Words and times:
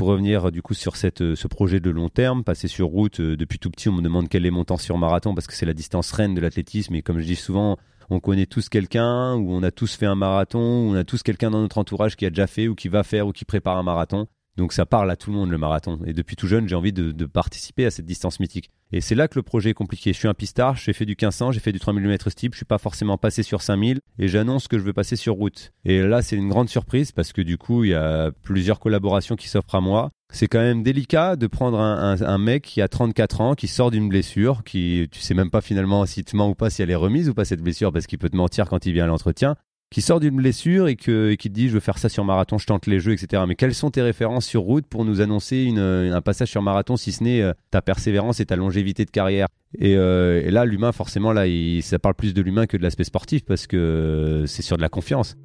pour 0.00 0.08
revenir 0.08 0.50
du 0.50 0.62
coup 0.62 0.72
sur 0.72 0.96
cette, 0.96 1.34
ce 1.34 1.46
projet 1.46 1.78
de 1.78 1.90
long 1.90 2.08
terme, 2.08 2.42
passer 2.42 2.68
sur 2.68 2.86
route, 2.86 3.20
depuis 3.20 3.58
tout 3.58 3.68
petit, 3.68 3.90
on 3.90 3.92
me 3.92 4.00
demande 4.00 4.30
quel 4.30 4.46
est 4.46 4.50
mon 4.50 4.64
temps 4.64 4.78
sur 4.78 4.96
marathon 4.96 5.34
parce 5.34 5.46
que 5.46 5.52
c'est 5.52 5.66
la 5.66 5.74
distance 5.74 6.10
reine 6.12 6.34
de 6.34 6.40
l'athlétisme. 6.40 6.94
Et 6.94 7.02
comme 7.02 7.18
je 7.20 7.26
dis 7.26 7.36
souvent, 7.36 7.76
on 8.08 8.18
connaît 8.18 8.46
tous 8.46 8.70
quelqu'un, 8.70 9.34
ou 9.34 9.52
on 9.52 9.62
a 9.62 9.70
tous 9.70 9.94
fait 9.94 10.06
un 10.06 10.14
marathon, 10.14 10.58
ou 10.88 10.92
on 10.92 10.94
a 10.94 11.04
tous 11.04 11.22
quelqu'un 11.22 11.50
dans 11.50 11.60
notre 11.60 11.76
entourage 11.76 12.16
qui 12.16 12.24
a 12.24 12.30
déjà 12.30 12.46
fait, 12.46 12.66
ou 12.66 12.74
qui 12.74 12.88
va 12.88 13.02
faire, 13.02 13.26
ou 13.26 13.32
qui 13.32 13.44
prépare 13.44 13.76
un 13.76 13.82
marathon. 13.82 14.26
Donc 14.60 14.74
ça 14.74 14.84
parle 14.84 15.10
à 15.10 15.16
tout 15.16 15.30
le 15.30 15.36
monde 15.38 15.50
le 15.50 15.56
marathon. 15.56 15.98
Et 16.04 16.12
depuis 16.12 16.36
tout 16.36 16.46
jeune, 16.46 16.68
j'ai 16.68 16.74
envie 16.74 16.92
de, 16.92 17.24
participer 17.24 17.86
à 17.86 17.90
cette 17.90 18.04
distance 18.04 18.40
mythique. 18.40 18.70
Et 18.92 19.00
c'est 19.00 19.14
là 19.14 19.26
que 19.26 19.38
le 19.38 19.42
projet 19.42 19.70
est 19.70 19.74
compliqué. 19.74 20.12
Je 20.12 20.18
suis 20.18 20.28
un 20.28 20.34
pistard, 20.34 20.76
j'ai 20.76 20.92
fait 20.92 21.06
du 21.06 21.12
1500, 21.12 21.52
j'ai 21.52 21.60
fait 21.60 21.72
du 21.72 21.80
3000 21.80 22.06
mm 22.06 22.18
steep, 22.28 22.52
je 22.52 22.58
suis 22.58 22.66
pas 22.66 22.76
forcément 22.76 23.16
passé 23.16 23.42
sur 23.42 23.62
5000 23.62 24.00
et 24.18 24.28
j'annonce 24.28 24.68
que 24.68 24.78
je 24.78 24.82
veux 24.82 24.92
passer 24.92 25.16
sur 25.16 25.32
route. 25.32 25.72
Et 25.86 26.02
là, 26.02 26.20
c'est 26.20 26.36
une 26.36 26.50
grande 26.50 26.68
surprise 26.68 27.10
parce 27.10 27.32
que 27.32 27.40
du 27.40 27.56
coup, 27.56 27.84
il 27.84 27.90
y 27.90 27.94
a 27.94 28.32
plusieurs 28.42 28.80
collaborations 28.80 29.34
qui 29.34 29.48
s'offrent 29.48 29.76
à 29.76 29.80
moi. 29.80 30.10
C'est 30.30 30.46
quand 30.46 30.60
même 30.60 30.82
délicat 30.82 31.36
de 31.36 31.46
prendre 31.46 31.80
un, 31.80 32.38
mec 32.38 32.64
qui 32.64 32.82
a 32.82 32.88
34 32.88 33.40
ans, 33.40 33.54
qui 33.54 33.66
sort 33.66 33.90
d'une 33.90 34.10
blessure, 34.10 34.62
qui 34.62 35.08
tu 35.10 35.20
sais 35.20 35.34
même 35.34 35.50
pas 35.50 35.62
finalement 35.62 36.04
si 36.04 36.22
te 36.22 36.36
ment 36.36 36.50
ou 36.50 36.54
pas 36.54 36.68
si 36.68 36.82
elle 36.82 36.90
est 36.90 36.94
remise 36.94 37.30
ou 37.30 37.34
pas 37.34 37.46
cette 37.46 37.62
blessure 37.62 37.92
parce 37.92 38.06
qu'il 38.06 38.18
peut 38.18 38.28
te 38.28 38.36
mentir 38.36 38.68
quand 38.68 38.84
il 38.84 38.92
vient 38.92 39.04
à 39.04 39.08
l'entretien 39.08 39.56
qui 39.90 40.02
sort 40.02 40.20
d'une 40.20 40.36
blessure 40.36 40.86
et, 40.86 40.94
que, 40.94 41.34
qui 41.34 41.48
te 41.48 41.54
dit 41.54 41.68
je 41.68 41.74
veux 41.74 41.80
faire 41.80 41.98
ça 41.98 42.08
sur 42.08 42.24
marathon, 42.24 42.58
je 42.58 42.66
tente 42.66 42.86
les 42.86 43.00
jeux, 43.00 43.12
etc. 43.12 43.42
Mais 43.46 43.56
quelles 43.56 43.74
sont 43.74 43.90
tes 43.90 44.02
références 44.02 44.46
sur 44.46 44.62
route 44.62 44.86
pour 44.86 45.04
nous 45.04 45.20
annoncer 45.20 45.64
une, 45.64 45.80
un 45.80 46.20
passage 46.20 46.48
sur 46.48 46.62
marathon, 46.62 46.96
si 46.96 47.10
ce 47.10 47.24
n'est 47.24 47.42
euh, 47.42 47.52
ta 47.70 47.82
persévérance 47.82 48.38
et 48.38 48.46
ta 48.46 48.56
longévité 48.56 49.04
de 49.04 49.10
carrière? 49.10 49.48
Euh, 49.82 50.42
et, 50.44 50.50
là, 50.50 50.64
l'humain, 50.64 50.92
forcément, 50.92 51.32
là, 51.32 51.44
ça 51.82 51.98
parle 51.98 52.14
plus 52.14 52.34
de 52.34 52.42
l'humain 52.42 52.66
que 52.66 52.76
de 52.76 52.82
l'aspect 52.82 53.04
sportif 53.04 53.44
parce 53.44 53.66
que 53.66 53.76
euh, 53.76 54.46
c'est 54.46 54.62
sur 54.62 54.76
de 54.76 54.82
la 54.82 54.88
confiance. 54.88 55.36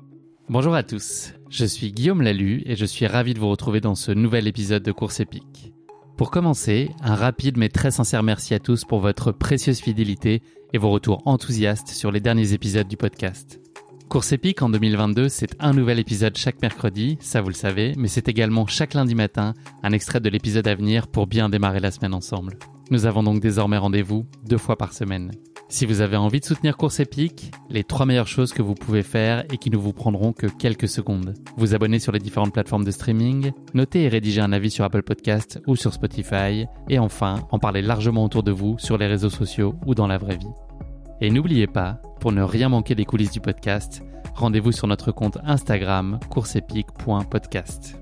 Bonjour 0.47 0.75
à 0.75 0.83
tous, 0.83 1.33
je 1.49 1.65
suis 1.65 1.91
Guillaume 1.91 2.21
Lalu 2.21 2.61
et 2.67 2.75
je 2.75 2.85
suis 2.85 3.07
ravi 3.07 3.33
de 3.33 3.39
vous 3.39 3.49
retrouver 3.49 3.81
dans 3.81 3.95
ce 3.95 4.11
nouvel 4.11 4.47
épisode 4.47 4.83
de 4.83 4.91
Course 4.91 5.19
épique. 5.19 5.73
Pour 6.17 6.29
commencer, 6.29 6.91
un 7.01 7.15
rapide 7.15 7.57
mais 7.57 7.69
très 7.69 7.89
sincère 7.89 8.21
merci 8.21 8.53
à 8.53 8.59
tous 8.59 8.85
pour 8.85 8.99
votre 8.99 9.31
précieuse 9.31 9.79
fidélité 9.79 10.43
et 10.71 10.77
vos 10.77 10.91
retours 10.91 11.23
enthousiastes 11.25 11.87
sur 11.87 12.11
les 12.11 12.19
derniers 12.19 12.53
épisodes 12.53 12.87
du 12.87 12.95
podcast. 12.95 13.59
Course 14.09 14.31
épique 14.31 14.61
en 14.61 14.69
2022, 14.69 15.29
c'est 15.29 15.55
un 15.59 15.73
nouvel 15.73 15.99
épisode 15.99 16.37
chaque 16.37 16.61
mercredi, 16.61 17.17
ça 17.19 17.41
vous 17.41 17.49
le 17.49 17.55
savez, 17.55 17.93
mais 17.97 18.07
c'est 18.07 18.29
également 18.29 18.67
chaque 18.67 18.93
lundi 18.93 19.15
matin 19.15 19.53
un 19.83 19.91
extrait 19.91 20.19
de 20.19 20.29
l'épisode 20.29 20.67
à 20.67 20.75
venir 20.75 21.07
pour 21.07 21.27
bien 21.27 21.49
démarrer 21.49 21.79
la 21.79 21.91
semaine 21.91 22.13
ensemble. 22.13 22.57
Nous 22.91 23.07
avons 23.07 23.23
donc 23.23 23.41
désormais 23.41 23.77
rendez-vous 23.77 24.25
deux 24.47 24.59
fois 24.59 24.77
par 24.77 24.93
semaine. 24.93 25.31
Si 25.67 25.87
vous 25.87 26.01
avez 26.01 26.15
envie 26.15 26.39
de 26.39 26.45
soutenir 26.45 26.77
Course 26.77 26.99
épique, 26.99 27.51
les 27.69 27.83
trois 27.83 28.05
meilleures 28.05 28.27
choses 28.27 28.53
que 28.53 28.61
vous 28.61 28.75
pouvez 28.75 29.01
faire 29.01 29.43
et 29.51 29.57
qui 29.57 29.71
ne 29.71 29.77
vous 29.77 29.91
prendront 29.91 30.31
que 30.31 30.45
quelques 30.45 30.87
secondes. 30.87 31.33
Vous 31.57 31.73
abonner 31.73 31.97
sur 31.97 32.11
les 32.11 32.19
différentes 32.19 32.53
plateformes 32.53 32.85
de 32.85 32.91
streaming, 32.91 33.51
noter 33.73 34.03
et 34.03 34.07
rédiger 34.07 34.41
un 34.41 34.53
avis 34.53 34.69
sur 34.69 34.85
Apple 34.85 35.03
Podcast 35.03 35.59
ou 35.65 35.75
sur 35.75 35.91
Spotify, 35.91 36.67
et 36.89 36.99
enfin 36.99 37.47
en 37.51 37.57
parler 37.57 37.81
largement 37.81 38.23
autour 38.23 38.43
de 38.43 38.51
vous 38.51 38.77
sur 38.77 38.99
les 38.99 39.07
réseaux 39.07 39.31
sociaux 39.31 39.75
ou 39.87 39.95
dans 39.95 40.07
la 40.07 40.19
vraie 40.19 40.37
vie. 40.37 40.45
Et 41.21 41.31
n'oubliez 41.31 41.67
pas, 41.67 42.01
pour 42.19 42.31
ne 42.31 42.41
rien 42.41 42.69
manquer 42.69 42.95
des 42.95 43.05
coulisses 43.05 43.31
du 43.31 43.39
podcast, 43.39 44.03
rendez-vous 44.33 44.71
sur 44.71 44.87
notre 44.87 45.11
compte 45.11 45.37
Instagram 45.45 46.19
courseepique.podcast. 46.29 47.97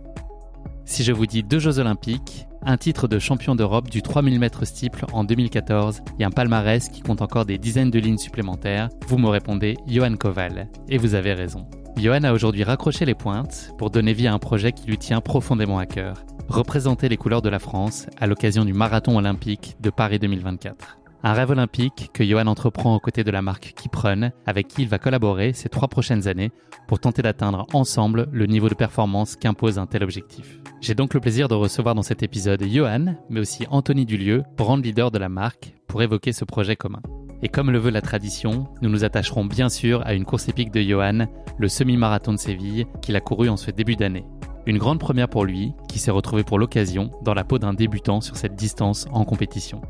Si 0.85 1.03
je 1.03 1.11
vous 1.11 1.25
dis 1.25 1.43
deux 1.43 1.59
Jeux 1.59 1.79
Olympiques, 1.79 2.47
un 2.65 2.77
titre 2.77 3.07
de 3.07 3.19
champion 3.19 3.55
d'Europe 3.55 3.89
du 3.89 4.01
3000 4.01 4.39
mètres 4.39 4.65
steeple 4.65 5.05
en 5.13 5.23
2014 5.23 6.01
et 6.19 6.23
un 6.23 6.31
palmarès 6.31 6.89
qui 6.89 7.01
compte 7.01 7.21
encore 7.21 7.45
des 7.45 7.57
dizaines 7.57 7.91
de 7.91 7.99
lignes 7.99 8.17
supplémentaires, 8.17 8.89
vous 9.07 9.17
me 9.17 9.29
répondez 9.29 9.77
Johan 9.87 10.15
Koval. 10.15 10.69
Et 10.89 10.97
vous 10.97 11.13
avez 11.13 11.33
raison. 11.33 11.67
Johan 11.97 12.23
a 12.23 12.33
aujourd'hui 12.33 12.63
raccroché 12.63 13.05
les 13.05 13.15
pointes 13.15 13.71
pour 13.77 13.91
donner 13.91 14.13
vie 14.13 14.27
à 14.27 14.33
un 14.33 14.39
projet 14.39 14.71
qui 14.71 14.87
lui 14.87 14.97
tient 14.97 15.21
profondément 15.21 15.77
à 15.77 15.85
cœur. 15.85 16.25
Représenter 16.47 17.09
les 17.09 17.17
couleurs 17.17 17.41
de 17.41 17.49
la 17.49 17.59
France 17.59 18.07
à 18.19 18.27
l'occasion 18.27 18.65
du 18.65 18.73
marathon 18.73 19.17
olympique 19.17 19.75
de 19.79 19.89
Paris 19.89 20.19
2024. 20.19 21.02
Un 21.25 21.31
rêve 21.31 21.51
olympique 21.51 22.09
que 22.13 22.25
Johan 22.25 22.47
entreprend 22.47 22.93
aux 22.93 22.99
côtés 22.99 23.23
de 23.23 23.31
la 23.31 23.41
marque 23.41 23.73
Kiprun, 23.77 24.31
avec 24.45 24.67
qui 24.67 24.81
il 24.81 24.89
va 24.89 24.99
collaborer 24.99 25.53
ces 25.53 25.69
trois 25.69 25.87
prochaines 25.87 26.27
années 26.27 26.51
pour 26.85 26.99
tenter 26.99 27.21
d'atteindre 27.21 27.65
ensemble 27.71 28.27
le 28.33 28.45
niveau 28.45 28.67
de 28.67 28.73
performance 28.73 29.37
qu'impose 29.37 29.79
un 29.79 29.85
tel 29.85 30.03
objectif. 30.03 30.59
J'ai 30.81 30.95
donc 30.95 31.13
le 31.13 31.21
plaisir 31.21 31.47
de 31.47 31.55
recevoir 31.55 31.95
dans 31.95 32.01
cet 32.01 32.23
épisode 32.23 32.61
Johan, 32.61 33.15
mais 33.29 33.39
aussi 33.39 33.65
Anthony 33.69 34.05
Dulieu, 34.05 34.43
brand 34.57 34.83
leader 34.83 35.11
de 35.11 35.17
la 35.17 35.29
marque, 35.29 35.73
pour 35.87 36.01
évoquer 36.01 36.33
ce 36.33 36.43
projet 36.43 36.75
commun. 36.75 37.01
Et 37.41 37.47
comme 37.47 37.71
le 37.71 37.79
veut 37.79 37.89
la 37.89 38.01
tradition, 38.01 38.67
nous 38.81 38.89
nous 38.89 39.05
attacherons 39.05 39.45
bien 39.45 39.69
sûr 39.69 40.05
à 40.05 40.15
une 40.15 40.25
course 40.25 40.49
épique 40.49 40.73
de 40.73 40.81
Johan, 40.81 41.27
le 41.57 41.67
semi-marathon 41.69 42.33
de 42.33 42.37
Séville, 42.37 42.85
qu'il 43.01 43.15
a 43.15 43.21
couru 43.21 43.47
en 43.47 43.55
ce 43.55 43.71
début 43.71 43.95
d'année. 43.95 44.25
Une 44.65 44.77
grande 44.77 44.99
première 44.99 45.29
pour 45.29 45.45
lui, 45.45 45.71
qui 45.87 45.99
s'est 45.99 46.11
retrouvé 46.11 46.43
pour 46.43 46.59
l'occasion 46.59 47.11
dans 47.21 47.33
la 47.33 47.45
peau 47.45 47.59
d'un 47.59 47.73
débutant 47.73 48.19
sur 48.19 48.35
cette 48.35 48.55
distance 48.55 49.07
en 49.13 49.23
compétition. 49.23 49.81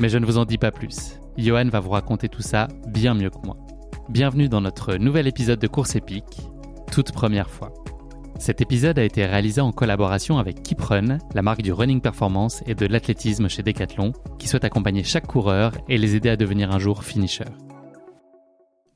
Mais 0.00 0.08
je 0.08 0.16
ne 0.16 0.24
vous 0.24 0.38
en 0.38 0.46
dis 0.46 0.56
pas 0.56 0.70
plus. 0.70 1.20
Johan 1.36 1.68
va 1.68 1.78
vous 1.78 1.90
raconter 1.90 2.30
tout 2.30 2.40
ça 2.40 2.68
bien 2.88 3.12
mieux 3.12 3.28
que 3.28 3.44
moi. 3.44 3.58
Bienvenue 4.08 4.48
dans 4.48 4.62
notre 4.62 4.94
nouvel 4.96 5.26
épisode 5.26 5.60
de 5.60 5.66
Course 5.66 5.94
épique, 5.94 6.40
toute 6.90 7.12
première 7.12 7.50
fois. 7.50 7.74
Cet 8.38 8.62
épisode 8.62 8.98
a 8.98 9.04
été 9.04 9.26
réalisé 9.26 9.60
en 9.60 9.72
collaboration 9.72 10.38
avec 10.38 10.62
Kiprun, 10.62 11.18
la 11.34 11.42
marque 11.42 11.60
du 11.60 11.74
running 11.74 12.00
performance 12.00 12.62
et 12.66 12.74
de 12.74 12.86
l'athlétisme 12.86 13.50
chez 13.50 13.62
Decathlon, 13.62 14.12
qui 14.38 14.48
souhaite 14.48 14.64
accompagner 14.64 15.04
chaque 15.04 15.26
coureur 15.26 15.72
et 15.86 15.98
les 15.98 16.16
aider 16.16 16.30
à 16.30 16.36
devenir 16.38 16.70
un 16.70 16.78
jour 16.78 17.04
finisher. 17.04 17.44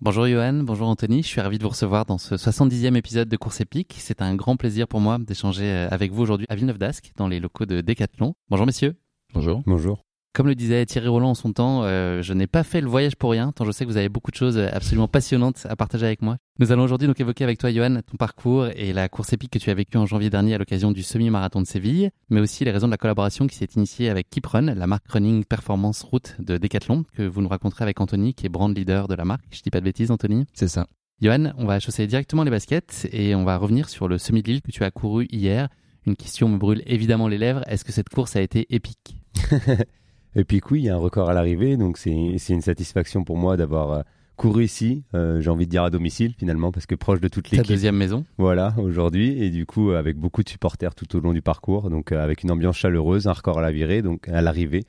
Bonjour 0.00 0.26
Johan, 0.26 0.62
bonjour 0.62 0.88
Anthony, 0.88 1.22
je 1.22 1.28
suis 1.28 1.41
ravi 1.43 1.59
de 1.59 1.62
vous 1.64 1.69
recevoir 1.69 2.06
dans 2.06 2.19
ce 2.19 2.34
70e 2.34 2.97
épisode 2.97 3.28
de 3.28 3.37
Course 3.37 3.60
épique. 3.60 3.94
C'est 3.98 4.22
un 4.22 4.34
grand 4.34 4.56
plaisir 4.56 4.88
pour 4.88 5.00
moi 5.00 5.19
d'échanger 5.19 5.64
euh, 5.66 5.88
avec 5.91 6.12
vous 6.12 6.22
aujourd'hui 6.22 6.47
à 6.48 6.54
Villeneuve 6.54 6.78
d'Ascq, 6.78 7.12
dans 7.16 7.28
les 7.28 7.41
locaux 7.41 7.66
de 7.66 7.82
Decathlon. 7.82 8.34
Bonjour 8.48 8.64
messieurs. 8.64 8.97
Bonjour. 9.34 9.62
Bonjour. 9.66 10.03
Comme 10.34 10.49
le 10.49 10.56
disait 10.56 10.84
Thierry 10.84 11.06
Roland 11.06 11.31
en 11.31 11.34
son 11.34 11.53
temps, 11.53 11.84
euh, 11.84 12.21
je 12.21 12.33
n'ai 12.33 12.49
pas 12.49 12.65
fait 12.65 12.81
le 12.81 12.89
voyage 12.89 13.15
pour 13.15 13.31
rien, 13.31 13.53
tant 13.53 13.65
je 13.65 13.71
sais 13.71 13.84
que 13.84 13.91
vous 13.91 13.97
avez 13.97 14.09
beaucoup 14.09 14.33
de 14.33 14.37
choses 14.37 14.59
absolument 14.59 15.06
passionnantes 15.06 15.65
à 15.71 15.77
partager 15.77 16.06
avec 16.06 16.22
moi. 16.22 16.39
Nous 16.59 16.72
allons 16.72 16.83
aujourd'hui 16.83 17.06
donc 17.06 17.21
évoquer 17.21 17.45
avec 17.45 17.56
toi, 17.56 17.71
Johan, 17.71 18.00
ton 18.05 18.17
parcours 18.17 18.67
et 18.75 18.93
la 18.93 19.09
course 19.09 19.33
épique 19.33 19.53
que 19.53 19.61
tu 19.61 19.71
as 19.71 19.75
vécue 19.75 19.97
en 19.97 20.06
janvier 20.06 20.31
dernier 20.31 20.56
à 20.56 20.59
l'occasion 20.59 20.91
du 20.91 21.05
semi-marathon 21.05 21.61
de 21.62 21.69
Séville, 21.69 22.11
mais 22.31 22.41
aussi 22.41 22.65
les 22.65 22.73
raisons 22.73 22.89
de 22.89 22.91
la 22.91 22.97
collaboration 22.97 23.47
qui 23.47 23.55
s'est 23.55 23.69
initiée 23.77 24.11
avec 24.11 24.28
Kiprun, 24.28 24.75
la 24.75 24.89
marque 24.89 25.06
running 25.09 25.44
performance 25.44 26.03
route 26.03 26.34
de 26.41 26.59
Decathlon, 26.59 27.05
que 27.17 27.23
vous 27.23 27.41
nous 27.41 27.49
raconterez 27.49 27.84
avec 27.84 28.00
Anthony, 28.00 28.34
qui 28.34 28.47
est 28.47 28.49
brand 28.49 28.77
leader 28.77 29.06
de 29.06 29.15
la 29.15 29.25
marque. 29.25 29.44
Je 29.53 29.62
dis 29.62 29.71
pas 29.71 29.78
de 29.78 29.84
bêtises, 29.84 30.11
Anthony 30.11 30.47
C'est 30.53 30.67
ça. 30.67 30.89
Johan, 31.23 31.53
on 31.59 31.67
va 31.67 31.78
chausser 31.78 32.09
directement 32.09 32.43
les 32.43 32.50
baskets 32.50 33.06
et 33.12 33.37
on 33.37 33.44
va 33.44 33.56
revenir 33.56 33.89
sur 33.89 34.09
le 34.09 34.19
semi 34.19 34.43
de 34.43 34.49
Lille 34.49 34.62
que 34.62 34.73
tu 34.73 34.83
as 34.83 34.91
couru 34.91 35.28
hier. 35.31 35.69
Une 36.06 36.17
question 36.17 36.49
me 36.49 36.59
brûle 36.59 36.83
évidemment 36.87 37.28
les 37.28 37.39
lèvres. 37.39 37.62
Est-ce 37.69 37.84
que 37.84 37.93
cette 37.93 38.09
course 38.09 38.34
a 38.34 38.43
été 38.43 38.67
épique? 38.75 39.17
Et 40.37 40.45
puis 40.45 40.61
oui, 40.71 40.81
il 40.81 40.84
y 40.84 40.89
a 40.89 40.95
un 40.95 40.99
record 40.99 41.31
à 41.31 41.34
l'arrivée, 41.34 41.77
donc 41.77 41.97
c'est 41.97 42.11
une 42.11 42.61
satisfaction 42.61 43.25
pour 43.25 43.37
moi 43.37 43.56
d'avoir 43.56 43.93
euh, 43.93 44.03
couru 44.37 44.65
ici, 44.65 45.05
euh, 45.15 45.41
j'ai 45.41 45.50
envie 45.50 45.67
de 45.67 45.71
dire 45.71 45.84
à 45.84 45.91
domicile 45.91 46.34
finalement, 46.37 46.72
parce 46.72 46.87
que 46.87 46.95
proche 46.95 47.21
de 47.21 47.28
toute 47.28 47.50
l'équipe. 47.50 47.67
Ta 47.67 47.72
deuxième 47.72 47.97
maison 47.97 48.25
Voilà, 48.37 48.75
aujourd'hui, 48.78 49.43
et 49.43 49.50
du 49.50 49.65
coup 49.65 49.91
avec 49.91 50.17
beaucoup 50.17 50.43
de 50.43 50.49
supporters 50.49 50.94
tout 50.94 51.17
au 51.17 51.21
long 51.21 51.33
du 51.33 51.43
parcours, 51.43 51.89
donc 51.89 52.11
euh, 52.11 52.23
avec 52.23 52.43
une 52.43 52.50
ambiance 52.50 52.77
chaleureuse, 52.77 53.28
un 53.28 53.33
record 53.33 53.59
à 53.59 53.62
la 53.62 53.71
virée, 53.71 54.03
donc 54.03 54.28
à 54.28 54.43
l'arrivée. 54.43 54.84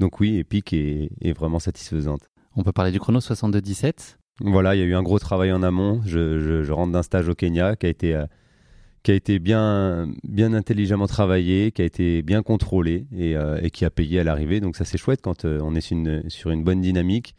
Donc 0.00 0.20
oui, 0.20 0.36
épique 0.36 0.72
et, 0.72 1.10
et, 1.20 1.32
vraiment 1.32 1.58
satisfaisante. 1.58 2.22
On 2.56 2.62
peut 2.62 2.72
parler 2.72 2.90
du 2.90 2.98
chrono 2.98 3.20
62-17 3.20 4.16
Voilà, 4.40 4.74
il 4.74 4.78
y 4.78 4.82
a 4.82 4.86
eu 4.86 4.94
un 4.94 5.02
gros 5.02 5.18
travail 5.18 5.52
en 5.52 5.62
amont. 5.62 6.00
Je, 6.04 6.40
je, 6.40 6.62
je 6.62 6.72
rentre 6.72 6.92
d'un 6.92 7.02
stage 7.02 7.28
au 7.28 7.34
Kenya 7.34 7.76
qui 7.76 7.86
a 7.86 7.90
été 7.90 8.24
qui 9.02 9.10
a 9.10 9.14
été 9.14 9.38
bien, 9.38 10.08
bien 10.24 10.52
intelligemment 10.52 11.06
travaillé, 11.06 11.72
qui 11.72 11.82
a 11.82 11.84
été 11.84 12.22
bien 12.22 12.42
contrôlé 12.42 13.06
et, 13.16 13.36
euh, 13.36 13.58
et 13.62 13.70
qui 13.70 13.84
a 13.84 13.90
payé 13.90 14.20
à 14.20 14.24
l'arrivée. 14.24 14.60
Donc 14.60 14.76
ça 14.76 14.84
c'est 14.84 14.98
chouette 14.98 15.20
quand 15.22 15.44
euh, 15.44 15.60
on 15.62 15.74
est 15.74 15.80
sur 15.80 15.96
une, 15.96 16.28
sur 16.28 16.50
une, 16.50 16.64
bonne 16.64 16.80
dynamique 16.80 17.34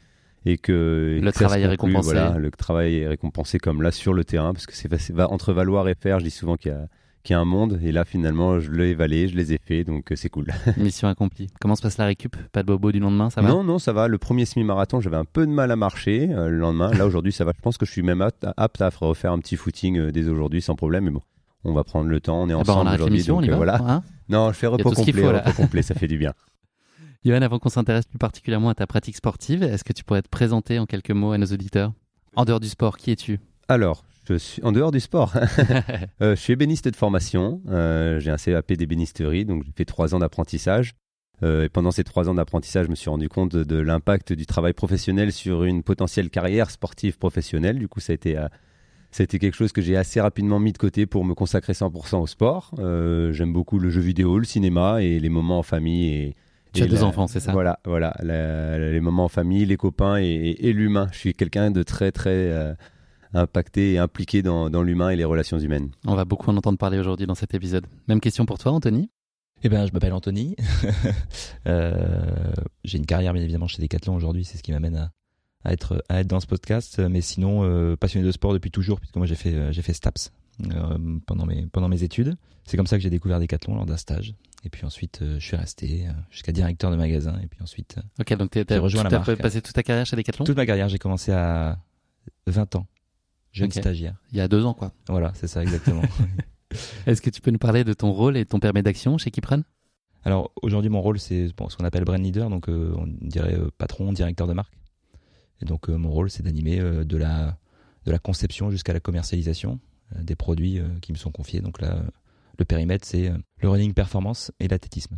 et 0.45 0.57
que 0.57 1.19
le 1.21 1.31
travail 1.31 1.63
est 1.63 1.67
récompensé. 1.67 2.13
Voilà, 2.13 2.37
le 2.37 2.49
travail 2.49 2.97
est 2.97 3.07
récompensé 3.07 3.59
comme 3.59 3.81
là 3.81 3.91
sur 3.91 4.13
le 4.13 4.23
terrain 4.23 4.53
parce 4.53 4.65
que 4.65 4.73
c'est 4.73 4.89
entre 5.19 5.53
valoir 5.53 5.87
et 5.87 5.95
faire. 5.95 6.19
Je 6.19 6.25
dis 6.25 6.31
souvent 6.31 6.57
qu'il 6.57 6.71
y 6.71 6.75
a 6.75 6.87
qu'il 7.23 7.35
y 7.35 7.37
a 7.37 7.39
un 7.39 7.45
monde 7.45 7.79
et 7.83 7.91
là 7.91 8.03
finalement 8.03 8.59
je 8.59 8.71
l'ai 8.71 8.89
évalé, 8.89 9.27
je 9.27 9.35
les 9.35 9.53
ai 9.53 9.59
fait 9.63 9.83
donc 9.83 10.11
euh, 10.11 10.15
c'est 10.15 10.29
cool. 10.29 10.47
Mission 10.77 11.07
accomplie. 11.07 11.45
Comment 11.61 11.75
se 11.75 11.83
passe 11.83 11.99
la 11.99 12.07
récup? 12.07 12.35
Pas 12.51 12.63
de 12.63 12.67
bobo 12.67 12.91
du 12.91 12.99
lendemain, 12.99 13.29
ça 13.29 13.41
va? 13.41 13.47
Non 13.47 13.63
non 13.63 13.77
ça 13.77 13.93
va. 13.93 14.07
Le 14.07 14.17
premier 14.17 14.45
semi-marathon 14.45 15.01
j'avais 15.01 15.17
un 15.17 15.25
peu 15.25 15.45
de 15.45 15.51
mal 15.51 15.69
à 15.69 15.75
marcher 15.75 16.25
le 16.25 16.57
lendemain. 16.57 16.91
Là 16.91 17.05
aujourd'hui 17.05 17.31
ça 17.31 17.45
va. 17.45 17.51
Je 17.55 17.61
pense 17.61 17.77
que 17.77 17.85
je 17.85 17.91
suis 17.91 18.01
même 18.01 18.23
apte, 18.23 18.47
apte 18.57 18.81
à 18.81 18.89
refaire 18.89 19.33
un 19.33 19.37
petit 19.37 19.55
footing 19.55 20.09
dès 20.09 20.27
aujourd'hui 20.29 20.63
sans 20.63 20.73
problème. 20.73 21.03
Mais 21.03 21.11
bon 21.11 21.21
on 21.63 21.73
va 21.73 21.83
prendre 21.83 22.09
le 22.09 22.19
temps, 22.19 22.41
on 22.41 22.49
est 22.49 22.51
eh 22.51 22.53
ben, 22.53 22.59
ensemble 22.59 22.89
aujourd'hui. 22.93 23.23
Donc, 23.23 23.47
euh, 23.47 23.55
voilà. 23.55 23.79
Hein 23.81 24.03
non, 24.29 24.51
je 24.51 24.57
fais 24.57 24.67
repos 24.67 24.91
complet, 24.91 25.27
repos 25.27 25.53
complet, 25.53 25.81
ça 25.81 25.95
fait 25.95 26.07
du 26.07 26.17
bien. 26.17 26.33
Johan, 27.23 27.41
avant 27.41 27.59
qu'on 27.59 27.69
s'intéresse 27.69 28.05
plus 28.05 28.17
particulièrement 28.17 28.69
à 28.69 28.75
ta 28.75 28.87
pratique 28.87 29.15
sportive, 29.15 29.61
est-ce 29.61 29.83
que 29.83 29.93
tu 29.93 30.03
pourrais 30.03 30.23
te 30.23 30.29
présenter 30.29 30.79
en 30.79 30.85
quelques 30.85 31.11
mots 31.11 31.33
à 31.33 31.37
nos 31.37 31.45
auditeurs? 31.45 31.93
En 32.35 32.45
dehors 32.45 32.59
du 32.59 32.69
sport, 32.69 32.97
qui 32.97 33.11
es-tu? 33.11 33.39
Alors, 33.67 34.03
je 34.27 34.35
suis 34.35 34.63
en 34.63 34.71
dehors 34.71 34.91
du 34.91 34.99
sport. 34.99 35.33
euh, 36.21 36.35
je 36.35 36.41
suis 36.41 36.53
ébéniste 36.53 36.87
de 36.87 36.95
formation. 36.95 37.61
Euh, 37.69 38.19
j'ai 38.19 38.31
un 38.31 38.37
CAP 38.37 38.73
d'ébénisterie, 38.73 39.45
donc 39.45 39.63
j'ai 39.65 39.71
fait 39.71 39.85
trois 39.85 40.15
ans 40.15 40.19
d'apprentissage. 40.19 40.93
Euh, 41.43 41.65
et 41.65 41.69
pendant 41.69 41.91
ces 41.91 42.03
trois 42.03 42.29
ans 42.29 42.35
d'apprentissage, 42.35 42.85
je 42.85 42.91
me 42.91 42.95
suis 42.95 43.09
rendu 43.09 43.29
compte 43.29 43.51
de, 43.51 43.63
de 43.63 43.75
l'impact 43.75 44.33
du 44.33 44.45
travail 44.45 44.73
professionnel 44.73 45.31
sur 45.31 45.63
une 45.63 45.83
potentielle 45.83 46.29
carrière 46.29 46.71
sportive 46.71 47.17
professionnelle. 47.17 47.77
Du 47.77 47.87
coup, 47.87 47.99
ça 47.99 48.13
a 48.13 48.15
été 48.15 48.37
C'était 49.11 49.39
quelque 49.39 49.55
chose 49.55 49.71
que 49.71 49.81
j'ai 49.81 49.97
assez 49.97 50.21
rapidement 50.21 50.59
mis 50.59 50.71
de 50.71 50.77
côté 50.77 51.05
pour 51.05 51.25
me 51.25 51.33
consacrer 51.33 51.73
100% 51.73 52.21
au 52.21 52.27
sport. 52.27 52.71
Euh, 52.79 53.33
j'aime 53.33 53.51
beaucoup 53.51 53.77
le 53.77 53.89
jeu 53.89 54.01
vidéo, 54.01 54.39
le 54.39 54.45
cinéma 54.45 55.01
et 55.01 55.19
les 55.19 55.29
moments 55.29 55.59
en 55.59 55.63
famille. 55.63 56.07
Et, 56.07 56.35
tu 56.73 56.83
as 56.83 56.87
deux 56.87 57.03
enfants, 57.03 57.27
c'est 57.27 57.41
ça? 57.41 57.51
Voilà, 57.51 57.79
voilà 57.83 58.13
les 58.21 59.01
moments 59.01 59.25
en 59.25 59.29
famille, 59.29 59.65
les 59.65 59.75
copains 59.75 60.15
et, 60.15 60.73
l'humain. 60.73 61.09
Je 61.11 61.17
suis 61.17 61.33
quelqu'un 61.33 61.69
de 61.69 61.83
très 61.83 62.13
très 62.13 62.29
euh, 62.29 62.73
impacté 63.33 63.93
et 63.93 63.97
impliqué 63.97 64.41
dans, 64.41 64.69
dans 64.69 64.81
l'humain 64.81 65.09
et 65.09 65.17
les 65.17 65.25
relations 65.25 65.59
humaines. 65.59 65.89
On 66.05 66.15
va 66.15 66.23
beaucoup 66.23 66.49
en 66.49 66.55
entendre 66.55 66.77
parler 66.77 66.97
aujourd'hui 66.97 67.27
dans 67.27 67.35
cet 67.35 67.53
épisode. 67.53 67.87
Même 68.07 68.21
question 68.21 68.45
pour 68.45 68.57
toi, 68.57 68.71
Anthony? 68.71 69.09
Eh 69.63 69.69
ben, 69.69 69.85
je 69.85 69.93
m'appelle 69.93 70.13
Anthony. 70.13 70.55
euh, 71.67 72.53
j'ai 72.83 72.97
une 72.97 73.05
carrière 73.05 73.33
bien 73.33 73.43
évidemment 73.43 73.67
chez 73.67 73.81
Decathlon 73.81 74.15
aujourd'hui, 74.15 74.43
c'est 74.43 74.57
ce 74.57 74.63
qui 74.63 74.71
m'amène 74.71 74.95
à, 74.95 75.11
à 75.63 75.73
être 75.73 76.03
à 76.09 76.19
être 76.19 76.27
dans 76.27 76.39
ce 76.39 76.47
podcast. 76.47 76.99
Mais 76.99 77.21
sinon, 77.21 77.63
euh, 77.63 77.95
passionné 77.95 78.25
de 78.25 78.31
sport 78.31 78.53
depuis 78.53 78.71
toujours, 78.71 78.99
puisque 78.99 79.15
moi 79.15 79.25
j'ai 79.25 79.35
fait 79.35 79.53
euh, 79.53 79.71
j'ai 79.71 79.81
fait 79.81 79.93
STAPS 79.93 80.31
euh, 80.71 81.19
pendant 81.25 81.45
mes 81.45 81.67
pendant 81.67 81.87
mes 81.87 82.03
études. 82.03 82.35
C'est 82.65 82.77
comme 82.77 82.87
ça 82.87 82.97
que 82.97 83.03
j'ai 83.03 83.09
découvert 83.09 83.39
Decathlon 83.39 83.75
lors 83.75 83.85
d'un 83.85 83.97
stage. 83.97 84.33
Et 84.63 84.69
puis 84.69 84.85
ensuite, 84.85 85.21
je 85.23 85.43
suis 85.43 85.57
resté 85.57 86.05
jusqu'à 86.29 86.51
directeur 86.51 86.91
de 86.91 86.95
magasin. 86.95 87.39
Et 87.43 87.47
puis 87.47 87.59
ensuite, 87.63 87.95
ok, 88.19 88.33
donc 88.35 88.51
tu 88.51 88.59
as 88.59 89.35
passé 89.35 89.61
toute 89.61 89.73
ta 89.73 89.81
carrière 89.81 90.05
chez 90.05 90.15
Decathlon. 90.15 90.45
Toute 90.45 90.55
ma 90.55 90.67
carrière, 90.67 90.87
j'ai 90.87 90.99
commencé 90.99 91.31
à 91.31 91.79
20 92.45 92.75
ans, 92.75 92.85
jeune 93.51 93.71
stagiaire. 93.71 94.15
Il 94.31 94.37
y 94.37 94.41
a 94.41 94.47
deux 94.47 94.63
ans, 94.65 94.75
quoi. 94.75 94.91
Voilà, 95.07 95.31
c'est 95.33 95.47
ça 95.47 95.63
exactement. 95.63 96.03
Est-ce 97.07 97.23
que 97.23 97.31
tu 97.31 97.41
peux 97.41 97.49
nous 97.49 97.57
parler 97.57 97.83
de 97.83 97.93
ton 97.93 98.11
rôle 98.11 98.37
et 98.37 98.45
ton 98.45 98.59
permis 98.59 98.83
d'action 98.83 99.17
chez 99.17 99.31
Kipren 99.31 99.63
Alors 100.23 100.51
aujourd'hui, 100.61 100.91
mon 100.91 101.01
rôle, 101.01 101.19
c'est 101.19 101.47
ce 101.47 101.75
qu'on 101.75 101.83
appelle 101.83 102.03
brand 102.05 102.21
leader, 102.21 102.51
donc 102.51 102.67
on 102.67 103.07
dirait 103.21 103.57
patron, 103.79 104.13
directeur 104.13 104.45
de 104.45 104.53
marque. 104.53 104.71
Et 105.61 105.65
donc 105.65 105.89
euh, 105.89 105.97
mon 105.97 106.09
rôle, 106.09 106.29
c'est 106.29 106.43
d'animer 106.43 106.79
euh, 106.79 107.03
de 107.03 107.17
la 107.17 107.57
de 108.05 108.11
la 108.11 108.17
conception 108.17 108.71
jusqu'à 108.71 108.93
la 108.93 108.99
commercialisation 108.99 109.79
euh, 110.15 110.23
des 110.23 110.35
produits 110.35 110.79
qui 111.01 111.11
me 111.11 111.17
sont 111.17 111.31
confiés. 111.31 111.61
Donc 111.61 111.81
là, 111.81 112.03
le 112.57 112.65
périmètre, 112.65 113.05
c'est 113.05 113.31
le 113.57 113.69
running 113.69 113.93
performance 113.93 114.51
et 114.59 114.67
l'athlétisme. 114.67 115.17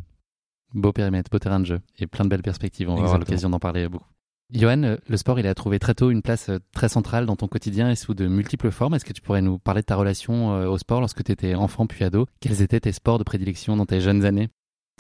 Beau 0.74 0.92
périmètre, 0.92 1.30
beau 1.32 1.40
terrain 1.40 1.60
de 1.60 1.66
jeu 1.66 1.82
et 2.00 2.08
plein 2.08 2.26
de 2.26 2.30
belles 2.30 2.42
perspectives. 2.42 2.90
On 2.90 2.96
va 2.96 3.04
avoir 3.04 3.20
l'occasion 3.20 3.50
d'en 3.50 3.60
parler 3.60 3.88
beaucoup. 3.88 4.10
Johan, 4.52 4.98
le 5.08 5.18
sport, 5.18 5.40
il 5.40 5.48
a 5.48 5.56
trouvé 5.56 5.80
très 5.80 5.96
tôt 5.96 6.12
une 6.12 6.22
place 6.22 6.52
très 6.74 6.90
centrale 6.90 7.26
dans 7.26 7.36
ton 7.36 7.48
quotidien 7.48 7.90
et 7.90 7.96
sous 7.96 8.14
de 8.14 8.28
multiples 8.28 8.70
formes. 8.70 8.94
Est-ce 8.94 9.06
que 9.06 9.14
tu 9.14 9.22
pourrais 9.22 9.42
nous 9.42 9.58
parler 9.58 9.82
de 9.82 9.86
ta 9.86 9.96
relation 9.96 10.50
au 10.70 10.78
sport 10.78 11.00
lorsque 11.00 11.24
tu 11.24 11.32
étais 11.32 11.56
enfant 11.56 11.88
puis 11.88 12.04
ado? 12.04 12.28
Quels 12.42 12.62
étaient 12.62 12.82
tes 12.82 12.92
sports 12.92 13.18
de 13.18 13.24
prédilection 13.24 13.78
dans 13.78 13.86
tes 13.86 14.02
jeunes 14.02 14.26
années? 14.26 14.50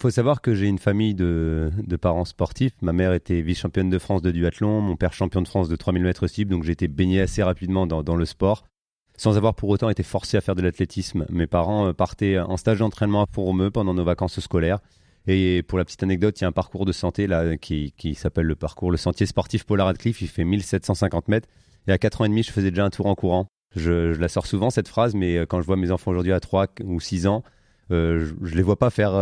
Faut 0.01 0.09
savoir 0.09 0.41
que 0.41 0.53
j'ai 0.53 0.67
une 0.67 0.79
famille 0.79 1.15
de, 1.15 1.71
parents 2.01 2.25
sportifs. 2.25 2.73
Ma 2.81 2.93
mère 2.93 3.13
était 3.13 3.41
vice-championne 3.41 3.89
de 3.89 3.99
France 3.99 4.21
de 4.21 4.31
duathlon, 4.31 4.81
mon 4.81 4.95
père 4.95 5.13
champion 5.13 5.41
de 5.41 5.47
France 5.47 5.69
de 5.69 5.75
3000 5.75 6.03
mètres 6.03 6.27
cible, 6.27 6.51
donc 6.51 6.63
j'ai 6.63 6.71
été 6.71 6.87
baigné 6.87 7.21
assez 7.21 7.43
rapidement 7.43 7.87
dans, 7.87 8.15
le 8.15 8.25
sport, 8.25 8.65
sans 9.17 9.37
avoir 9.37 9.55
pour 9.55 9.69
autant 9.69 9.89
été 9.89 10.03
forcé 10.03 10.37
à 10.37 10.41
faire 10.41 10.55
de 10.55 10.61
l'athlétisme. 10.61 11.25
Mes 11.29 11.47
parents 11.47 11.87
euh, 11.87 11.93
partaient 11.93 12.39
en 12.39 12.57
stage 12.57 12.79
d'entraînement 12.79 13.23
à 13.23 13.25
Fourmeux 13.31 13.71
pendant 13.71 13.93
nos 13.93 14.03
vacances 14.03 14.39
scolaires. 14.39 14.79
Et 15.25 15.63
pour 15.63 15.77
la 15.77 15.85
petite 15.85 16.03
anecdote, 16.03 16.39
il 16.41 16.43
y 16.43 16.45
a 16.45 16.49
un 16.49 16.51
parcours 16.51 16.85
de 16.85 16.91
santé 16.91 17.27
là 17.27 17.55
qui, 17.55 17.93
s'appelle 18.15 18.45
le 18.45 18.55
parcours 18.55 18.91
le 18.91 18.97
sentier 18.97 19.25
sportif 19.25 19.63
Polar 19.63 19.87
Radcliffe. 19.87 20.21
Il 20.21 20.27
fait 20.27 20.43
1750 20.43 21.29
mètres. 21.29 21.47
Et 21.87 21.93
à 21.93 21.97
4 21.97 22.21
ans 22.21 22.25
et 22.25 22.29
demi, 22.29 22.43
je 22.43 22.51
faisais 22.51 22.71
déjà 22.71 22.83
un 22.83 22.89
tour 22.89 23.05
en 23.05 23.15
courant. 23.15 23.47
Je, 23.75 24.13
je 24.13 24.19
la 24.19 24.27
sors 24.27 24.45
souvent 24.45 24.69
cette 24.69 24.89
phrase, 24.89 25.15
mais 25.15 25.37
euh, 25.37 25.45
quand 25.45 25.61
je 25.61 25.65
vois 25.65 25.77
mes 25.77 25.91
enfants 25.91 26.11
aujourd'hui 26.11 26.33
à 26.33 26.41
3 26.41 26.67
ou 26.83 26.99
6 26.99 27.27
ans, 27.27 27.43
euh, 27.93 28.25
je, 28.41 28.51
ne 28.51 28.57
les 28.57 28.63
vois 28.63 28.77
pas 28.77 28.89
faire 28.89 29.13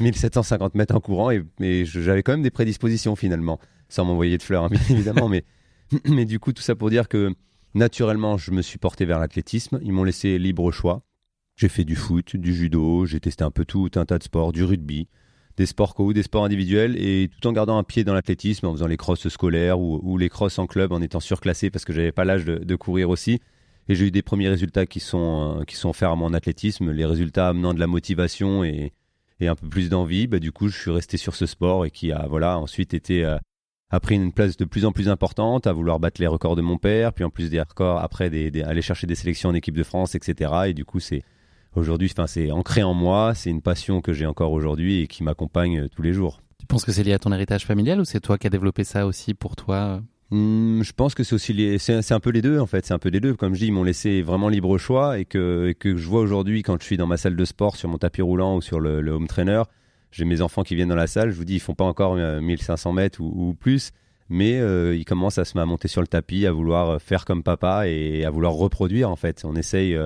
1750 0.00 0.62
euh, 0.62 0.70
mètres 0.78 0.94
en 0.94 1.00
courant 1.00 1.30
et, 1.30 1.84
j'avais 1.84 2.22
quand 2.22 2.32
même 2.32 2.42
des 2.42 2.50
prédispositions 2.50 3.16
finalement, 3.16 3.58
sans 3.88 4.04
m'envoyer 4.04 4.38
de 4.38 4.42
fleurs 4.42 4.64
hein, 4.64 4.68
bien 4.70 4.80
évidemment, 4.90 5.28
mais, 5.28 5.44
mais 6.06 6.24
du 6.24 6.38
coup 6.38 6.52
tout 6.52 6.62
ça 6.62 6.74
pour 6.74 6.90
dire 6.90 7.08
que 7.08 7.32
naturellement 7.74 8.38
je 8.38 8.50
me 8.52 8.62
suis 8.62 8.78
porté 8.78 9.04
vers 9.04 9.18
l'athlétisme, 9.18 9.80
ils 9.82 9.92
m'ont 9.92 10.04
laissé 10.04 10.38
libre 10.38 10.70
choix. 10.72 11.02
J'ai 11.56 11.68
fait 11.68 11.84
du 11.84 11.94
foot, 11.94 12.36
du 12.36 12.54
judo, 12.54 13.04
j'ai 13.04 13.20
testé 13.20 13.44
un 13.44 13.50
peu 13.50 13.66
tout, 13.66 13.90
un 13.96 14.06
tas 14.06 14.18
de 14.18 14.22
sports, 14.22 14.52
du 14.52 14.64
rugby, 14.64 15.08
des 15.58 15.66
sports 15.66 15.94
co, 15.94 16.14
des 16.14 16.22
sports 16.22 16.44
individuels 16.44 16.96
et 16.96 17.28
tout 17.28 17.46
en 17.46 17.52
gardant 17.52 17.76
un 17.76 17.84
pied 17.84 18.02
dans 18.02 18.14
l'athlétisme, 18.14 18.66
en 18.66 18.72
faisant 18.72 18.86
les 18.86 18.96
crosses 18.96 19.28
scolaires 19.28 19.78
ou, 19.78 20.16
les 20.16 20.30
crosses 20.30 20.58
en 20.58 20.66
club, 20.66 20.92
en 20.92 21.02
étant 21.02 21.20
surclassé 21.20 21.68
parce 21.68 21.84
que 21.84 21.92
j'avais 21.92 22.12
pas 22.12 22.24
l'âge 22.24 22.46
de 22.46 22.76
courir 22.76 23.10
aussi. 23.10 23.40
Et 23.90 23.96
j'ai 23.96 24.06
eu 24.06 24.10
des 24.12 24.22
premiers 24.22 24.48
résultats 24.48 24.86
qui 24.86 25.00
sont, 25.00 25.58
euh, 25.58 25.64
qui 25.64 25.74
sont 25.74 25.92
faits 25.92 26.08
à 26.08 26.14
mon 26.14 26.32
athlétisme, 26.32 26.92
les 26.92 27.04
résultats 27.04 27.48
amenant 27.48 27.74
de 27.74 27.80
la 27.80 27.88
motivation 27.88 28.62
et, 28.62 28.92
et 29.40 29.48
un 29.48 29.56
peu 29.56 29.68
plus 29.68 29.88
d'envie. 29.88 30.28
Bah, 30.28 30.38
du 30.38 30.52
coup, 30.52 30.68
je 30.68 30.78
suis 30.78 30.92
resté 30.92 31.16
sur 31.16 31.34
ce 31.34 31.44
sport 31.44 31.84
et 31.84 31.90
qui 31.90 32.12
a 32.12 32.28
voilà, 32.28 32.56
ensuite 32.56 32.94
été, 32.94 33.24
euh, 33.24 33.36
a 33.90 33.98
pris 33.98 34.14
une 34.14 34.32
place 34.32 34.56
de 34.56 34.64
plus 34.64 34.84
en 34.84 34.92
plus 34.92 35.08
importante, 35.08 35.66
à 35.66 35.72
vouloir 35.72 35.98
battre 35.98 36.20
les 36.20 36.28
records 36.28 36.54
de 36.54 36.62
mon 36.62 36.78
père, 36.78 37.12
puis 37.12 37.24
en 37.24 37.30
plus 37.30 37.50
des 37.50 37.58
records, 37.58 37.98
après 37.98 38.30
des, 38.30 38.62
aller 38.62 38.80
chercher 38.80 39.08
des 39.08 39.16
sélections 39.16 39.48
en 39.48 39.54
équipe 39.54 39.76
de 39.76 39.82
France, 39.82 40.14
etc. 40.14 40.52
Et 40.66 40.72
du 40.72 40.84
coup, 40.84 41.00
c'est 41.00 41.24
aujourd'hui, 41.74 42.12
c'est 42.28 42.52
ancré 42.52 42.84
en 42.84 42.94
moi, 42.94 43.34
c'est 43.34 43.50
une 43.50 43.60
passion 43.60 44.02
que 44.02 44.12
j'ai 44.12 44.26
encore 44.26 44.52
aujourd'hui 44.52 45.00
et 45.00 45.08
qui 45.08 45.24
m'accompagne 45.24 45.88
tous 45.88 46.02
les 46.02 46.12
jours. 46.12 46.40
Tu 46.60 46.66
penses 46.66 46.84
que 46.84 46.92
c'est 46.92 47.02
lié 47.02 47.14
à 47.14 47.18
ton 47.18 47.32
héritage 47.32 47.66
familial 47.66 47.98
ou 47.98 48.04
c'est 48.04 48.20
toi 48.20 48.38
qui 48.38 48.46
as 48.46 48.50
développé 48.50 48.84
ça 48.84 49.04
aussi 49.04 49.34
pour 49.34 49.56
toi 49.56 50.00
Hmm, 50.30 50.82
je 50.82 50.92
pense 50.92 51.16
que 51.16 51.24
c'est 51.24 51.34
aussi 51.34 51.78
c'est 51.80 52.12
un 52.12 52.20
peu 52.20 52.30
les 52.30 52.40
deux 52.40 52.60
en 52.60 52.66
fait, 52.66 52.86
c'est 52.86 52.94
un 52.94 53.00
peu 53.00 53.08
les 53.08 53.20
deux. 53.20 53.34
Comme 53.34 53.54
je 53.54 53.60
dis, 53.60 53.66
ils 53.66 53.72
m'ont 53.72 53.82
laissé 53.82 54.22
vraiment 54.22 54.48
libre 54.48 54.78
choix 54.78 55.18
et 55.18 55.24
que, 55.24 55.74
que 55.78 55.96
je 55.96 56.08
vois 56.08 56.20
aujourd'hui 56.20 56.62
quand 56.62 56.80
je 56.80 56.86
suis 56.86 56.96
dans 56.96 57.08
ma 57.08 57.16
salle 57.16 57.34
de 57.34 57.44
sport 57.44 57.76
sur 57.76 57.88
mon 57.88 57.98
tapis 57.98 58.22
roulant 58.22 58.56
ou 58.56 58.62
sur 58.62 58.78
le, 58.78 59.10
home 59.10 59.26
trainer, 59.26 59.62
j'ai 60.12 60.24
mes 60.24 60.40
enfants 60.40 60.62
qui 60.62 60.76
viennent 60.76 60.88
dans 60.88 60.94
la 60.94 61.08
salle. 61.08 61.30
Je 61.30 61.36
vous 61.36 61.44
dis, 61.44 61.54
ils 61.54 61.60
font 61.60 61.74
pas 61.74 61.84
encore 61.84 62.14
1500 62.14 62.90
euh, 62.90 62.92
mètres 62.92 63.20
ou, 63.20 63.54
plus, 63.58 63.90
mais 64.28 64.60
euh, 64.60 64.94
ils 64.94 65.04
commencent 65.04 65.38
à 65.38 65.44
se 65.44 65.58
monter 65.58 65.88
sur 65.88 66.00
le 66.00 66.06
tapis, 66.06 66.46
à 66.46 66.52
vouloir 66.52 66.90
euh, 66.90 66.98
faire 67.00 67.24
comme 67.24 67.42
papa 67.42 67.88
et 67.88 68.24
à 68.24 68.30
vouloir 68.30 68.52
reproduire 68.52 69.10
en 69.10 69.16
fait. 69.16 69.44
On 69.44 69.56
essaye 69.56 69.98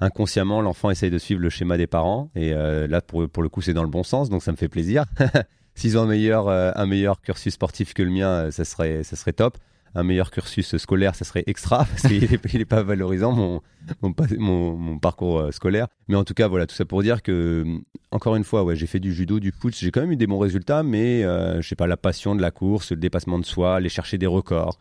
inconsciemment, 0.00 0.60
l'enfant 0.60 0.90
essaye 0.90 1.10
de 1.10 1.18
suivre 1.18 1.40
le 1.40 1.48
schéma 1.48 1.78
des 1.78 1.86
parents 1.86 2.30
et 2.34 2.50
là 2.52 3.00
pour 3.00 3.26
pour 3.30 3.42
le 3.42 3.48
coup 3.48 3.62
c'est 3.62 3.72
dans 3.72 3.82
le 3.82 3.88
bon 3.88 4.02
sens, 4.02 4.28
donc 4.28 4.42
ça 4.42 4.52
me 4.52 4.58
fait 4.58 4.68
plaisir. 4.68 5.06
S'ils 5.76 5.98
ont 5.98 6.02
un 6.02 6.06
meilleur, 6.06 6.48
euh, 6.48 6.72
un 6.74 6.86
meilleur 6.86 7.20
cursus 7.20 7.52
sportif 7.52 7.92
que 7.92 8.02
le 8.02 8.10
mien, 8.10 8.28
euh, 8.28 8.50
ça 8.50 8.64
serait, 8.64 9.04
ça 9.04 9.14
serait 9.14 9.34
top. 9.34 9.58
Un 9.94 10.04
meilleur 10.04 10.30
cursus 10.30 10.76
scolaire, 10.78 11.14
ça 11.14 11.24
serait 11.26 11.44
extra 11.46 11.84
parce 11.84 12.02
qu'il 12.02 12.58
n'est 12.58 12.64
pas 12.64 12.82
valorisant 12.82 13.32
mon, 13.32 13.60
mon, 14.02 14.98
parcours 14.98 15.38
euh, 15.38 15.50
scolaire. 15.52 15.86
Mais 16.08 16.16
en 16.16 16.24
tout 16.24 16.32
cas, 16.32 16.48
voilà, 16.48 16.66
tout 16.66 16.74
ça 16.74 16.86
pour 16.86 17.02
dire 17.02 17.22
que, 17.22 17.64
encore 18.10 18.36
une 18.36 18.44
fois, 18.44 18.64
ouais, 18.64 18.74
j'ai 18.74 18.86
fait 18.86 19.00
du 19.00 19.12
judo, 19.12 19.38
du 19.38 19.52
foot, 19.52 19.74
j'ai 19.76 19.90
quand 19.90 20.00
même 20.00 20.12
eu 20.12 20.16
des 20.16 20.26
bons 20.26 20.38
résultats, 20.38 20.82
mais 20.82 21.22
je 21.22 21.62
sais 21.62 21.76
pas, 21.76 21.86
la 21.86 21.98
passion 21.98 22.34
de 22.34 22.40
la 22.40 22.50
course, 22.50 22.92
le 22.92 22.96
dépassement 22.96 23.38
de 23.38 23.44
soi, 23.44 23.76
aller 23.76 23.90
chercher 23.90 24.16
des 24.16 24.26
records. 24.26 24.78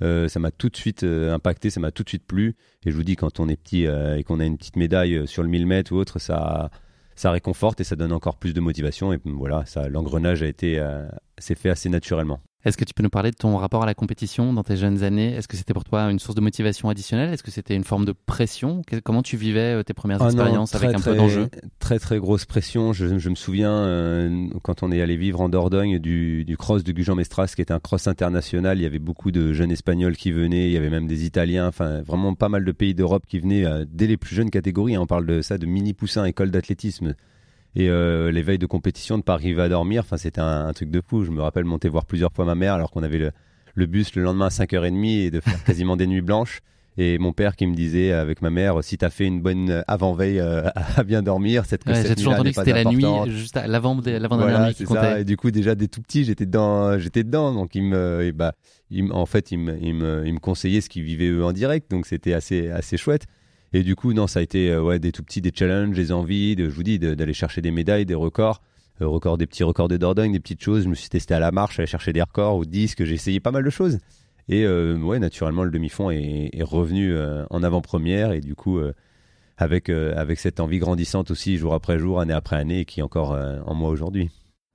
ça 0.00 0.38
m'a 0.38 0.50
tout 0.50 0.70
de 0.70 0.76
suite 0.76 1.02
impacté, 1.04 1.68
ça 1.70 1.80
m'a 1.80 1.90
tout 1.90 2.04
de 2.04 2.08
suite 2.08 2.26
plu. 2.26 2.56
Et 2.86 2.90
je 2.90 2.96
vous 2.96 3.04
dis, 3.04 3.16
quand 3.16 3.40
on 3.40 3.48
est 3.48 3.56
petit 3.56 3.84
et 3.84 4.24
qu'on 4.24 4.40
a 4.40 4.44
une 4.44 4.56
petite 4.56 4.76
médaille 4.76 5.26
sur 5.26 5.42
le 5.42 5.48
1000 5.50 5.66
mètres 5.66 5.92
ou 5.92 5.96
autre, 5.96 6.18
ça, 6.18 6.70
ça 7.18 7.32
réconforte 7.32 7.80
et 7.80 7.84
ça 7.84 7.96
donne 7.96 8.12
encore 8.12 8.36
plus 8.36 8.54
de 8.54 8.60
motivation. 8.60 9.12
Et 9.12 9.18
voilà, 9.24 9.66
ça, 9.66 9.88
l'engrenage 9.88 10.42
a 10.42 10.46
été, 10.46 10.78
euh, 10.78 11.08
s'est 11.36 11.56
fait 11.56 11.68
assez 11.68 11.88
naturellement. 11.88 12.40
Est-ce 12.68 12.76
que 12.76 12.84
tu 12.84 12.92
peux 12.92 13.02
nous 13.02 13.08
parler 13.08 13.30
de 13.30 13.36
ton 13.36 13.56
rapport 13.56 13.82
à 13.82 13.86
la 13.86 13.94
compétition 13.94 14.52
dans 14.52 14.62
tes 14.62 14.76
jeunes 14.76 15.02
années? 15.02 15.32
Est-ce 15.32 15.48
que 15.48 15.56
c'était 15.56 15.72
pour 15.72 15.84
toi 15.84 16.10
une 16.10 16.18
source 16.18 16.34
de 16.34 16.42
motivation 16.42 16.90
additionnelle? 16.90 17.32
Est-ce 17.32 17.42
que 17.42 17.50
c'était 17.50 17.74
une 17.74 17.82
forme 17.82 18.04
de 18.04 18.12
pression? 18.12 18.82
Comment 19.04 19.22
tu 19.22 19.38
vivais 19.38 19.78
euh, 19.78 19.82
tes 19.82 19.94
premières 19.94 20.20
ah 20.20 20.26
expériences 20.26 20.74
avec 20.74 20.94
un 20.94 21.00
peu 21.00 21.16
d'enjeu? 21.16 21.48
Très 21.78 21.98
très 21.98 22.18
grosse 22.18 22.44
pression. 22.44 22.92
Je, 22.92 23.06
me 23.06 23.34
souviens 23.34 23.72
euh, 23.72 24.48
quand 24.62 24.82
on 24.82 24.92
est 24.92 25.00
allé 25.00 25.16
vivre 25.16 25.40
en 25.40 25.48
Dordogne 25.48 25.98
du, 25.98 26.56
cross 26.58 26.84
de 26.84 26.92
Gujan-Mestras 26.92 27.54
qui 27.56 27.62
est 27.62 27.70
un 27.70 27.80
cross 27.80 28.06
international. 28.06 28.78
Il 28.78 28.82
y 28.82 28.86
avait 28.86 28.98
beaucoup 28.98 29.30
de 29.30 29.54
jeunes 29.54 29.72
espagnols 29.72 30.18
qui 30.18 30.30
venaient, 30.30 30.66
il 30.66 30.72
y 30.72 30.76
avait 30.76 30.90
même 30.90 31.06
des 31.06 31.24
Italiens, 31.24 31.68
enfin 31.68 32.02
vraiment 32.02 32.34
pas 32.34 32.50
mal 32.50 32.66
de 32.66 32.72
pays 32.72 32.94
d'Europe 32.94 33.24
qui 33.26 33.38
venaient 33.38 33.64
euh, 33.64 33.86
dès 33.90 34.06
les 34.06 34.18
plus 34.18 34.34
jeunes 34.36 34.50
catégories. 34.50 34.98
On 34.98 35.06
parle 35.06 35.24
de 35.24 35.40
ça 35.40 35.56
de 35.56 35.64
mini 35.64 35.94
poussin 35.94 36.26
école 36.26 36.50
d'athlétisme. 36.50 37.14
Et 37.76 37.88
euh, 37.88 38.30
les 38.30 38.42
veilles 38.42 38.58
de 38.58 38.66
compétition, 38.66 39.16
de 39.16 39.20
ne 39.20 39.22
pas 39.22 39.34
arriver 39.34 39.62
à 39.62 39.68
dormir, 39.68 40.02
enfin, 40.04 40.16
c'était 40.16 40.40
un, 40.40 40.72
truc 40.72 40.90
de 40.90 41.00
fou. 41.06 41.24
Je 41.24 41.30
me 41.30 41.42
rappelle 41.42 41.64
monter 41.64 41.88
voir 41.88 42.06
plusieurs 42.06 42.32
fois 42.32 42.44
ma 42.44 42.54
mère 42.54 42.74
alors 42.74 42.90
qu'on 42.90 43.02
avait 43.02 43.32
le, 43.74 43.86
bus 43.86 44.14
le 44.16 44.22
lendemain 44.22 44.46
à 44.46 44.50
5h30 44.50 45.06
et 45.06 45.30
de 45.30 45.40
faire 45.40 45.62
quasiment 45.64 45.96
des 45.96 46.06
nuits 46.06 46.22
blanches. 46.22 46.60
Et 47.00 47.16
mon 47.18 47.32
père 47.32 47.54
qui 47.54 47.64
me 47.68 47.76
disait 47.76 48.10
avec 48.10 48.42
ma 48.42 48.50
mère, 48.50 48.82
si 48.82 48.98
tu 48.98 49.04
as 49.04 49.10
fait 49.10 49.24
une 49.24 49.40
bonne 49.40 49.84
avant-veille 49.86 50.40
euh, 50.40 50.68
à 50.96 51.04
bien 51.04 51.22
dormir, 51.22 51.64
cette 51.64 51.86
ouais, 51.86 52.04
J'ai 52.04 52.16
toujours 52.16 52.32
entendu 52.32 52.50
que 52.50 52.56
c'était 52.56 52.72
la 52.72 52.84
nuit, 52.84 53.04
juste 53.28 53.56
l'avant 53.64 53.94
dernière 53.94 54.66
nuit 54.66 54.74
qui 54.74 54.84
comptait. 54.84 55.20
Et 55.20 55.24
du 55.24 55.36
coup, 55.36 55.52
déjà 55.52 55.76
dès 55.76 55.86
tout 55.86 56.02
petit, 56.02 56.24
j'étais 56.24 56.46
dedans, 56.46 56.98
j'étais 56.98 57.22
dedans. 57.22 57.52
Donc 57.52 57.76
il 57.76 57.84
me, 57.84 58.32
bah, 58.34 58.54
il, 58.90 59.12
en 59.12 59.26
fait, 59.26 59.52
il 59.52 59.58
me, 59.58 59.78
il 59.80 59.94
me, 59.94 60.26
il 60.26 60.34
me 60.34 60.40
conseillait 60.40 60.80
ce 60.80 60.88
qu'ils 60.88 61.04
vivaient 61.04 61.28
eux 61.28 61.44
en 61.44 61.52
direct. 61.52 61.88
Donc 61.88 62.06
c'était 62.06 62.32
assez, 62.32 62.68
assez 62.70 62.96
chouette. 62.96 63.26
Et 63.72 63.82
du 63.82 63.96
coup, 63.96 64.12
non, 64.12 64.26
ça 64.26 64.40
a 64.40 64.42
été 64.42 64.70
euh, 64.70 64.82
ouais, 64.82 64.98
des 64.98 65.12
tout 65.12 65.22
petits, 65.22 65.40
des 65.40 65.52
challenges, 65.54 65.94
des 65.94 66.12
envies, 66.12 66.56
je 66.58 66.64
vous 66.68 66.82
dis, 66.82 66.98
d'aller 66.98 67.34
chercher 67.34 67.60
des 67.60 67.70
médailles, 67.70 68.06
des 68.06 68.14
records. 68.14 68.62
Euh, 69.00 69.06
records, 69.06 69.38
des 69.38 69.46
petits 69.46 69.62
records 69.62 69.88
de 69.88 69.96
Dordogne, 69.96 70.32
des 70.32 70.40
petites 70.40 70.62
choses. 70.62 70.84
Je 70.84 70.88
me 70.88 70.94
suis 70.94 71.08
testé 71.08 71.34
à 71.34 71.40
la 71.40 71.52
marche, 71.52 71.78
aller 71.78 71.86
chercher 71.86 72.12
des 72.12 72.22
records, 72.22 72.56
au 72.56 72.64
disque, 72.64 73.04
j'ai 73.04 73.14
essayé 73.14 73.40
pas 73.40 73.50
mal 73.50 73.64
de 73.64 73.70
choses. 73.70 73.98
Et 74.48 74.64
euh, 74.64 74.96
ouais, 74.96 75.18
naturellement, 75.18 75.64
le 75.64 75.70
demi-fond 75.70 76.10
est, 76.10 76.62
revenu 76.62 77.14
en 77.50 77.62
avant-première. 77.62 78.32
Et 78.32 78.40
du 78.40 78.54
coup, 78.54 78.80
avec, 79.58 79.90
avec 79.90 80.38
cette 80.38 80.58
envie 80.58 80.78
grandissante 80.78 81.30
aussi, 81.30 81.58
jour 81.58 81.74
après 81.74 81.98
jour, 81.98 82.18
année 82.18 82.32
après 82.32 82.56
année, 82.56 82.86
qui 82.86 83.00
est 83.00 83.02
encore 83.02 83.38
en 83.66 83.74
moi 83.74 83.90
aujourd'hui. 83.90 84.30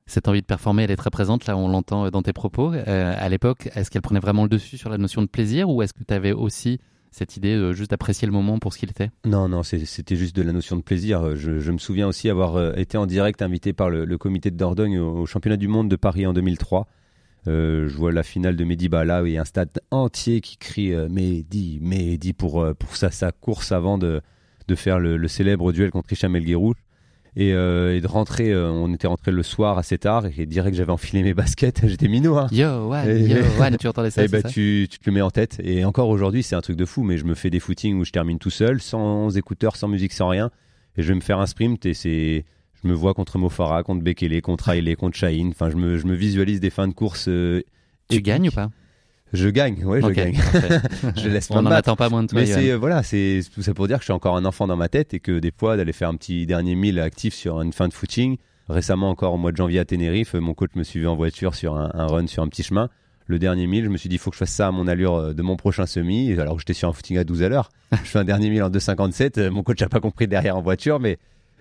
Cette 0.06 0.28
envie 0.28 0.42
de 0.42 0.46
performer, 0.46 0.84
elle 0.84 0.92
est 0.92 0.98
très 0.98 1.10
présente, 1.10 1.48
là 1.48 1.58
on 1.58 1.68
l'entend 1.68 2.10
dans 2.12 2.22
tes 2.22 2.34
propos. 2.34 2.72
à 2.72 3.30
l'époque, 3.30 3.70
est-ce 3.74 3.90
qu'elle 3.90 4.04
prenait 4.04 4.20
vraiment 4.20 4.44
le 4.44 4.50
dessus 4.50 4.78
sur 4.78 4.90
la 4.90 5.00
notion 5.00 5.24
de 5.24 5.28
plaisir 5.28 5.70
ou 5.70 5.82
est-ce 5.82 5.94
que 5.94 6.04
tu 6.04 6.14
avais 6.14 6.34
aussi 6.34 6.80
cette 7.14 7.38
idée 7.38 7.74
juste 7.74 7.94
apprécier 7.94 8.26
le 8.26 8.32
moment 8.32 8.60
pour 8.60 8.74
ce 8.74 8.80
qu'il 8.80 8.90
était 8.90 9.12
Non, 9.26 9.48
non, 9.48 9.64
c'était 9.64 10.16
juste 10.16 10.36
de 10.36 10.42
la 10.42 10.52
notion 10.52 10.76
de 10.76 10.82
plaisir. 10.82 11.36
Je, 11.36 11.72
me 11.72 11.78
souviens 11.78 12.08
aussi 12.08 12.30
avoir 12.30 12.78
été 12.78 12.98
en 12.98 13.06
direct 13.06 13.42
invité 13.42 13.74
par 13.74 13.90
le, 13.90 14.18
comité 14.18 14.52
de 14.52 14.58
Dordogne 14.58 15.00
au, 15.00 15.26
championnat 15.26 15.58
du 15.58 15.68
monde 15.68 15.90
de 15.90 15.96
Paris 15.96 16.26
en 16.26 16.34
2003. 16.34 16.88
je 17.46 17.96
vois 17.96 18.12
la 18.12 18.24
finale 18.24 18.56
de 18.56 18.64
Mehdi 18.64 18.90
Bala 18.90 19.24
et 19.28 19.38
un 19.38 19.46
stade 19.46 19.70
entier 19.92 20.42
qui 20.42 20.58
crie 20.58 20.94
Mehdi, 21.10 21.80
Mehdi 21.82 22.34
pour, 22.34 22.66
pour 22.78 22.96
sa, 22.96 23.12
sa 23.12 23.32
course 23.32 23.72
avant 23.72 23.98
de, 23.98 24.22
de 24.68 24.76
faire 24.76 25.00
le, 25.00 25.28
célèbre 25.28 25.72
duel 25.72 25.92
contre 25.92 26.14
Hicham 26.14 26.36
El 26.36 26.46
et, 27.36 27.54
euh, 27.54 27.96
et, 27.96 28.02
de 28.02 28.08
rentrer, 28.08 28.52
euh, 28.52 28.70
on 28.70 28.94
était 28.94 29.08
rentré 29.08 29.32
le 29.32 29.42
soir 29.42 29.78
assez 29.78 29.98
tard 29.98 30.26
et 30.38 30.46
direct 30.46 30.78
j'avais 30.78 30.92
enfilé 30.92 31.24
mes 31.24 31.34
baskets, 31.34 31.82
j'étais 31.88 32.08
minot. 32.08 32.38
Hein. 32.38 32.48
Yo, 32.52 32.90
ouais, 32.90 33.22
yo, 33.22 33.38
ouais, 33.60 33.78
tu 33.78 33.88
entendais 33.88 34.12
ça, 34.12 34.24
et 34.24 34.28
bah, 34.28 34.44
Tu, 34.44 34.88
tu 34.90 35.00
te 35.00 35.10
le 35.10 35.14
mets 35.14 35.22
en 35.22 35.32
tête. 35.32 35.60
Et 35.64 35.84
encore 35.86 36.10
aujourd'hui, 36.10 36.44
c'est 36.44 36.56
un 36.56 36.62
truc 36.62 36.78
de 36.78 36.86
fou, 36.86 37.04
mais 37.04 37.18
je 37.18 37.26
me 37.26 37.34
fais 37.34 37.50
des 37.50 37.60
footings 37.60 37.98
où 37.98 38.06
je 38.06 38.12
termine 38.12 38.38
tout 38.38 38.52
seul, 38.52 38.82
sans 38.82 39.36
écouteurs, 39.36 39.76
sans 39.76 39.88
musique, 39.88 40.14
sans 40.14 40.30
rien. 40.30 40.52
Et 40.96 41.02
je 41.02 41.08
vais 41.08 41.16
me 41.16 41.22
faire 41.22 41.40
un 41.40 41.48
sprint 41.48 41.86
et 41.88 41.96
c'est, 41.96 42.46
je 42.84 42.88
me 42.88 42.94
vois 42.94 43.14
contre 43.14 43.40
Mofara, 43.40 43.82
contre 43.84 44.04
Bekele, 44.04 44.42
contre 44.42 44.70
Haile, 44.70 44.96
contre 44.96 45.18
Shaheen. 45.18 45.50
Enfin, 45.50 45.70
je 45.70 45.76
me, 45.76 45.98
je 45.98 46.06
me 46.06 46.14
visualise 46.14 46.60
des 46.60 46.70
fins 46.70 46.88
de 46.88 46.94
course. 46.94 47.28
Euh, 47.28 47.64
tu 48.10 48.22
gagnes 48.22 48.50
ou 48.50 48.52
pas? 48.52 48.70
Je 49.34 49.50
gagne, 49.50 49.84
ouais, 49.84 50.02
je 50.02 50.08
gagne. 50.08 50.40
je 51.18 51.28
laisse 51.28 51.50
On 51.50 51.64
n'en 51.64 51.72
attend 51.72 51.96
pas 51.96 52.10
moins 52.10 52.24
de 52.24 52.28
toi. 52.28 52.40
Mais 52.40 52.46
c'est 52.46 52.74
voilà, 52.76 53.02
c'est 53.02 53.42
tout 53.54 53.64
ça 53.64 53.74
pour 53.74 53.88
dire 53.88 53.98
que 53.98 54.04
je 54.04 54.06
suis 54.06 54.14
encore 54.14 54.36
un 54.38 54.46
enfant 54.46 54.68
dans 54.68 54.78
ma 54.78 54.90
tête 54.90 55.14
et 55.14 55.20
que 55.20 55.40
des 55.40 55.52
fois 55.52 55.76
d'aller 55.76 55.94
faire 55.94 56.10
un 56.10 56.16
petit 56.16 56.46
dernier 56.46 56.76
mille 56.76 57.00
actif 57.00 57.34
sur 57.34 57.62
une 57.62 57.74
fin 57.74 57.88
de 57.88 57.94
footing. 57.94 58.38
Récemment 58.70 59.10
encore 59.10 59.34
au 59.34 59.38
mois 59.38 59.52
de 59.52 59.58
janvier 59.58 59.80
à 59.80 59.86
Tenerife, 59.86 60.36
mon 60.36 60.54
coach 60.54 60.72
me 60.76 60.84
suivait 60.84 61.08
en 61.08 61.16
voiture 61.16 61.54
sur 61.54 61.76
un, 61.76 62.08
run 62.08 62.28
sur 62.28 62.44
un 62.44 62.48
petit 62.48 62.64
chemin. 62.64 62.90
Le 63.26 63.40
dernier 63.40 63.68
mille, 63.68 63.86
je 63.86 63.90
me 63.90 63.98
suis 63.98 64.08
dit, 64.08 64.16
il 64.16 64.20
faut 64.20 64.30
que 64.30 64.36
je 64.36 64.40
fasse 64.40 64.52
ça 64.52 64.68
à 64.68 64.72
mon 64.72 64.88
allure 64.88 65.16
euh, 65.16 65.34
de 65.34 65.42
mon 65.42 65.56
prochain 65.56 65.86
semi. 65.86 66.34
Alors 66.40 66.56
que 66.56 66.60
j'étais 66.60 66.74
sur 66.74 66.90
un 66.90 66.94
footing 66.94 67.18
à 67.18 67.24
12 67.24 67.44
à 67.44 67.50
l'heure. 67.50 67.70
je 67.92 67.98
fais 68.10 68.20
un 68.20 68.24
dernier 68.26 68.50
mille 68.50 68.64
en 68.64 68.70
2,57. 68.70 69.40
Euh, 69.40 69.52
mon 69.52 69.64
coach 69.64 69.80
n'a 69.80 69.90
pas 69.90 70.00
compris 70.00 70.28
derrière 70.28 70.58
en 70.58 70.62
voiture, 70.62 71.00
mais 71.00 71.18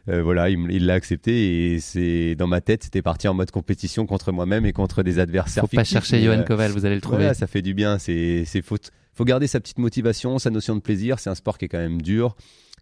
euh, 0.09 0.23
voilà, 0.23 0.51
il 0.51 0.87
l'a 0.87 0.95
accepté 0.95 1.75
et 1.75 1.81
c'est 1.81 2.35
dans 2.35 2.49
ma 2.49 2.61
tête, 2.61 2.83
c'était 2.83 3.03
parti 3.03 3.29
en 3.29 3.35
mode 3.35 3.53
compétition 3.53 4.05
contre 4.05 4.33
moi-même 4.33 4.67
et 4.67 4.73
contre 4.73 5.03
des 5.05 5.21
adversaires. 5.21 5.63
Faut 5.63 5.77
pas 5.77 5.85
chercher 5.85 6.21
Johan 6.21 6.41
euh, 6.41 6.43
Koval, 6.43 6.73
vous 6.73 6.85
allez 6.85 6.97
le 6.97 7.01
trouver. 7.01 7.33
ça 7.35 7.47
fait 7.47 7.63
du 7.63 7.73
bien. 7.73 7.99
C'est 7.99 8.45
faut 8.63 8.79
faut 9.15 9.25
garder 9.25 9.47
sa 9.47 9.61
petite 9.61 9.79
motivation, 9.79 10.39
sa 10.39 10.51
notion 10.51 10.75
de 10.75 10.81
plaisir. 10.81 11.19
C'est 11.19 11.31
un 11.31 11.35
sport 11.35 11.59
qui 11.59 11.67
est 11.67 11.69
quand 11.69 11.79
même 11.79 12.03
dur. 12.03 12.35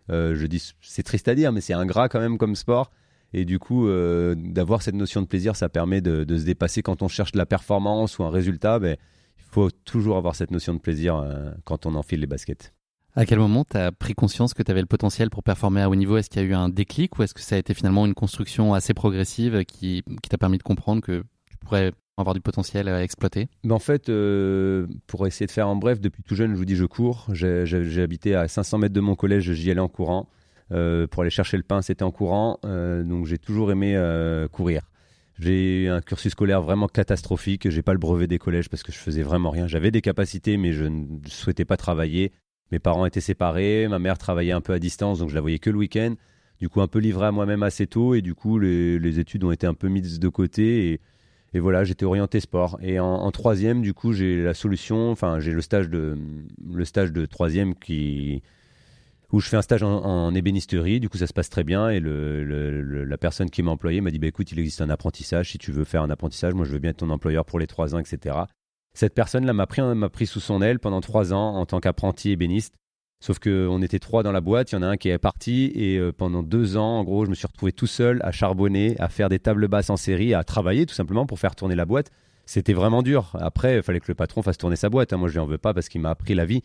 Euh, 0.09 0.35
je 0.35 0.47
dis, 0.47 0.73
c'est 0.81 1.03
triste 1.03 1.29
à 1.29 1.35
dire, 1.35 1.53
mais 1.53 1.61
c'est 1.61 1.75
ingrat 1.75 2.09
quand 2.09 2.21
même 2.21 2.39
comme 2.39 2.55
sport. 2.55 2.91
Et 3.33 3.45
du 3.45 3.59
coup, 3.61 3.89
d'avoir 4.35 4.83
cette 4.83 4.97
notion 4.97 5.23
de 5.23 5.27
plaisir, 5.27 5.55
ça 5.55 5.69
permet 5.69 6.00
de, 6.00 6.25
se 6.37 6.45
dépasser 6.45 6.83
quand 6.83 7.03
on 7.03 7.09
cherche 7.09 7.31
de 7.31 7.39
la 7.39 7.47
performance 7.47 8.19
ou 8.19 8.25
un 8.25 8.31
résultat. 8.31 8.81
Ben, 8.81 8.97
il 9.39 9.45
faut 9.53 9.71
toujours 9.71 10.17
avoir 10.17 10.35
cette 10.35 10.50
notion 10.50 10.75
de 10.75 10.81
plaisir 10.81 11.25
quand 11.65 11.87
on 11.87 11.95
enfile 11.95 12.21
les 12.21 12.27
baskets. 12.27 12.73
À 13.21 13.27
quel 13.27 13.39
moment 13.39 13.67
tu 13.71 13.77
as 13.77 13.93
pris 13.93 14.15
conscience 14.15 14.55
que 14.55 14.62
tu 14.62 14.71
avais 14.71 14.81
le 14.81 14.87
potentiel 14.87 15.29
pour 15.29 15.43
performer 15.43 15.83
à 15.83 15.91
haut 15.91 15.95
niveau? 15.95 16.17
Est-ce 16.17 16.31
qu'il 16.31 16.41
y 16.41 16.45
a 16.47 16.49
eu 16.49 16.55
un 16.55 16.71
déclic 16.71 17.19
ou 17.19 17.23
est-ce 17.23 17.35
que 17.35 17.43
ça 17.43 17.57
a 17.57 17.59
été 17.59 17.75
finalement 17.75 18.07
une 18.07 18.15
construction 18.15 18.73
assez 18.73 18.95
progressive 18.95 19.62
qui, 19.67 20.03
t'a 20.31 20.39
permis 20.39 20.57
de 20.57 20.62
comprendre 20.62 21.03
que 21.03 21.23
tu 21.50 21.59
pourrais 21.59 21.93
avoir 22.17 22.33
du 22.33 22.41
potentiel 22.41 22.89
à 22.89 23.03
exploiter? 23.03 23.49
Ben 23.62 23.75
En 23.75 23.79
fait, 23.79 24.09
euh, 24.09 24.87
pour 25.07 25.27
essayer 25.27 25.45
de 25.45 25.50
faire 25.50 25.69
en 25.69 25.77
bref, 25.77 26.00
depuis 26.00 26.23
tout 26.23 26.35
jeune, 26.35 26.53
je 26.53 26.57
vous 26.57 26.65
dis, 26.65 26.77
je 26.77 26.87
cours. 26.87 27.27
J'ai 27.35 28.00
habité 28.00 28.35
à 28.35 28.49
500 28.49 28.79
mètres 28.79 28.95
de 28.95 29.00
mon 29.00 29.17
collège, 29.17 29.53
j'y 29.53 29.71
allais 29.71 29.81
en 29.81 29.89
courant. 29.89 30.27
Euh, 30.73 31.07
pour 31.07 31.21
aller 31.21 31.31
chercher 31.31 31.59
le 31.59 31.62
pain, 31.62 31.83
c'était 31.83 32.05
en 32.05 32.12
courant. 32.12 32.59
Euh, 32.65 33.03
donc 33.03 33.27
j'ai 33.27 33.37
toujours 33.37 33.71
aimé 33.71 34.03
courir. 34.50 34.89
J'ai 35.39 35.89
un 35.89 36.00
cursus 36.00 36.33
scolaire 36.33 36.62
vraiment 36.62 36.89
catastrophique. 36.89 37.69
J'ai 37.69 37.83
pas 37.83 37.93
le 37.93 37.99
brevet 37.99 38.29
des 38.29 38.39
collèges 38.39 38.71
parce 38.71 38.83
que 38.83 38.93
je 38.93 38.99
faisais 38.99 39.23
vraiment 39.23 39.50
rien. 39.50 39.67
J'avais 39.67 39.91
des 39.91 40.00
capacités, 40.00 40.57
mais 40.57 40.73
je 40.73 40.85
ne 40.85 41.05
souhaitais 41.27 41.67
pas 41.67 41.77
travailler. 41.77 42.33
Mes 42.71 42.79
parents 42.79 43.07
étaient 43.07 43.21
séparés, 43.21 43.89
ma 43.89 43.99
mère 43.99 44.19
travaillait 44.19 44.53
un 44.53 44.61
peu 44.61 44.73
à 44.73 44.79
distance, 44.79 45.19
donc 45.19 45.29
je 45.29 45.35
la 45.35 45.41
voyais 45.41 45.59
que 45.59 45.71
le 45.71 45.79
week-end. 45.79 46.15
Du 46.61 46.69
coup, 46.69 46.81
un 46.83 46.89
peu 46.89 46.99
livré 46.99 47.27
à 47.27 47.33
moi-même 47.33 47.62
assez 47.62 47.87
tôt, 47.87 48.15
et 48.15 48.21
du 48.21 48.35
coup, 48.35 48.59
les, 48.59 49.19
études 49.19 49.45
ont 49.45 49.50
été 49.50 49.67
un 49.67 49.75
peu 49.75 49.89
mises 49.89 50.21
de 50.21 50.29
côté. 50.29 51.00
Et, 51.55 51.59
voilà, 51.59 51.85
j'étais 51.85 52.05
orienté 52.05 52.39
sport. 52.39 52.79
Et 52.83 53.00
en, 53.00 53.31
troisième, 53.31 53.83
du 53.83 53.95
coup, 53.95 54.12
j'ai 54.12 54.43
la 54.43 54.55
solution, 54.55 55.11
enfin, 55.11 55.41
j'ai 55.41 55.53
le 55.53 55.62
stage 55.62 55.89
de 55.89 56.19
le 56.73 56.85
stage 56.85 57.12
de 57.12 57.27
troisième 57.27 57.75
qui 57.75 58.43
où 59.33 59.41
je 59.41 59.49
fais 59.49 59.57
un 59.57 59.62
stage 59.62 59.83
en, 59.83 60.35
ébénisterie. 60.35 61.00
Du 61.00 61.09
coup, 61.09 61.17
ça 61.19 61.27
se 61.27 61.33
passe 61.33 61.50
très 61.50 61.65
bien. 61.65 61.89
Et 61.89 61.99
le, 61.99 63.05
la 63.05 63.19
personne 63.19 63.49
qui 63.50 63.62
m'a 63.62 63.71
employé 63.71 64.00
m'a 64.00 64.11
dit 64.11 64.19
bah, 64.19 64.27
écoute, 64.27 64.53
il 64.53 64.59
existe 64.59 64.81
un 64.83 64.91
apprentissage. 64.91 65.50
Si 65.50 65.59
tu 65.59 65.73
veux 65.73 65.85
faire 65.85 66.03
un 66.03 66.11
apprentissage, 66.11 66.55
moi, 66.55 66.65
je 66.67 66.73
veux 66.73 66.79
bien 66.79 66.91
être 66.91 66.99
ton 66.99 67.11
employeur 67.11 67.45
pour 67.45 67.59
les 67.59 67.67
trois 67.67 67.95
ans, 67.95 67.99
etc. 67.99 68.37
Cette 68.95 69.15
personne-là 69.15 69.53
m'a 69.53 69.67
pris, 69.67 69.83
m'a 69.83 70.09
pris 70.09 70.27
sous 70.27 70.41
son 70.41 70.63
aile 70.63 70.79
pendant 70.79 71.01
trois 71.01 71.33
ans 71.33 71.57
en 71.57 71.67
tant 71.67 71.81
qu'apprenti 71.81 72.31
ébéniste. 72.31 72.75
Sauf 73.23 73.39
qu'on 73.39 73.83
était 73.83 73.99
trois 73.99 74.23
dans 74.23 74.33
la 74.33 74.41
boîte, 74.41 74.73
il 74.73 74.77
y 74.77 74.79
en 74.79 74.83
a 74.83 74.87
un 74.87 74.97
qui 74.97 75.11
est 75.11 75.19
parti 75.19 75.71
et 75.75 75.99
euh, 75.99 76.11
pendant 76.11 76.43
deux 76.43 76.79
ans, 76.79 77.01
en 77.01 77.05
gros, 77.05 77.27
je 77.27 77.31
me 77.31 77.35
suis 77.35 77.47
retrouvé 77.47 77.71
tout 77.71 77.87
seul 77.87 78.19
à 78.23 78.33
charbonner, 78.33 78.97
à 78.99 79.09
faire 79.09 79.29
des 79.29 79.39
tables 79.39 79.69
basses 79.69 79.91
en 79.91 79.99
série, 79.99 80.33
à 80.33 80.43
travailler 80.43 80.87
tout 80.87 80.95
simplement 80.95 81.27
pour 81.27 81.39
faire 81.39 81.55
tourner 81.55 81.75
la 81.75 81.85
boîte. 81.85 82.11
C'était 82.47 82.73
vraiment 82.73 83.03
dur. 83.03 83.37
Après, 83.39 83.77
il 83.77 83.83
fallait 83.83 84.01
que 84.01 84.09
le 84.09 84.15
patron 84.15 84.43
fasse 84.43 84.57
tourner 84.57 84.77
sa 84.77 84.89
boîte. 84.89 85.13
Hein. 85.13 85.19
Moi, 85.19 85.29
je 85.29 85.35
lui 85.35 85.41
en 85.41 85.47
veux 85.47 85.59
pas 85.59 85.75
parce 85.75 85.91
qu'il 85.91 86.01
m'a 86.01 86.11
appris 86.11 86.35
la 86.35 86.47
vie. 86.47 86.63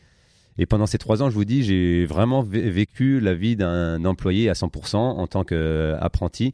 Et 0.57 0.65
pendant 0.65 0.85
ces 0.85 0.97
trois 0.97 1.21
ans, 1.21 1.29
je 1.29 1.35
vous 1.35 1.43
dis, 1.43 1.63
j'ai 1.63 2.05
vraiment 2.05 2.41
vécu 2.41 3.19
la 3.19 3.33
vie 3.33 3.57
d'un 3.57 4.03
employé 4.05 4.49
à 4.49 4.53
100% 4.53 4.95
en 4.95 5.27
tant 5.27 5.43
qu'apprenti. 5.43 6.53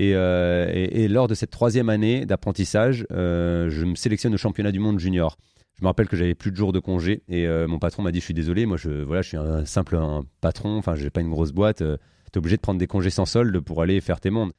Euh, 0.00 0.66
et, 0.72 1.08
lors 1.08 1.28
de 1.28 1.34
cette 1.34 1.50
troisième 1.50 1.88
année 1.88 2.26
d'apprentissage, 2.26 3.06
euh, 3.12 3.70
je 3.70 3.84
me 3.84 3.94
sélectionne 3.94 4.34
au 4.34 4.38
championnat 4.38 4.72
du 4.72 4.80
monde 4.80 4.98
junior. 4.98 5.36
Je 5.78 5.82
me 5.82 5.88
rappelle 5.88 6.08
que 6.08 6.16
j'avais 6.16 6.34
plus 6.34 6.52
de 6.52 6.56
jours 6.56 6.72
de 6.72 6.78
congé 6.78 7.22
et 7.28 7.46
euh, 7.46 7.66
mon 7.66 7.80
patron 7.80 8.02
m'a 8.02 8.12
dit 8.12 8.20
je 8.20 8.24
suis 8.24 8.34
désolé, 8.34 8.64
moi 8.64 8.76
je 8.76 8.90
voilà 8.90 9.22
je 9.22 9.28
suis 9.28 9.36
un 9.36 9.64
simple 9.64 9.98
patron, 10.40 10.78
enfin 10.78 10.94
j'ai 10.94 11.10
pas 11.10 11.20
une 11.20 11.30
grosse 11.30 11.50
boîte, 11.50 11.78
tu 11.78 11.84
es 11.84 12.38
obligé 12.38 12.56
de 12.56 12.60
prendre 12.60 12.78
des 12.78 12.86
congés 12.86 13.10
sans 13.10 13.26
solde 13.26 13.58
pour 13.58 13.82
aller 13.82 14.00
faire 14.00 14.20
tes 14.20 14.30
mondes. 14.30 14.52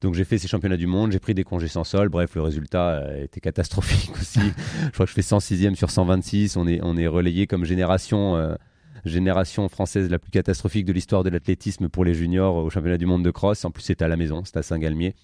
Donc 0.00 0.14
j'ai 0.14 0.24
fait 0.24 0.38
ces 0.38 0.48
championnats 0.48 0.78
du 0.78 0.86
monde, 0.86 1.12
j'ai 1.12 1.18
pris 1.18 1.34
des 1.34 1.44
congés 1.44 1.68
sans 1.68 1.84
solde, 1.84 2.10
bref 2.10 2.34
le 2.34 2.40
résultat 2.40 3.04
était 3.18 3.40
catastrophique 3.40 4.12
aussi. 4.20 4.40
je 4.86 4.90
crois 4.90 5.04
que 5.04 5.10
je 5.10 5.14
fais 5.14 5.20
106e 5.20 5.74
sur 5.74 5.90
126, 5.90 6.56
on 6.56 6.66
est 6.66 6.80
on 6.82 6.96
est 6.96 7.08
relayé 7.08 7.46
comme 7.46 7.66
génération 7.66 8.56
génération 9.04 9.68
française 9.68 10.10
la 10.10 10.18
plus 10.18 10.30
catastrophique 10.30 10.84
de 10.84 10.92
l'histoire 10.92 11.24
de 11.24 11.30
l'athlétisme 11.30 11.88
pour 11.88 12.04
les 12.04 12.14
juniors 12.14 12.56
au 12.56 12.70
championnat 12.70 12.98
du 12.98 13.06
monde 13.06 13.24
de 13.24 13.30
cross. 13.30 13.64
En 13.64 13.70
plus, 13.70 13.82
c'était 13.82 14.04
à 14.04 14.08
la 14.08 14.16
maison, 14.16 14.44
c'était 14.44 14.58
à 14.58 14.62
Saint-Galmier. 14.62 15.14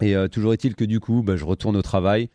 Et 0.00 0.14
euh, 0.14 0.28
toujours 0.28 0.52
est-il 0.52 0.74
que 0.74 0.84
du 0.84 1.00
coup, 1.00 1.22
bah, 1.22 1.36
je 1.36 1.44
retourne 1.44 1.76
au 1.76 1.82
travail. 1.82 2.30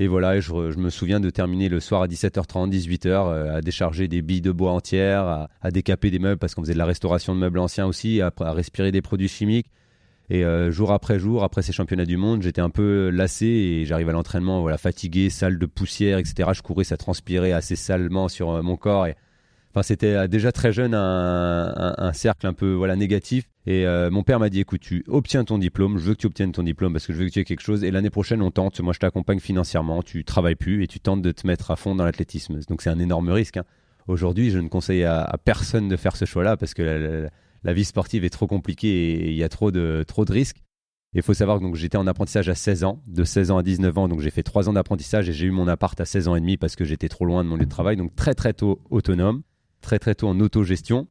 Et 0.00 0.06
voilà, 0.06 0.38
je, 0.38 0.52
me 0.78 0.90
souviens 0.90 1.18
de 1.18 1.28
terminer 1.28 1.68
le 1.68 1.80
soir 1.80 2.02
à 2.02 2.06
17h30, 2.06 2.70
18h, 2.70 3.08
euh, 3.08 3.56
à 3.56 3.60
décharger 3.60 4.06
des 4.06 4.22
billes 4.22 4.40
de 4.40 4.52
bois 4.52 4.70
entières, 4.70 5.48
à, 5.60 5.70
décaper 5.72 6.10
des 6.10 6.20
meubles 6.20 6.38
parce 6.38 6.54
qu'on 6.54 6.62
faisait 6.62 6.74
de 6.74 6.78
la 6.78 6.84
restauration 6.84 7.34
de 7.34 7.40
meubles 7.40 7.58
anciens 7.58 7.86
aussi, 7.86 8.20
à, 8.20 8.32
respirer 8.38 8.92
des 8.92 9.02
produits 9.02 9.28
chimiques. 9.28 9.70
Et 10.30 10.44
euh, 10.44 10.70
jour 10.70 10.92
après 10.92 11.18
jour, 11.18 11.42
après 11.42 11.62
ces 11.62 11.72
championnats 11.72 12.04
du 12.04 12.18
monde, 12.18 12.42
j'étais 12.42 12.60
un 12.60 12.70
peu 12.70 13.08
lassé 13.08 13.46
et 13.46 13.86
j'arrive 13.86 14.10
à 14.10 14.12
l'entraînement, 14.12 14.60
voilà, 14.60 14.76
fatigué, 14.76 15.30
salle 15.30 15.58
de 15.58 15.66
poussière, 15.66 16.18
etc. 16.18 16.50
Je 16.52 16.62
courais, 16.62 16.84
ça 16.84 16.98
transpirait 16.98 17.52
assez 17.52 17.76
salement 17.76 18.28
sur 18.28 18.62
mon 18.62 18.76
corps. 18.76 19.06
Et 19.06 19.16
C'était 19.82 20.14
euh, 20.14 20.28
déjà 20.28 20.52
très 20.52 20.72
jeune 20.72 20.94
un, 20.94 22.12
cercle 22.12 22.46
un 22.46 22.52
peu 22.52 22.72
voilà 22.72 22.96
négatif. 22.96 23.44
Et 23.66 23.86
euh, 23.86 24.10
mon 24.10 24.22
père 24.22 24.38
m'a 24.38 24.48
dit 24.48 24.60
écoute, 24.60 24.80
tu 24.80 25.04
obtiens 25.08 25.44
ton 25.44 25.58
diplôme, 25.58 25.98
je 25.98 26.04
veux 26.04 26.14
que 26.14 26.20
tu 26.20 26.26
obtiennes 26.26 26.52
ton 26.52 26.62
diplôme 26.62 26.92
parce 26.92 27.06
que 27.06 27.12
je 27.12 27.18
veux 27.18 27.26
que 27.26 27.32
tu 27.32 27.40
aies 27.40 27.44
quelque 27.44 27.62
chose. 27.62 27.84
Et 27.84 27.90
l'année 27.90 28.10
prochaine, 28.10 28.40
on 28.42 28.50
tente. 28.50 28.80
Moi, 28.80 28.92
je 28.92 28.98
t'accompagne 28.98 29.40
financièrement. 29.40 30.02
Tu 30.02 30.24
travailles 30.24 30.54
plus 30.54 30.82
et 30.82 30.86
tu 30.86 31.00
tentes 31.00 31.22
de 31.22 31.32
te 31.32 31.46
mettre 31.46 31.70
à 31.70 31.76
fond 31.76 31.94
dans 31.94 32.04
l'athlétisme. 32.04 32.60
Donc, 32.68 32.82
c'est 32.82 32.90
un 32.90 32.98
énorme 32.98 33.30
risque. 33.30 33.58
Hein. 33.58 33.64
Aujourd'hui, 34.06 34.50
je 34.50 34.58
ne 34.58 34.68
conseille 34.68 35.04
à, 35.04 35.36
personne 35.44 35.88
de 35.88 35.96
faire 35.96 36.16
ce 36.16 36.24
choix-là 36.24 36.56
parce 36.56 36.72
que 36.72 37.28
la, 37.62 37.72
vie 37.74 37.84
sportive 37.84 38.24
est 38.24 38.30
trop 38.30 38.46
compliquée 38.46 38.88
et 38.88 39.28
il 39.30 39.36
y 39.36 39.44
a 39.44 39.50
trop 39.50 39.70
de, 39.70 40.02
trop 40.06 40.24
de 40.24 40.32
risques. 40.32 40.62
Il 41.14 41.22
faut 41.22 41.34
savoir 41.34 41.58
que 41.58 41.74
j'étais 41.74 41.96
en 41.96 42.06
apprentissage 42.06 42.48
à 42.48 42.54
16 42.54 42.84
ans, 42.84 43.02
de 43.06 43.24
16 43.24 43.50
ans 43.50 43.58
à 43.58 43.62
19 43.62 43.96
ans, 43.96 44.08
donc 44.08 44.20
j'ai 44.20 44.30
fait 44.30 44.42
3 44.42 44.68
ans 44.68 44.74
d'apprentissage 44.74 45.28
et 45.28 45.32
j'ai 45.32 45.46
eu 45.46 45.50
mon 45.50 45.66
appart 45.66 45.98
à 45.98 46.04
16 46.04 46.28
ans 46.28 46.36
et 46.36 46.40
demi 46.40 46.58
parce 46.58 46.76
que 46.76 46.84
j'étais 46.84 47.08
trop 47.08 47.24
loin 47.24 47.44
de 47.44 47.48
mon 47.48 47.56
lieu 47.56 47.64
de 47.64 47.70
travail, 47.70 47.96
donc 47.96 48.14
très 48.14 48.34
très 48.34 48.52
tôt 48.52 48.80
autonome 48.90 49.42
très 49.88 49.98
très 49.98 50.14
tôt 50.14 50.28
en 50.28 50.38
autogestion. 50.40 51.08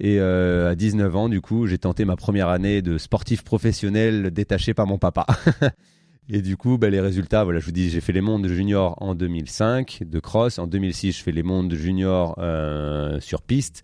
Et 0.00 0.20
euh, 0.20 0.70
à 0.70 0.74
19 0.74 1.16
ans, 1.16 1.28
du 1.30 1.40
coup, 1.40 1.66
j'ai 1.66 1.78
tenté 1.78 2.04
ma 2.04 2.14
première 2.14 2.48
année 2.48 2.82
de 2.82 2.98
sportif 2.98 3.42
professionnel 3.42 4.30
détaché 4.30 4.74
par 4.74 4.86
mon 4.86 4.98
papa. 4.98 5.26
et 6.28 6.42
du 6.42 6.58
coup, 6.58 6.76
bah, 6.76 6.90
les 6.90 7.00
résultats, 7.00 7.42
voilà, 7.42 7.58
je 7.58 7.64
vous 7.64 7.72
dis, 7.72 7.88
j'ai 7.88 8.02
fait 8.02 8.12
les 8.12 8.20
mondes 8.20 8.46
juniors 8.46 8.96
en 9.02 9.14
2005 9.14 10.02
de 10.04 10.20
cross. 10.20 10.58
En 10.58 10.66
2006, 10.66 11.16
je 11.16 11.22
fais 11.22 11.32
les 11.32 11.42
mondes 11.42 11.72
juniors 11.72 12.34
euh, 12.38 13.18
sur 13.20 13.40
piste. 13.40 13.82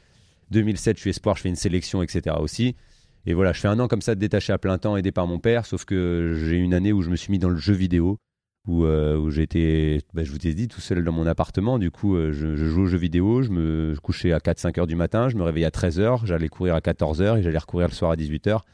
2007, 0.50 0.98
je 0.98 1.00
suis 1.00 1.10
espoir, 1.10 1.36
je 1.36 1.40
fais 1.40 1.48
une 1.48 1.56
sélection, 1.56 2.02
etc. 2.02 2.36
aussi. 2.38 2.76
Et 3.24 3.32
voilà, 3.32 3.54
je 3.54 3.60
fais 3.60 3.68
un 3.68 3.80
an 3.80 3.88
comme 3.88 4.02
ça 4.02 4.14
détaché 4.14 4.52
à 4.52 4.58
plein 4.58 4.76
temps, 4.76 4.98
aidé 4.98 5.10
par 5.10 5.26
mon 5.26 5.38
père. 5.38 5.64
Sauf 5.64 5.86
que 5.86 6.38
j'ai 6.44 6.56
une 6.56 6.74
année 6.74 6.92
où 6.92 7.00
je 7.00 7.08
me 7.08 7.16
suis 7.16 7.30
mis 7.30 7.38
dans 7.38 7.48
le 7.48 7.56
jeu 7.56 7.72
vidéo 7.72 8.18
où, 8.66 8.84
euh, 8.84 9.16
où 9.16 9.30
j'étais, 9.30 10.00
bah, 10.14 10.24
je 10.24 10.30
vous 10.30 10.46
ai 10.46 10.54
dit, 10.54 10.68
tout 10.68 10.80
seul 10.80 11.04
dans 11.04 11.12
mon 11.12 11.26
appartement. 11.26 11.78
Du 11.78 11.90
coup, 11.90 12.16
euh, 12.16 12.32
je, 12.32 12.56
joue 12.56 12.82
aux 12.82 12.86
jeux 12.86 12.98
vidéo, 12.98 13.42
je 13.42 13.50
me 13.50 13.94
couchais 14.02 14.32
à 14.32 14.38
4-5 14.38 14.80
heures 14.80 14.86
du 14.86 14.96
matin, 14.96 15.28
je 15.28 15.36
me 15.36 15.42
réveillais 15.42 15.66
à 15.66 15.70
13 15.70 16.00
heures, 16.00 16.26
j'allais 16.26 16.48
courir 16.48 16.74
à 16.74 16.80
14 16.80 17.20
heures 17.20 17.36
et 17.36 17.42
j'allais 17.42 17.58
recourir 17.58 17.88
le 17.88 17.94
soir 17.94 18.10
à 18.10 18.16
18 18.16 18.46
heures. 18.46 18.64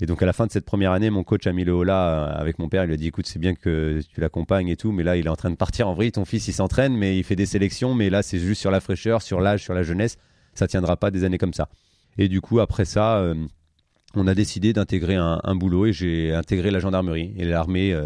Et 0.00 0.06
donc 0.06 0.22
à 0.22 0.26
la 0.26 0.34
fin 0.34 0.46
de 0.46 0.52
cette 0.52 0.66
première 0.66 0.92
année, 0.92 1.08
mon 1.08 1.24
coach 1.24 1.46
a 1.46 1.52
mis 1.52 1.64
là 1.64 2.24
avec 2.24 2.58
mon 2.58 2.68
père. 2.68 2.84
Il 2.84 2.88
lui 2.88 2.94
a 2.94 2.96
dit 2.98 3.06
écoute, 3.06 3.26
c'est 3.26 3.38
bien 3.38 3.54
que 3.54 4.00
tu 4.12 4.20
l'accompagnes 4.20 4.68
et 4.68 4.76
tout, 4.76 4.92
mais 4.92 5.02
là 5.02 5.16
il 5.16 5.24
est 5.24 5.30
en 5.30 5.36
train 5.36 5.50
de 5.50 5.56
partir 5.56 5.88
en 5.88 5.94
vrille. 5.94 6.12
Ton 6.12 6.26
fils 6.26 6.46
il 6.48 6.52
s'entraîne, 6.52 6.94
mais 6.94 7.16
il 7.16 7.24
fait 7.24 7.36
des 7.36 7.46
sélections, 7.46 7.94
mais 7.94 8.10
là 8.10 8.22
c'est 8.22 8.38
juste 8.38 8.60
sur 8.60 8.70
la 8.70 8.80
fraîcheur, 8.80 9.22
sur 9.22 9.40
l'âge, 9.40 9.62
sur 9.62 9.72
la 9.72 9.82
jeunesse. 9.82 10.18
Ça 10.52 10.66
tiendra 10.66 10.98
pas 10.98 11.10
des 11.10 11.24
années 11.24 11.38
comme 11.38 11.54
ça. 11.54 11.70
Et 12.18 12.28
du 12.28 12.42
coup 12.42 12.60
après 12.60 12.84
ça, 12.84 13.20
euh, 13.20 13.34
on 14.14 14.26
a 14.26 14.34
décidé 14.34 14.74
d'intégrer 14.74 15.14
un, 15.14 15.54
boulot 15.54 15.86
et 15.86 15.94
j'ai 15.94 16.34
intégré 16.34 16.70
la 16.70 16.78
gendarmerie 16.78 17.32
et 17.38 17.46
l'armée. 17.46 17.96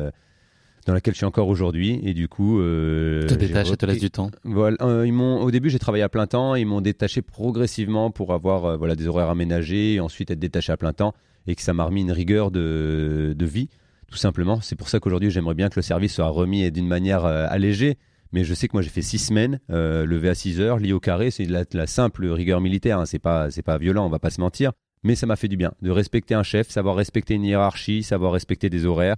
Euh, 0.80 0.86
dans 0.86 0.94
laquelle 0.94 1.14
je 1.14 1.18
suis 1.18 1.26
encore 1.26 1.48
aujourd'hui 1.48 2.00
et 2.02 2.14
du 2.14 2.28
coup 2.28 2.60
euh, 2.60 3.26
te 3.26 3.34
détaches 3.34 3.70
et 3.70 3.76
te 3.76 3.86
laisse 3.86 4.00
du 4.00 4.10
temps 4.10 4.30
voilà 4.44 4.76
euh, 4.80 5.06
ils 5.06 5.12
m'ont 5.12 5.40
au 5.42 5.50
début 5.50 5.70
j'ai 5.70 5.78
travaillé 5.78 6.02
à 6.02 6.08
plein 6.08 6.26
temps 6.26 6.54
ils 6.54 6.66
m'ont 6.66 6.80
détaché 6.80 7.22
progressivement 7.22 8.10
pour 8.10 8.32
avoir 8.32 8.78
voilà 8.78 8.96
des 8.96 9.06
horaires 9.06 9.28
aménagés 9.28 9.94
et 9.94 10.00
ensuite 10.00 10.30
être 10.30 10.38
détaché 10.38 10.72
à 10.72 10.76
plein 10.76 10.92
temps 10.92 11.14
et 11.46 11.54
que 11.54 11.62
ça 11.62 11.74
m'a 11.74 11.84
remis 11.84 12.02
une 12.02 12.12
rigueur 12.12 12.50
de, 12.50 13.34
de 13.36 13.46
vie, 13.46 13.68
tout 14.10 14.16
simplement. 14.16 14.60
C'est 14.60 14.76
pour 14.76 14.88
ça 14.88 15.00
qu'aujourd'hui, 15.00 15.30
j'aimerais 15.30 15.54
bien 15.54 15.68
que 15.68 15.76
le 15.76 15.82
service 15.82 16.14
soit 16.14 16.28
remis 16.28 16.70
d'une 16.70 16.88
manière 16.88 17.24
euh, 17.24 17.46
allégée. 17.48 17.98
Mais 18.32 18.44
je 18.44 18.54
sais 18.54 18.68
que 18.68 18.74
moi, 18.74 18.82
j'ai 18.82 18.90
fait 18.90 19.02
six 19.02 19.18
semaines, 19.18 19.58
euh, 19.70 20.06
levé 20.06 20.28
à 20.28 20.34
6 20.34 20.60
heures, 20.60 20.78
lié 20.78 20.92
au 20.92 21.00
carré. 21.00 21.32
C'est 21.32 21.46
la, 21.46 21.64
la, 21.72 21.86
simple 21.88 22.26
rigueur 22.26 22.60
militaire. 22.60 23.00
Hein. 23.00 23.06
C'est 23.06 23.18
pas, 23.18 23.50
c'est 23.50 23.62
pas 23.62 23.76
violent, 23.76 24.06
on 24.06 24.08
va 24.08 24.20
pas 24.20 24.30
se 24.30 24.40
mentir. 24.40 24.72
Mais 25.02 25.16
ça 25.16 25.26
m'a 25.26 25.34
fait 25.34 25.48
du 25.48 25.56
bien 25.56 25.72
de 25.82 25.90
respecter 25.90 26.34
un 26.34 26.44
chef, 26.44 26.68
savoir 26.68 26.94
respecter 26.94 27.34
une 27.34 27.44
hiérarchie, 27.44 28.02
savoir 28.04 28.32
respecter 28.32 28.70
des 28.70 28.86
horaires. 28.86 29.16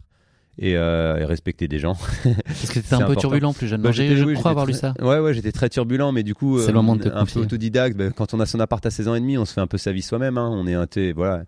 Et, 0.58 0.76
euh, 0.76 1.24
respecter 1.26 1.66
des 1.66 1.78
gens. 1.78 1.96
Parce 2.24 2.68
que 2.68 2.80
c'était 2.80 2.94
un 2.94 3.06
peu 3.06 3.16
turbulent 3.16 3.52
plus 3.52 3.68
jeune. 3.68 3.80
Bah, 3.80 3.90
je 3.90 4.34
crois 4.34 4.50
avoir 4.50 4.66
lu 4.66 4.74
ça. 4.74 4.94
Ouais, 5.00 5.18
ouais, 5.18 5.32
j'étais 5.34 5.52
très 5.52 5.68
turbulent, 5.68 6.12
mais 6.12 6.22
du 6.22 6.34
coup, 6.34 6.58
c'est 6.58 6.68
le 6.68 6.74
moment 6.74 6.96
de 6.96 7.10
un 7.10 7.24
peu 7.24 7.40
autodidacte. 7.40 7.96
Bah, 7.96 8.10
quand 8.10 8.34
on 8.34 8.40
a 8.40 8.46
son 8.46 8.60
appart 8.60 8.84
à 8.84 8.90
16 8.90 9.08
ans 9.08 9.14
et 9.14 9.20
demi, 9.20 9.38
on 9.38 9.44
se 9.44 9.54
fait 9.54 9.60
un 9.60 9.66
peu 9.66 9.78
sa 9.78 9.92
vie 9.92 10.02
soi-même. 10.02 10.36
Hein. 10.38 10.50
On 10.52 10.66
est 10.66 10.74
un, 10.74 10.86
voilà, 11.14 11.44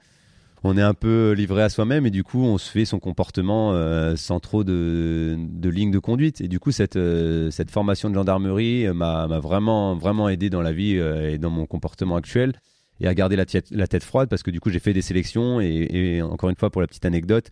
on 0.64 0.78
est 0.78 0.82
un 0.82 0.94
peu 0.94 1.32
livré 1.32 1.62
à 1.62 1.68
soi-même 1.68 2.06
et 2.06 2.10
du 2.10 2.24
coup 2.24 2.42
on 2.42 2.56
se 2.56 2.70
fait 2.70 2.86
son 2.86 2.98
comportement 2.98 3.72
euh, 3.72 4.16
sans 4.16 4.40
trop 4.40 4.64
de, 4.64 5.36
de 5.38 5.68
ligne 5.68 5.90
de 5.90 5.98
conduite 5.98 6.40
et 6.40 6.48
du 6.48 6.58
coup 6.58 6.72
cette 6.72 6.96
euh, 6.96 7.50
cette 7.50 7.70
formation 7.70 8.08
de 8.08 8.14
gendarmerie 8.14 8.86
euh, 8.86 8.94
m'a 8.94 9.26
vraiment 9.38 9.94
vraiment 9.94 10.30
aidé 10.30 10.48
dans 10.48 10.62
la 10.62 10.72
vie 10.72 10.94
et 10.94 11.36
dans 11.36 11.50
mon 11.50 11.66
comportement 11.66 12.16
actuel 12.16 12.54
et 13.00 13.06
à 13.06 13.14
garder 13.14 13.36
la, 13.36 13.44
la 13.72 13.86
tête 13.86 14.04
froide 14.04 14.30
parce 14.30 14.42
que 14.42 14.50
du 14.50 14.58
coup 14.58 14.70
j'ai 14.70 14.78
fait 14.78 14.94
des 14.94 15.02
sélections 15.02 15.60
et, 15.60 16.22
encore 16.22 16.48
une 16.48 16.56
fois 16.56 16.70
pour 16.70 16.80
la 16.80 16.86
petite 16.86 17.04
anecdote 17.04 17.50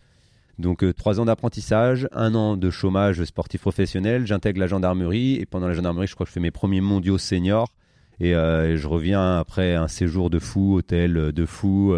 donc 0.63 0.85
trois 0.95 1.21
ans 1.21 1.27
d'apprentissage, 1.27 2.09
un 2.13 2.35
an 2.35 2.57
de 2.57 2.71
chômage 2.71 3.23
sportif 3.25 3.61
professionnel, 3.61 4.27
j'intègre 4.27 4.61
la 4.61 4.67
gendarmerie 4.67 5.35
et 5.35 5.45
pendant 5.45 5.69
la 5.69 5.75
gendarmerie 5.75 6.07
je 6.07 6.15
crois 6.15 6.25
que 6.25 6.31
je 6.31 6.35
fais 6.35 6.41
mes 6.41 6.51
premiers 6.51 6.81
mondiaux 6.81 7.19
seniors 7.19 7.69
et, 8.21 8.31
et 8.31 8.77
je 8.77 8.87
reviens 8.89 9.39
après 9.39 9.75
un 9.75 9.89
séjour 9.89 10.31
de 10.31 10.39
fou, 10.39 10.77
hôtel 10.77 11.33
de 11.33 11.47
fou 11.47 11.95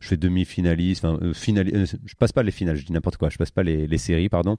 je 0.00 0.08
fais 0.08 0.16
demi-finaliste, 0.16 1.04
enfin, 1.04 1.18
euh, 1.22 1.32
euh, 1.32 1.86
je 2.04 2.14
passe 2.14 2.32
pas 2.32 2.42
les 2.42 2.50
finales, 2.50 2.76
je 2.76 2.84
dis 2.84 2.92
n'importe 2.92 3.16
quoi, 3.16 3.28
je 3.28 3.38
passe 3.38 3.50
pas 3.50 3.62
les, 3.62 3.98
séries, 3.98 4.28
pardon. 4.28 4.56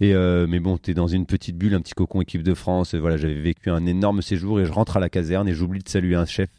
Et 0.00 0.14
euh, 0.14 0.46
mais 0.48 0.58
bon, 0.58 0.76
tu 0.76 0.90
es 0.90 0.94
dans 0.94 1.06
une 1.06 1.26
petite 1.26 1.56
bulle, 1.56 1.74
un 1.74 1.80
petit 1.80 1.94
cocon 1.94 2.20
équipe 2.20 2.42
de 2.42 2.54
France. 2.54 2.94
voilà, 2.94 3.16
j'avais 3.16 3.40
vécu 3.40 3.70
un 3.70 3.86
énorme 3.86 4.22
séjour 4.22 4.60
et 4.60 4.66
je 4.66 4.72
rentre 4.72 4.96
à 4.96 5.00
la 5.00 5.08
caserne 5.08 5.48
et 5.48 5.54
j'oublie 5.54 5.80
de 5.80 5.88
saluer 5.88 6.16
un 6.16 6.26
chef. 6.26 6.50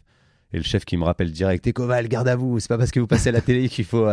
Et 0.55 0.57
le 0.57 0.63
chef 0.63 0.85
qui 0.85 0.95
me 0.97 1.03
rappelle 1.03 1.31
direct, 1.31 1.71
Koval, 1.73 2.07
garde 2.07 2.27
à 2.27 2.35
vous. 2.35 2.59
C'est 2.59 2.69
pas 2.69 2.77
parce 2.77 2.91
que 2.91 2.99
vous 2.99 3.07
passez 3.07 3.29
à 3.29 3.33
la 3.33 3.41
télé 3.41 3.67
qu'il 3.67 3.85
faut 3.85 4.07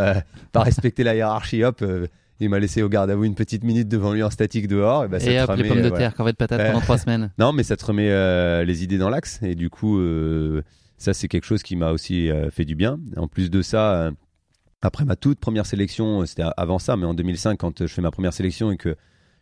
pas 0.52 0.62
respecter 0.62 1.04
la 1.04 1.14
hiérarchie. 1.14 1.62
Hop, 1.62 1.84
il 2.40 2.48
m'a 2.48 2.58
laissé 2.58 2.82
au 2.82 2.88
garde 2.88 3.10
à 3.10 3.14
vous 3.14 3.24
une 3.24 3.36
petite 3.36 3.62
minute 3.62 3.88
devant 3.88 4.12
lui 4.12 4.22
en 4.24 4.30
statique 4.30 4.66
dehors. 4.66 5.04
Et, 5.04 5.08
bah, 5.08 5.18
et 5.20 5.40
hop, 5.40 5.52
les 5.56 5.68
pommes 5.68 5.82
de 5.82 5.90
terre, 5.90 6.14
corvée 6.14 6.32
de 6.32 6.36
patates 6.36 6.66
pendant 6.66 6.80
trois 6.80 6.98
semaines. 6.98 7.30
Non, 7.38 7.52
mais 7.52 7.62
ça 7.62 7.76
te 7.76 7.84
remet 7.84 8.64
les 8.64 8.82
idées 8.82 8.98
dans 8.98 9.08
l'axe. 9.08 9.38
Et 9.42 9.54
du 9.54 9.70
coup, 9.70 10.00
ça, 11.02 11.14
c'est 11.14 11.26
quelque 11.26 11.44
chose 11.44 11.64
qui 11.64 11.74
m'a 11.74 11.90
aussi 11.90 12.30
euh, 12.30 12.48
fait 12.50 12.64
du 12.64 12.76
bien. 12.76 13.00
En 13.16 13.26
plus 13.26 13.50
de 13.50 13.60
ça, 13.60 13.94
euh, 13.94 14.12
après 14.82 15.04
ma 15.04 15.16
toute 15.16 15.40
première 15.40 15.66
sélection, 15.66 16.20
euh, 16.20 16.26
c'était 16.26 16.44
avant 16.56 16.78
ça, 16.78 16.96
mais 16.96 17.06
en 17.06 17.12
2005, 17.12 17.58
quand 17.58 17.84
je 17.84 17.92
fais 17.92 18.02
ma 18.02 18.12
première 18.12 18.32
sélection 18.32 18.70
et 18.70 18.76
que 18.76 18.94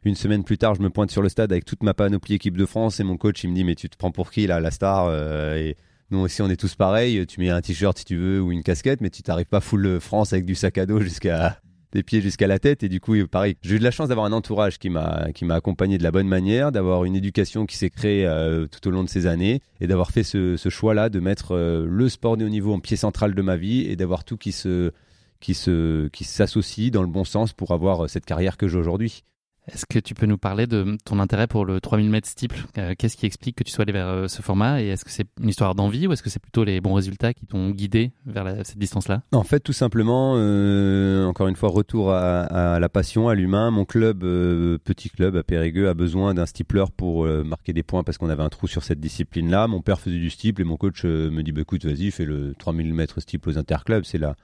une 0.02 0.14
semaine 0.14 0.42
plus 0.42 0.56
tard, 0.56 0.74
je 0.74 0.80
me 0.80 0.88
pointe 0.88 1.10
sur 1.10 1.20
le 1.20 1.28
stade 1.28 1.52
avec 1.52 1.66
toute 1.66 1.82
ma 1.82 1.92
panoplie 1.92 2.36
équipe 2.36 2.56
de 2.56 2.64
France 2.64 2.98
et 2.98 3.04
mon 3.04 3.18
coach, 3.18 3.44
il 3.44 3.50
me 3.50 3.54
dit 3.54 3.64
mais 3.64 3.74
tu 3.74 3.90
te 3.90 3.98
prends 3.98 4.10
pour 4.10 4.30
qui 4.30 4.46
là, 4.46 4.58
la 4.58 4.70
star 4.70 5.14
Et 5.54 5.76
nous 6.10 6.18
aussi, 6.18 6.42
on 6.42 6.50
est 6.50 6.56
tous 6.56 6.74
pareils. 6.74 7.26
Tu 7.26 7.40
mets 7.40 7.50
un 7.50 7.60
t-shirt 7.60 7.96
si 7.96 8.04
tu 8.04 8.16
veux 8.16 8.40
ou 8.40 8.52
une 8.52 8.62
casquette, 8.62 9.00
mais 9.00 9.10
tu 9.10 9.22
t'arrives 9.22 9.46
pas 9.46 9.60
full 9.60 10.00
France 10.00 10.32
avec 10.32 10.44
du 10.44 10.54
sac 10.54 10.78
à 10.78 10.86
dos 10.86 11.00
jusqu'à 11.00 11.60
des 11.92 12.02
pieds 12.02 12.20
jusqu'à 12.20 12.46
la 12.46 12.58
tête. 12.58 12.82
Et 12.82 12.88
du 12.88 13.00
coup, 13.00 13.14
pareil, 13.26 13.56
j'ai 13.62 13.76
eu 13.76 13.78
de 13.78 13.84
la 13.84 13.90
chance 13.90 14.08
d'avoir 14.08 14.26
un 14.26 14.32
entourage 14.32 14.78
qui 14.78 14.90
m'a 14.90 15.28
qui 15.34 15.44
m'a 15.44 15.54
accompagné 15.54 15.98
de 15.98 16.02
la 16.02 16.10
bonne 16.10 16.28
manière, 16.28 16.72
d'avoir 16.72 17.04
une 17.04 17.16
éducation 17.16 17.66
qui 17.66 17.76
s'est 17.76 17.90
créée 17.90 18.26
euh, 18.26 18.66
tout 18.66 18.86
au 18.88 18.90
long 18.90 19.04
de 19.04 19.08
ces 19.08 19.26
années 19.26 19.60
et 19.80 19.86
d'avoir 19.86 20.10
fait 20.10 20.22
ce, 20.22 20.56
choix-là 20.56 21.08
de 21.08 21.20
mettre 21.20 21.52
euh, 21.52 21.86
le 21.88 22.08
sport 22.08 22.36
de 22.36 22.44
haut 22.44 22.48
niveau 22.48 22.72
en 22.72 22.80
pied 22.80 22.96
central 22.96 23.34
de 23.34 23.42
ma 23.42 23.56
vie 23.56 23.80
et 23.82 23.96
d'avoir 23.96 24.24
tout 24.24 24.36
qui 24.36 24.52
se 24.52 24.92
qui 25.40 25.54
se 25.54 26.08
qui 26.08 26.24
s'associe 26.24 26.90
dans 26.90 27.02
le 27.02 27.08
bon 27.08 27.24
sens 27.24 27.52
pour 27.52 27.72
avoir 27.72 28.04
euh, 28.04 28.08
cette 28.08 28.26
carrière 28.26 28.56
que 28.56 28.68
j'ai 28.68 28.78
aujourd'hui. 28.78 29.24
Est-ce 29.68 29.86
que 29.86 29.98
tu 29.98 30.14
peux 30.14 30.26
nous 30.26 30.38
parler 30.38 30.66
de 30.66 30.96
ton 31.04 31.18
intérêt 31.20 31.46
pour 31.46 31.64
le 31.64 31.80
3000 31.80 32.08
mètres 32.10 32.28
steeple? 32.28 32.64
Euh, 32.78 32.94
Qu'est-ce 32.98 33.16
qui 33.16 33.26
explique 33.26 33.56
que 33.56 33.64
tu 33.64 33.70
sois 33.70 33.82
allé 33.82 33.92
vers 33.92 34.08
euh, 34.08 34.28
ce 34.28 34.42
format? 34.42 34.82
Et 34.82 34.88
est-ce 34.88 35.04
que 35.04 35.10
c'est 35.10 35.26
une 35.40 35.48
histoire 35.48 35.74
d'envie 35.74 36.06
ou 36.06 36.12
est-ce 36.12 36.22
que 36.22 36.30
c'est 36.30 36.40
plutôt 36.40 36.64
les 36.64 36.80
bons 36.80 36.94
résultats 36.94 37.34
qui 37.34 37.46
t'ont 37.46 37.70
guidé 37.70 38.12
vers 38.26 38.66
cette 38.66 38.78
distance-là? 38.78 39.22
En 39.32 39.44
fait, 39.44 39.60
tout 39.60 39.72
simplement, 39.72 40.34
euh, 40.36 41.26
encore 41.26 41.48
une 41.48 41.56
fois, 41.56 41.68
retour 41.68 42.12
à, 42.12 42.78
la 42.80 42.88
passion, 42.88 43.28
à 43.28 43.34
l'humain. 43.34 43.70
Mon 43.70 43.84
club, 43.84 44.20
petit 44.20 45.10
club 45.10 45.36
à 45.36 45.42
Périgueux, 45.42 45.88
a 45.88 45.94
besoin 45.94 46.34
d'un 46.34 46.46
steepler 46.46 46.84
pour 46.96 47.26
marquer 47.26 47.72
des 47.72 47.82
points 47.82 48.02
parce 48.02 48.18
qu'on 48.18 48.30
avait 48.30 48.42
un 48.42 48.48
trou 48.48 48.66
sur 48.66 48.82
cette 48.82 49.00
discipline-là. 49.00 49.68
Mon 49.68 49.82
père 49.82 50.00
faisait 50.00 50.18
du 50.18 50.30
steeple 50.30 50.62
et 50.62 50.64
mon 50.64 50.76
coach 50.76 51.04
me 51.04 51.42
dit 51.42 51.52
bah, 51.52 51.60
écoute, 51.60 51.84
vas-y, 51.84 52.10
fais 52.10 52.24
le 52.24 52.54
3000 52.58 52.92
mètres 52.94 53.20
steeple 53.20 53.50
aux 53.50 53.58
interclubs. 53.58 54.04
C'est 54.04 54.18
la, 54.18 54.36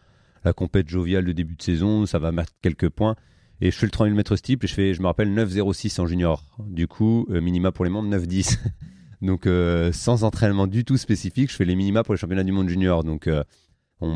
la 0.44 0.52
compète 0.52 0.88
joviale 0.88 1.24
de 1.24 1.32
début 1.32 1.56
de 1.56 1.62
saison, 1.62 2.06
ça 2.06 2.18
va 2.18 2.32
mettre 2.32 2.52
quelques 2.62 2.88
points. 2.88 3.16
Et 3.60 3.70
je 3.70 3.76
fais 3.76 3.86
le 3.86 3.90
3000 3.90 4.14
mètres 4.14 4.36
steeple 4.36 4.66
et 4.66 4.68
je 4.68 4.74
fais, 4.74 4.94
je 4.94 5.00
me 5.00 5.06
rappelle 5.06 5.32
9,06 5.32 6.00
en 6.00 6.06
junior. 6.06 6.44
Du 6.66 6.88
coup, 6.88 7.26
euh, 7.30 7.40
minima 7.40 7.72
pour 7.72 7.84
les 7.84 7.90
mondes 7.90 8.12
9,10. 8.12 8.58
Donc, 9.22 9.46
euh, 9.46 9.92
sans 9.92 10.24
entraînement 10.24 10.66
du 10.66 10.84
tout 10.84 10.98
spécifique, 10.98 11.50
je 11.50 11.56
fais 11.56 11.64
les 11.64 11.74
minima 11.74 12.02
pour 12.02 12.12
les 12.12 12.18
championnats 12.18 12.44
du 12.44 12.52
monde 12.52 12.68
junior. 12.68 13.02
Donc, 13.02 13.28
euh, 13.28 13.42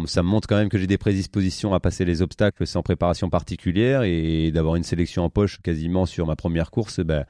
ça 0.04 0.22
me 0.22 0.28
montre 0.28 0.46
quand 0.46 0.56
même 0.56 0.68
que 0.68 0.76
j'ai 0.76 0.86
des 0.86 0.98
prédispositions 0.98 1.72
à 1.72 1.80
passer 1.80 2.04
les 2.04 2.20
obstacles 2.20 2.66
sans 2.66 2.82
préparation 2.82 3.30
particulière 3.30 4.02
et 4.02 4.50
d'avoir 4.52 4.76
une 4.76 4.82
sélection 4.82 5.24
en 5.24 5.30
poche 5.30 5.58
quasiment 5.62 6.04
sur 6.04 6.26
ma 6.26 6.36
première 6.36 6.70
course. 6.70 7.00
Ben, 7.00 7.24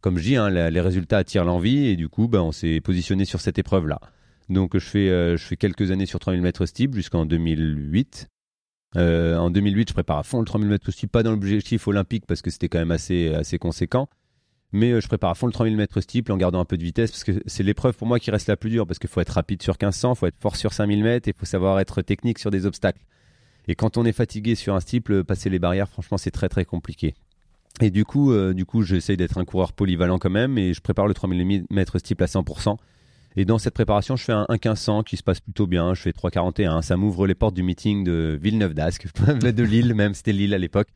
comme 0.00 0.18
je 0.18 0.22
dis, 0.22 0.36
hein, 0.36 0.50
les 0.50 0.80
résultats 0.80 1.18
attirent 1.18 1.44
l'envie 1.44 1.88
et 1.88 1.96
du 1.96 2.08
coup, 2.08 2.28
ben, 2.28 2.42
on 2.42 2.52
s'est 2.52 2.80
positionné 2.80 3.24
sur 3.24 3.40
cette 3.40 3.58
épreuve-là. 3.58 3.98
Donc, 4.48 4.74
je 4.74 4.84
fais, 4.84 5.08
je 5.36 5.42
fais 5.42 5.56
quelques 5.56 5.90
années 5.90 6.06
sur 6.06 6.20
3000 6.20 6.40
mètres 6.42 6.64
steeple 6.64 6.94
jusqu'en 6.94 7.26
2008. 7.26 8.28
Euh, 8.96 9.36
en 9.36 9.50
2008, 9.50 9.88
je 9.88 9.94
prépare 9.94 10.18
à 10.18 10.22
fond 10.22 10.40
le 10.40 10.44
3000 10.44 10.68
mètres 10.68 10.88
aussi, 10.88 11.06
pas 11.06 11.22
dans 11.22 11.30
l'objectif 11.30 11.86
olympique 11.86 12.24
parce 12.26 12.42
que 12.42 12.50
c'était 12.50 12.68
quand 12.68 12.78
même 12.78 12.90
assez, 12.90 13.58
conséquent. 13.60 14.08
Mais 14.72 14.92
euh, 14.92 15.00
je 15.00 15.08
prépare 15.08 15.30
à 15.30 15.34
fond 15.34 15.46
le 15.46 15.52
3000 15.52 15.76
mètres 15.76 16.00
steeple 16.00 16.32
en 16.32 16.36
gardant 16.36 16.60
un 16.60 16.64
peu 16.64 16.76
de 16.76 16.82
vitesse 16.82 17.10
parce 17.10 17.24
que 17.24 17.42
c'est 17.46 17.62
l'épreuve 17.62 17.96
pour 17.96 18.06
moi 18.06 18.18
qui 18.18 18.30
reste 18.30 18.48
la 18.48 18.56
plus 18.56 18.70
dure 18.70 18.86
parce 18.86 18.98
qu'il 18.98 19.10
faut 19.10 19.20
être 19.20 19.30
rapide 19.30 19.62
sur 19.62 19.74
1500, 19.74 20.12
il 20.12 20.16
faut 20.16 20.26
être 20.26 20.38
fort 20.40 20.56
sur 20.56 20.72
5000 20.72 21.02
mètres 21.02 21.28
et 21.28 21.32
il 21.32 21.38
faut 21.38 21.46
savoir 21.46 21.80
être 21.80 22.02
technique 22.02 22.38
sur 22.38 22.50
des 22.50 22.66
obstacles. 22.66 23.02
Et 23.68 23.74
quand 23.74 23.96
on 23.96 24.04
est 24.04 24.12
fatigué 24.12 24.54
sur 24.54 24.74
un 24.74 24.80
steeple, 24.80 25.24
passer 25.24 25.50
les 25.50 25.58
barrières, 25.58 25.88
franchement, 25.88 26.18
c'est 26.18 26.30
très 26.30 26.48
très 26.48 26.64
compliqué. 26.64 27.14
Et 27.80 27.90
du 27.90 28.04
coup, 28.04 28.32
euh, 28.32 28.52
du 28.52 28.64
coup, 28.64 28.82
j'essaye 28.82 29.16
d'être 29.16 29.38
un 29.38 29.44
coureur 29.44 29.72
polyvalent 29.72 30.18
quand 30.18 30.30
même 30.30 30.58
et 30.58 30.74
je 30.74 30.80
prépare 30.80 31.06
le 31.06 31.14
3000 31.14 31.64
mètres 31.70 31.98
steeple 31.98 32.22
à 32.22 32.26
100%. 32.26 32.76
Et 33.36 33.44
dans 33.44 33.58
cette 33.58 33.74
préparation, 33.74 34.16
je 34.16 34.24
fais 34.24 34.32
un 34.32 34.46
1 34.48 35.02
qui 35.04 35.16
se 35.16 35.22
passe 35.22 35.40
plutôt 35.40 35.66
bien. 35.66 35.94
Je 35.94 36.02
fais 36.02 36.10
3,41. 36.10 36.82
Ça 36.82 36.96
m'ouvre 36.96 37.26
les 37.26 37.34
portes 37.34 37.54
du 37.54 37.62
meeting 37.62 38.02
de 38.04 38.38
Villeneuve 38.40 38.74
d'Ascq, 38.74 39.06
de 39.16 39.62
Lille 39.62 39.94
même. 39.94 40.14
C'était 40.14 40.32
Lille 40.32 40.54
à 40.54 40.58
l'époque. 40.58 40.88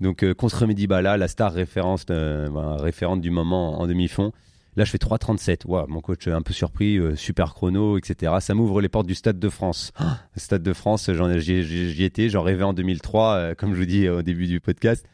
Donc 0.00 0.24
euh, 0.24 0.34
contre 0.34 0.66
Mehdi 0.66 0.86
Bala, 0.86 1.16
la 1.16 1.28
star 1.28 1.54
euh, 1.54 2.76
référente 2.78 3.20
du 3.20 3.30
moment 3.30 3.80
en 3.80 3.86
demi-fond. 3.86 4.32
Là, 4.74 4.84
je 4.84 4.90
fais 4.90 4.98
3,37. 4.98 5.66
Wow, 5.66 5.86
mon 5.88 6.00
coach 6.00 6.26
est 6.26 6.32
un 6.32 6.40
peu 6.40 6.54
surpris, 6.54 6.96
euh, 6.96 7.14
super 7.14 7.52
chrono, 7.52 7.98
etc. 7.98 8.32
Ça 8.40 8.54
m'ouvre 8.54 8.80
les 8.80 8.88
portes 8.88 9.06
du 9.06 9.14
Stade 9.14 9.38
de 9.38 9.48
France. 9.50 9.92
Stade 10.36 10.62
de 10.62 10.72
France, 10.72 11.10
j'y 11.10 12.04
étais, 12.04 12.30
j'en 12.30 12.42
rêvais 12.42 12.64
en 12.64 12.72
2003, 12.72 13.54
comme 13.56 13.74
je 13.74 13.80
vous 13.80 13.86
dis 13.86 14.08
au 14.08 14.22
début 14.22 14.46
du 14.46 14.60
podcast. 14.60 15.04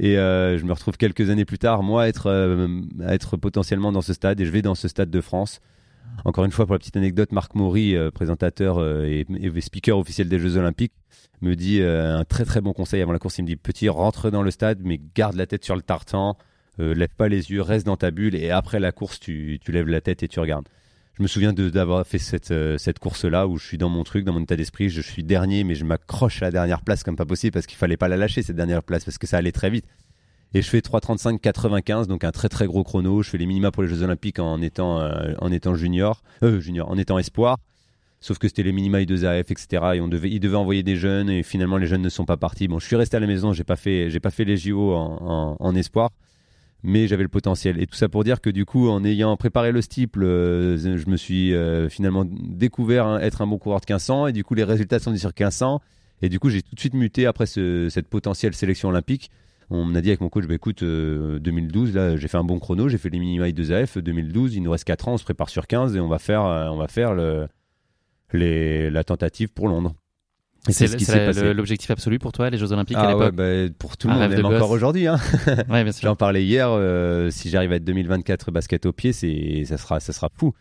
Et 0.00 0.14
je 0.16 0.64
me 0.64 0.72
retrouve 0.72 0.96
quelques 0.96 1.30
années 1.30 1.44
plus 1.44 1.58
tard, 1.58 1.84
moi, 1.84 2.08
être, 2.08 2.76
être 3.06 3.36
potentiellement 3.36 3.92
dans 3.92 4.02
ce 4.02 4.12
stade. 4.12 4.40
Et 4.40 4.46
je 4.46 4.50
vais 4.50 4.62
dans 4.62 4.74
ce 4.74 4.88
Stade 4.88 5.10
de 5.10 5.20
France. 5.20 5.60
Encore 6.24 6.44
une 6.44 6.52
fois, 6.52 6.66
pour 6.66 6.74
la 6.74 6.78
petite 6.78 6.96
anecdote, 6.96 7.32
Marc 7.32 7.54
Maury, 7.54 7.96
euh, 7.96 8.10
présentateur 8.10 8.78
euh, 8.78 9.04
et, 9.04 9.60
speaker 9.60 9.98
officiel 9.98 10.28
des 10.28 10.38
Jeux 10.38 10.56
Olympiques, 10.56 10.92
me 11.42 11.54
dit 11.54 11.80
euh, 11.80 12.16
un 12.18 12.24
très 12.24 12.44
très 12.44 12.60
bon 12.60 12.72
conseil 12.72 13.02
avant 13.02 13.12
la 13.12 13.18
course. 13.18 13.38
Il 13.38 13.42
me 13.42 13.48
dit 13.48 13.56
Petit, 13.56 13.88
rentre 13.88 14.30
dans 14.30 14.42
le 14.42 14.50
stade, 14.50 14.80
mais 14.84 15.00
garde 15.14 15.36
la 15.36 15.46
tête 15.46 15.64
sur 15.64 15.76
le 15.76 15.82
tartan, 15.82 16.36
lève 16.78 17.14
pas 17.16 17.28
les 17.28 17.50
yeux, 17.50 17.62
reste 17.62 17.86
dans 17.86 17.96
ta 17.96 18.10
bulle, 18.10 18.34
et 18.34 18.50
après 18.50 18.80
la 18.80 18.90
course, 18.90 19.20
tu, 19.20 19.60
lèves 19.68 19.88
la 19.88 20.00
tête 20.00 20.22
et 20.22 20.28
tu 20.28 20.40
regardes. 20.40 20.68
Je 21.16 21.22
me 21.22 21.28
souviens 21.28 21.52
d'avoir 21.52 22.04
fait 22.04 22.18
cette, 22.18 22.52
cette 22.78 22.98
course-là 22.98 23.46
où 23.46 23.56
je 23.56 23.64
suis 23.64 23.78
dans 23.78 23.88
mon 23.88 24.02
truc, 24.02 24.24
dans 24.24 24.32
mon 24.32 24.40
état 24.40 24.56
d'esprit, 24.56 24.88
je 24.88 25.00
suis 25.00 25.22
dernier, 25.22 25.62
mais 25.62 25.76
je 25.76 25.84
m'accroche 25.84 26.42
à 26.42 26.46
la 26.46 26.50
dernière 26.50 26.82
place 26.82 27.04
comme 27.04 27.14
pas 27.14 27.26
possible 27.26 27.52
parce 27.52 27.66
qu'il 27.66 27.78
fallait 27.78 27.96
pas 27.96 28.08
la 28.08 28.16
lâcher 28.16 28.42
cette 28.42 28.56
dernière 28.56 28.82
place 28.82 29.04
parce 29.04 29.18
que 29.18 29.28
ça 29.28 29.36
allait 29.36 29.52
très 29.52 29.70
vite. 29.70 29.84
Et 30.56 30.62
je 30.62 30.68
fais 30.70 30.78
3.35-95, 30.78 32.06
donc 32.06 32.22
un 32.22 32.30
très 32.30 32.48
très 32.48 32.66
gros 32.66 32.84
chrono. 32.84 33.22
Je 33.22 33.30
fais 33.30 33.38
les 33.38 33.46
minima 33.46 33.72
pour 33.72 33.82
les 33.82 33.88
Jeux 33.88 34.02
Olympiques 34.02 34.38
en 34.38 34.62
étant, 34.62 35.00
euh, 35.00 35.34
en 35.40 35.50
étant 35.50 35.74
junior, 35.74 36.22
euh, 36.44 36.60
junior, 36.60 36.88
en 36.88 36.96
étant 36.96 37.18
espoir. 37.18 37.58
Sauf 38.20 38.38
que 38.38 38.46
c'était 38.46 38.62
les 38.62 38.72
minima 38.72 39.00
I2AF, 39.00 39.50
etc. 39.50 39.66
Et 39.94 40.08
devait, 40.08 40.30
ils 40.30 40.38
devaient 40.38 40.56
envoyer 40.56 40.84
des 40.84 40.94
jeunes 40.94 41.28
et 41.28 41.42
finalement 41.42 41.76
les 41.76 41.88
jeunes 41.88 42.02
ne 42.02 42.08
sont 42.08 42.24
pas 42.24 42.36
partis. 42.36 42.68
Bon, 42.68 42.78
je 42.78 42.86
suis 42.86 42.94
resté 42.94 43.16
à 43.16 43.20
la 43.20 43.26
maison, 43.26 43.52
j'ai 43.52 43.64
pas 43.64 43.76
fait, 43.76 44.10
j'ai 44.10 44.20
pas 44.20 44.30
fait 44.30 44.44
les 44.44 44.56
JO 44.56 44.92
en, 44.94 45.74
espoir, 45.74 46.10
mais 46.84 47.08
j'avais 47.08 47.24
le 47.24 47.28
potentiel. 47.28 47.82
Et 47.82 47.86
tout 47.86 47.96
ça 47.96 48.08
pour 48.08 48.22
dire 48.22 48.40
que 48.40 48.48
du 48.48 48.64
coup, 48.64 48.88
en 48.88 49.04
ayant 49.04 49.36
préparé 49.36 49.72
le 49.72 49.82
steeple, 49.82 50.22
euh, 50.22 50.78
je 50.78 51.10
me 51.10 51.16
suis 51.16 51.52
finalement 51.90 52.24
découvert 52.24 53.18
être 53.18 53.42
un 53.42 53.46
bon 53.48 53.58
coureur 53.58 53.80
de 53.80 53.86
1500 53.86 54.28
et 54.28 54.32
du 54.32 54.44
coup 54.44 54.54
les 54.54 54.64
résultats 54.64 55.00
sont 55.00 55.14
sur 55.16 55.30
1500 55.30 55.82
et 56.22 56.28
du 56.28 56.38
coup 56.38 56.48
j'ai 56.48 56.62
tout 56.62 56.76
de 56.76 56.80
suite 56.80 56.94
muté 56.94 57.26
après 57.26 57.46
cette 57.46 58.06
potentielle 58.06 58.54
sélection 58.54 58.88
olympique. 58.88 59.32
On 59.70 59.84
m'a 59.84 60.00
dit 60.00 60.08
avec 60.08 60.20
mon 60.20 60.28
coach, 60.28 60.46
bah, 60.46 60.54
écoute, 60.54 60.82
2012, 60.82 61.90
euh, 61.96 62.10
là, 62.10 62.16
j'ai 62.16 62.28
fait 62.28 62.36
un 62.36 62.44
bon 62.44 62.58
chrono, 62.58 62.88
j'ai 62.88 62.98
fait 62.98 63.10
les 63.10 63.18
minima 63.18 63.48
I2AF. 63.48 63.98
2012, 63.98 64.54
il 64.54 64.62
nous 64.62 64.70
reste 64.70 64.84
4 64.84 65.08
ans, 65.08 65.14
on 65.14 65.18
se 65.18 65.24
prépare 65.24 65.48
sur 65.48 65.66
15 65.66 65.96
et 65.96 66.00
on 66.00 66.08
va 66.08 66.18
faire, 66.18 66.42
on 66.42 66.76
va 66.76 66.88
faire 66.88 67.14
le, 67.14 67.48
les, 68.32 68.90
la 68.90 69.04
tentative 69.04 69.48
pour 69.52 69.68
Londres. 69.68 69.94
C'est 70.70 70.86
ce 70.86 71.52
l'objectif 71.52 71.90
absolu 71.90 72.18
pour 72.18 72.32
toi, 72.32 72.48
les 72.48 72.56
Jeux 72.56 72.72
Olympiques 72.72 72.96
à 72.96 73.02
ah 73.02 73.12
l'époque 73.12 73.34
bah, 73.34 73.68
Pour 73.78 73.98
tout 73.98 74.08
le 74.08 74.14
monde, 74.14 74.30
même 74.30 74.46
encore 74.46 74.70
aujourd'hui. 74.70 75.06
Hein. 75.06 75.18
J'en 76.02 76.16
parlais 76.16 76.42
hier. 76.42 76.68
Euh, 76.70 77.28
si 77.30 77.50
j'arrive 77.50 77.72
à 77.72 77.76
être 77.76 77.84
2024 77.84 78.50
basket 78.50 78.86
au 78.86 78.92
pied, 78.92 79.12
ça 79.12 79.76
sera, 79.76 80.00
ça 80.00 80.12
sera 80.12 80.30
fou. 80.34 80.54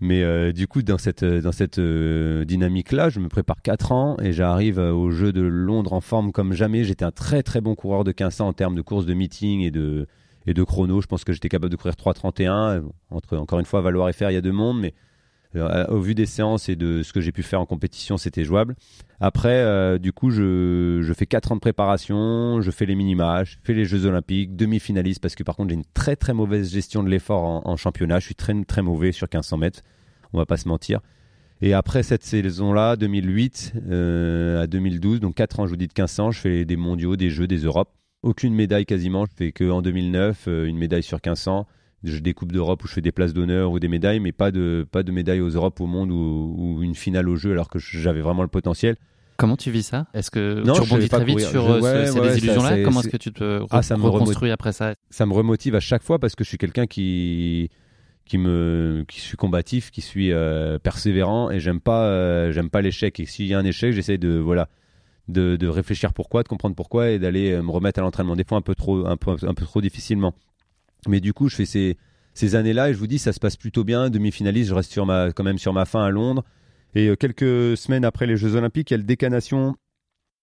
Mais 0.00 0.22
euh, 0.22 0.52
du 0.52 0.68
coup, 0.68 0.82
dans 0.82 0.98
cette, 0.98 1.24
dans 1.24 1.52
cette 1.52 1.78
euh, 1.78 2.44
dynamique-là, 2.44 3.08
je 3.08 3.18
me 3.18 3.28
prépare 3.28 3.62
4 3.62 3.92
ans 3.92 4.16
et 4.20 4.32
j'arrive 4.32 4.78
aux 4.78 5.10
Jeux 5.10 5.32
de 5.32 5.40
Londres 5.40 5.92
en 5.92 6.00
forme 6.00 6.32
comme 6.32 6.52
jamais. 6.52 6.84
J'étais 6.84 7.04
un 7.04 7.12
très 7.12 7.42
très 7.42 7.60
bon 7.60 7.74
coureur 7.74 8.04
de 8.04 8.10
1500 8.10 8.48
en 8.48 8.52
termes 8.52 8.74
de 8.74 8.82
course 8.82 9.06
de 9.06 9.14
meeting 9.14 9.62
et 9.62 9.70
de, 9.70 10.06
et 10.46 10.54
de 10.54 10.62
chrono. 10.62 11.00
Je 11.00 11.06
pense 11.06 11.24
que 11.24 11.32
j'étais 11.32 11.48
capable 11.48 11.70
de 11.70 11.76
courir 11.76 11.94
3.31. 11.94 12.82
Entre, 13.10 13.36
encore 13.36 13.58
une 13.58 13.64
fois, 13.64 13.80
valoir 13.80 14.08
et 14.08 14.12
faire, 14.12 14.30
il 14.30 14.34
y 14.34 14.38
a 14.38 14.42
deux 14.42 14.52
mondes. 14.52 14.80
Mais 14.80 14.92
euh, 14.92 15.05
au 15.88 16.00
vu 16.00 16.14
des 16.14 16.26
séances 16.26 16.68
et 16.68 16.76
de 16.76 17.02
ce 17.02 17.12
que 17.12 17.20
j'ai 17.20 17.32
pu 17.32 17.42
faire 17.42 17.60
en 17.60 17.66
compétition, 17.66 18.16
c'était 18.16 18.44
jouable. 18.44 18.74
Après, 19.20 19.60
euh, 19.60 19.98
du 19.98 20.12
coup, 20.12 20.30
je, 20.30 21.12
fais 21.16 21.26
4 21.26 21.52
ans 21.52 21.54
de 21.54 21.60
préparation, 21.60 22.60
je 22.60 22.70
fais 22.70 22.84
les 22.84 22.94
minima, 22.94 23.44
je 23.44 23.56
fais 23.62 23.72
les 23.72 23.86
Jeux 23.86 24.04
Olympiques, 24.04 24.56
demi-finaliste, 24.56 25.20
parce 25.20 25.34
que 25.34 25.42
par 25.42 25.56
contre, 25.56 25.70
j'ai 25.70 25.76
une 25.76 25.84
très 25.94 26.16
très 26.16 26.34
mauvaise 26.34 26.70
gestion 26.72 27.02
de 27.02 27.08
l'effort 27.08 27.66
en, 27.66 27.76
championnat. 27.76 28.18
Je 28.18 28.26
suis 28.26 28.34
très 28.34 28.54
très 28.64 28.82
mauvais 28.82 29.12
sur 29.12 29.26
1500 29.26 29.56
mètres, 29.56 29.80
on 30.32 30.38
va 30.38 30.46
pas 30.46 30.56
se 30.56 30.68
mentir. 30.68 31.00
Et 31.62 31.72
après 31.72 32.02
cette 32.02 32.22
saison-là, 32.22 32.96
2008 32.96 33.72
euh, 33.88 34.62
à 34.62 34.66
2012, 34.66 35.20
donc 35.20 35.34
4 35.36 35.60
ans, 35.60 35.66
je 35.66 35.70
vous 35.70 35.76
dis 35.76 35.86
de 35.86 35.92
1500, 35.92 36.32
je 36.32 36.40
fais 36.40 36.64
des 36.66 36.76
mondiaux, 36.76 37.16
des 37.16 37.30
Jeux, 37.30 37.46
des 37.46 37.58
Europes. 37.64 37.94
Aucune 38.22 38.54
médaille 38.54 38.84
quasiment, 38.84 39.24
je 39.24 39.32
fais 39.34 39.52
qu'en 39.52 39.80
2009, 39.80 40.48
une 40.48 40.76
médaille 40.76 41.02
sur 41.02 41.16
1500 41.16 41.66
je 42.06 42.18
des 42.18 42.34
coupes 42.34 42.52
d'Europe 42.52 42.82
où 42.84 42.86
je 42.86 42.92
fais 42.92 43.00
des 43.00 43.12
places 43.12 43.32
d'honneur 43.32 43.70
ou 43.72 43.78
des 43.78 43.88
médailles, 43.88 44.20
mais 44.20 44.32
pas 44.32 44.50
de, 44.50 44.86
pas 44.90 45.02
de 45.02 45.12
médailles 45.12 45.40
aux 45.40 45.50
Europes, 45.50 45.80
au 45.80 45.86
monde 45.86 46.10
ou, 46.10 46.78
une 46.82 46.94
finale 46.94 47.28
au 47.28 47.36
jeu 47.36 47.52
alors 47.52 47.68
que 47.68 47.78
j'avais 47.78 48.20
vraiment 48.20 48.42
le 48.42 48.48
potentiel. 48.48 48.96
Comment 49.36 49.56
tu 49.56 49.70
vis 49.70 49.82
ça? 49.82 50.06
Est-ce 50.14 50.30
que 50.30 50.62
tu 50.62 50.70
rebondis 50.70 51.08
très 51.08 51.24
vite 51.24 51.40
sur 51.40 51.68
euh, 51.70 52.06
ces 52.06 52.20
désillusions-là? 52.20 52.82
Comment 52.82 53.00
est-ce 53.00 53.08
que 53.08 53.16
tu 53.16 53.32
te 53.32 53.62
ah, 53.70 53.82
ça 53.82 53.96
reconstruis 53.96 54.50
après 54.50 54.72
ça? 54.72 54.94
Ça 55.10 55.26
me 55.26 55.34
remotive 55.34 55.74
à 55.74 55.80
chaque 55.80 56.02
fois 56.02 56.18
parce 56.18 56.34
que 56.34 56.42
je 56.42 56.48
suis 56.48 56.58
quelqu'un 56.58 56.86
qui 56.86 57.70
qui 58.24 58.38
me 58.38 59.04
qui 59.06 59.20
suis 59.20 59.36
combatif, 59.36 59.90
qui 59.90 60.00
suis 60.00 60.32
euh, 60.32 60.78
persévérant 60.78 61.50
et 61.50 61.60
j'aime 61.60 61.80
pas 61.80 62.06
euh, 62.06 62.50
j'aime 62.50 62.70
pas 62.70 62.80
l'échec. 62.80 63.20
Et 63.20 63.26
s'il 63.26 63.46
y 63.46 63.52
a 63.52 63.58
un 63.58 63.64
échec, 63.64 63.92
j'essaie 63.92 64.16
de 64.16 64.38
voilà 64.38 64.68
de, 65.28 65.56
de, 65.56 65.66
réfléchir 65.66 66.14
pourquoi, 66.14 66.42
de 66.42 66.48
comprendre 66.48 66.76
pourquoi 66.76 67.10
et 67.10 67.18
d'aller 67.18 67.60
me 67.60 67.70
remettre 67.70 67.98
à 67.98 68.02
l'entraînement. 68.02 68.36
Des 68.36 68.44
fois 68.44 68.56
un 68.56 68.62
peu 68.62 68.74
trop 68.74 69.06
un 69.06 69.16
peu, 69.18 69.32
un 69.42 69.54
peu 69.54 69.64
trop 69.66 69.82
difficilement. 69.82 70.34
Mais 71.08 71.20
du 71.20 71.32
coup, 71.32 71.48
je 71.48 71.56
fais 71.56 71.64
ces, 71.64 71.96
ces 72.34 72.54
années-là 72.54 72.90
et 72.90 72.94
je 72.94 72.98
vous 72.98 73.06
dis, 73.06 73.18
ça 73.18 73.32
se 73.32 73.40
passe 73.40 73.56
plutôt 73.56 73.84
bien. 73.84 74.10
Demi-finaliste, 74.10 74.68
je 74.70 74.74
reste 74.74 74.94
quand 74.94 75.44
même 75.44 75.58
sur 75.58 75.72
ma 75.72 75.84
fin 75.84 76.04
à 76.04 76.10
Londres. 76.10 76.44
Et 76.94 77.08
euh, 77.08 77.16
quelques 77.16 77.76
semaines 77.76 78.04
après 78.04 78.26
les 78.26 78.36
Jeux 78.36 78.54
Olympiques, 78.54 78.90
il 78.90 78.94
y 78.94 78.96
a 78.96 78.98
le 78.98 79.04
décanation 79.04 79.74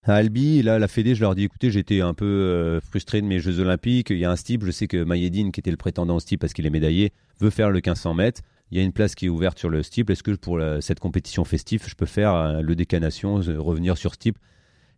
à 0.04 0.16
Albi. 0.16 0.60
Et 0.60 0.64
là, 0.64 0.80
la 0.80 0.88
Fédé, 0.88 1.16
je 1.16 1.22
leur 1.22 1.36
dis, 1.36 1.44
écoutez, 1.44 1.72
j'étais 1.72 2.02
un 2.02 2.14
peu 2.14 2.26
euh, 2.26 2.82
frustré 2.82 3.22
de 3.22 3.28
mes 3.28 3.40
Jeux 3.40 3.60
Olympiques. 3.60 4.10
Il 4.10 4.18
y 4.18 4.26
a 4.26 4.32
un 4.32 4.36
style, 4.36 4.60
je 4.64 4.72
sais 4.72 4.88
que 4.88 5.04
Mayedine, 5.04 5.52
qui 5.52 5.60
était 5.60 5.72
le 5.72 5.78
prétendant 5.78 6.16
au 6.16 6.20
style 6.20 6.38
parce 6.38 6.54
qu'il 6.54 6.66
est 6.66 6.72
médaillé, 6.72 7.12
veut 7.40 7.50
faire 7.50 7.70
le 7.70 7.78
1500 7.78 8.14
mètres. 8.14 8.42
Il 8.72 8.78
y 8.78 8.82
a 8.82 8.84
une 8.84 8.92
place 8.92 9.14
qui 9.14 9.28
est 9.28 9.30
ouverte 9.30 9.60
sur 9.60 9.70
le 9.70 9.84
steeple. 9.84 10.12
Est-ce 10.12 10.24
que 10.24 10.32
pour 10.32 10.60
cette 10.82 11.00
compétition 11.00 11.44
festive, 11.46 11.84
je 11.88 11.96
peux 11.96 12.08
faire 12.08 12.34
euh, 12.34 12.62
le 12.62 12.76
décanation, 12.76 13.36
revenir 13.36 13.98
sur 13.98 14.16
steeple 14.16 14.40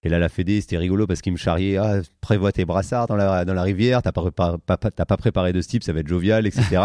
et 0.06 0.10
là, 0.10 0.20
la 0.20 0.30
Fédé, 0.30 0.62
c'était 0.62 0.78
rigolo 0.78 1.08
parce 1.08 1.22
qu'il 1.22 1.32
me 1.32 1.38
charriait 1.38 1.78
ah, 1.78 2.00
prévois 2.22 2.52
tes 2.52 2.64
brassards 2.64 3.08
dans 3.08 3.16
la, 3.16 3.44
dans 3.44 3.56
la 3.56 3.64
rivière, 3.64 4.04
t'as 4.04 4.12
pas, 4.12 4.30
pas, 4.32 4.58
pas, 4.60 5.18
préparé 5.18 5.52
de 5.52 5.62
ce 5.62 5.68
type, 5.68 5.84
ça 5.84 5.94
va 5.94 6.02
être 6.02 6.08
jovial, 6.08 6.46
etc. 6.46 6.80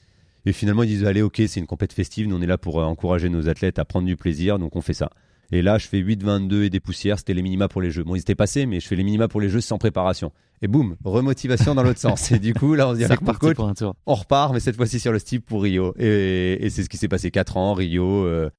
et 0.44 0.52
finalement, 0.52 0.82
ils 0.82 0.88
disent 0.88 1.04
allez, 1.06 1.22
ok, 1.22 1.36
c'est 1.48 1.58
une 1.58 1.66
compète 1.66 1.94
festive, 1.94 2.28
nous 2.28 2.36
on 2.36 2.42
est 2.42 2.46
là 2.46 2.58
pour 2.58 2.78
euh, 2.78 2.84
encourager 2.84 3.30
nos 3.30 3.48
athlètes 3.48 3.78
à 3.78 3.86
prendre 3.86 4.06
du 4.06 4.14
plaisir, 4.14 4.58
donc 4.58 4.76
on 4.76 4.82
fait 4.82 4.92
ça. 4.92 5.08
Et 5.52 5.62
là, 5.62 5.78
je 5.78 5.86
fais 5.86 6.02
8-22 6.02 6.64
et 6.64 6.70
des 6.70 6.80
poussières, 6.80 7.18
c'était 7.18 7.32
les 7.32 7.40
minima 7.40 7.66
pour 7.66 7.80
les 7.80 7.90
jeux. 7.90 8.04
Bon, 8.04 8.14
ils 8.14 8.20
étaient 8.20 8.34
passés, 8.34 8.66
mais 8.66 8.78
je 8.80 8.86
fais 8.86 8.96
les 8.96 9.04
minima 9.04 9.26
pour 9.26 9.40
les 9.40 9.48
jeux 9.48 9.62
sans 9.62 9.78
préparation. 9.78 10.30
Et 10.60 10.68
boum, 10.68 10.96
remotivation 11.02 11.74
dans 11.74 11.82
l'autre 11.82 12.00
sens. 12.00 12.30
Et 12.30 12.38
du 12.38 12.52
coup, 12.52 12.74
là, 12.74 12.88
on 12.88 12.92
se 12.92 12.98
dit 12.98 13.04
avec 13.06 13.20
coach, 13.20 13.56
on 14.04 14.14
repart, 14.14 14.52
mais 14.52 14.60
cette 14.60 14.76
fois-ci 14.76 15.00
sur 15.00 15.12
le 15.12 15.18
steep 15.18 15.46
pour 15.46 15.62
Rio. 15.62 15.94
Et, 15.98 16.68
c'est 16.68 16.82
ce 16.82 16.90
qui 16.90 16.98
s'est 16.98 17.08
passé 17.08 17.30
4 17.30 17.56
ans, 17.56 17.72
Rio, 17.72 18.26
euh, 18.26 18.50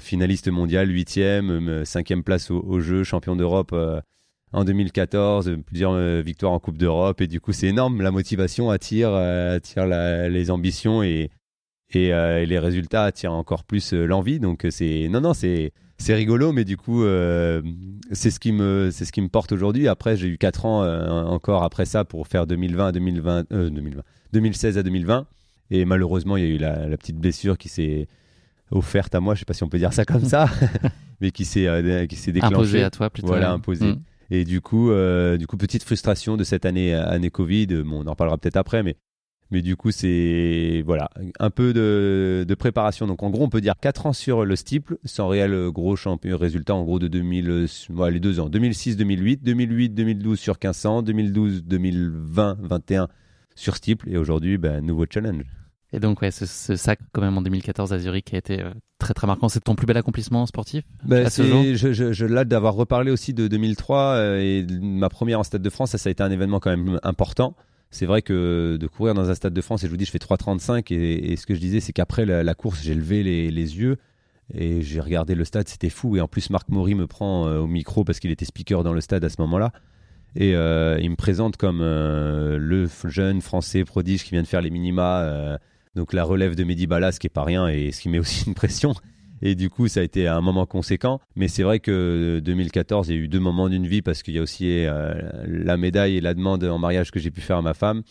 finaliste 0.00 0.48
mondial, 0.48 0.90
huitième, 0.90 1.50
euh, 1.50 1.84
cinquième 1.84 2.22
place 2.22 2.50
au, 2.50 2.80
jeu, 2.80 3.02
champion 3.02 3.36
d'Europe 3.36 3.70
euh, 3.72 4.00
en 4.52 4.64
2014, 4.64 5.56
plusieurs 5.64 5.96
victoires 6.22 6.52
en 6.52 6.58
Coupe 6.58 6.76
d'Europe 6.76 7.20
et 7.20 7.28
du 7.28 7.40
coup 7.40 7.52
c'est 7.52 7.68
énorme, 7.68 8.02
la 8.02 8.10
motivation 8.10 8.68
attire, 8.68 9.14
attire 9.14 9.86
les 9.86 10.50
ambitions 10.50 11.04
et, 11.04 11.30
et, 11.90 12.08
les 12.46 12.58
résultats 12.58 13.04
attirent 13.04 13.32
encore 13.32 13.62
plus 13.62 13.92
l'envie. 13.92 14.40
Donc 14.40 14.66
c'est 14.70 15.08
non 15.08 15.20
non 15.20 15.34
c'est 15.34 15.72
c'est 15.98 16.14
rigolo, 16.14 16.50
mais 16.52 16.64
du 16.64 16.76
coup 16.76 17.04
c'est 18.10 18.30
ce 18.32 18.40
qui 18.40 18.50
me 18.50 18.90
c'est 18.90 19.04
ce 19.04 19.12
qui 19.12 19.20
me 19.20 19.28
porte 19.28 19.52
aujourd'hui. 19.52 19.86
Après 19.86 20.16
j'ai 20.16 20.26
eu 20.26 20.36
quatre 20.36 20.66
ans 20.66 20.82
encore 21.28 21.62
après 21.62 21.84
ça 21.84 22.04
pour 22.04 22.26
faire 22.26 22.48
2020 22.48 22.88
à 22.88 22.90
2020, 22.90 23.50
2020 23.52 24.02
2016 24.32 24.78
à 24.78 24.82
2020 24.82 25.28
et 25.70 25.84
malheureusement 25.84 26.36
il 26.36 26.42
y 26.44 26.46
a 26.46 26.50
eu 26.50 26.58
la 26.58 26.96
petite 26.96 27.18
blessure 27.18 27.56
qui 27.56 27.68
s'est 27.68 28.08
offerte 28.70 29.14
à 29.14 29.20
moi, 29.20 29.34
je 29.34 29.40
sais 29.40 29.44
pas 29.44 29.54
si 29.54 29.62
on 29.64 29.68
peut 29.68 29.78
dire 29.78 29.92
ça 29.92 30.04
comme 30.04 30.24
ça, 30.24 30.48
mais 31.20 31.30
qui 31.30 31.44
s'est 31.44 31.66
euh, 31.66 32.06
qui 32.06 32.16
s'est 32.16 32.32
déclenchée. 32.32 32.54
Imposé 32.54 32.82
à 32.82 32.90
toi 32.90 33.10
plutôt. 33.10 33.28
Voilà, 33.28 33.52
imposé. 33.52 33.92
Mm. 33.92 34.02
Et 34.32 34.44
du 34.44 34.60
coup, 34.60 34.90
euh, 34.90 35.36
du 35.36 35.46
coup, 35.46 35.56
petite 35.56 35.82
frustration 35.82 36.36
de 36.36 36.44
cette 36.44 36.64
année 36.64 36.94
année 36.94 37.30
Covid. 37.30 37.66
Bon, 37.84 38.04
on 38.04 38.06
en 38.06 38.10
reparlera 38.10 38.38
peut-être 38.38 38.56
après, 38.56 38.82
mais 38.82 38.96
mais 39.50 39.62
du 39.62 39.74
coup, 39.76 39.90
c'est 39.90 40.84
voilà 40.86 41.10
un 41.40 41.50
peu 41.50 41.72
de, 41.72 42.44
de, 42.46 42.54
préparation. 42.54 43.08
Donc 43.08 43.24
en 43.24 43.30
gros, 43.30 43.44
on 43.44 43.48
peut 43.48 43.60
dire 43.60 43.74
4 43.80 44.06
ans 44.06 44.12
sur 44.12 44.44
le 44.44 44.54
steeple, 44.54 44.98
sans 45.04 45.26
réel 45.26 45.70
gros 45.70 45.96
champion 45.96 46.38
résultat 46.38 46.74
en 46.74 46.84
gros 46.84 47.00
de 47.00 47.08
2000, 47.08 47.66
voilà, 47.88 48.14
les 48.14 48.20
deux 48.20 48.38
ans, 48.38 48.48
2006, 48.48 48.96
2008, 48.96 49.42
2008, 49.42 49.88
2012 49.90 50.38
sur 50.38 50.54
1500, 50.54 51.02
2012, 51.02 51.64
2020, 51.64 52.58
21 52.60 53.08
sur 53.56 53.76
steeple, 53.76 54.08
et 54.08 54.16
aujourd'hui, 54.16 54.56
ben, 54.56 54.84
nouveau 54.84 55.04
challenge. 55.10 55.44
Et 55.92 55.98
donc, 55.98 56.22
ouais, 56.22 56.30
ce, 56.30 56.46
ce, 56.46 56.76
sac, 56.76 57.00
quand 57.12 57.20
même, 57.20 57.36
en 57.36 57.42
2014 57.42 57.92
à 57.92 57.98
Zurich, 57.98 58.26
qui 58.26 58.36
a 58.36 58.38
été 58.38 58.62
euh, 58.62 58.70
très, 58.98 59.12
très 59.12 59.26
marquant. 59.26 59.48
C'est 59.48 59.60
ton 59.60 59.74
plus 59.74 59.86
bel 59.86 59.96
accomplissement 59.96 60.46
sportif 60.46 60.84
ben, 61.04 61.28
je, 61.28 61.74
je, 61.92 62.12
je 62.12 62.26
là 62.26 62.44
d'avoir 62.44 62.74
reparlé 62.74 63.10
aussi 63.10 63.34
de 63.34 63.48
2003 63.48 63.98
euh, 63.98 64.38
et 64.38 64.66
ma 64.80 65.08
première 65.08 65.40
en 65.40 65.42
Stade 65.42 65.62
de 65.62 65.70
France, 65.70 65.90
ça, 65.90 65.98
ça 65.98 66.08
a 66.08 66.12
été 66.12 66.22
un 66.22 66.30
événement 66.30 66.60
quand 66.60 66.70
même 66.70 67.00
important. 67.02 67.56
C'est 67.90 68.06
vrai 68.06 68.22
que 68.22 68.76
de 68.78 68.86
courir 68.86 69.14
dans 69.14 69.30
un 69.30 69.34
Stade 69.34 69.52
de 69.52 69.60
France, 69.60 69.82
et 69.82 69.86
je 69.86 69.90
vous 69.90 69.96
dis, 69.96 70.04
je 70.04 70.12
fais 70.12 70.18
3,35 70.18 70.94
et, 70.94 71.32
et 71.32 71.36
ce 71.36 71.44
que 71.44 71.56
je 71.56 71.60
disais, 71.60 71.80
c'est 71.80 71.92
qu'après 71.92 72.24
la, 72.24 72.44
la, 72.44 72.54
course, 72.54 72.80
j'ai 72.82 72.94
levé 72.94 73.24
les, 73.24 73.50
les 73.50 73.78
yeux 73.78 73.96
et 74.54 74.82
j'ai 74.82 75.00
regardé 75.00 75.34
le 75.34 75.44
stade, 75.44 75.68
c'était 75.68 75.90
fou. 75.90 76.16
Et 76.16 76.20
en 76.20 76.28
plus, 76.28 76.50
Marc 76.50 76.68
Maury 76.68 76.94
me 76.94 77.06
prend 77.06 77.46
euh, 77.46 77.58
au 77.58 77.66
micro 77.66 78.04
parce 78.04 78.20
qu'il 78.20 78.30
était 78.30 78.44
speaker 78.44 78.84
dans 78.84 78.92
le 78.92 79.00
stade 79.00 79.24
à 79.24 79.28
ce 79.28 79.40
moment-là. 79.40 79.72
Et 80.36 80.54
euh, 80.54 80.98
il 81.00 81.10
me 81.10 81.16
présente 81.16 81.56
comme 81.56 81.80
le 81.80 82.88
jeune 83.06 83.40
français 83.40 83.84
prodige 83.84 84.22
qui 84.22 84.30
vient 84.30 84.42
de 84.42 84.46
faire 84.46 84.60
les 84.60 84.70
minima 84.70 85.58
donc 85.94 86.12
la 86.12 86.24
relève 86.24 86.54
de 86.54 86.64
Mehdi 86.64 86.86
Balas, 86.86 87.18
qui 87.20 87.26
est 87.26 87.30
pas 87.30 87.44
rien 87.44 87.68
et 87.68 87.92
ce 87.92 88.00
qui 88.00 88.08
met 88.08 88.18
aussi 88.18 88.44
une 88.46 88.54
pression. 88.54 88.94
Et 89.42 89.54
du 89.54 89.70
coup, 89.70 89.88
ça 89.88 90.00
a 90.00 90.02
été 90.02 90.28
un 90.28 90.40
moment 90.40 90.66
conséquent. 90.66 91.20
Mais 91.34 91.48
c'est 91.48 91.62
vrai 91.62 91.80
que 91.80 92.40
2014, 92.44 93.08
il 93.08 93.16
y 93.16 93.18
a 93.18 93.20
eu 93.22 93.28
deux 93.28 93.40
moments 93.40 93.68
d'une 93.68 93.86
vie 93.86 94.02
parce 94.02 94.22
qu'il 94.22 94.34
y 94.34 94.38
a 94.38 94.42
aussi 94.42 94.84
euh, 94.84 95.14
la 95.46 95.76
médaille 95.76 96.16
et 96.16 96.20
la 96.20 96.34
demande 96.34 96.62
en 96.64 96.78
mariage 96.78 97.10
que 97.10 97.18
j'ai 97.18 97.30
pu 97.30 97.40
faire 97.40 97.56
à 97.56 97.62
ma 97.62 97.74
femme. 97.74 98.02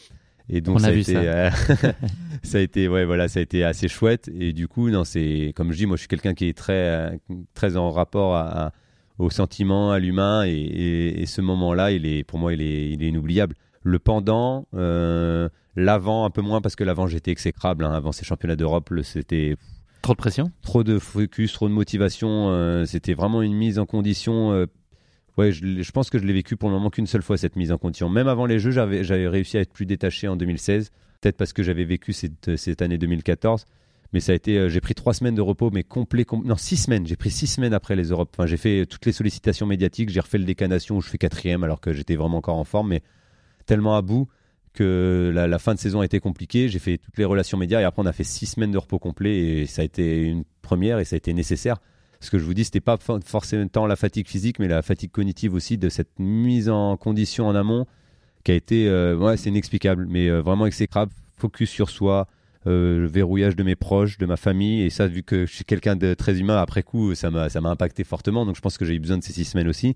Et 0.51 0.61
donc 0.61 0.81
ça 0.81 0.87
a, 0.87 0.91
vu 0.91 1.01
été, 1.01 1.13
ça. 1.13 1.19
Euh, 1.19 1.49
ça. 2.43 2.57
a 2.57 2.61
été, 2.61 2.87
ouais, 2.87 3.05
voilà, 3.05 3.27
ça 3.27 3.39
a 3.39 3.43
été 3.43 3.63
assez 3.63 3.87
chouette. 3.87 4.31
Et 4.33 4.53
du 4.53 4.67
coup, 4.67 4.89
non, 4.89 5.03
c'est 5.03 5.53
comme 5.55 5.71
je 5.71 5.77
dis, 5.77 5.85
moi, 5.85 5.95
je 5.95 6.01
suis 6.01 6.07
quelqu'un 6.07 6.33
qui 6.33 6.45
est 6.45 6.57
très, 6.57 7.19
très 7.53 7.77
en 7.77 7.91
rapport 7.91 8.35
à, 8.35 8.71
au 9.19 9.29
sentiment, 9.29 9.91
à 9.91 9.99
l'humain. 9.99 10.45
Et, 10.47 11.21
et, 11.21 11.25
ce 11.27 11.41
moment-là, 11.41 11.91
il 11.91 12.07
est, 12.07 12.23
pour 12.23 12.39
moi, 12.39 12.53
il 12.53 12.61
est, 12.61 12.89
il 12.89 13.03
est 13.03 13.09
inoubliable. 13.09 13.55
Le 13.83 13.99
pendant, 13.99 14.65
euh, 14.73 15.47
L'avant, 15.75 16.25
un 16.25 16.29
peu 16.29 16.41
moins 16.41 16.61
parce 16.61 16.75
que 16.75 16.83
l'avant, 16.83 17.07
j'étais 17.07 17.31
exécrable. 17.31 17.85
Hein. 17.85 17.93
Avant 17.93 18.11
ces 18.11 18.25
championnats 18.25 18.55
d'Europe, 18.55 18.91
c'était. 19.03 19.55
Trop 20.01 20.13
de 20.13 20.17
pression 20.17 20.51
Trop 20.61 20.83
de 20.83 20.97
focus, 20.97 21.53
trop 21.53 21.67
de 21.67 21.73
motivation. 21.73 22.49
Euh, 22.49 22.85
c'était 22.85 23.13
vraiment 23.13 23.41
une 23.41 23.53
mise 23.53 23.79
en 23.79 23.85
condition. 23.85 24.51
Euh, 24.53 24.65
ouais, 25.37 25.51
je, 25.51 25.91
pense 25.91 26.09
que 26.09 26.17
je 26.17 26.25
l'ai 26.25 26.33
vécu 26.33 26.55
pour 26.55 26.69
le 26.69 26.75
moment 26.75 26.89
qu'une 26.89 27.07
seule 27.07 27.21
fois, 27.21 27.37
cette 27.37 27.55
mise 27.55 27.71
en 27.71 27.77
condition. 27.77 28.09
Même 28.09 28.27
avant 28.27 28.45
les 28.45 28.59
Jeux, 28.59 28.71
j'avais 28.71 29.27
réussi 29.27 29.57
à 29.57 29.61
être 29.61 29.73
plus 29.73 29.85
détaché 29.85 30.27
en 30.27 30.35
2016. 30.35 30.91
Peut-être 31.21 31.37
parce 31.37 31.53
que 31.53 31.63
j'avais 31.63 31.83
vécu 31.83 32.13
cette, 32.13 32.55
cette 32.55 32.81
année 32.81 32.97
2014. 32.97 33.65
Mais 34.11 34.21
ça 34.21 34.31
a 34.31 34.35
été, 34.35 34.57
euh, 34.57 34.69
j'ai 34.69 34.81
pris 34.81 34.95
trois 34.95 35.13
semaines 35.13 35.35
de 35.35 35.41
repos, 35.41 35.69
mais 35.71 35.83
complet, 35.83 36.25
non 36.43 36.55
six 36.55 36.77
semaines. 36.77 37.05
J'ai 37.05 37.17
pris 37.17 37.29
six 37.29 37.45
semaines 37.45 37.73
après 37.73 37.95
les 37.95 38.05
Europes. 38.05 38.31
Enfin, 38.33 38.47
j'ai 38.47 38.57
fait 38.57 38.85
toutes 38.87 39.05
les 39.05 39.11
sollicitations 39.11 39.67
médiatiques. 39.67 40.09
J'ai 40.09 40.19
refait 40.19 40.39
le 40.39 40.45
décanation 40.45 40.97
où 40.97 41.01
je 41.01 41.09
fais 41.09 41.19
quatrième 41.19 41.63
alors 41.63 41.79
que 41.79 41.93
j'étais 41.93 42.15
vraiment 42.15 42.37
encore 42.37 42.57
en 42.57 42.63
forme, 42.63 42.89
mais 42.89 43.03
tellement 43.67 43.95
à 43.95 44.01
bout 44.01 44.27
que 44.73 45.31
la, 45.33 45.59
fin 45.59 45.73
de 45.73 45.79
saison 45.79 46.01
a 46.01 46.05
été 46.05 46.19
compliquée. 46.19 46.69
J'ai 46.69 46.79
fait 46.79 46.97
toutes 46.97 47.17
les 47.17 47.25
relations 47.25 47.57
médias 47.57 47.81
et 47.81 47.83
après 47.83 48.01
on 48.01 48.05
a 48.05 48.13
fait 48.13 48.23
six 48.23 48.45
semaines 48.45 48.71
de 48.71 48.77
repos 48.77 48.99
complet 48.99 49.37
et 49.37 49.65
ça 49.65 49.81
a 49.81 49.85
été 49.85 50.23
une 50.23 50.43
première 50.61 50.99
et 50.99 51.05
ça 51.05 51.15
a 51.15 51.17
été 51.17 51.33
nécessaire. 51.33 51.77
Ce 52.21 52.29
que 52.29 52.37
je 52.37 52.43
vous 52.43 52.53
dis, 52.53 52.65
c'était 52.65 52.81
pas 52.81 52.97
forcément 53.25 53.67
tant 53.67 53.87
la 53.87 53.95
fatigue 53.95 54.27
physique, 54.27 54.59
mais 54.59 54.67
la 54.67 54.81
fatigue 54.81 55.11
cognitive 55.11 55.53
aussi 55.53 55.77
de 55.77 55.87
cette 55.87 56.19
mise 56.19 56.69
en 56.69 56.97
condition 56.97 57.47
en 57.47 57.55
amont 57.55 57.85
qui 58.43 58.51
a 58.51 58.55
été, 58.55 58.87
euh, 58.87 59.15
ouais, 59.15 59.37
c'est 59.37 59.49
inexplicable, 59.49 60.05
mais 60.09 60.29
euh, 60.29 60.41
vraiment 60.41 60.65
exécrable. 60.65 61.11
Focus 61.37 61.69
sur 61.69 61.89
soi, 61.89 62.27
euh, 62.67 62.99
le 62.99 63.07
verrouillage 63.07 63.55
de 63.55 63.63
mes 63.63 63.75
proches, 63.75 64.17
de 64.17 64.25
ma 64.25 64.37
famille. 64.37 64.81
Et 64.83 64.89
ça, 64.89 65.07
vu 65.07 65.23
que 65.23 65.45
je 65.45 65.53
suis 65.53 65.65
quelqu'un 65.65 65.95
de 65.95 66.13
très 66.13 66.39
humain, 66.39 66.57
après 66.57 66.83
coup, 66.83 67.15
ça 67.15 67.31
m'a, 67.31 67.49
ça 67.49 67.61
m'a 67.61 67.69
impacté 67.69 68.03
fortement. 68.03 68.45
Donc 68.45 68.55
je 68.55 68.61
pense 68.61 68.77
que 68.77 68.85
j'ai 68.85 68.95
eu 68.95 68.99
besoin 68.99 69.17
de 69.17 69.23
ces 69.23 69.33
six 69.33 69.45
semaines 69.45 69.67
aussi. 69.67 69.95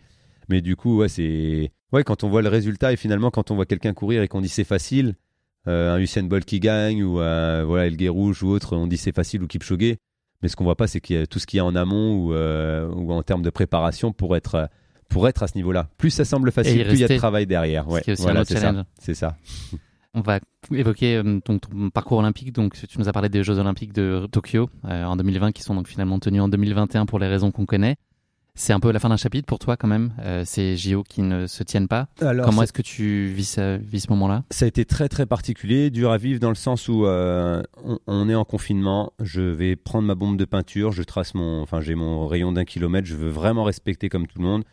Mais 0.50 0.62
du 0.62 0.76
coup, 0.76 0.98
ouais, 0.98 1.10
c'est. 1.10 1.72
Ouais, 1.94 2.04
quand 2.04 2.24
on 2.24 2.30
voit 2.30 2.42
le 2.42 2.50
résultat 2.50 2.92
et 2.92 2.96
finalement, 2.96 3.32
quand 3.32 3.52
on 3.52 3.56
voit 3.56 3.66
quelqu'un 3.66 3.94
courir 3.94 4.24
et 4.24 4.28
qu'on 4.28 4.42
dit 4.42 4.50
c'est 4.50 4.64
facile, 4.64 5.16
euh, 5.68 5.96
un 5.96 6.00
Usain 6.00 6.24
Bolt 6.24 6.44
qui 6.44 6.60
gagne 6.60 7.04
ou 7.04 7.20
un 7.20 7.64
voilà, 7.64 7.86
El 7.86 8.10
Rouge 8.10 8.44
ou 8.44 8.50
autre, 8.50 8.76
on 8.76 8.88
dit 8.88 8.98
c'est 8.98 9.16
facile 9.16 9.44
ou 9.44 9.48
Kipchoge. 9.48 9.96
Mais 10.42 10.50
ce 10.50 10.58
qu'on 10.58 10.66
voit 10.66 10.76
pas, 10.76 10.88
c'est 10.88 11.00
qu'il 11.00 11.16
y 11.16 11.20
a 11.20 11.26
tout 11.26 11.40
ce 11.40 11.46
qu'il 11.46 11.58
y 11.58 11.60
a 11.62 11.66
en 11.66 11.76
amont 11.76 12.18
ou, 12.18 12.34
euh, 12.34 12.90
ou 12.90 13.14
en 13.14 13.24
termes 13.24 13.44
de 13.44 13.50
préparation 13.50 14.12
pour 14.12 14.36
être, 14.36 14.70
pour 15.08 15.28
être 15.30 15.44
à 15.44 15.48
ce 15.48 15.56
niveau-là. 15.56 15.88
Plus 15.98 16.10
ça 16.10 16.26
semble 16.26 16.52
facile, 16.52 16.84
plus 16.84 16.96
il 16.96 17.00
y 17.00 17.04
a 17.06 17.08
de 17.08 17.18
travail 17.18 17.46
derrière. 17.46 17.88
Ouais, 17.88 18.02
voilà, 18.18 18.44
c'est 18.44 18.58
ça. 18.58 18.86
C'est 19.00 19.14
ça. 19.14 19.38
On 20.16 20.22
va 20.22 20.40
évoquer 20.72 21.16
euh, 21.16 21.40
ton, 21.40 21.60
parcours 21.92 22.20
olympique. 22.20 22.52
Donc, 22.52 22.74
tu 22.88 23.00
nous 23.00 23.08
as 23.08 23.14
parlé 23.14 23.30
des 23.30 23.44
Jeux 23.44 23.58
olympiques 23.58 23.94
de 23.94 24.28
Tokyo 24.32 24.70
euh, 24.86 25.06
en 25.06 25.16
2020, 25.16 25.54
qui 25.54 25.64
sont 25.64 25.74
donc 25.74 25.88
finalement 25.88 26.20
tenus 26.20 26.42
en 26.42 26.50
2021 26.50 27.06
pour 27.06 27.20
les 27.20 27.28
raisons 27.28 27.52
qu'on 27.52 27.66
connaît. 27.66 27.96
C'est 28.56 28.74
un 28.74 28.80
peu 28.80 28.92
la 28.92 29.00
fin 29.00 29.10
d'un 29.10 29.18
chapitre 29.18 29.48
pour 29.48 29.60
toi 29.60 29.78
quand 29.78 29.88
même, 29.88 30.14
euh, 30.20 30.44
ces 30.46 30.78
JO 30.78 31.04
qui 31.04 31.22
ne 31.22 31.48
se 31.48 31.64
tiennent 31.64 31.88
pas. 31.88 32.08
Comment 32.20 32.64
est-ce 32.64 32.74
que 32.74 32.84
tu 32.84 33.28
vis, 33.28 33.50
ce, 33.50 33.78
vis 33.78 34.02
ce 34.02 34.10
moment-là? 34.12 34.44
Ça 34.52 34.66
a 34.66 34.68
été 34.68 34.86
très 34.86 35.10
très 35.10 35.26
particulier, 35.26 35.90
dur 35.90 36.12
à 36.12 36.18
vivre 36.18 36.40
dans 36.40 36.50
le 36.50 36.56
sens 36.56 36.88
où 36.88 37.06
on, 37.06 38.30
est 38.30 38.36
en 38.36 38.46
confinement, 38.46 39.12
je 39.20 39.42
vais 39.42 39.76
prendre 39.76 40.08
ma 40.08 40.16
bombe 40.16 40.38
de 40.38 40.46
peinture, 40.46 40.92
je 40.92 41.02
trace 41.02 41.34
mon, 41.34 41.62
enfin 41.62 41.82
j'ai 41.82 41.96
mon 41.96 42.28
rayon 42.28 42.52
d'un 42.52 42.66
kilomètre, 42.66 43.08
je 43.08 43.16
veux 43.16 43.30
vraiment 43.30 43.64
respecter 43.64 44.10
comme 44.10 44.28
tout 44.28 44.38
le 44.38 44.46
monde. 44.46 44.64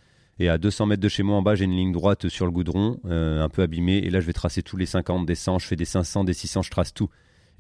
Et 0.41 0.49
à 0.49 0.57
200 0.57 0.87
mètres 0.87 1.03
de 1.03 1.09
chez 1.09 1.23
moi 1.23 1.37
en 1.37 1.43
bas, 1.43 1.55
j'ai 1.55 1.67
une 1.67 1.77
ligne 1.77 1.93
droite 1.93 2.31
sur 2.31 2.47
le 2.47 2.51
goudron, 2.51 2.99
euh, 3.05 3.45
un 3.45 3.51
peu 3.51 3.61
abîmée. 3.61 3.99
Et 3.99 4.09
là, 4.09 4.21
je 4.21 4.27
vais 4.27 4.33
tracer 4.33 4.63
tous 4.63 4.79
les 4.79 4.87
50, 4.87 5.27
des 5.27 5.35
100, 5.35 5.59
je 5.59 5.67
fais 5.67 5.77
des 5.77 5.85
500, 5.85 6.25
des 6.25 6.33
600, 6.33 6.63
je 6.63 6.71
trace 6.71 6.95
tout. 6.95 7.11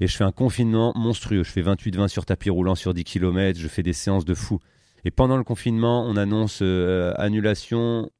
Et 0.00 0.06
je 0.06 0.16
fais 0.16 0.24
un 0.24 0.32
confinement 0.32 0.94
monstrueux. 0.96 1.44
Je 1.44 1.50
fais 1.50 1.60
28-20 1.60 2.08
sur 2.08 2.24
tapis 2.24 2.48
roulant 2.48 2.74
sur 2.74 2.94
10 2.94 3.04
km, 3.04 3.60
je 3.60 3.68
fais 3.68 3.82
des 3.82 3.92
séances 3.92 4.24
de 4.24 4.32
fou. 4.32 4.60
Et 5.04 5.10
pendant 5.10 5.36
le 5.36 5.44
confinement, 5.44 6.04
on 6.06 6.16
annonce 6.16 6.60
euh, 6.62 7.12
annulation 7.16 8.10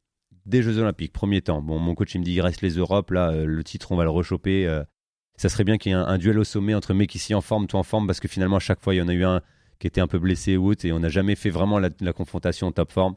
des 0.47 0.63
Jeux 0.63 0.79
Olympiques, 0.79 1.13
premier 1.13 1.43
temps. 1.43 1.63
Bon, 1.63 1.79
mon 1.79 1.95
coach 1.95 2.15
il 2.15 2.21
me 2.21 2.25
dit 2.25 2.33
il 2.33 2.41
reste 2.41 2.63
les 2.63 2.77
Europes, 2.77 3.11
là, 3.11 3.31
euh, 3.31 3.45
le 3.45 3.65
titre, 3.65 3.93
on 3.93 3.97
va 3.97 4.05
le 4.05 4.11
rechoper. 4.11 4.83
ça 5.37 5.49
serait 5.49 5.65
bien 5.65 5.79
qu'il 5.79 5.93
y 5.93 5.95
ait 5.95 5.99
un, 5.99 6.19
duel 6.19 6.39
au 6.39 6.45
sommet 6.45 6.75
entre 6.75 6.95
mecs 6.95 7.15
ici 7.15 7.35
en 7.35 7.41
forme, 7.41 7.67
toi 7.67 7.81
en 7.81 7.85
forme, 7.85 8.07
parce 8.07 8.21
que 8.21 8.29
finalement, 8.29 8.57
à 8.57 8.61
chaque 8.61 8.81
fois, 8.81 8.95
il 8.95 8.99
y 8.99 9.03
en 9.03 9.09
a 9.09 9.13
eu 9.13 9.25
un 9.25 9.41
qui 9.81 9.87
était 9.87 10.01
un 10.01 10.07
peu 10.07 10.19
blessé 10.19 10.57
ou 10.57 10.71
autre, 10.71 10.85
et 10.85 10.93
on 10.93 11.01
n'a 11.01 11.09
jamais 11.09 11.35
fait 11.35 11.51
vraiment 11.51 11.81
la, 11.81 12.13
confrontation 12.13 12.71
top 12.71 12.93
forme. 12.93 13.17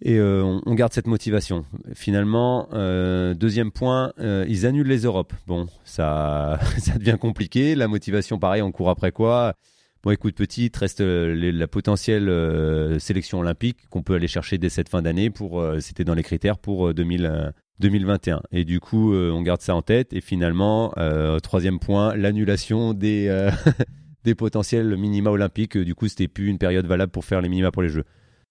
Et 0.00 0.18
euh, 0.18 0.60
on, 0.64 0.74
garde 0.74 0.92
cette 0.92 1.06
motivation. 1.06 1.64
Finalement, 1.94 2.68
euh, 2.72 3.34
deuxième 3.34 3.70
point, 3.70 4.12
euh, 4.18 4.44
ils 4.48 4.66
annulent 4.66 4.86
les 4.88 5.02
Europes. 5.02 5.32
Bon, 5.46 5.66
ça 5.84 6.58
devient 6.98 7.16
compliqué. 7.20 7.74
La 7.74 7.88
motivation, 7.88 8.38
pareil, 8.38 8.62
on 8.62 8.72
court 8.72 8.90
après 8.90 9.12
quoi? 9.12 9.54
Bon, 10.04 10.10
écoute, 10.10 10.34
petite, 10.34 10.76
reste 10.76 11.00
la 11.00 11.66
potentielle 11.66 12.30
sélection 13.00 13.38
olympique 13.38 13.88
qu'on 13.88 14.02
peut 14.02 14.12
aller 14.12 14.28
chercher 14.28 14.58
dès 14.58 14.68
cette 14.68 14.90
fin 14.90 15.00
d'année. 15.00 15.30
Pour, 15.30 15.64
c'était 15.80 16.04
dans 16.04 16.12
les 16.12 16.22
critères 16.22 16.58
pour 16.58 16.92
2021. 16.92 18.42
Et 18.52 18.66
du 18.66 18.80
coup, 18.80 19.14
on 19.14 19.40
garde 19.40 19.62
ça 19.62 19.74
en 19.74 19.80
tête. 19.80 20.12
Et 20.12 20.20
finalement, 20.20 20.92
troisième 21.42 21.78
point, 21.78 22.14
l'annulation 22.14 22.92
des 22.92 23.50
des 24.24 24.34
potentiels 24.34 24.94
minima 24.98 25.30
olympiques. 25.30 25.78
Du 25.78 25.94
coup, 25.94 26.06
c'était 26.06 26.28
plus 26.28 26.48
une 26.48 26.58
période 26.58 26.86
valable 26.86 27.10
pour 27.10 27.24
faire 27.24 27.40
les 27.40 27.48
minima 27.48 27.70
pour 27.70 27.80
les 27.80 27.88
Jeux. 27.88 28.04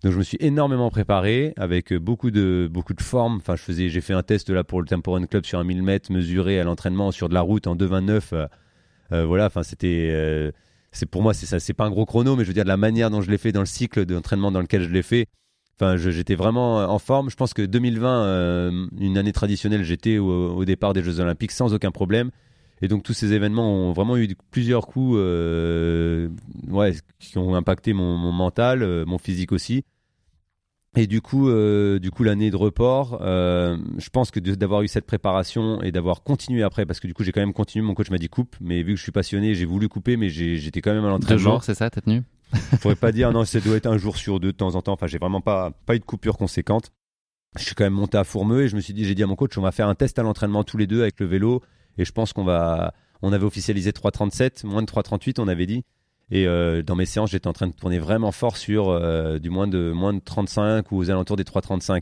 Donc 0.03 0.11
je 0.11 0.17
me 0.17 0.23
suis 0.23 0.37
énormément 0.41 0.89
préparé 0.89 1.53
avec 1.55 1.93
beaucoup 1.93 2.29
de 2.29 2.67
beaucoup 2.69 2.93
de 2.93 3.01
formes. 3.01 3.37
Enfin, 3.37 3.55
je 3.55 3.61
faisais, 3.61 3.89
j'ai 3.89 4.01
fait 4.01 4.13
un 4.13 4.23
test 4.23 4.49
là 4.49 4.63
pour 4.63 4.81
le 4.81 4.87
Tempo 4.87 5.13
Run 5.13 5.27
Club 5.27 5.45
sur 5.45 5.59
un 5.59 5.63
1000 5.63 5.81
mètres 5.81 6.11
mesuré 6.11 6.59
à 6.59 6.63
l'entraînement 6.63 7.11
sur 7.11 7.29
de 7.29 7.33
la 7.33 7.41
route 7.41 7.67
en 7.67 7.75
2,29. 7.75 8.21
Euh, 8.33 8.47
euh, 9.13 9.25
voilà, 9.25 9.45
enfin 9.45 9.63
c'était, 9.63 10.09
euh, 10.11 10.51
c'est 10.93 11.05
pour 11.05 11.21
moi 11.21 11.33
c'est 11.33 11.45
ça, 11.45 11.59
c'est 11.59 11.73
pas 11.73 11.85
un 11.85 11.89
gros 11.89 12.05
chrono, 12.05 12.35
mais 12.35 12.43
je 12.43 12.47
veux 12.49 12.53
dire 12.53 12.63
de 12.63 12.69
la 12.69 12.77
manière 12.77 13.09
dont 13.09 13.21
je 13.21 13.29
l'ai 13.29 13.37
fait 13.37 13.51
dans 13.51 13.59
le 13.59 13.65
cycle 13.65 14.05
d'entraînement 14.05 14.51
dans 14.51 14.61
lequel 14.61 14.83
je 14.83 14.89
l'ai 14.89 15.03
fait. 15.03 15.27
Enfin, 15.75 15.97
j'étais 15.97 16.35
vraiment 16.35 16.77
en 16.77 16.99
forme. 16.99 17.31
Je 17.31 17.35
pense 17.35 17.53
que 17.53 17.63
2020, 17.63 18.89
une 18.99 19.17
année 19.17 19.33
traditionnelle, 19.33 19.83
j'étais 19.83 20.19
au, 20.19 20.63
départ 20.65 20.93
des 20.93 21.01
Jeux 21.01 21.19
Olympiques 21.19 21.51
sans 21.51 21.73
aucun 21.73 21.91
problème. 21.91 22.29
Et 22.83 22.87
donc 22.87 23.01
tous 23.01 23.13
ces 23.13 23.33
événements 23.33 23.73
ont 23.73 23.91
vraiment 23.91 24.15
eu 24.17 24.35
plusieurs 24.51 24.85
coups, 24.85 25.17
ouais, 25.17 26.93
qui 27.19 27.37
ont 27.39 27.55
impacté 27.55 27.93
mon 27.93 28.31
mental, 28.31 29.05
mon 29.07 29.17
physique 29.17 29.51
aussi. 29.51 29.83
Et 30.95 31.07
du 31.07 31.21
coup, 31.21 31.49
euh, 31.49 31.99
du 31.99 32.11
coup, 32.11 32.23
l'année 32.23 32.51
de 32.51 32.55
report, 32.55 33.17
euh, 33.21 33.77
je 33.97 34.09
pense 34.09 34.29
que 34.29 34.39
d'avoir 34.39 34.83
eu 34.83 34.87
cette 34.87 35.05
préparation 35.05 35.81
et 35.81 35.91
d'avoir 35.91 36.21
continué 36.21 36.61
après, 36.61 36.85
parce 36.85 36.99
que 36.99 37.07
du 37.07 37.15
coup, 37.15 37.23
j'ai 37.23 37.31
quand 37.31 37.41
même 37.41 37.53
continué. 37.53 37.83
Mon 37.83 37.95
coach 37.95 38.11
m'a 38.11 38.19
dit 38.19 38.29
coupe, 38.29 38.55
mais 38.61 38.83
vu 38.83 38.93
que 38.93 38.97
je 38.97 39.03
suis 39.03 39.11
passionné, 39.11 39.55
j'ai 39.55 39.65
voulu 39.65 39.89
couper, 39.89 40.17
mais 40.17 40.29
j'étais 40.29 40.81
quand 40.81 40.93
même 40.93 41.05
à 41.05 41.09
l'entraînement. 41.09 41.37
Deux 41.37 41.43
jours, 41.43 41.63
c'est 41.63 41.73
ça, 41.73 41.89
t'es 41.89 42.01
tenu 42.01 42.21
Je 42.71 42.77
pourrais 42.77 42.95
pas 42.95 43.11
dire 43.11 43.31
non, 43.31 43.43
ça 43.45 43.59
doit 43.59 43.75
être 43.75 43.87
un 43.87 43.97
jour 43.97 44.17
sur 44.17 44.39
deux 44.39 44.51
de 44.51 44.57
temps 44.57 44.75
en 44.75 44.83
temps. 44.83 44.93
Enfin, 44.93 45.07
j'ai 45.07 45.17
vraiment 45.17 45.41
pas 45.41 45.71
pas 45.87 45.95
eu 45.95 45.99
de 45.99 46.05
coupure 46.05 46.37
conséquente. 46.37 46.91
Je 47.57 47.63
suis 47.63 47.75
quand 47.75 47.83
même 47.83 47.93
monté 47.93 48.17
à 48.17 48.23
Fourmeux 48.23 48.63
et 48.63 48.67
je 48.67 48.75
me 48.75 48.81
suis 48.81 48.93
dit, 48.93 49.05
j'ai 49.05 49.15
dit 49.15 49.23
à 49.23 49.27
mon 49.27 49.35
coach, 49.35 49.57
on 49.57 49.61
va 49.61 49.71
faire 49.71 49.87
un 49.87 49.95
test 49.95 50.19
à 50.19 50.23
l'entraînement 50.23 50.63
tous 50.63 50.77
les 50.77 50.87
deux 50.87 51.01
avec 51.01 51.19
le 51.19 51.25
vélo, 51.25 51.61
et 51.97 52.05
je 52.05 52.11
pense 52.11 52.33
qu'on 52.33 52.43
va, 52.43 52.93
on 53.21 53.31
avait 53.31 53.45
officialisé 53.45 53.91
3,37, 53.91 54.65
moins 54.65 54.81
de 54.81 54.87
3,38, 54.87 55.39
on 55.39 55.47
avait 55.47 55.65
dit. 55.67 55.83
Et 56.33 56.47
euh, 56.47 56.81
dans 56.81 56.95
mes 56.95 57.05
séances, 57.05 57.29
j'étais 57.29 57.45
en 57.45 57.53
train 57.53 57.67
de 57.67 57.73
tourner 57.73 57.99
vraiment 57.99 58.31
fort 58.31 58.57
sur 58.57 58.89
euh, 58.89 59.37
du 59.37 59.51
moins 59.51 59.67
de, 59.67 59.91
moins 59.91 60.15
de 60.15 60.19
35 60.19 60.91
ou 60.91 60.97
aux 60.97 61.11
alentours 61.11 61.35
des 61.35 61.43
3,35. 61.43 62.01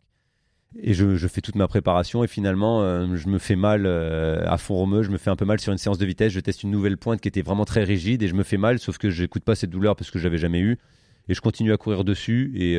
Et 0.81 0.93
je, 0.93 1.27
fais 1.27 1.41
toute 1.41 1.55
ma 1.55 1.67
préparation 1.67 2.23
et 2.23 2.27
finalement, 2.27 2.81
euh, 2.81 3.17
je 3.17 3.27
me 3.27 3.39
fais 3.39 3.57
mal 3.57 3.85
à 3.85 4.57
fond 4.57 4.75
romeux, 4.75 5.03
je 5.03 5.11
me 5.11 5.17
fais 5.17 5.29
un 5.29 5.35
peu 5.35 5.43
mal 5.43 5.59
sur 5.59 5.73
une 5.73 5.77
séance 5.77 5.97
de 5.97 6.05
vitesse. 6.05 6.31
Je 6.31 6.39
teste 6.39 6.63
une 6.63 6.71
nouvelle 6.71 6.95
pointe 6.95 7.19
qui 7.19 7.27
était 7.27 7.41
vraiment 7.41 7.65
très 7.65 7.83
rigide 7.83 8.23
et 8.23 8.29
je 8.29 8.33
me 8.33 8.43
fais 8.43 8.55
mal, 8.55 8.79
sauf 8.79 8.97
que 8.97 9.09
je 9.09 9.23
n'écoute 9.23 9.43
pas 9.43 9.55
cette 9.55 9.69
douleur 9.69 9.97
parce 9.97 10.09
que 10.09 10.17
je 10.17 10.23
l'avais 10.23 10.37
jamais 10.37 10.61
eu. 10.61 10.77
Et 11.27 11.33
je 11.33 11.41
continue 11.41 11.73
à 11.73 11.77
courir 11.77 12.05
dessus 12.05 12.53
et 12.55 12.75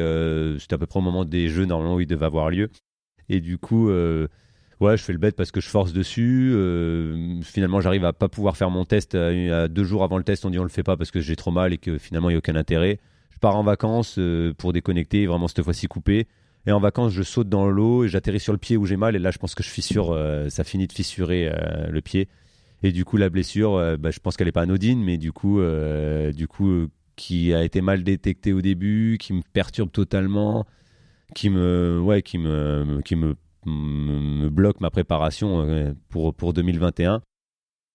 c'était 0.59 0.75
à 0.75 0.79
peu 0.79 0.87
près 0.87 1.01
au 1.01 1.03
moment 1.03 1.27
des 1.27 1.51
jeux 1.51 1.67
normalement 1.67 1.97
où 1.97 2.01
ils 2.01 2.07
devaient 2.07 2.25
avoir 2.25 2.49
lieu. 2.49 2.71
Et 3.29 3.41
du 3.41 3.59
coup, 3.59 3.91
ouais, 4.83 4.97
je 4.97 5.03
fais 5.03 5.13
le 5.13 5.19
bête 5.19 5.37
parce 5.37 5.51
que 5.51 5.61
je 5.61 5.69
force 5.69 5.93
dessus. 5.93 6.53
Euh, 6.55 7.41
finalement, 7.43 7.81
j'arrive 7.81 8.05
à 8.05 8.13
pas 8.13 8.29
pouvoir 8.29 8.57
faire 8.57 8.71
mon 8.71 8.85
test 8.85 9.15
à, 9.15 9.69
deux 9.69 9.85
jours 9.85 10.05
avant 10.05 10.19
le 10.19 10.25
test. 10.25 10.45
On 10.45 10.51
dit 10.51 10.59
on 10.59 10.65
le 10.65 10.69
fait 10.69 10.83
pas 10.83 10.97
parce 10.97 11.11
que 11.11 11.21
j'ai 11.21 11.37
trop 11.37 11.51
mal 11.51 11.73
et 11.73 11.79
que 11.79 11.99
finalement 11.99 12.29
il 12.29 12.33
n'y 12.33 12.37
a 12.37 12.39
aucun 12.39 12.57
intérêt. 12.57 12.99
Je 13.31 13.39
pars 13.39 13.57
en 13.57 13.63
vacances 13.63 14.17
euh, 14.19 14.53
pour 14.55 14.73
déconnecter, 14.73 15.27
vraiment 15.27 15.49
cette 15.49 15.63
fois-ci 15.63 15.87
couper. 15.87 16.27
Et 16.67 16.73
en 16.73 16.81
vacances, 16.81 17.13
je 17.13 17.23
saute 17.23 17.49
dans 17.49 17.69
l'eau 17.69 18.05
et 18.05 18.09
j'atterris 18.09 18.41
sur 18.41 18.53
le 18.53 18.59
pied 18.59 18.77
où 18.77 18.87
j'ai 18.87 18.97
mal. 18.97 19.17
Et 19.17 19.19
là, 19.19 19.31
je 19.31 19.39
pense 19.39 19.55
que 19.55 19.63
je 19.63 19.69
fissure, 19.69 20.13
euh, 20.13 20.49
ça 20.49 20.65
finit 20.65 20.87
de 20.87 20.93
fissurer 20.93 21.53
le 21.89 22.01
pied. 22.01 22.29
Et 22.85 22.93
du 22.93 23.05
coup, 23.05 23.17
la 23.17 23.31
blessure, 23.31 23.97
bah, 23.99 24.11
je 24.11 24.19
pense 24.19 24.37
qu'elle 24.37 24.49
n'est 24.49 24.53
pas 24.53 24.63
anodine, 24.63 25.03
mais 25.03 25.17
du 25.17 25.33
coup, 25.33 25.61
du 26.35 26.49
coup, 26.49 26.89
qui 27.17 27.55
a 27.55 27.63
été 27.63 27.81
mal 27.81 28.03
détectée 28.03 28.53
au 28.53 28.61
début, 28.61 29.19
qui 29.21 29.33
me 29.33 29.43
perturbe 29.53 29.91
totalement, 29.91 30.67
qui 31.35 31.51
me, 31.51 32.01
ouais, 32.01 32.23
qui 32.23 32.39
me, 32.39 33.01
qui 33.05 33.15
me 33.17 33.37
me 33.67 34.49
bloque 34.49 34.81
ma 34.81 34.91
préparation 34.91 35.63
euh, 35.63 35.93
pour, 36.09 36.35
pour 36.35 36.53
2021 36.53 37.23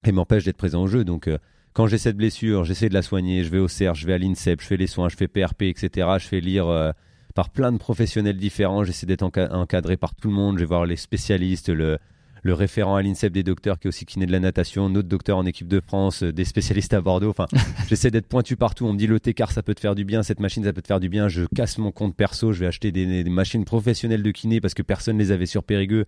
et 0.05 0.11
m'empêche 0.11 0.45
d'être 0.45 0.57
présent 0.57 0.83
au 0.83 0.87
jeu. 0.87 1.03
Donc, 1.03 1.27
euh, 1.27 1.37
quand 1.73 1.87
j'ai 1.87 1.97
cette 1.97 2.17
blessure, 2.17 2.63
j'essaie 2.63 2.89
de 2.89 2.93
la 2.93 3.01
soigner, 3.01 3.43
je 3.43 3.49
vais 3.49 3.59
au 3.59 3.67
CERF, 3.67 3.97
je 3.97 4.07
vais 4.07 4.13
à 4.13 4.17
l'INSEP, 4.17 4.61
je 4.61 4.65
fais 4.65 4.77
les 4.77 4.87
soins, 4.87 5.09
je 5.09 5.15
fais 5.15 5.27
PRP, 5.27 5.63
etc. 5.63 6.07
Je 6.19 6.27
fais 6.27 6.39
lire 6.39 6.67
euh, 6.67 6.91
par 7.35 7.49
plein 7.49 7.71
de 7.71 7.77
professionnels 7.77 8.37
différents, 8.37 8.83
j'essaie 8.83 9.05
d'être 9.05 9.23
encadré 9.23 9.97
par 9.97 10.15
tout 10.15 10.29
le 10.29 10.33
monde, 10.33 10.55
je 10.55 10.61
vais 10.61 10.67
voir 10.67 10.85
les 10.85 10.95
spécialistes, 10.95 11.69
le, 11.69 11.99
le 12.43 12.53
référent 12.53 12.95
à 12.95 13.01
l'INSEP 13.01 13.33
des 13.33 13.43
docteurs 13.43 13.79
qui 13.79 13.87
est 13.87 13.89
aussi 13.89 14.05
kiné 14.05 14.25
de 14.25 14.31
la 14.31 14.39
natation, 14.39 14.89
notre 14.89 15.07
docteur 15.07 15.37
en 15.37 15.45
équipe 15.45 15.67
de 15.67 15.79
France, 15.79 16.23
euh, 16.23 16.31
des 16.31 16.45
spécialistes 16.45 16.93
à 16.93 17.01
Bordeaux. 17.01 17.29
Enfin, 17.29 17.47
j'essaie 17.89 18.11
d'être 18.11 18.27
pointu 18.27 18.55
partout. 18.55 18.85
On 18.85 18.93
me 18.93 18.97
dit 18.97 19.07
le 19.07 19.19
ça 19.49 19.63
peut 19.63 19.75
te 19.75 19.79
faire 19.79 19.95
du 19.95 20.05
bien, 20.05 20.23
cette 20.23 20.39
machine 20.39 20.63
ça 20.63 20.73
peut 20.73 20.81
te 20.81 20.87
faire 20.87 20.99
du 20.99 21.09
bien. 21.09 21.27
Je 21.27 21.43
casse 21.55 21.77
mon 21.77 21.91
compte 21.91 22.15
perso, 22.15 22.53
je 22.53 22.59
vais 22.59 22.67
acheter 22.67 22.91
des, 22.91 23.23
machines 23.25 23.65
professionnelles 23.65 24.23
de 24.23 24.31
kiné 24.31 24.61
parce 24.61 24.73
que 24.73 24.81
personne 24.81 25.17
les 25.17 25.31
avait 25.31 25.45
sur 25.45 25.63
Périgueux. 25.63 26.05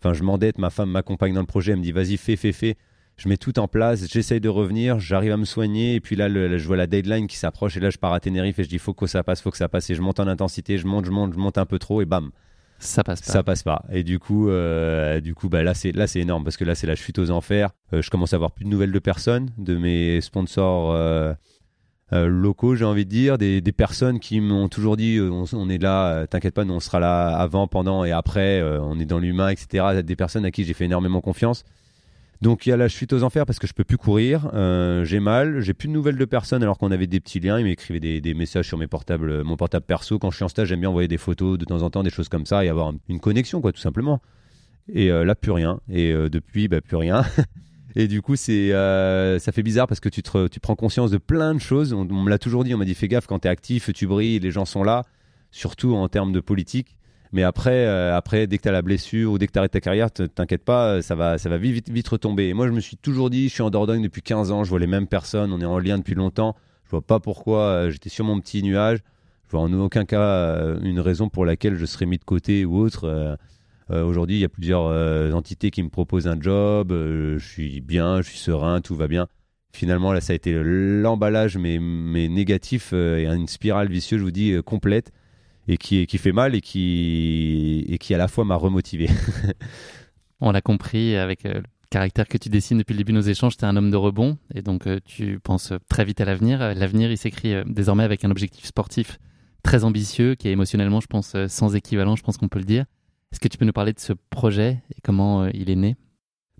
Enfin, 0.00 0.12
je 0.12 0.22
m'endette, 0.22 0.58
ma 0.58 0.70
femme 0.70 0.90
m'accompagne 0.90 1.34
dans 1.34 1.40
le 1.40 1.46
projet, 1.46 1.72
elle 1.72 1.78
me 1.78 1.82
dit 1.82 1.92
vas-y 1.92 2.16
fais, 2.16 2.36
fais, 2.36 2.52
fais. 2.52 2.76
Je 3.16 3.28
mets 3.28 3.36
tout 3.36 3.58
en 3.58 3.66
place, 3.66 4.06
j'essaye 4.08 4.40
de 4.40 4.48
revenir, 4.48 5.00
j'arrive 5.00 5.32
à 5.32 5.36
me 5.36 5.44
soigner 5.44 5.96
et 5.96 6.00
puis 6.00 6.14
là 6.14 6.28
je 6.28 6.66
vois 6.66 6.76
la 6.76 6.86
deadline 6.86 7.26
qui 7.26 7.36
s'approche 7.36 7.76
et 7.76 7.80
là 7.80 7.90
je 7.90 7.98
pars 7.98 8.12
à 8.12 8.20
Tenerife 8.20 8.60
et 8.60 8.64
je 8.64 8.68
dis 8.68 8.78
faut 8.78 8.94
que 8.94 9.08
ça 9.08 9.24
passe, 9.24 9.42
faut 9.42 9.50
que 9.50 9.56
ça 9.56 9.68
passe 9.68 9.90
et 9.90 9.96
je 9.96 10.02
monte 10.02 10.20
en 10.20 10.28
intensité, 10.28 10.78
je 10.78 10.86
monte, 10.86 11.04
je 11.04 11.10
monte, 11.10 11.32
je 11.32 11.38
monte 11.38 11.58
un 11.58 11.66
peu 11.66 11.80
trop 11.80 12.00
et 12.00 12.04
bam 12.04 12.30
ça 12.78 13.02
passe 13.02 13.20
pas. 13.20 13.32
Ça 13.32 13.42
passe 13.42 13.62
pas. 13.62 13.84
Et 13.90 14.04
du 14.04 14.18
coup, 14.18 14.48
euh, 14.48 15.20
du 15.20 15.34
coup, 15.34 15.48
bah 15.48 15.62
là 15.62 15.74
c'est 15.74 15.92
là 15.92 16.06
c'est 16.06 16.20
énorme 16.20 16.44
parce 16.44 16.56
que 16.56 16.64
là 16.64 16.74
c'est 16.74 16.86
la 16.86 16.94
chute 16.94 17.18
aux 17.18 17.30
enfers. 17.30 17.70
Euh, 17.92 18.02
je 18.02 18.10
commence 18.10 18.32
à 18.32 18.36
avoir 18.36 18.52
plus 18.52 18.64
de 18.64 18.70
nouvelles 18.70 18.92
de 18.92 18.98
personnes, 18.98 19.50
de 19.58 19.76
mes 19.76 20.20
sponsors. 20.20 20.92
Euh, 20.92 21.34
locaux, 22.10 22.74
j'ai 22.74 22.86
envie 22.86 23.04
de 23.04 23.10
dire, 23.10 23.36
des, 23.36 23.60
personnes 23.76 24.18
qui 24.18 24.40
m'ont 24.40 24.70
toujours 24.70 24.96
dit 24.96 25.20
on, 25.20 25.68
est 25.68 25.76
là, 25.76 26.26
t'inquiète 26.26 26.54
pas, 26.54 26.64
nous 26.64 26.72
on 26.72 26.80
sera 26.80 27.00
là 27.00 27.36
avant, 27.36 27.66
pendant 27.66 28.02
et 28.02 28.12
après, 28.12 28.62
on 28.62 28.98
est 28.98 29.04
dans 29.04 29.18
l'humain, 29.18 29.50
etc. 29.50 30.02
Des 30.02 30.16
personnes 30.16 30.46
à 30.46 30.50
qui 30.50 30.64
j'ai 30.64 30.72
fait 30.72 30.86
énormément 30.86 31.20
confiance. 31.20 31.64
Donc 32.40 32.66
il 32.66 32.70
y 32.70 32.72
a 32.72 32.76
la 32.76 32.88
chute 32.88 33.12
aux 33.12 33.24
enfers 33.24 33.46
parce 33.46 33.58
que 33.58 33.66
je 33.66 33.72
peux 33.72 33.82
plus 33.82 33.96
courir, 33.96 34.48
euh, 34.54 35.04
j'ai 35.04 35.18
mal, 35.18 35.60
j'ai 35.60 35.74
plus 35.74 35.88
de 35.88 35.92
nouvelles 35.92 36.16
de 36.16 36.24
personnes 36.24 36.62
alors 36.62 36.78
qu'on 36.78 36.92
avait 36.92 37.08
des 37.08 37.18
petits 37.18 37.40
liens, 37.40 37.58
ils 37.58 37.64
m'écrivaient 37.64 38.20
des, 38.20 38.34
messages 38.34 38.68
sur 38.68 38.78
mes 38.78 38.86
portables, 38.86 39.42
mon 39.42 39.56
portable 39.56 39.84
perso. 39.84 40.20
Quand 40.20 40.30
je 40.30 40.36
suis 40.36 40.44
en 40.44 40.48
stage, 40.48 40.68
j'aime 40.68 40.80
bien 40.80 40.88
envoyer 40.88 41.08
des 41.08 41.18
photos 41.18 41.58
de 41.58 41.64
temps 41.64 41.82
en 41.82 41.90
temps, 41.90 42.04
des 42.04 42.10
choses 42.10 42.28
comme 42.28 42.46
ça 42.46 42.64
et 42.64 42.68
avoir 42.68 42.92
une 43.08 43.18
connexion 43.18 43.60
quoi, 43.60 43.72
tout 43.72 43.80
simplement. 43.80 44.20
Et 44.92 45.10
euh, 45.10 45.24
là 45.24 45.34
plus 45.34 45.50
rien. 45.50 45.80
Et 45.90 46.12
euh, 46.12 46.30
depuis, 46.30 46.68
bah, 46.68 46.80
plus 46.80 46.96
rien. 46.96 47.24
et 47.96 48.06
du 48.06 48.22
coup, 48.22 48.36
c'est 48.36 48.70
ça 48.70 49.52
fait 49.52 49.64
bizarre 49.64 49.88
parce 49.88 49.98
que 50.00 50.08
tu, 50.08 50.22
te, 50.22 50.46
tu 50.46 50.60
prends 50.60 50.76
conscience 50.76 51.10
de 51.10 51.18
plein 51.18 51.54
de 51.54 51.60
choses. 51.60 51.92
On, 51.92 52.08
on 52.08 52.22
me 52.22 52.30
l'a 52.30 52.38
toujours 52.38 52.62
dit, 52.62 52.72
on 52.72 52.78
m'a 52.78 52.84
dit 52.84 52.94
fais 52.94 53.08
gaffe 53.08 53.26
quand 53.26 53.40
tu 53.40 53.48
es 53.48 53.50
actif, 53.50 53.92
tu 53.92 54.06
brilles, 54.06 54.38
les 54.38 54.52
gens 54.52 54.64
sont 54.64 54.84
là, 54.84 55.04
surtout 55.50 55.94
en 55.94 56.08
termes 56.08 56.32
de 56.32 56.40
politique. 56.40 56.97
Mais 57.32 57.42
après, 57.42 57.86
euh, 57.86 58.16
après 58.16 58.46
dès 58.46 58.56
que 58.58 58.62
tu 58.62 58.68
as 58.68 58.72
la 58.72 58.82
blessure 58.82 59.32
ou 59.32 59.38
dès 59.38 59.46
que 59.46 59.52
tu 59.52 59.58
arrêtes 59.58 59.72
ta 59.72 59.80
carrière, 59.80 60.10
t'inquiète 60.10 60.64
pas, 60.64 61.02
ça 61.02 61.14
va, 61.14 61.38
ça 61.38 61.48
va 61.48 61.58
vite, 61.58 61.90
vite, 61.90 62.08
retomber. 62.08 62.48
Et 62.48 62.54
moi, 62.54 62.66
je 62.66 62.72
me 62.72 62.80
suis 62.80 62.96
toujours 62.96 63.30
dit, 63.30 63.48
je 63.48 63.54
suis 63.54 63.62
en 63.62 63.70
Dordogne 63.70 64.02
depuis 64.02 64.22
15 64.22 64.50
ans, 64.50 64.64
je 64.64 64.70
vois 64.70 64.78
les 64.78 64.86
mêmes 64.86 65.06
personnes, 65.06 65.52
on 65.52 65.60
est 65.60 65.66
en 65.66 65.78
lien 65.78 65.98
depuis 65.98 66.14
longtemps. 66.14 66.56
Je 66.84 66.90
vois 66.90 67.02
pas 67.02 67.20
pourquoi 67.20 67.60
euh, 67.60 67.90
j'étais 67.90 68.08
sur 68.08 68.24
mon 68.24 68.40
petit 68.40 68.62
nuage. 68.62 69.00
Je 69.46 69.52
vois 69.52 69.60
en 69.60 69.72
aucun 69.74 70.04
cas 70.04 70.22
euh, 70.22 70.78
une 70.82 71.00
raison 71.00 71.28
pour 71.28 71.44
laquelle 71.44 71.76
je 71.76 71.84
serais 71.84 72.06
mis 72.06 72.18
de 72.18 72.24
côté 72.24 72.64
ou 72.64 72.76
autre. 72.78 73.38
Aujourd'hui, 73.90 74.36
il 74.36 74.40
y 74.40 74.44
a 74.44 74.50
plusieurs 74.50 75.34
entités 75.34 75.70
qui 75.70 75.82
me 75.82 75.88
proposent 75.88 76.28
un 76.28 76.38
job. 76.38 76.90
je 76.90 77.38
suis 77.38 77.80
bien, 77.80 78.20
je 78.20 78.28
suis 78.28 78.38
serein, 78.38 78.82
tout 78.82 78.94
va 78.94 79.08
bien. 79.08 79.28
Finalement, 79.72 80.12
là, 80.12 80.20
ça 80.20 80.34
a 80.34 80.36
été 80.36 80.60
l'emballage, 80.62 81.56
mais, 81.56 81.78
mais 81.78 82.28
négatif 82.28 82.92
et 82.92 83.24
une 83.24 83.48
spirale 83.48 83.88
vicieuse, 83.88 84.20
je 84.20 84.24
vous 84.24 84.30
dis, 84.30 84.54
complète 84.62 85.10
et 85.68 85.76
qui, 85.76 86.06
fait 86.18 86.32
mal 86.32 86.54
et 86.54 86.60
qui, 86.60 87.84
et 87.88 87.98
qui 87.98 88.14
à 88.14 88.18
la 88.18 88.26
fois 88.26 88.44
m'a 88.44 88.56
remotivé. 88.56 89.08
On 90.40 90.50
l'a 90.50 90.62
compris 90.62 91.16
avec 91.16 91.44
euh, 91.44 91.54
le 91.54 91.62
caractère 91.90 92.26
que 92.26 92.38
tu 92.38 92.48
dessines 92.48 92.78
depuis 92.78 92.94
le 92.94 92.98
début 92.98 93.12
de 93.12 93.18
nos 93.18 93.22
échanges, 93.22 93.56
tu 93.56 93.64
es 93.64 93.68
un 93.68 93.76
homme 93.76 93.90
de 93.90 93.96
rebond 93.96 94.38
et 94.54 94.62
donc 94.62 94.86
euh, 94.86 94.98
tu 95.04 95.38
penses 95.40 95.72
très 95.88 96.04
vite 96.04 96.20
à 96.20 96.24
l'avenir. 96.24 96.60
L'avenir, 96.74 97.10
il 97.10 97.18
s'écrit 97.18 97.54
euh, 97.54 97.64
désormais 97.66 98.04
avec 98.04 98.24
un 98.24 98.30
objectif 98.30 98.64
sportif 98.64 99.18
très 99.62 99.84
ambitieux 99.84 100.34
qui 100.36 100.48
est 100.48 100.52
émotionnellement, 100.52 101.00
je 101.00 101.06
pense, 101.06 101.36
sans 101.48 101.74
équivalent, 101.74 102.16
je 102.16 102.22
pense 102.22 102.38
qu'on 102.38 102.48
peut 102.48 102.60
le 102.60 102.64
dire. 102.64 102.86
Est-ce 103.32 103.40
que 103.40 103.48
tu 103.48 103.58
peux 103.58 103.66
nous 103.66 103.72
parler 103.72 103.92
de 103.92 104.00
ce 104.00 104.14
projet 104.30 104.82
et 104.96 105.00
comment 105.02 105.46
il 105.48 105.68
est 105.68 105.76
né? 105.76 105.96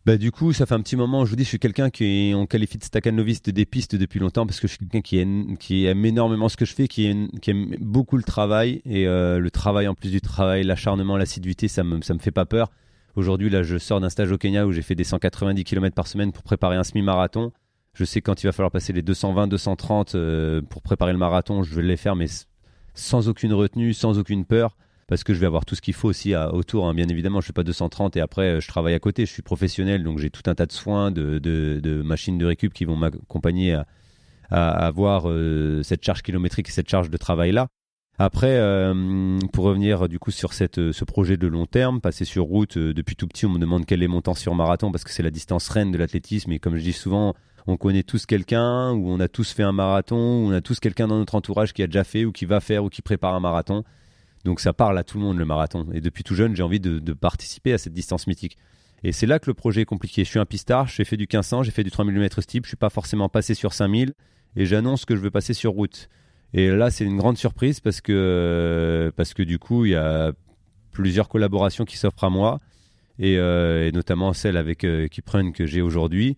Bah, 0.07 0.17
du 0.17 0.31
coup, 0.31 0.53
ça 0.53 0.67
fait 0.67 0.75
un 0.75 0.81
petit 0.81 0.97
moment, 0.97 1.25
je 1.25 1.31
vous 1.31 1.37
dis, 1.37 1.45
je 1.45 1.49
suis 1.49 1.59
quelqu'un 1.59 1.91
qui 1.91 2.33
on 2.35 2.47
qualifie 2.47 2.79
de 2.79 2.85
staccanoviste 2.85 3.51
des 3.51 3.67
pistes 3.67 3.97
depuis 3.97 4.21
longtemps 4.21 4.47
parce 4.47 4.61
que 4.61 4.69
je 4.69 4.73
suis 4.75 4.87
quelqu'un 4.87 5.01
qui 5.59 5.85
aime, 5.87 6.05
énormément 6.05 6.49
ce 6.49 6.57
que 6.57 6.65
je 6.65 6.75
fais, 6.75 6.89
qui 6.89 7.07
aime, 7.07 7.29
qui 7.41 7.51
aime 7.51 7.77
beaucoup 7.81 8.17
le 8.17 8.23
travail 8.23 8.81
et 8.85 9.07
euh, 9.07 9.39
le 9.39 9.51
travail 9.51 9.89
en 9.89 9.95
plus 9.95 10.11
du 10.11 10.21
travail, 10.21 10.63
l'acharnement, 10.63 11.17
l'assiduité, 11.17 11.69
ça 11.69 11.85
me, 11.85 12.01
ça 12.03 12.15
me 12.15 12.19
fait 12.19 12.31
pas 12.31 12.47
peur. 12.47 12.71
Aujourd'hui, 13.17 13.51
là, 13.51 13.63
je 13.63 13.79
sors 13.79 14.01
d'un 14.01 14.11
stage 14.11 14.31
au 14.31 14.39
Kenya 14.39 14.67
où 14.67 14.73
j'ai 14.73 14.83
fait 14.83 14.95
des 14.95 15.05
190 15.05 15.65
km 15.65 15.95
par 15.95 16.07
semaine 16.07 16.33
pour 16.33 16.43
préparer 16.43 16.77
un 16.77 16.85
semi-marathon. 16.85 17.53
Je 17.93 18.05
sais 18.05 18.21
quand 18.21 18.43
il 18.43 18.47
va 18.47 18.53
falloir 18.53 18.71
passer 18.71 18.93
les 18.93 19.03
220, 19.03 19.49
230 19.49 20.15
euh, 20.15 20.63
pour 20.63 20.83
préparer 20.83 21.13
le 21.13 21.19
marathon, 21.19 21.65
je 21.65 21.75
vais 21.75 21.83
les 21.83 21.97
faire, 21.97 22.15
mais 22.15 22.27
sans 22.95 23.29
aucune 23.29 23.53
retenue, 23.53 23.93
sans 23.93 24.19
aucune 24.19 24.45
peur 24.45 24.77
parce 25.09 25.25
que 25.25 25.35
je 25.35 25.41
vais 25.41 25.47
avoir 25.47 25.65
tout 25.65 25.75
ce 25.75 25.81
qu'il 25.81 25.95
faut 25.95 26.09
aussi 26.09 26.37
autour. 26.37 26.87
Hein. 26.87 26.95
Bien 26.95 27.09
évidemment, 27.09 27.41
je 27.41 27.47
fais 27.47 27.53
pas 27.53 27.65
230 27.65 28.17
et 28.17 28.21
après 28.21 28.43
euh, 28.43 28.61
je 28.61 28.69
travaille 28.69 28.95
à 28.95 29.01
côté. 29.01 29.27
Je 29.27 29.33
suis 29.33 29.43
professionnel, 29.43 30.05
donc 30.05 30.19
j'ai 30.19 30.31
tout 30.31 30.43
un 30.47 30.55
tas 30.55 30.67
de 30.67 30.73
soins, 30.73 31.11
de, 31.11 32.03
machines 32.05 32.39
de 32.39 32.47
récup 32.47 32.73
qui 32.73 32.85
vont 32.85 32.97
m'accompagner 32.97 33.73
à, 33.73 33.87
avoir 34.51 35.29
euh, 35.29 35.83
cette 35.83 36.05
charge 36.05 36.23
kilométrique 36.23 36.69
et 36.69 36.73
cette 36.73 36.89
charge 36.89 37.11
de 37.11 37.17
travail 37.17 37.53
là. 37.53 37.69
Après, 38.21 38.57
euh, 38.57 39.39
pour 39.53 39.65
revenir 39.65 40.09
du 40.09 40.19
coup 40.19 40.33
sur 40.33 40.53
ce 40.53 41.05
projet 41.05 41.37
de 41.37 41.47
long 41.47 41.67
terme, 41.67 42.01
passer 42.01 42.25
sur 42.25 42.45
route 42.45 42.77
depuis 42.77 43.15
tout 43.15 43.29
petit, 43.29 43.47
on 43.47 43.51
me 43.51 43.59
demande 43.61 43.87
quel 43.87 44.03
est 44.03 44.09
mon 44.09 44.21
temps 44.21 44.35
sur 44.35 44.55
marathon 44.57 44.91
parce 44.91 45.05
que 45.05 45.11
c'est 45.11 45.23
la 45.23 45.31
distance 45.31 45.69
reine 45.69 45.93
de 45.93 45.99
l'athlétisme 45.99 46.51
et 46.51 46.59
comme 46.59 46.77
je 46.77 46.83
dis 46.83 46.93
souvent, 46.93 47.35
on 47.69 47.77
connaît 47.77 48.03
tous 48.03 48.27
quelqu'un 48.27 48.93
ou 48.93 49.09
on 49.09 49.21
a 49.21 49.29
tous 49.29 49.53
fait 49.53 49.63
un 49.63 49.73
marathon 49.73 50.17
ou 50.17 50.49
on 50.49 50.53
a 50.53 50.61
tous 50.61 50.81
quelqu'un 50.81 51.07
dans 51.07 51.19
notre 51.19 51.37
entourage 51.37 51.73
qui 51.73 51.83
a 51.83 51.87
déjà 51.87 52.03
fait 52.03 52.25
ou 52.25 52.33
qui 52.33 52.45
va 52.45 52.59
faire 52.59 52.83
ou 52.83 52.89
qui 52.89 53.03
prépare 53.03 53.35
un 53.35 53.41
marathon. 53.41 53.85
Donc 54.45 54.61
ça 54.61 54.73
parle 54.73 54.97
à 54.99 55.05
tout 55.05 55.19
le 55.19 55.25
monde 55.25 55.39
le 55.39 55.45
marathon. 55.45 55.87
Et 55.93 56.01
depuis 56.01 56.25
tout 56.25 56.35
jeune, 56.35 56.55
j'ai 56.55 56.63
envie 56.63 56.81
de, 56.81 57.13
participer 57.13 57.73
à 57.73 57.79
cette 57.79 57.93
distance 57.93 58.27
mythique. 58.27 58.59
Et 59.05 59.13
c'est 59.13 59.27
là 59.27 59.39
que 59.39 59.49
le 59.49 59.55
projet 59.55 59.83
est 59.83 59.87
compliqué. 59.87 60.25
Je 60.25 60.29
suis 60.29 60.39
un 60.39 60.47
pistard, 60.47 60.89
j'ai 60.89 61.05
fait 61.05 61.17
du 61.17 61.25
1500, 61.25 61.63
j'ai 61.63 61.71
fait 61.71 61.85
du 61.85 61.91
3000 61.91 62.19
mm 62.19 62.29
steep, 62.41 62.65
je 62.65 62.69
suis 62.69 62.77
pas 62.77 62.91
forcément 62.91 63.29
passé 63.29 63.55
sur 63.55 63.73
5000 63.73 64.13
et 64.57 64.67
j'annonce 64.67 65.05
que 65.05 65.15
je 65.15 65.21
veux 65.21 65.31
passer 65.31 65.55
sur 65.55 65.73
route. 65.73 66.09
Et 66.55 66.69
là, 66.71 66.91
c'est 66.91 67.05
une 67.05 67.17
grande 67.17 67.37
surprise 67.37 67.81
parce 67.81 68.01
que, 68.01 69.13
parce 69.17 69.35
que 69.35 69.43
du 69.43 69.59
coup, 69.59 69.85
il 69.85 69.93
y 69.93 69.97
a 69.97 70.33
plusieurs 70.91 71.29
collaborations 71.29 71.85
qui 71.85 71.97
s'offrent 71.97 72.25
à 72.25 72.31
moi 72.31 72.59
et, 73.19 73.39
euh, 73.39 73.91
notamment 73.93 74.33
celle 74.33 74.57
avec 74.57 74.85
euh, 74.85 75.07
Kiprun 75.09 75.53
que 75.53 75.67
j'ai 75.67 75.83
aujourd'hui. 75.83 76.37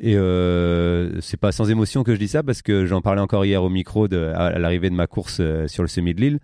Et 0.00 0.16
euh, 0.16 1.20
c'est 1.20 1.36
pas 1.36 1.52
sans 1.52 1.70
émotion 1.70 2.02
que 2.02 2.14
je 2.14 2.18
dis 2.18 2.28
ça 2.28 2.42
parce 2.42 2.62
que 2.62 2.86
j'en 2.86 3.02
parlais 3.02 3.20
encore 3.20 3.44
hier 3.44 3.62
au 3.62 3.68
micro 3.68 4.06
à, 4.12 4.58
l'arrivée 4.58 4.88
de 4.88 4.94
ma 4.94 5.06
course 5.06 5.38
euh, 5.40 5.68
sur 5.68 5.82
le 5.82 5.88
semi 5.88 6.14
de 6.14 6.20
Lille 6.20 6.38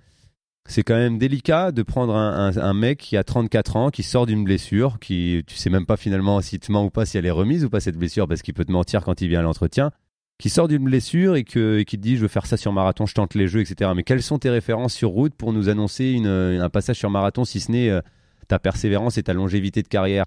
c'est 0.68 0.83
quand 0.83 0.94
même 0.94 1.18
délicat 1.18 1.72
de 1.72 1.83
prendre 1.83 2.14
un, 2.14 2.74
mec 2.74 2.98
qui 2.98 3.16
a 3.16 3.24
34 3.24 3.76
ans, 3.76 3.90
qui 3.90 4.02
sort 4.02 4.26
d'une 4.26 4.44
blessure, 4.44 4.98
qui 5.00 5.42
tu 5.46 5.57
sais 5.57 5.70
même 5.70 5.87
pas 5.87 5.96
finalement 5.96 6.40
s'il 6.42 6.61
te 6.61 6.70
ment 6.70 6.85
ou 6.85 6.90
pas, 6.90 7.07
si 7.07 7.16
elle 7.16 7.26
est 7.26 7.31
remise 7.31 7.64
ou 7.64 7.70
pas 7.70 7.81
cette 7.81 7.96
blessure, 7.96 8.28
parce 8.28 8.42
qu'il 8.42 8.54
peut 8.54 8.66
te 8.66 8.72
mentir 8.72 9.02
quand 9.02 9.20
il 9.22 9.28
vient 9.28 9.40
à 9.40 9.42
l'entretien, 9.42 9.90
qui 10.38 10.50
sort 10.50 10.68
d'une 10.68 10.85
blessure 10.85 11.37
et, 11.37 11.44
qui 11.44 11.59
te 11.59 11.96
dit 11.96 12.16
je 12.16 12.22
veux 12.22 12.28
faire 12.28 12.46
ça 12.46 12.59
sur 12.59 12.72
marathon, 12.72 13.07
je 13.07 13.14
tente 13.14 13.35
les 13.35 13.48
jeux, 13.48 13.61
etc. 13.61 13.90
Mais 13.96 14.02
quelles 14.02 14.22
sont 14.22 14.38
tes 14.38 14.50
références 14.50 14.92
sur 14.92 15.09
route 15.09 15.35
pour 15.35 15.54
nous 15.54 15.70
annoncer 15.70 16.20
un 16.24 16.68
passage 16.68 16.98
sur 16.98 17.11
marathon, 17.11 17.46
si 17.46 17.61
ce 17.61 17.72
n'est 17.72 17.88
euh, 17.88 18.00
ta 18.46 18.59
persévérance 18.59 19.16
et 19.16 19.22
ta 19.22 19.33
longévité 19.33 19.83
de 19.83 19.88
carrière? 19.88 20.26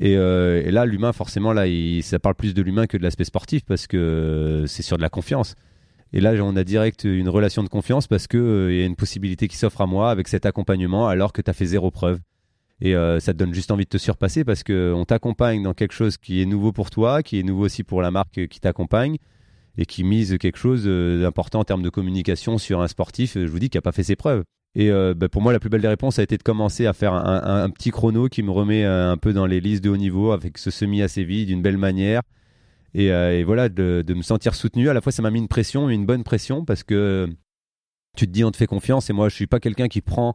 Euh, 0.00 0.62
et, 0.64 0.70
là, 0.70 0.86
l'humain, 0.86 1.12
forcément, 1.12 1.52
là, 1.52 1.64
ça 2.02 2.18
parle 2.18 2.34
plus 2.34 2.54
de 2.54 2.62
l'humain 2.62 2.86
que 2.86 2.96
de 2.96 3.02
l'aspect 3.02 3.24
sportif 3.24 3.62
parce 3.64 3.86
que 3.86 3.96
euh, 3.96 4.66
c'est 4.66 4.82
sur 4.82 4.96
de 4.96 5.02
la 5.02 5.08
confiance. 5.08 5.54
Et 6.12 6.20
là, 6.20 6.32
on 6.42 6.56
a 6.56 6.64
direct 6.64 7.04
une 7.04 7.28
relation 7.28 7.62
de 7.62 7.68
confiance 7.68 8.06
parce 8.06 8.26
qu'il 8.26 8.40
euh, 8.40 8.74
y 8.74 8.82
a 8.82 8.86
une 8.86 8.96
possibilité 8.96 9.48
qui 9.48 9.56
s'offre 9.56 9.80
à 9.80 9.86
moi 9.86 10.10
avec 10.10 10.28
cet 10.28 10.44
accompagnement 10.44 11.08
alors 11.08 11.32
que 11.32 11.40
tu 11.40 11.50
as 11.50 11.54
fait 11.54 11.66
zéro 11.66 11.90
preuve. 11.90 12.20
Et 12.82 12.94
euh, 12.94 13.20
ça 13.20 13.32
te 13.32 13.38
donne 13.38 13.54
juste 13.54 13.70
envie 13.70 13.84
de 13.84 13.88
te 13.88 13.96
surpasser 13.96 14.44
parce 14.44 14.62
qu'on 14.62 15.04
t'accompagne 15.06 15.62
dans 15.62 15.72
quelque 15.72 15.94
chose 15.94 16.18
qui 16.18 16.42
est 16.42 16.46
nouveau 16.46 16.72
pour 16.72 16.90
toi, 16.90 17.22
qui 17.22 17.38
est 17.38 17.42
nouveau 17.42 17.64
aussi 17.64 17.82
pour 17.82 18.02
la 18.02 18.10
marque 18.10 18.46
qui 18.48 18.60
t'accompagne 18.60 19.16
et 19.78 19.86
qui 19.86 20.04
mise 20.04 20.36
quelque 20.38 20.58
chose 20.58 20.82
euh, 20.86 21.22
d'important 21.22 21.60
en 21.60 21.64
termes 21.64 21.82
de 21.82 21.88
communication 21.88 22.58
sur 22.58 22.82
un 22.82 22.88
sportif, 22.88 23.38
je 23.38 23.46
vous 23.46 23.58
dis, 23.58 23.70
qui 23.70 23.78
n'a 23.78 23.82
pas 23.82 23.92
fait 23.92 24.02
ses 24.02 24.16
preuves. 24.16 24.42
Et 24.74 24.90
bah, 24.90 25.28
pour 25.28 25.42
moi, 25.42 25.52
la 25.52 25.60
plus 25.60 25.68
belle 25.68 25.82
des 25.82 25.88
réponses 25.88 26.18
a 26.18 26.22
été 26.22 26.38
de 26.38 26.42
commencer 26.42 26.86
à 26.86 26.94
faire 26.94 27.12
un, 27.12 27.68
petit 27.68 27.90
chrono 27.90 28.30
qui 28.30 28.42
me 28.42 28.50
remet 28.50 28.86
un 28.86 29.18
peu 29.18 29.34
dans 29.34 29.44
les 29.44 29.60
listes 29.60 29.84
de 29.84 29.90
haut 29.90 29.98
niveau 29.98 30.32
avec 30.32 30.56
ce 30.56 30.70
semi 30.70 31.02
assez 31.02 31.24
vide, 31.24 31.48
d'une 31.48 31.60
belle 31.60 31.76
manière 31.76 32.22
euh, 32.96 33.32
et, 33.32 33.44
voilà, 33.44 33.68
de, 33.68 34.04
me 34.14 34.22
sentir 34.22 34.54
soutenu. 34.54 34.88
À 34.88 34.94
la 34.94 35.00
fois, 35.00 35.12
ça 35.12 35.22
m'a 35.22 35.30
mis 35.30 35.38
une 35.38 35.48
pression, 35.48 35.88
une 35.88 36.06
bonne 36.06 36.24
pression, 36.24 36.64
parce 36.64 36.82
que 36.82 37.28
tu 38.16 38.26
te 38.26 38.32
dis, 38.32 38.44
on 38.44 38.50
te 38.50 38.56
fait 38.56 38.66
confiance. 38.66 39.10
Et 39.10 39.12
moi, 39.12 39.28
je 39.28 39.34
suis 39.34 39.46
pas 39.46 39.60
quelqu'un 39.60 39.88
qui 39.88 40.00
prend 40.00 40.34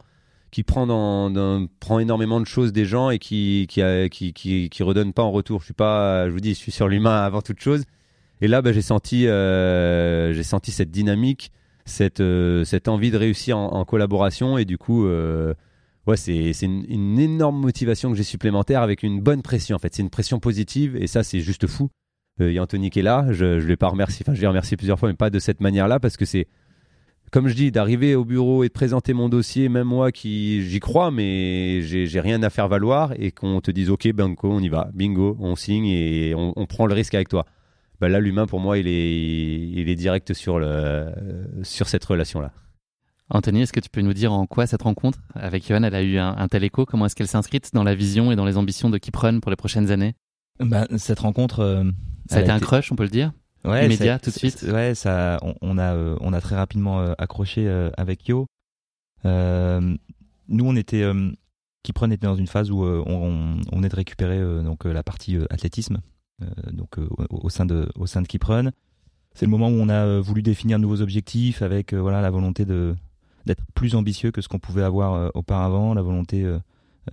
qui 0.50 0.63
prend 0.63 0.88
dans, 0.88 1.67
prend 1.82 2.00
énormément 2.00 2.39
de 2.39 2.46
choses 2.46 2.72
des 2.72 2.86
gens 2.86 3.10
et 3.10 3.20
qui 3.20 3.67
qui, 3.70 4.34
qui, 4.34 4.70
qui, 4.70 4.84
redonne 4.84 5.12
pas 5.13 5.24
en 5.24 5.32
retour. 5.32 5.60
Je 5.60 5.65
suis 5.65 5.74
pas, 5.74 6.28
je 6.28 6.32
vous 6.32 6.39
dis, 6.39 6.52
je 6.54 6.60
suis 6.60 6.72
sur 6.72 6.88
l'humain 6.88 7.17
avant 7.24 7.41
toute 7.41 7.60
chose. 7.60 7.84
Et 8.39 8.48
là, 8.48 8.62
bah, 8.62 8.72
j'ai 8.72 8.82
senti, 8.82 9.28
euh, 9.28 10.34
j'ai 10.34 10.43
senti 10.43 10.72
cette 10.72 10.91
dynamique, 10.91 11.52
cette, 11.86 12.22
euh, 12.22 12.63
cette 12.63 12.88
envie 12.88 13.12
de 13.12 13.17
réussir 13.17 13.58
en, 13.58 13.84
collaboration. 13.84 14.58
Et 14.58 14.63
du 14.63 14.78
coup, 14.78 15.06
ouais, 15.06 16.17
c'est, 16.17 16.52
une, 16.62 16.86
une, 16.88 17.20
énorme 17.20 17.60
motivation 17.60 18.10
que 18.10 18.15
j'ai 18.15 18.24
supplémentaire 18.24 18.82
avec 18.82 19.04
une 19.04 19.20
bonne 19.20 19.41
pression. 19.41 19.76
En 19.76 19.80
fait, 19.80 19.93
c'est 19.93 20.02
une 20.02 20.10
pression 20.10 20.39
positive 20.39 20.96
et 20.96 21.08
ça, 21.08 21.24
c'est 21.24 21.41
juste 21.41 21.67
fou. 21.67 21.89
Euh, 22.41 22.52
il 22.52 22.56
y 22.56 22.60
a 22.60 22.63
Anthony 22.63 22.89
qui 22.89 23.00
est 23.00 23.04
là. 23.04 23.28
Je 23.32 23.45
ne 23.45 23.60
l'ai 23.60 23.78
pas 23.78 23.88
remercié, 23.88 24.23
enfin 24.28 24.36
je 24.36 24.41
l'ai 24.41 24.47
remercié 24.47 24.78
plusieurs 24.78 25.00
fois, 25.00 25.10
mais 25.10 25.15
pas 25.15 25.30
de 25.30 25.39
cette 25.39 25.62
manière-là 25.62 26.00
parce 26.00 26.17
que 26.17 26.26
c'est, 26.26 26.47
comme 27.32 27.47
je 27.47 27.54
dis, 27.54 27.71
d'arriver 27.71 28.15
au 28.15 28.26
bureau 28.26 28.63
et 28.63 28.67
de 28.67 28.73
présenter 28.73 29.13
mon 29.13 29.30
dossier, 29.30 29.69
même 29.69 29.88
moi 29.88 30.12
qui 30.12 30.63
j'y 30.67 30.80
crois, 30.80 31.12
mais 31.12 31.82
j'ai 31.82 32.19
rien 32.19 32.41
à 32.43 32.50
faire 32.50 32.67
valoir 32.67 33.13
et 33.17 33.32
qu'on 33.32 33.62
te 33.62 33.71
dise 33.71 33.89
ok, 33.89 34.12
banco, 34.13 34.52
on 34.52 34.60
y 34.60 34.69
va, 34.69 34.89
bingo, 34.93 35.38
on 35.39 35.56
signe 35.56 35.88
et 35.88 36.34
on, 36.36 36.65
prend 36.65 36.86
le 36.86 36.93
risque 36.93 37.15
avec 37.15 37.30
toi. 37.30 37.45
Bah 38.00 38.10
là, 38.10 38.19
l'humain 38.19 38.46
pour 38.46 38.60
moi, 38.60 38.77
il 38.77 38.88
est, 38.88 39.69
il 39.69 39.90
est 39.90 39.96
direct 39.96 40.33
sur 40.33 40.60
le, 40.60 41.12
sur 41.63 41.88
cette 41.88 42.06
relation-là. 42.06 42.52
Anthony, 43.29 43.63
est-ce 43.63 43.73
que 43.73 43.79
tu 43.81 43.90
peux 43.90 44.02
nous 44.02 44.13
dire 44.13 44.31
en 44.31 44.46
quoi 44.46 44.67
cette 44.67 44.83
rencontre 44.83 45.19
avec 45.35 45.67
Johan, 45.67 45.83
elle 45.83 45.96
a 45.96 46.02
eu 46.02 46.17
un, 46.17 46.48
tel 46.48 46.63
écho? 46.63 46.85
Comment 46.85 47.08
est-ce 47.08 47.15
qu'elle 47.15 47.27
s'inscrit 47.27 47.60
dans 47.73 47.83
la 47.83 47.94
vision 47.94 48.31
et 48.31 48.35
dans 48.38 48.46
les 48.46 48.58
ambitions 48.58 48.90
de 48.90 48.98
Kiprun 48.98 49.40
pour 49.42 49.50
les 49.50 49.58
prochaines 49.58 49.92
années? 49.92 50.15
Bah, 50.60 50.88
Cette 50.96 51.19
rencontre, 51.19 51.60
euh, 51.60 51.83
ça 52.30 52.38
a 52.38 52.42
été 52.42 52.52
un 52.52 52.60
crush, 52.60 52.92
on 52.92 52.96
peut 52.96 53.04
le 53.04 53.10
dire 53.10 53.32
ouais, 53.65 53.86
Immédiat, 53.86 54.19
tout 54.19 54.30
de 54.30 54.36
suite 54.36 54.65
Ouais, 54.67 54.96
ça, 54.96 55.40
on, 55.62 55.78
a, 55.78 55.94
euh, 55.94 56.15
on 56.21 56.34
a 56.34 56.42
très 56.42 56.56
rapidement 56.56 57.00
euh, 57.00 57.13
accroché 57.17 57.67
euh, 57.67 57.90
avec 57.98 58.28
Yo. 58.28 58.48
nous, 59.23 60.65
on 60.65 60.75
était. 60.75 61.06
Kipron 61.84 62.12
était 62.12 62.28
dans 62.28 62.36
une 62.36 62.48
phase 62.48 62.69
où 62.69 62.84
on, 62.84 63.62
on, 63.71 63.84
est 63.84 63.90
de 63.90 63.96
récupérer 63.96 64.42
donc, 64.62 64.84
la 64.84 65.04
partie 65.04 65.38
athlétisme 65.50 66.00
donc, 66.71 66.98
au, 67.30 67.50
sein 67.50 67.65
de, 67.65 67.88
au 67.96 68.08
sein 68.08 68.21
de 68.21 68.28
Kipron. 68.28 68.71
c'est 69.34 69.46
le 69.46 69.52
moment 69.52 69.69
où 69.69 69.80
on 69.80 69.88
a 69.88 70.19
voulu 70.19 70.42
définir 70.42 70.80
de 70.80 70.82
nouveaux 70.82 71.02
objectifs 71.02 71.62
avec 71.62 71.94
voilà 71.94 72.21
la 72.21 72.30
volonté 72.30 72.65
de 72.65 72.94
d'être 73.46 73.63
plus 73.73 73.96
ambitieux 73.96 74.32
que 74.32 74.42
ce 74.42 74.50
qu'on 74.50 74.60
pouvait 74.60 74.84
avoir 74.84 75.32
auparavant, 75.34 75.94
la 75.94 76.02
volonté 76.02 76.44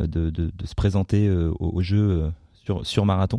de, 0.00 0.30
de, 0.30 0.66
se 0.66 0.74
présenter 0.74 1.30
au, 1.30 1.54
au, 1.60 1.80
jeu 1.80 2.32
sur, 2.64 2.84
sur 2.84 3.06
marathon. 3.06 3.38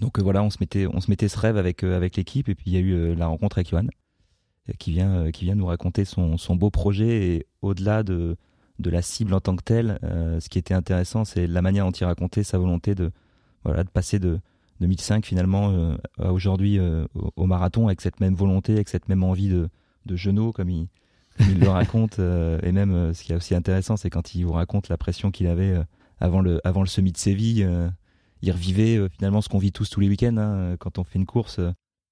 Donc 0.00 0.20
voilà, 0.20 0.42
on 0.42 0.50
se 0.50 0.58
mettait, 0.60 0.86
on 0.86 1.00
se 1.00 1.10
mettait 1.10 1.28
ce 1.28 1.38
rêve 1.38 1.56
avec, 1.56 1.82
avec 1.82 2.16
l'équipe 2.16 2.48
et 2.48 2.54
puis 2.54 2.70
il 2.70 2.72
y 2.72 2.76
a 2.76 2.80
eu 2.80 3.14
la 3.14 3.26
rencontre 3.26 3.58
avec 3.58 3.70
Johan 3.70 3.86
qui 4.78 4.92
vient, 4.92 5.30
qui 5.32 5.44
vient 5.44 5.54
nous 5.54 5.66
raconter 5.66 6.04
son, 6.04 6.36
son 6.36 6.54
beau 6.54 6.70
projet 6.70 7.34
et 7.34 7.46
au-delà 7.62 8.02
de, 8.02 8.36
de 8.78 8.90
la 8.90 9.02
cible 9.02 9.34
en 9.34 9.40
tant 9.40 9.56
que 9.56 9.62
telle, 9.62 9.98
ce 10.02 10.48
qui 10.48 10.58
était 10.58 10.74
intéressant, 10.74 11.24
c'est 11.24 11.46
la 11.46 11.62
manière 11.62 11.84
dont 11.84 11.90
il 11.90 12.04
racontait 12.04 12.44
sa 12.44 12.58
volonté 12.58 12.94
de, 12.94 13.10
voilà, 13.64 13.82
de 13.82 13.88
passer 13.88 14.18
de, 14.18 14.40
2005 14.80 15.26
finalement 15.26 15.70
euh, 15.70 15.96
à 16.18 16.32
aujourd'hui 16.32 16.78
euh, 16.78 17.06
au, 17.36 17.46
marathon 17.46 17.86
avec 17.86 18.00
cette 18.00 18.20
même 18.20 18.34
volonté, 18.34 18.74
avec 18.74 18.88
cette 18.88 19.08
même 19.08 19.22
envie 19.22 19.48
de, 19.48 19.68
de 20.06 20.16
genou 20.16 20.52
comme 20.52 20.70
il, 20.70 20.88
il 21.40 21.58
le 21.58 21.68
raconte. 21.68 22.18
Euh, 22.18 22.60
et 22.62 22.72
même 22.72 23.12
ce 23.14 23.22
qui 23.22 23.32
est 23.32 23.36
aussi 23.36 23.54
intéressant, 23.54 23.96
c'est 23.96 24.10
quand 24.10 24.34
il 24.34 24.44
vous 24.44 24.52
raconte 24.52 24.88
la 24.88 24.96
pression 24.96 25.30
qu'il 25.30 25.46
avait 25.46 25.74
avant 26.20 26.40
le 26.40 26.60
avant 26.66 26.80
le 26.80 26.86
semi 26.86 27.12
de 27.12 27.18
Séville. 27.18 27.68
Il 28.42 28.52
revivait 28.52 29.08
finalement 29.10 29.40
ce 29.40 29.48
qu'on 29.48 29.58
vit 29.58 29.72
tous 29.72 29.90
tous 29.90 30.00
les 30.00 30.08
week-ends 30.08 30.36
hein, 30.36 30.76
quand 30.78 30.98
on 30.98 31.04
fait 31.04 31.18
une 31.18 31.26
course 31.26 31.60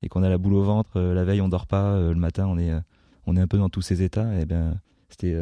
et 0.02 0.08
qu'on 0.08 0.22
a 0.22 0.28
la 0.28 0.38
boule 0.38 0.54
au 0.54 0.62
ventre. 0.62 1.00
la 1.00 1.24
veille, 1.24 1.40
on 1.40 1.48
dort 1.48 1.66
pas. 1.66 1.98
le 1.98 2.14
matin, 2.14 2.46
on 2.46 2.58
est 2.58 2.72
on 3.26 3.36
est 3.36 3.40
un 3.40 3.46
peu 3.46 3.58
dans 3.58 3.68
tous 3.68 3.82
ces 3.82 4.02
états. 4.02 4.38
Et 4.40 4.46
ben 4.46 4.80
c'était 5.08 5.36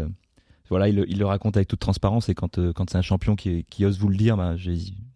voilà, 0.71 0.89
il, 0.89 1.19
le 1.19 1.27
raconte 1.27 1.57
avec 1.57 1.69
toute 1.69 1.81
transparence 1.81 2.29
et 2.29 2.35
quand, 2.35 2.59
quand 2.73 2.91
c'est 2.91 2.99
un 2.99 3.03
champion 3.03 3.37
qui, 3.37 3.65
ose 3.85 3.99
vous 3.99 4.09
le 4.09 4.17
dire, 4.17 4.37
bah, 4.37 4.55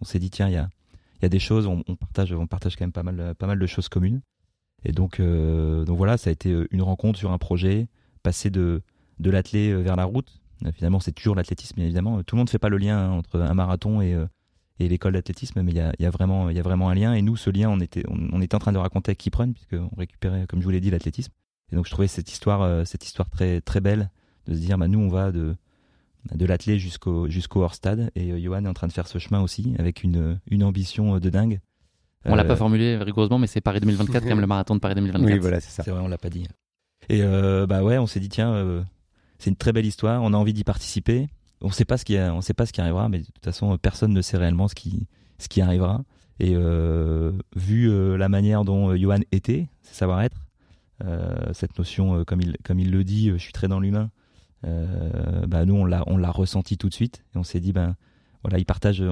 on 0.01 0.05
s'est 0.05 0.19
dit 0.19 0.31
tiens, 0.31 0.49
il 0.49 0.53
y 0.53 0.57
a, 0.57 0.69
il 1.21 1.23
y 1.23 1.27
a 1.27 1.29
des 1.29 1.39
choses, 1.39 1.67
on, 1.67 1.83
partage, 1.97 2.33
on 2.33 2.47
partage 2.47 2.77
quand 2.77 2.85
même 2.85 2.93
pas 2.93 3.03
mal, 3.03 3.35
pas 3.35 3.47
mal 3.47 3.59
de 3.59 3.67
choses 3.67 3.89
communes. 3.89 4.21
Et 4.85 4.93
donc, 4.93 5.19
euh, 5.19 5.85
donc 5.85 5.97
voilà, 5.97 6.17
ça 6.17 6.31
a 6.31 6.33
été 6.33 6.55
une 6.71 6.83
rencontre 6.83 7.19
sur 7.19 7.33
un 7.33 7.39
projet, 7.39 7.89
passer 8.23 8.51
de, 8.51 8.83
de 9.19 9.31
l'athlé 9.31 9.75
vers 9.75 9.97
la 9.97 10.05
route. 10.05 10.41
Euh, 10.65 10.73
finalement, 10.73 11.01
c'est 11.01 11.13
toujours 11.13 11.35
l'athlétisme, 11.35 11.77
bien 11.77 11.87
évidemment. 11.87 12.23
Tout 12.23 12.37
le 12.37 12.39
monde 12.39 12.49
ne 12.49 12.51
fait 12.51 12.59
pas 12.59 12.69
le 12.69 12.79
lien 12.79 12.99
hein, 12.99 13.11
entre 13.11 13.41
un 13.41 13.55
marathon 13.55 14.01
et, 14.01 14.15
euh, 14.15 14.27
et 14.81 14.89
l'école 14.89 15.15
d'athlétisme, 15.15 15.63
mais 15.63 15.73
il 15.73 15.77
y 15.77 15.81
a, 15.81 15.93
y, 15.99 16.07
a 16.07 16.11
vraiment, 16.11 16.51
il 16.51 16.57
y 16.57 16.61
a 16.61 16.63
vraiment 16.63 16.89
un 16.89 16.95
lien. 16.95 17.15
Et 17.15 17.23
nous, 17.23 17.37
ce 17.37 17.51
lien, 17.51 17.69
on 17.69 17.81
était, 17.81 18.05
on, 18.09 18.41
était 18.41 18.55
en 18.55 18.61
train 18.61 18.73
de 18.73 18.79
raconter 18.79 19.11
avec 19.11 19.19
Kiprun, 19.19 19.53
puisqu'on 19.53 19.91
récupérait, 19.97 20.47
comme 20.47 20.61
je 20.61 20.65
vous 20.65 20.71
l'ai 20.71 20.81
dit, 20.81 20.91
l'athlétisme. 20.91 21.33
Et 21.73 21.77
donc, 21.77 21.87
je 21.87 21.91
trouvais 21.91 22.09
cette 22.09 22.31
histoire, 22.31 22.87
cette 22.87 23.05
histoire 23.05 23.29
très, 23.29 23.61
très 23.61 23.81
belle 23.81 24.11
de 24.47 24.55
se 24.55 24.61
dire, 24.61 24.79
bah, 24.79 24.87
nous, 24.87 25.01
on 25.01 25.09
va 25.09 25.33
de, 25.33 25.57
de 26.35 26.47
l'athlé 26.47 26.79
jusqu'au 26.79 27.29
jusqu'au 27.29 27.63
hors 27.63 27.75
stade 27.75 28.11
et 28.15 28.33
euh, 28.33 28.41
Johan 28.41 28.65
est 28.65 28.69
en 28.69 28.75
train 28.75 28.87
de 28.87 28.93
faire 28.93 29.07
ce 29.07 29.19
chemin 29.19 29.41
aussi 29.41 29.75
avec 29.79 30.03
une 30.03 30.39
une 30.51 30.65
ambition 30.65 31.17
euh, 31.17 31.21
de 31.21 31.31
dingue. 31.31 31.61
On 32.25 32.35
l'a 32.35 32.45
pas 32.45 32.55
euh, 32.55 32.57
formulé 32.57 32.97
rigoureusement 32.97 33.39
mais 33.39 33.47
c'est 33.47 33.61
Paris 33.61 33.81
2024 33.81 34.23
quand 34.23 34.29
même 34.29 34.41
le 34.41 34.47
marathon 34.47 34.75
de 34.75 34.81
Paris 34.81 34.95
2024. 34.95 35.33
Oui 35.33 35.39
voilà 35.39 35.61
c'est 35.61 35.71
ça. 35.71 35.83
C'est 35.83 35.91
vrai 35.91 36.01
on 36.01 36.09
l'a 36.09 36.19
pas 36.19 36.31
dit. 36.31 36.47
Et 37.09 37.23
bah 37.23 37.83
ouais 37.83 37.99
on 37.99 38.07
s'est 38.07 38.21
dit 38.21 38.29
tiens 38.29 38.85
c'est 39.39 39.51
une 39.51 39.57
très 39.57 39.73
belle 39.73 39.87
histoire 39.87 40.23
on 40.23 40.35
a 40.35 40.37
envie 40.37 40.53
d'y 40.53 40.65
participer 40.65 41.29
on 41.61 41.71
sait 41.71 41.85
pas 41.85 41.97
ce 41.97 42.05
qui 42.05 42.17
sait 42.41 42.55
pas 42.55 42.67
ce 42.67 42.73
qui 42.73 42.81
arrivera 42.81 43.09
mais 43.09 43.21
de 43.21 43.25
toute 43.25 43.45
façon 43.45 43.77
personne 43.79 44.13
ne 44.13 44.23
sait 44.23 44.37
réellement 44.37 44.69
ce 44.69 44.75
qui 44.75 45.07
ce 45.39 45.49
qui 45.49 45.61
arrivera 45.61 46.05
et 46.41 46.55
vu 47.57 48.17
la 48.17 48.29
manière 48.29 48.65
dont 48.65 48.95
Johan 48.97 49.21
était 49.33 49.69
c'est 49.83 49.95
savoir 49.95 50.23
être 50.23 50.37
cette 51.53 51.77
notion 51.79 52.25
comme 52.25 52.41
il 52.41 52.57
comme 52.65 52.79
il 52.79 52.91
le 52.91 53.03
dit 53.05 53.31
je 53.31 53.39
suis 53.39 53.53
très 53.53 53.69
dans 53.69 53.81
l'humain 53.81 54.11
euh, 54.67 55.47
bah 55.47 55.65
nous 55.65 55.75
on 55.75 55.85
l'a 55.85 56.03
on 56.07 56.17
l'a 56.17 56.31
ressenti 56.31 56.77
tout 56.77 56.89
de 56.89 56.95
suite 56.95 57.25
et 57.35 57.39
on 57.39 57.45
s'est 57.45 57.61
dit 57.61 57.73
ben 57.73 57.95
voilà, 58.43 58.59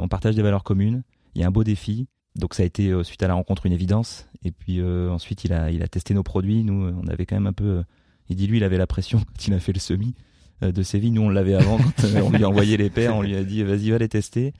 on 0.00 0.08
partage 0.08 0.36
des 0.36 0.42
valeurs 0.42 0.64
communes. 0.64 1.02
Il 1.34 1.40
y 1.40 1.44
a 1.44 1.48
un 1.48 1.50
beau 1.50 1.64
défi. 1.64 2.06
Donc 2.36 2.54
ça 2.54 2.62
a 2.62 2.66
été 2.66 2.90
euh, 2.90 3.02
suite 3.02 3.22
à 3.22 3.28
la 3.28 3.34
rencontre 3.34 3.66
une 3.66 3.72
évidence. 3.72 4.28
Et 4.44 4.50
puis 4.50 4.80
euh, 4.80 5.10
ensuite 5.10 5.44
il 5.44 5.52
a 5.52 5.70
il 5.70 5.82
a 5.82 5.88
testé 5.88 6.14
nos 6.14 6.22
produits. 6.22 6.64
Nous 6.64 6.94
on 7.02 7.06
avait 7.08 7.26
quand 7.26 7.36
même 7.36 7.46
un 7.46 7.52
peu. 7.52 7.82
il 8.28 8.36
dit 8.36 8.46
lui 8.46 8.58
il 8.58 8.64
avait 8.64 8.78
la 8.78 8.86
pression 8.86 9.18
quand 9.26 9.46
il 9.46 9.54
a 9.54 9.60
fait 9.60 9.72
le 9.72 9.80
semi 9.80 10.14
de 10.62 10.82
Séville. 10.82 11.10
Nous 11.10 11.22
on 11.22 11.28
l'avait 11.28 11.54
avant 11.54 11.78
quand 11.78 12.08
on 12.22 12.30
lui 12.30 12.44
a 12.44 12.48
envoyé 12.48 12.76
les 12.76 12.90
paires. 12.90 13.16
On 13.16 13.22
lui 13.22 13.36
a 13.36 13.44
dit 13.44 13.62
vas-y 13.62 13.90
va 13.90 13.98
les 13.98 14.08
tester. 14.08 14.52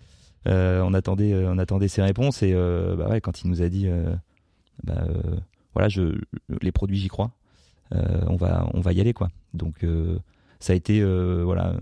on 0.46 0.94
attendait 0.94 1.34
on 1.46 1.58
attendait 1.58 1.88
ses 1.88 2.02
réponses 2.02 2.42
et 2.42 2.54
bah 2.54 3.20
quand 3.20 3.42
il 3.42 3.50
nous 3.50 3.62
a 3.62 3.68
dit 3.68 3.88
bah, 4.84 5.06
voilà 5.74 5.88
je 5.88 6.18
les 6.60 6.72
produits 6.72 6.98
j'y 6.98 7.08
crois. 7.08 7.30
on 7.92 8.36
va 8.36 8.68
on 8.74 8.80
va 8.80 8.92
y 8.92 9.00
aller 9.00 9.12
quoi. 9.12 9.28
Donc 9.54 9.84
ça 10.60 10.72
a 10.72 10.76
été 10.76 11.00
euh, 11.00 11.42
voilà 11.44 11.74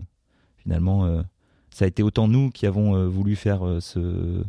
finalement 0.58 1.04
euh, 1.04 1.22
ça 1.70 1.84
a 1.84 1.88
été 1.88 2.02
autant 2.02 2.28
nous 2.28 2.50
qui 2.50 2.66
avons 2.66 2.96
euh, 2.96 3.06
voulu 3.06 3.36
faire 3.36 3.62
ce, 3.80 4.42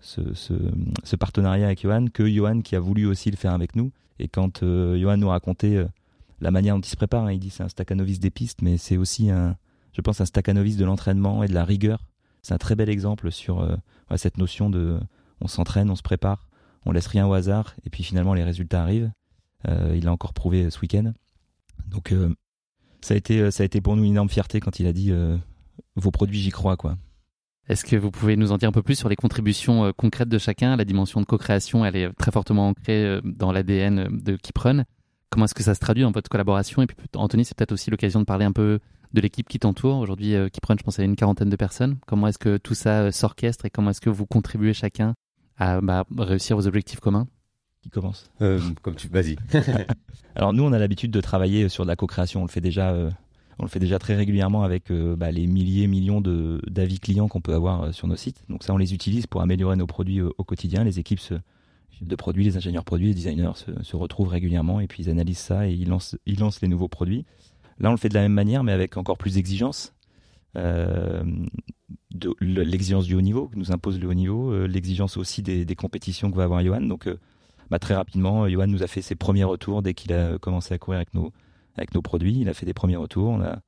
ce, 0.00 0.20
ce, 0.34 1.16
partenariat 1.16 1.66
avec 1.66 1.82
Johan 1.82 2.06
que 2.12 2.28
Johan 2.28 2.60
qui 2.60 2.76
a 2.76 2.80
voulu 2.80 3.06
aussi 3.06 3.30
le 3.30 3.36
faire 3.36 3.52
avec 3.52 3.76
nous. 3.76 3.92
Et 4.18 4.28
quand 4.28 4.64
Johan 4.64 5.16
nous 5.16 5.28
racontait 5.28 5.84
la 6.42 6.50
manière 6.50 6.74
dont 6.74 6.80
il 6.80 6.88
se 6.88 6.96
prépare, 6.96 7.24
hein, 7.24 7.32
il 7.32 7.38
dit 7.38 7.50
c'est 7.50 7.62
un 7.62 7.68
staccanovis 7.68 8.20
des 8.20 8.30
pistes, 8.30 8.62
mais 8.62 8.76
c'est 8.76 8.96
aussi 8.96 9.30
un, 9.30 9.56
je 9.92 10.00
pense, 10.00 10.20
un 10.20 10.26
staccanovis 10.26 10.76
de 10.76 10.84
l'entraînement 10.84 11.42
et 11.42 11.48
de 11.48 11.54
la 11.54 11.64
rigueur. 11.64 12.06
C'est 12.42 12.54
un 12.54 12.58
très 12.58 12.74
bel 12.74 12.88
exemple 12.88 13.30
sur 13.30 13.78
cette 14.16 14.36
notion 14.36 14.68
de 14.68 14.98
on 15.40 15.46
s'entraîne, 15.46 15.90
on 15.90 15.96
se 15.96 16.02
prépare, 16.02 16.48
on 16.84 16.92
laisse 16.92 17.06
rien 17.06 17.26
au 17.26 17.32
hasard, 17.32 17.74
et 17.84 17.90
puis 17.90 18.02
finalement 18.02 18.34
les 18.34 18.42
résultats 18.42 18.82
arrivent. 18.82 19.12
il 19.68 20.04
l'a 20.04 20.12
encore 20.12 20.34
prouvé 20.34 20.68
ce 20.70 20.80
week-end. 20.80 21.12
Donc 21.86 22.12
ça 23.02 23.14
a 23.14 23.16
été, 23.16 23.40
euh, 23.40 23.50
ça 23.50 23.64
a 23.64 23.66
été 23.66 23.80
pour 23.80 23.96
nous 23.96 24.04
une 24.04 24.12
énorme 24.12 24.28
fierté 24.28 24.60
quand 24.60 24.80
il 24.80 24.86
a 24.86 24.92
dit 24.92 25.10
euh, 25.10 25.36
vos 25.96 26.10
produits, 26.10 26.40
j'y 26.40 26.50
crois, 26.50 26.76
quoi. 26.76 26.96
Est-ce 27.68 27.84
que 27.84 27.96
vous 27.96 28.10
pouvez 28.10 28.36
nous 28.36 28.50
en 28.52 28.58
dire 28.58 28.68
un 28.68 28.72
peu 28.72 28.82
plus 28.82 28.96
sur 28.96 29.08
les 29.08 29.16
contributions 29.16 29.84
euh, 29.84 29.92
concrètes 29.92 30.28
de 30.28 30.38
chacun? 30.38 30.76
La 30.76 30.84
dimension 30.84 31.20
de 31.20 31.26
co-création, 31.26 31.84
elle 31.84 31.96
est 31.96 32.12
très 32.14 32.30
fortement 32.30 32.68
ancrée 32.68 33.20
dans 33.24 33.52
l'ADN 33.52 34.08
de 34.22 34.36
Kiprun. 34.36 34.84
Comment 35.32 35.46
est-ce 35.46 35.54
que 35.54 35.62
ça 35.62 35.74
se 35.74 35.80
traduit 35.80 36.02
dans 36.02 36.10
votre 36.12 36.28
collaboration? 36.28 36.82
Et 36.82 36.86
puis, 36.86 36.94
Anthony, 37.16 37.46
c'est 37.46 37.56
peut-être 37.56 37.72
aussi 37.72 37.90
l'occasion 37.90 38.20
de 38.20 38.26
parler 38.26 38.44
un 38.44 38.52
peu 38.52 38.80
de 39.14 39.20
l'équipe 39.22 39.48
qui 39.48 39.58
t'entoure. 39.58 39.96
Aujourd'hui, 39.96 40.36
Kiprun, 40.52 40.76
je 40.78 40.84
pense 40.84 40.98
à 40.98 41.04
une 41.04 41.16
quarantaine 41.16 41.48
de 41.48 41.56
personnes. 41.56 41.96
Comment 42.06 42.26
est-ce 42.26 42.38
que 42.38 42.58
tout 42.58 42.74
ça 42.74 43.10
s'orchestre 43.10 43.64
et 43.64 43.70
comment 43.70 43.90
est-ce 43.90 44.02
que 44.02 44.10
vous 44.10 44.26
contribuez 44.26 44.74
chacun 44.74 45.14
à 45.56 45.80
bah, 45.80 46.04
réussir 46.18 46.54
vos 46.54 46.66
objectifs 46.66 47.00
communs? 47.00 47.26
Qui 47.82 47.88
commence? 47.88 48.30
Euh, 48.42 48.60
Comme 48.82 48.94
tu, 48.94 49.08
vas-y. 49.08 49.36
Alors 50.36 50.52
nous, 50.52 50.62
on 50.62 50.72
a 50.72 50.78
l'habitude 50.78 51.10
de 51.10 51.20
travailler 51.20 51.68
sur 51.68 51.84
de 51.84 51.88
la 51.88 51.96
co-création. 51.96 52.40
On 52.40 52.44
le 52.44 52.50
fait 52.50 52.60
déjà, 52.60 52.90
euh, 52.90 53.10
on 53.58 53.64
le 53.64 53.68
fait 53.68 53.80
déjà 53.80 53.98
très 53.98 54.14
régulièrement 54.14 54.62
avec 54.62 54.90
euh, 54.90 55.16
bah, 55.16 55.32
les 55.32 55.46
milliers, 55.46 55.88
millions 55.88 56.20
de 56.20 56.60
d'avis 56.68 57.00
clients 57.00 57.26
qu'on 57.26 57.40
peut 57.40 57.54
avoir 57.54 57.92
sur 57.92 58.06
nos 58.06 58.16
sites. 58.16 58.44
Donc 58.48 58.62
ça, 58.62 58.72
on 58.72 58.76
les 58.76 58.94
utilise 58.94 59.26
pour 59.26 59.42
améliorer 59.42 59.76
nos 59.76 59.86
produits 59.86 60.20
au 60.20 60.44
quotidien. 60.44 60.84
Les 60.84 61.00
équipes 61.00 61.20
de 62.00 62.16
produits, 62.16 62.44
les 62.44 62.56
ingénieurs 62.56 62.84
produits, 62.84 63.08
les 63.08 63.14
designers 63.14 63.52
se, 63.54 63.96
retrouvent 63.96 64.28
régulièrement 64.28 64.80
et 64.80 64.86
puis 64.86 65.04
ils 65.04 65.10
analysent 65.10 65.38
ça 65.38 65.68
et 65.68 65.72
ils 65.72 65.88
lancent, 65.88 66.16
ils 66.26 66.38
lancent 66.38 66.60
les 66.60 66.68
nouveaux 66.68 66.88
produits. 66.88 67.24
Là, 67.78 67.88
on 67.88 67.92
le 67.92 67.98
fait 67.98 68.08
de 68.08 68.14
la 68.14 68.22
même 68.22 68.32
manière, 68.32 68.64
mais 68.64 68.72
avec 68.72 68.96
encore 68.96 69.18
plus 69.18 69.34
d'exigence. 69.34 69.94
l'exigence 72.40 73.06
du 73.06 73.14
haut 73.14 73.20
niveau 73.20 73.48
que 73.48 73.56
nous 73.56 73.72
impose 73.72 73.98
le 74.00 74.08
haut 74.08 74.14
niveau, 74.14 74.66
l'exigence 74.66 75.16
aussi 75.16 75.42
des, 75.42 75.76
compétitions 75.76 76.30
que 76.30 76.36
va 76.36 76.44
avoir 76.44 76.62
Johan. 76.62 76.82
Donc 76.82 77.08
bah, 77.70 77.78
très 77.78 77.94
rapidement, 77.94 78.48
Johan 78.48 78.66
nous 78.66 78.82
a 78.82 78.86
fait 78.86 79.02
ses 79.02 79.14
premiers 79.14 79.44
retours 79.44 79.82
dès 79.82 79.94
qu'il 79.94 80.12
a 80.12 80.38
commencé 80.38 80.74
à 80.74 80.78
courir 80.78 80.98
avec 80.98 81.14
nos, 81.14 81.32
avec 81.76 81.94
nos 81.94 82.02
produits. 82.02 82.40
Il 82.40 82.48
a 82.48 82.54
fait 82.54 82.66
des 82.66 82.74
premiers 82.74 82.96
retours. 82.96 83.28
On 83.28 83.40
a 83.40 83.60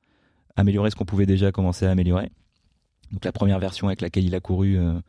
amélioré 0.55 0.91
ce 0.91 0.95
qu'on 0.95 1.05
pouvait 1.05 1.25
déjà 1.25 1.51
commencer 1.51 1.85
à 1.85 1.91
améliorer. 1.91 2.31
Donc 3.11 3.25
la 3.25 3.31
première 3.31 3.59
version 3.59 3.87
avec 3.87 4.01
laquelle 4.01 4.25
il 4.25 4.35
a 4.35 4.39
couru 4.39 4.77
euh, 4.77 4.99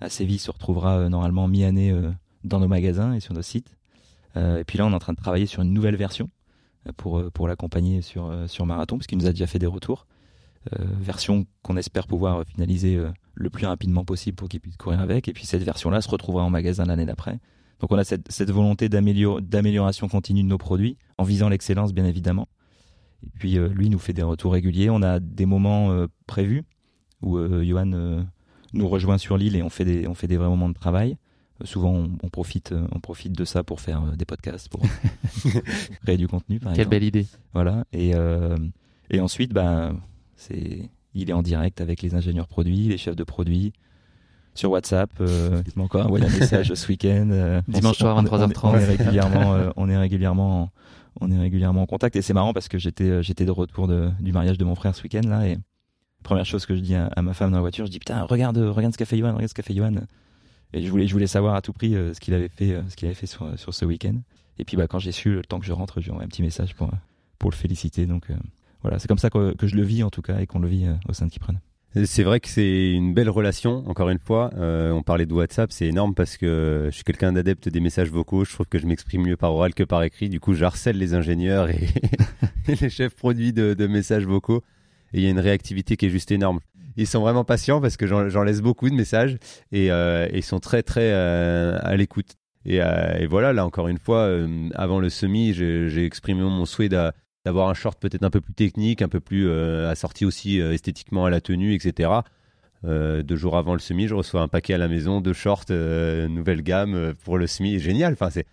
à 0.00 0.08
Séville 0.08 0.38
se 0.38 0.50
retrouvera 0.50 0.98
euh, 0.98 1.08
normalement 1.08 1.48
mi-année 1.48 1.90
euh, 1.90 2.10
dans 2.44 2.60
nos 2.60 2.68
magasins 2.68 3.14
et 3.14 3.20
sur 3.20 3.34
nos 3.34 3.42
sites. 3.42 3.76
et 4.36 4.64
puis 4.66 4.78
là, 4.78 4.86
on 4.86 4.92
est 4.92 4.94
en 4.94 4.98
train 4.98 5.12
de 5.12 5.18
travailler 5.18 5.46
sur 5.46 5.62
une 5.62 5.72
nouvelle 5.72 5.96
version 5.96 6.30
pour, 6.96 7.30
pour 7.32 7.48
l'accompagner 7.48 8.02
sur, 8.02 8.32
sur 8.46 8.66
Marathon, 8.66 8.98
puisqu'il 8.98 9.18
nous 9.18 9.26
a 9.26 9.30
déjà 9.30 9.46
fait 9.46 9.58
des 9.58 9.66
retours. 9.66 10.06
version 10.72 11.46
qu'on 11.62 11.76
espère 11.76 12.06
pouvoir 12.06 12.44
finaliser 12.46 13.00
le 13.34 13.50
plus 13.50 13.66
rapidement 13.66 14.04
possible 14.04 14.36
pour 14.36 14.48
qu'il 14.48 14.60
puisse 14.60 14.76
courir 14.76 15.00
avec. 15.00 15.28
Et 15.28 15.32
puis 15.32 15.46
cette 15.46 15.62
version-là 15.62 16.00
se 16.00 16.08
retrouvera 16.08 16.42
en 16.42 16.50
magasin 16.50 16.84
l'année 16.84 17.06
d'après. 17.06 17.38
Donc 17.80 17.92
on 17.92 17.98
a 17.98 18.04
cette, 18.04 18.30
cette 18.32 18.50
volonté 18.50 18.88
d'amélioration 18.88 20.08
continue 20.08 20.42
de 20.42 20.48
nos 20.48 20.58
produits, 20.58 20.96
en 21.18 21.24
visant 21.24 21.48
l'excellence 21.48 21.92
bien 21.92 22.06
évidemment. 22.06 22.48
Et 23.22 23.30
puis 23.38 23.58
euh, 23.58 23.68
lui 23.68 23.90
nous 23.90 23.98
fait 23.98 24.12
des 24.12 24.22
retours 24.22 24.52
réguliers. 24.52 24.90
On 24.90 25.02
a 25.02 25.20
des 25.20 25.46
moments 25.46 25.90
euh, 25.90 26.06
prévus 26.26 26.64
où 27.22 27.36
euh, 27.36 27.62
Johan 27.64 28.24
nous 28.72 28.88
rejoint 28.88 29.18
sur 29.18 29.36
l'île 29.36 29.56
et 29.56 29.62
on 29.62 29.70
fait 29.70 29.84
des, 29.84 30.06
on 30.06 30.14
fait 30.14 30.26
des 30.26 30.36
vrais 30.36 30.48
moments 30.48 30.68
de 30.68 30.74
travail. 30.74 31.16
Souvent 31.64 32.06
on, 32.22 32.28
profite, 32.28 32.74
on 32.92 33.00
profite 33.00 33.32
de 33.32 33.44
ça 33.44 33.62
pour 33.62 33.80
faire 33.80 34.02
des 34.16 34.24
podcasts, 34.24 34.68
pour, 34.68 34.82
créer 36.02 36.16
du 36.16 36.28
contenu. 36.28 36.60
Par 36.60 36.72
Quelle 36.72 36.88
belle 36.88 37.04
idée. 37.04 37.26
Voilà. 37.54 37.84
Et, 37.92 38.12
et 39.10 39.20
ensuite, 39.20 39.52
bah, 39.52 39.92
c'est, 40.36 40.90
il 41.14 41.30
est 41.30 41.32
en 41.32 41.42
direct 41.42 41.80
avec 41.80 42.02
les 42.02 42.14
ingénieurs 42.14 42.46
produits, 42.46 42.88
les 42.88 42.98
chefs 42.98 43.16
de 43.16 43.24
produits, 43.24 43.72
sur 44.54 44.70
WhatsApp. 44.70 45.10
Euh, 45.20 45.62
il 45.66 45.72
m'a 45.76 45.84
encore 45.84 46.06
envoyé 46.06 46.26
un 46.26 46.30
message 46.30 46.72
ce 46.72 46.88
week-end. 46.88 47.28
Euh, 47.30 47.60
Dimanche 47.68 47.98
soir 47.98 48.22
23h30. 48.22 48.60
On, 48.62 48.74
est 48.74 48.84
régulièrement, 48.84 49.54
euh, 49.54 49.70
on 49.76 49.88
est 49.88 49.96
régulièrement, 49.96 50.62
en, 50.62 50.70
on 51.20 51.30
est 51.30 51.38
régulièrement 51.38 51.82
en 51.82 51.86
contact 51.86 52.16
et 52.16 52.22
c'est 52.22 52.34
marrant 52.34 52.52
parce 52.52 52.68
que 52.68 52.78
j'étais, 52.78 53.04
euh, 53.04 53.22
j'étais 53.22 53.44
de 53.44 53.50
retour 53.50 53.88
de, 53.88 54.10
du 54.20 54.32
mariage 54.32 54.58
de 54.58 54.64
mon 54.64 54.74
frère 54.74 54.94
ce 54.94 55.02
week-end 55.02 55.26
là 55.26 55.46
et 55.46 55.58
première 56.22 56.44
chose 56.44 56.66
que 56.66 56.74
je 56.74 56.80
dis 56.80 56.94
à, 56.94 57.10
ma 57.22 57.34
femme 57.34 57.50
dans 57.50 57.58
la 57.58 57.60
voiture, 57.62 57.86
je 57.86 57.90
dis 57.90 57.98
putain 57.98 58.22
regarde, 58.22 58.58
regarde 58.58 58.92
ce 58.92 58.98
qu'a 58.98 59.04
fait 59.04 59.16
Johan, 59.16 59.32
regarde 59.34 59.48
ce 59.48 59.54
qu'a 59.54 59.62
fait 59.62 59.74
Johan. 59.74 59.94
Et 60.76 60.82
je 60.82 60.90
voulais, 60.90 61.06
je 61.06 61.12
voulais 61.12 61.26
savoir 61.26 61.54
à 61.54 61.62
tout 61.62 61.72
prix 61.72 61.92
ce 61.92 62.20
qu'il 62.20 62.34
avait 62.34 62.48
fait, 62.48 62.80
ce 62.88 62.96
qu'il 62.96 63.06
avait 63.06 63.14
fait 63.14 63.26
sur, 63.26 63.58
sur 63.58 63.74
ce 63.74 63.84
week-end. 63.84 64.14
Et 64.58 64.64
puis 64.64 64.76
bah, 64.76 64.86
quand 64.86 64.98
j'ai 64.98 65.12
su, 65.12 65.34
le 65.34 65.42
temps 65.42 65.58
que 65.58 65.66
je 65.66 65.72
rentre, 65.72 66.00
je 66.00 66.06
lui 66.06 66.12
envoie 66.12 66.24
un 66.24 66.28
petit 66.28 66.42
message 66.42 66.74
pour, 66.74 66.90
pour 67.38 67.50
le 67.50 67.56
féliciter. 67.56 68.06
Donc 68.06 68.28
voilà, 68.82 68.98
c'est 68.98 69.08
comme 69.08 69.18
ça 69.18 69.30
que, 69.30 69.54
que, 69.54 69.66
je 69.66 69.74
le 69.74 69.82
vis 69.82 70.02
en 70.02 70.10
tout 70.10 70.22
cas 70.22 70.38
et 70.38 70.46
qu'on 70.46 70.58
le 70.58 70.68
vit 70.68 70.86
au 71.08 71.12
sein 71.12 71.26
de 71.26 71.30
Kipren. 71.30 71.60
C'est 72.04 72.24
vrai 72.24 72.40
que 72.40 72.48
c'est 72.48 72.90
une 72.92 73.14
belle 73.14 73.30
relation, 73.30 73.88
encore 73.88 74.10
une 74.10 74.18
fois. 74.18 74.50
Euh, 74.58 74.90
on 74.92 75.02
parlait 75.02 75.24
de 75.24 75.32
WhatsApp, 75.32 75.72
c'est 75.72 75.86
énorme 75.86 76.14
parce 76.14 76.36
que 76.36 76.88
je 76.90 76.94
suis 76.94 77.04
quelqu'un 77.04 77.32
d'adepte 77.32 77.70
des 77.70 77.80
messages 77.80 78.10
vocaux. 78.10 78.44
Je 78.44 78.52
trouve 78.52 78.66
que 78.66 78.78
je 78.78 78.86
m'exprime 78.86 79.22
mieux 79.22 79.38
par 79.38 79.54
oral 79.54 79.72
que 79.72 79.82
par 79.82 80.02
écrit. 80.02 80.28
Du 80.28 80.38
coup, 80.38 80.52
j'harcèle 80.52 80.98
les 80.98 81.14
ingénieurs 81.14 81.70
et, 81.70 81.88
les 82.68 82.90
chefs 82.90 83.14
produits 83.14 83.54
de, 83.54 83.72
de, 83.72 83.86
messages 83.86 84.26
vocaux. 84.26 84.62
Et 85.12 85.18
il 85.18 85.22
y 85.22 85.26
a 85.26 85.30
une 85.30 85.40
réactivité 85.40 85.96
qui 85.96 86.06
est 86.06 86.10
juste 86.10 86.30
énorme. 86.30 86.60
Ils 86.96 87.06
sont 87.06 87.20
vraiment 87.20 87.44
patients 87.44 87.80
parce 87.80 87.96
que 87.96 88.06
j'en 88.06 88.42
laisse 88.42 88.62
beaucoup 88.62 88.88
de 88.88 88.94
messages 88.94 89.36
et 89.70 89.90
euh, 89.90 90.28
ils 90.32 90.42
sont 90.42 90.60
très 90.60 90.82
très 90.82 91.12
euh, 91.12 91.78
à 91.82 91.94
l'écoute. 91.96 92.36
Et, 92.64 92.80
euh, 92.80 93.18
et, 93.18 93.26
voilà, 93.26 93.52
là 93.52 93.64
encore 93.64 93.86
une 93.88 93.98
fois, 93.98 94.22
euh, 94.22 94.68
avant 94.74 94.98
le 94.98 95.08
semi, 95.08 95.52
j'ai 95.52 96.04
exprimé 96.04 96.42
mon 96.42 96.64
souhait 96.64 96.88
de 96.88 97.12
d'avoir 97.44 97.68
un 97.68 97.74
short 97.74 98.00
peut-être 98.00 98.24
un 98.24 98.30
peu 98.30 98.40
plus 98.40 98.54
technique, 98.54 99.02
un 99.02 99.08
peu 99.08 99.20
plus 99.20 99.48
euh, 99.48 99.88
assorti 99.88 100.24
aussi 100.24 100.60
euh, 100.60 100.72
esthétiquement 100.72 101.26
à 101.26 101.30
la 101.30 101.40
tenue, 101.40 101.74
etc. 101.74 102.10
Euh, 102.84 103.22
deux 103.22 103.36
jours 103.36 103.56
avant 103.56 103.72
le 103.72 103.78
semi, 103.78 104.08
je 104.08 104.14
reçois 104.14 104.40
un 104.40 104.48
paquet 104.48 104.74
à 104.74 104.78
la 104.78 104.88
maison, 104.88 105.20
deux 105.20 105.32
shorts, 105.32 105.66
nouvelle 105.70 106.62
gamme 106.62 107.14
pour 107.24 107.38
le 107.38 107.46
semi, 107.46 107.78
génial. 107.78 108.14
Enfin, 108.14 108.30
c'est 108.30 108.46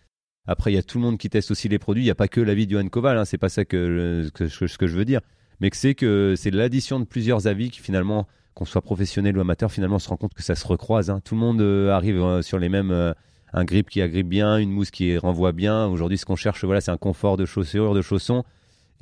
après 0.45 0.71
il 0.71 0.75
y 0.75 0.77
a 0.77 0.83
tout 0.83 0.99
le 0.99 1.05
monde 1.05 1.17
qui 1.17 1.31
teste 1.31 1.49
aussi 1.49 1.69
les 1.69 1.79
produits. 1.79 2.03
Il 2.03 2.05
n'y 2.05 2.11
a 2.11 2.15
pas 2.15 2.27
que 2.27 2.39
la 2.39 2.53
vie 2.53 2.67
de 2.67 2.71
Johan 2.73 2.87
Koval, 2.87 3.17
hein, 3.17 3.25
c'est 3.25 3.39
pas 3.39 3.49
ça 3.49 3.65
que, 3.65 4.29
que, 4.35 4.43
que 4.43 4.87
je 4.87 4.95
veux 4.95 5.05
dire, 5.05 5.21
mais 5.63 5.71
que 5.71 5.77
c'est 5.77 5.95
que 5.95 6.35
c'est 6.37 6.51
l'addition 6.51 6.99
de 6.99 7.05
plusieurs 7.05 7.47
avis 7.47 7.71
qui 7.71 7.79
finalement, 7.79 8.27
qu'on 8.53 8.65
soit 8.65 8.81
professionnel 8.81 9.35
ou 9.35 9.41
amateur, 9.41 9.71
finalement 9.71 9.95
on 9.95 9.99
se 9.99 10.09
rend 10.09 10.17
compte 10.17 10.35
que 10.35 10.43
ça 10.43 10.53
se 10.53 10.67
recroise. 10.67 11.09
Hein. 11.09 11.21
Tout 11.23 11.33
le 11.33 11.41
monde 11.41 11.61
arrive 11.89 12.41
sur 12.43 12.59
les 12.59 12.69
mêmes 12.69 13.15
un 13.53 13.63
grip 13.63 13.89
qui 13.89 14.01
agrippe 14.01 14.27
bien, 14.27 14.57
une 14.57 14.71
mousse 14.71 14.91
qui 14.91 15.17
renvoie 15.17 15.51
bien. 15.51 15.87
Aujourd'hui, 15.87 16.17
ce 16.17 16.25
qu'on 16.25 16.35
cherche, 16.35 16.65
voilà, 16.65 16.81
c'est 16.81 16.91
un 16.91 16.97
confort 16.97 17.37
de 17.37 17.45
chaussures, 17.45 17.93
de 17.93 18.01
chaussons. 18.01 18.43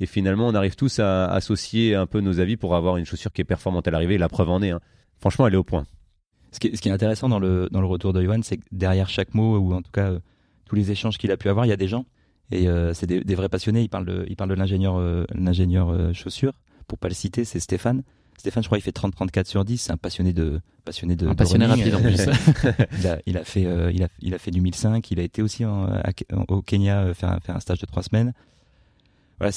Et 0.00 0.06
finalement, 0.06 0.46
on 0.46 0.54
arrive 0.54 0.76
tous 0.76 0.98
à 0.98 1.26
associer 1.26 1.94
un 1.94 2.06
peu 2.06 2.20
nos 2.20 2.38
avis 2.38 2.56
pour 2.56 2.74
avoir 2.74 2.96
une 2.96 3.06
chaussure 3.06 3.32
qui 3.32 3.40
est 3.40 3.44
performante 3.44 3.88
à 3.88 3.90
l'arrivée. 3.90 4.18
La 4.18 4.28
preuve 4.28 4.50
en 4.50 4.62
est. 4.62 4.70
Hein. 4.70 4.80
Franchement, 5.20 5.46
elle 5.46 5.54
est 5.54 5.58
au 5.58 5.64
point. 5.64 5.84
Ce 6.50 6.58
qui, 6.58 6.68
est, 6.68 6.92
intéressant 6.92 7.30
dans 7.30 7.38
le, 7.38 7.68
dans 7.70 7.80
le 7.80 7.86
retour 7.86 8.12
de 8.12 8.22
Johan, 8.22 8.40
c'est 8.42 8.58
que 8.58 8.64
derrière 8.72 9.08
chaque 9.08 9.32
mot, 9.32 9.56
ou 9.56 9.72
en 9.72 9.80
tout 9.80 9.90
cas 9.90 10.10
euh, 10.10 10.18
tous 10.66 10.74
les 10.74 10.90
échanges 10.90 11.16
qu'il 11.16 11.30
a 11.30 11.38
pu 11.38 11.48
avoir, 11.48 11.64
il 11.64 11.70
y 11.70 11.72
a 11.72 11.76
des 11.76 11.88
gens. 11.88 12.04
Et 12.52 12.68
euh, 12.68 12.94
c'est 12.94 13.06
des, 13.06 13.34
vrais 13.34 13.48
passionnés. 13.48 13.82
Il 13.82 13.88
parle 13.88 14.06
de, 14.06 14.24
il 14.28 14.36
parle 14.36 14.50
de 14.50 14.54
l'ingénieur 14.54 14.98
euh, 14.98 15.24
l'ingénieur 15.34 16.14
chaussure. 16.14 16.52
Pour 16.86 16.98
pas 16.98 17.08
le 17.08 17.14
citer, 17.14 17.44
c'est 17.44 17.60
Stéphane. 17.60 18.02
Stéphane, 18.38 18.62
je 18.62 18.68
crois, 18.68 18.78
il 18.78 18.82
fait 18.82 18.96
30-34 18.96 19.46
sur 19.46 19.64
10. 19.64 19.78
C'est 19.78 19.92
un 19.92 19.96
passionné 19.96 20.32
de 20.32 20.60
passionné 20.84 21.16
de. 21.16 21.28
Un 21.28 21.34
passionné 21.34 21.66
rapide 21.66 21.94
en 21.94 22.00
plus. 22.00 22.16
il, 23.26 23.36
a, 23.36 23.44
fait 23.44 23.62
il, 23.92 24.02
a, 24.02 24.08
il 24.20 24.34
a 24.34 24.38
fait 24.38 24.50
du 24.50 24.60
1005. 24.60 25.10
Il 25.10 25.20
a 25.20 25.22
été 25.22 25.42
aussi 25.42 25.64
au 25.64 26.62
Kenya 26.62 27.14
faire, 27.14 27.38
faire 27.42 27.56
un 27.56 27.60
stage 27.60 27.80
de 27.80 27.86
trois 27.86 28.02
semaines 28.02 28.32
voilà, 29.42 29.50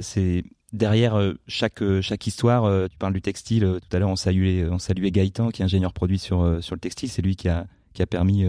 c'est 0.00 0.44
derrière 0.72 1.14
euh, 1.14 1.34
chaque 1.46 1.80
euh, 1.80 2.02
chaque 2.02 2.26
histoire. 2.26 2.64
Euh, 2.64 2.88
tu 2.88 2.96
parles 2.96 3.12
du 3.12 3.22
textile. 3.22 3.60
tout 3.62 3.96
à 3.96 4.00
l'heure, 4.00 4.08
on 4.08 4.16
saluait 4.16 4.66
on 4.68 4.80
saluait 4.80 5.12
Gaëtan, 5.12 5.50
qui 5.50 5.62
est 5.62 5.64
ingénieur 5.64 5.92
produit 5.92 6.18
sur 6.18 6.58
sur 6.60 6.74
le 6.74 6.80
textile. 6.80 7.08
C'est 7.08 7.22
lui 7.22 7.36
qui 7.36 7.48
a 7.48 7.66
qui 7.94 8.02
a 8.02 8.06
permis 8.06 8.44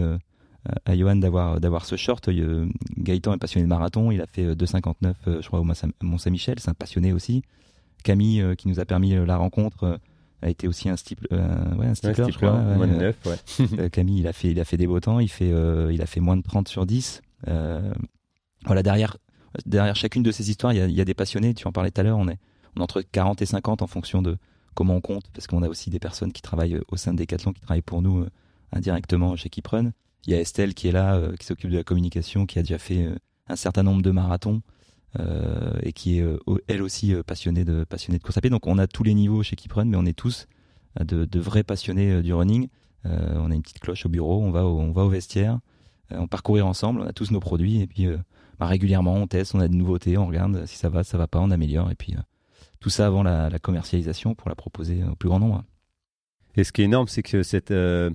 à 0.84 0.96
Johan 0.96 1.16
d'avoir 1.16 1.60
d'avoir 1.60 1.84
ce 1.84 1.96
short. 1.96 2.28
Gaëtan 2.98 3.34
est 3.34 3.38
passionné 3.38 3.64
de 3.64 3.68
marathon. 3.68 4.10
Il 4.10 4.20
a 4.20 4.26
fait 4.26 4.54
2,59, 4.54 5.14
je 5.40 5.46
crois, 5.46 5.60
au 5.60 5.64
Mont-Saint-Michel. 6.02 6.58
C'est 6.58 6.70
un 6.70 6.74
passionné 6.74 7.12
aussi. 7.12 7.42
Camille, 8.02 8.44
qui 8.56 8.68
nous 8.68 8.80
a 8.80 8.84
permis 8.84 9.14
la 9.14 9.36
rencontre 9.36 9.98
a 10.42 10.50
été 10.50 10.68
aussi 10.68 10.90
un 10.90 10.96
stipler, 10.96 11.26
ouais, 11.30 11.86
un 11.86 11.94
stipler, 11.94 12.26
je 12.30 12.36
crois. 12.36 12.60
ouais. 13.24 13.90
Camille, 13.90 14.18
il 14.18 14.26
a 14.26 14.34
fait, 14.34 14.50
il 14.50 14.60
a 14.60 14.66
fait 14.66 14.76
des 14.76 14.86
beaux 14.86 15.00
temps. 15.00 15.20
Il 15.20 15.28
fait, 15.28 15.50
il 15.90 16.02
a 16.02 16.06
fait 16.06 16.20
moins 16.20 16.36
de 16.36 16.42
30 16.42 16.68
sur 16.68 16.86
10. 16.86 17.22
voilà, 17.46 18.82
derrière, 18.82 19.16
derrière 19.66 19.96
chacune 19.96 20.22
de 20.22 20.30
ces 20.30 20.50
histoires, 20.50 20.72
il 20.72 20.90
y 20.90 21.00
a, 21.00 21.04
des 21.04 21.14
passionnés. 21.14 21.54
Tu 21.54 21.66
en 21.66 21.72
parlais 21.72 21.90
tout 21.90 22.00
à 22.00 22.04
l'heure, 22.04 22.18
on 22.18 22.28
est, 22.28 22.38
entre 22.78 23.02
40 23.02 23.42
et 23.42 23.46
50 23.46 23.82
en 23.82 23.86
fonction 23.86 24.22
de 24.22 24.36
comment 24.74 24.96
on 24.96 25.00
compte, 25.00 25.24
parce 25.32 25.46
qu'on 25.46 25.62
a 25.62 25.68
aussi 25.68 25.90
des 25.90 25.98
personnes 25.98 26.32
qui 26.32 26.42
travaillent 26.42 26.80
au 26.88 26.96
sein 26.96 27.12
de 27.12 27.18
Decathlon, 27.18 27.52
qui 27.52 27.60
travaillent 27.60 27.82
pour 27.82 28.02
nous 28.02 28.20
euh, 28.20 28.30
indirectement 28.72 29.36
chez 29.36 29.48
Kiprun. 29.48 29.92
Il 30.26 30.32
y 30.32 30.36
a 30.36 30.40
Estelle 30.40 30.74
qui 30.74 30.88
est 30.88 30.92
là, 30.92 31.16
euh, 31.16 31.36
qui 31.36 31.46
s'occupe 31.46 31.70
de 31.70 31.76
la 31.76 31.84
communication, 31.84 32.46
qui 32.46 32.58
a 32.58 32.62
déjà 32.62 32.78
fait 32.78 33.04
euh, 33.04 33.16
un 33.48 33.56
certain 33.56 33.82
nombre 33.82 34.02
de 34.02 34.10
marathons 34.10 34.62
et 35.84 35.92
qui 35.92 36.18
est 36.18 36.26
elle 36.66 36.82
aussi 36.82 37.14
passionnée 37.24 37.64
de 37.64 37.84
passionnée 37.84 38.18
de 38.18 38.22
course 38.24 38.36
à 38.36 38.40
pied. 38.40 38.50
Donc 38.50 38.66
on 38.66 38.78
a 38.78 38.88
tous 38.88 39.04
les 39.04 39.14
niveaux 39.14 39.44
chez 39.44 39.54
Kiprun, 39.54 39.84
mais 39.84 39.96
on 39.96 40.04
est 40.06 40.12
tous 40.12 40.48
de, 40.98 41.38
vrais 41.38 41.62
passionnés 41.62 42.20
du 42.20 42.34
running. 42.34 42.66
on 43.04 43.48
a 43.52 43.54
une 43.54 43.62
petite 43.62 43.78
cloche 43.78 44.06
au 44.06 44.08
bureau, 44.08 44.42
on 44.42 44.50
va 44.50 44.66
on 44.66 44.90
va 44.90 45.04
au 45.04 45.08
vestiaire, 45.08 45.60
on 46.10 46.26
parcourir 46.26 46.66
ensemble, 46.66 47.00
on 47.00 47.06
a 47.06 47.12
tous 47.12 47.30
nos 47.30 47.38
produits 47.38 47.80
et 47.80 47.86
puis 47.86 48.08
bah, 48.58 48.66
régulièrement, 48.66 49.14
on 49.14 49.26
teste, 49.26 49.54
on 49.54 49.60
a 49.60 49.68
des 49.68 49.76
nouveautés, 49.76 50.16
on 50.16 50.26
regarde 50.26 50.66
si 50.66 50.76
ça 50.76 50.88
va, 50.88 51.04
ça 51.04 51.18
va 51.18 51.26
pas, 51.26 51.40
on 51.40 51.50
améliore. 51.50 51.90
Et 51.90 51.94
puis 51.94 52.14
euh, 52.14 52.20
tout 52.80 52.90
ça 52.90 53.06
avant 53.06 53.22
la, 53.22 53.50
commercialisation 53.58 54.34
pour 54.34 54.48
la 54.48 54.54
proposer 54.54 55.02
au 55.04 55.16
plus 55.16 55.28
grand 55.28 55.40
nombre. 55.40 55.64
Et 56.56 56.64
ce 56.64 56.72
qui 56.72 56.82
est 56.82 56.84
énorme, 56.84 57.08
c'est 57.08 57.22
que 57.22 57.42
cette, 57.42 57.72
euh, 57.72 58.10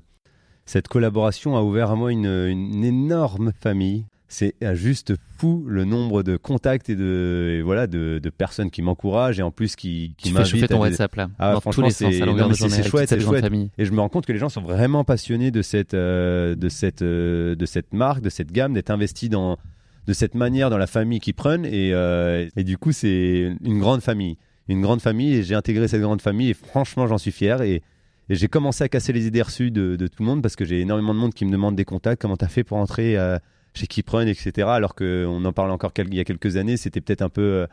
cette 0.69 0.87
collaboration 0.87 1.57
a 1.57 1.63
ouvert 1.63 1.89
à 1.89 1.95
moi 1.95 2.11
une, 2.11 2.27
une 2.27 2.83
énorme 2.83 3.53
famille. 3.59 4.05
C'est 4.27 4.53
juste 4.73 5.15
fou 5.39 5.65
le 5.67 5.83
nombre 5.83 6.21
de 6.21 6.37
contacts 6.37 6.91
et 6.91 6.95
de 6.95 7.63
voilà 7.65 7.87
de, 7.87 8.19
de 8.21 8.29
personnes 8.29 8.69
qui 8.69 8.83
m'encouragent 8.83 9.39
et 9.39 9.41
en 9.41 9.49
plus 9.49 9.75
qui 9.75 10.13
qui 10.15 10.31
m'invitent. 10.31 10.53
Tu 10.53 10.59
fais 10.59 10.67
ton 10.67 10.81
WhatsApp 10.81 11.15
là. 11.15 11.31
Ah, 11.39 11.53
dans 11.53 11.61
tous 11.61 11.81
les 11.81 11.89
sens, 11.89 12.13
c'est 12.13 12.83
chouette, 12.83 13.09
c'est 13.09 13.19
chouette. 13.19 13.51
Et 13.79 13.85
je 13.85 13.91
me 13.91 13.99
rends 13.99 14.09
compte 14.09 14.27
que 14.27 14.31
les 14.31 14.37
gens 14.37 14.49
sont 14.49 14.61
vraiment 14.61 15.03
passionnés 15.03 15.49
de 15.49 15.63
cette 15.63 15.95
euh, 15.95 16.53
de 16.53 16.69
cette 16.69 17.01
de 17.01 17.65
cette 17.65 17.91
marque, 17.91 18.21
de 18.21 18.29
cette 18.29 18.51
gamme, 18.51 18.73
d'être 18.73 18.91
investis 18.91 19.27
dans 19.27 19.57
de 20.05 20.13
cette 20.13 20.35
manière 20.35 20.69
dans 20.69 20.77
la 20.77 20.87
famille 20.87 21.19
qui 21.19 21.33
prennent 21.33 21.65
et, 21.65 21.93
euh, 21.93 22.47
et 22.55 22.63
du 22.63 22.77
coup 22.77 22.91
c'est 22.91 23.55
une 23.63 23.79
grande 23.79 24.01
famille 24.01 24.37
une 24.67 24.81
grande 24.81 25.01
famille 25.01 25.33
et 25.35 25.43
j'ai 25.43 25.55
intégré 25.55 25.87
cette 25.87 26.01
grande 26.01 26.21
famille 26.21 26.51
et 26.51 26.53
franchement 26.53 27.05
j'en 27.05 27.17
suis 27.17 27.31
fier 27.31 27.61
et, 27.61 27.81
et 28.29 28.35
j'ai 28.35 28.47
commencé 28.47 28.83
à 28.83 28.89
casser 28.89 29.11
les 29.11 29.25
idées 29.25 29.41
reçues 29.41 29.71
de, 29.71 29.95
tout 30.07 30.23
le 30.23 30.25
monde 30.25 30.41
parce 30.41 30.55
que 30.55 30.63
j'ai 30.63 30.81
énormément 30.81 31.13
de 31.13 31.19
monde 31.19 31.33
qui 31.33 31.45
me 31.45 31.51
demande 31.51 31.75
des 31.75 31.85
contacts. 31.85 32.21
Comment 32.21 32.37
tu 32.37 32.45
as 32.45 32.49
fait 32.49 32.63
pour 32.63 32.77
entrer 32.77 33.17
euh, 33.17 33.39
chez 33.73 33.87
Kipren 33.87 34.27
etc 34.27 34.67
alors 34.67 34.95
qu'on 34.95 35.43
en 35.43 35.53
parlait 35.53 35.73
encore 35.73 35.91
il 35.97 36.13
y 36.13 36.19
a 36.19 36.23
quelques 36.23 36.57
années 36.57 36.75
c'était 36.75 37.01
peut-être 37.01 37.21
un 37.21 37.29
peu 37.29 37.41
euh, 37.41 37.67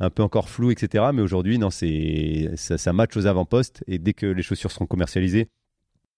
un 0.00 0.10
peu 0.10 0.24
encore 0.24 0.48
flou 0.48 0.72
etc 0.72 1.04
mais 1.14 1.22
aujourd'hui 1.22 1.56
non 1.58 1.70
c'est 1.70 2.50
ça, 2.56 2.78
ça 2.78 2.92
match 2.92 3.16
aux 3.16 3.26
avant-postes. 3.26 3.82
Et 3.86 3.98
dès 3.98 4.12
que 4.12 4.26
les 4.26 4.42
chaussures 4.42 4.70
seront 4.70 4.86
commercialisées 4.86 5.48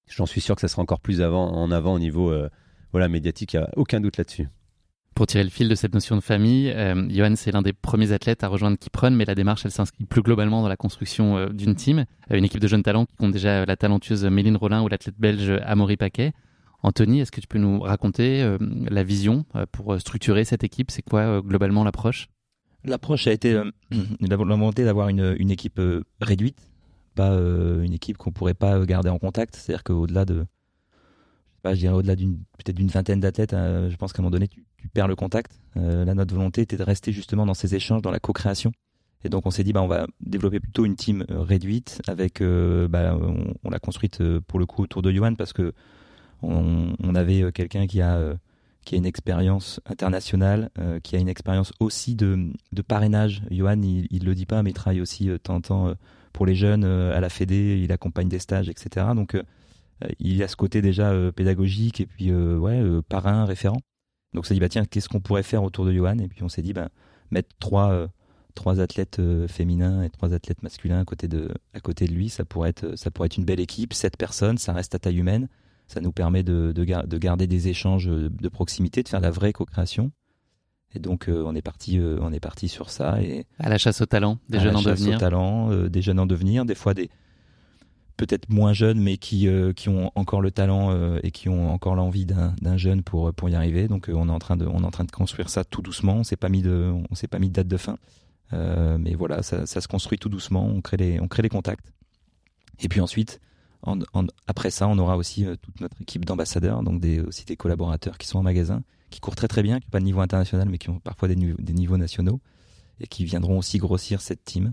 j'en 0.07 0.27
suis 0.27 0.41
sûr 0.41 0.55
que 0.55 0.61
ça 0.61 0.69
sera 0.69 0.83
encore 0.83 1.01
plus 1.01 1.23
avant, 1.23 1.51
en 1.53 1.71
avant 1.71 1.95
au 1.95 1.99
niveau 1.99 2.35
voilà 2.93 3.09
médiatique. 3.09 3.55
Il 3.55 3.61
n'y 3.61 3.65
a 3.65 3.71
aucun 3.77 4.01
doute 4.01 4.17
là-dessus 4.19 4.49
pour 5.19 5.27
tirer 5.27 5.43
le 5.43 5.51
fil 5.51 5.69
de 5.69 5.75
cette 5.75 5.95
notion 5.95 6.15
de 6.15 6.21
famille, 6.21 6.71
euh, 6.71 7.09
Johan, 7.09 7.33
c'est 7.35 7.51
l'un 7.51 7.61
des 7.61 7.73
premiers 7.73 8.13
athlètes 8.13 8.45
à 8.45 8.49
rejoindre 8.49 8.79
Kipron, 8.79 9.11
mais 9.11 9.25
la 9.25 9.35
démarche, 9.35 9.65
elle 9.65 9.73
s'inscrit 9.73 10.05
plus 10.05 10.23
globalement 10.23 10.63
dans 10.63 10.69
la 10.69 10.77
construction 10.77 11.37
euh, 11.37 11.49
d'une 11.49 11.75
team, 11.75 12.05
euh, 12.31 12.37
une 12.37 12.45
équipe 12.45 12.61
de 12.61 12.69
jeunes 12.69 12.85
talents 12.85 13.05
qui 13.05 13.17
compte 13.17 13.33
déjà 13.33 13.67
la 13.67 13.77
talentueuse 13.77 14.25
Méline 14.27 14.57
Rollin 14.57 14.81
ou 14.81 14.87
l'athlète 14.87 15.17
belge 15.19 15.51
Amaury 15.65 15.97
Paquet. 15.97 16.35
Anthony, 16.85 17.19
est-ce 17.19 17.33
que 17.33 17.41
tu 17.41 17.49
peux 17.49 17.59
nous 17.59 17.81
raconter 17.81 18.57
la 18.61 19.03
vision 19.03 19.45
pour 19.73 20.01
structurer 20.01 20.45
cette 20.45 20.63
équipe? 20.63 20.93
C'est 20.93 21.03
quoi 21.03 21.43
globalement 21.43 21.83
l'approche? 21.83 22.29
L'approche 22.85 23.27
a 23.27 23.33
été 23.33 23.61
la 24.21 24.37
volonté 24.37 24.85
d'avoir 24.85 25.09
une, 25.09 25.51
équipe 25.51 25.81
réduite, 26.21 26.71
pas 27.17 27.33
une 27.33 27.93
équipe 27.93 28.19
qu'on 28.19 28.31
pourrait 28.31 28.55
pas 28.55 28.87
garder 28.87 29.09
en 29.09 29.19
contact. 29.19 29.57
C'est-à-dire 29.57 29.83
qu'au-delà 29.83 30.25
de, 30.25 30.47
je 31.65 31.73
dirais 31.73 31.95
au-delà 31.95 32.17
d'une 32.17 32.39
peut-être 32.57 32.77
d'une 32.77 32.89
vingtaine 32.89 33.21
d'athlètes, 33.21 33.53
je 33.53 33.97
pense 33.97 34.13
qu'à 34.13 34.21
un 34.21 34.23
moment 34.23 34.31
donné, 34.31 34.49
tu, 34.49 34.65
perds 34.93 35.09
le 35.09 35.17
contact. 35.17 35.61
Euh, 35.77 36.05
là, 36.05 36.15
notre 36.15 36.35
volonté 36.35 36.63
était 36.63 36.77
de 36.77 36.83
rester 36.83 37.13
justement 37.13 37.47
dans 37.47 37.55
ces 37.55 37.75
échanges, 37.75 38.03
dans 38.03 38.11
la 38.11 38.21
co-création. 38.21 38.73
Et 39.25 39.29
donc 39.29 39.47
on 39.47 39.51
s'est 39.51 39.65
dit 39.65 39.73
bah 39.73 39.83
on 39.83 39.89
va 39.89 40.07
développer 40.21 40.61
plutôt 40.61 40.85
une 40.85 40.95
team 40.95 41.25
euh, 41.29 41.41
réduite 41.41 42.01
avec 42.07 42.41
euh, 42.41 42.87
bah, 42.87 43.19
on, 43.65 43.71
l'a 43.71 43.81
construite 43.81 44.23
pour 44.47 44.61
le 44.61 44.67
coup 44.67 44.83
autour 44.83 45.03
de 45.03 45.11
Johan 45.11 45.35
parce 45.35 45.53
que 45.53 45.73
on, 46.41 46.95
avait 47.17 47.51
quelqu'un 47.51 47.89
qui 47.89 48.01
a 48.01 48.37
qui 48.85 48.95
a 48.95 48.99
une 48.99 49.07
expérience 49.07 49.81
internationale, 49.87 50.71
qui 51.03 51.17
a 51.17 51.19
une 51.19 51.29
expérience 51.29 51.73
aussi 51.81 52.15
de, 52.15 52.53
de 52.71 52.83
parrainage. 52.83 53.43
Johan, 53.51 53.83
il, 53.83 54.07
il 54.11 54.25
le 54.25 54.37
dit 54.37 54.47
pas, 54.47 54.63
mais 54.63 54.71
il 54.71 54.75
travaille 54.75 55.01
aussi 55.01 55.27
de 55.27 55.37
temps 55.37 55.57
en 55.57 55.61
temps 55.61 55.95
pour 56.33 56.47
les 56.47 56.55
jeunes 56.55 56.85
à 56.85 57.21
la 57.21 57.29
Fédé, 57.29 57.81
il 57.83 57.91
accompagne 57.91 58.29
des 58.29 58.39
stages, 58.39 58.69
etc. 58.69 59.07
Donc 59.17 59.37
il 60.19 60.37
y 60.37 60.43
a 60.43 60.49
ce 60.49 60.57
côté 60.57 60.83
déjà 60.83 61.13
pédagogique 61.33 62.01
et 62.01 62.07
puis 62.07 62.33
ouais 62.33 62.83
parrain, 63.09 63.45
référent. 63.45 63.81
Donc 64.35 64.45
on 64.45 64.47
s'est 64.47 64.55
dit, 64.55 64.61
bah 64.61 64.69
tiens, 64.69 64.85
qu'est-ce 64.85 65.09
qu'on 65.09 65.21
pourrait 65.21 65.43
faire 65.43 65.63
autour 65.63 65.87
de 65.87 65.93
Johan? 65.93 66.19
Et 66.19 66.29
puis 66.29 66.43
on 66.43 66.51
s'est 66.51 66.61
dit, 66.61 66.75
bah, 66.75 66.91
mettre 67.31 67.49
trois, 67.59 67.93
euh, 67.93 68.09
trois 68.55 68.79
athlètes 68.79 69.21
euh, 69.21 69.49
féminins 69.49 70.03
et 70.03 70.11
trois 70.11 70.35
athlètes 70.35 70.63
masculins 70.63 71.01
à 71.01 71.05
côté 71.07 71.29
de, 71.29 71.49
à 71.73 71.81
côté 71.81 72.07
de 72.07 72.13
lui, 72.13 72.29
ça 72.29 72.45
pourrait, 72.45 72.69
être, 72.69 72.95
ça 72.95 73.11
pourrait 73.11 73.27
être 73.27 73.39
une 73.39 73.47
belle 73.47 73.61
équipe, 73.61 73.95
sept 73.95 74.19
personnes, 74.19 74.59
ça 74.59 74.75
reste 74.75 74.95
à 74.95 74.99
taille 74.99 75.17
humaine, 75.17 75.49
ça 75.87 76.03
nous 76.03 76.13
permet 76.13 76.43
de, 76.43 76.73
de, 76.73 76.85
de 76.85 77.19
garder 77.19 77.47
des 77.47 77.69
échanges 77.69 78.07
de 78.07 78.49
proximité, 78.51 79.03
de 79.03 79.09
faire 79.09 79.21
la 79.21 79.31
vraie 79.31 79.55
co-création. 79.55 80.13
Et 80.95 80.99
donc 80.99 81.29
euh, 81.29 81.43
on 81.47 81.55
est 81.55 81.63
parti, 81.63 81.99
on 81.99 82.31
est 82.31 82.41
parti 82.41 82.69
sur 82.69 82.91
ça 82.91 83.23
et 83.23 83.47
à 83.59 83.71
la 83.71 83.79
chasse 83.79 84.03
au 84.03 84.07
talent, 84.07 84.39
des 84.51 84.61
jeunes 84.61 84.77
en 84.77 84.83
devenir. 84.83 85.17
Au 85.17 85.21
talent, 85.21 85.89
des 85.89 86.03
jeunes 86.03 86.21
en 86.21 86.27
devenir, 86.27 86.67
des 86.67 86.75
fois 86.75 86.93
des 86.93 87.09
peut-être 88.19 88.51
moins 88.51 88.75
jeunes, 88.75 89.01
mais 89.01 89.17
qui 89.17 89.49
qui 89.75 89.89
ont 89.89 90.13
encore 90.15 90.43
le 90.43 90.51
talent 90.51 91.17
et 91.23 91.31
qui 91.31 91.49
ont 91.49 91.73
encore 91.73 91.95
l'envie 91.95 92.27
d'un 92.27 92.77
jeune 92.77 93.03
pour 93.03 93.33
pour 93.33 93.49
y 93.49 93.55
arriver. 93.55 93.89
Donc 93.89 94.11
on 94.13 94.29
est 94.29 94.33
en 94.33 94.39
train 94.39 94.57
de 94.57 94.67
on 94.67 94.83
est 94.83 94.87
en 94.87 94.91
train 94.91 95.05
de 95.05 95.11
construire 95.11 95.49
ça 95.49 95.65
tout 95.65 95.81
doucement. 95.81 96.17
On 96.17 96.25
s'est 96.25 96.37
pas 96.37 96.51
mis 96.51 96.61
de 96.61 96.93
on 97.11 97.15
s'est 97.15 97.29
pas 97.29 97.39
mis 97.39 97.49
de 97.49 97.55
date 97.55 97.69
de 97.69 97.77
fin, 97.79 97.97
mais 98.53 99.15
voilà, 99.15 99.43
ça, 99.43 99.65
ça, 99.67 99.81
se 99.81 99.89
construit 99.89 100.19
tout 100.19 100.29
doucement. 100.29 100.67
On 100.67 100.83
crée 100.83 100.99
les 100.99 101.21
on 101.21 101.29
crée 101.29 101.43
les 101.43 101.49
contacts. 101.49 101.93
Et 102.81 102.89
puis 102.89 103.01
ensuite, 103.01 103.41
après 104.47 104.71
ça, 104.71 104.89
on 104.89 104.99
aura 104.99 105.17
aussi 105.17 105.47
toute 105.63 105.81
notre 105.81 106.01
équipe 106.03 106.25
d'ambassadeurs, 106.25 106.83
donc 106.83 107.01
des, 107.01 107.21
aussi 107.21 107.45
des 107.45 107.57
collaborateurs 107.57 108.19
qui 108.19 108.27
sont 108.27 108.39
en 108.39 108.43
magasin, 108.43 108.83
qui 109.11 109.21
courent 109.21 109.37
très 109.37 109.49
très 109.49 109.63
bien, 109.63 109.79
qui 109.79 109.87
n'ont 109.87 109.91
pas 109.91 110.01
de 110.01 110.05
niveau 110.05 110.21
international, 110.21 110.69
mais 110.69 110.79
qui 110.79 110.91
ont 110.91 110.99
parfois 110.99 111.29
des, 111.29 111.37
des 111.37 111.73
niveaux 111.73 111.97
nationaux, 111.97 112.41
et 113.01 113.07
qui 113.07 113.25
viendront 113.25 113.59
aussi 113.59 113.79
grossir 113.79 114.21
cette 114.21 114.45
team, 114.45 114.73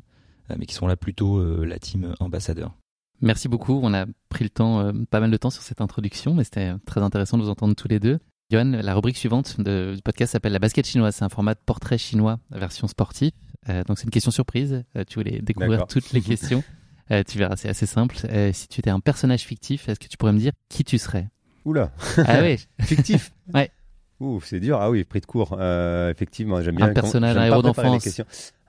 euh, 0.49 0.55
mais 0.57 0.65
qui 0.65 0.73
sont 0.73 0.87
là 0.87 0.95
plutôt 0.95 1.37
euh, 1.37 1.65
la 1.65 1.79
team 1.79 2.15
ambassadeur. 2.19 2.75
Merci 3.21 3.47
beaucoup. 3.47 3.79
On 3.81 3.93
a 3.93 4.05
pris 4.29 4.43
le 4.43 4.49
temps, 4.49 4.79
euh, 4.81 4.91
pas 5.09 5.19
mal 5.19 5.31
de 5.31 5.37
temps 5.37 5.49
sur 5.49 5.63
cette 5.63 5.81
introduction, 5.81 6.33
mais 6.33 6.43
c'était 6.43 6.73
très 6.85 7.01
intéressant 7.01 7.37
de 7.37 7.43
vous 7.43 7.49
entendre 7.49 7.75
tous 7.75 7.87
les 7.87 7.99
deux. 7.99 8.19
Johan, 8.51 8.65
la 8.65 8.93
rubrique 8.93 9.17
suivante 9.17 9.59
du 9.59 10.01
podcast 10.03 10.33
s'appelle 10.33 10.53
la 10.53 10.59
basket 10.59 10.85
chinoise. 10.85 11.15
C'est 11.15 11.25
un 11.25 11.29
format 11.29 11.55
de 11.55 11.59
portrait 11.65 11.97
chinois, 11.97 12.39
version 12.51 12.87
sportive. 12.87 13.31
donc 13.87 13.97
c'est 13.97 14.03
une 14.03 14.11
question 14.11 14.29
surprise. 14.31 14.83
tu 15.07 15.15
voulais 15.15 15.41
découvrir 15.41 15.87
toutes 15.87 16.11
les 16.11 16.21
questions. 16.21 16.63
tu 17.09 17.37
verras, 17.39 17.55
c'est 17.55 17.69
assez 17.69 17.87
simple. 17.87 18.17
si 18.53 18.67
tu 18.67 18.79
étais 18.81 18.91
un 18.91 18.99
personnage 18.99 19.41
fictif, 19.41 19.89
est-ce 19.89 19.99
que 19.99 20.07
tu 20.07 20.17
pourrais 20.17 20.33
me 20.33 20.37
dire 20.37 20.51
qui 20.69 20.83
tu 20.83 20.99
serais? 20.99 21.27
Oula 21.65 21.91
Ah 22.17 22.41
oui 22.43 22.57
Fictif 22.81 23.31
Ouais. 23.51 23.71
Ouh, 24.21 24.39
c'est 24.41 24.59
dur. 24.59 24.79
Ah 24.79 24.89
oui, 24.89 25.03
pris 25.03 25.19
de 25.19 25.25
cours. 25.25 25.57
Euh, 25.59 26.09
effectivement, 26.09 26.61
j'aime 26.61 26.75
bien. 26.75 26.87
Un 26.87 26.93
personnage, 26.93 27.35
un 27.35 27.45
héros 27.45 27.61
d'enfance. 27.61 28.21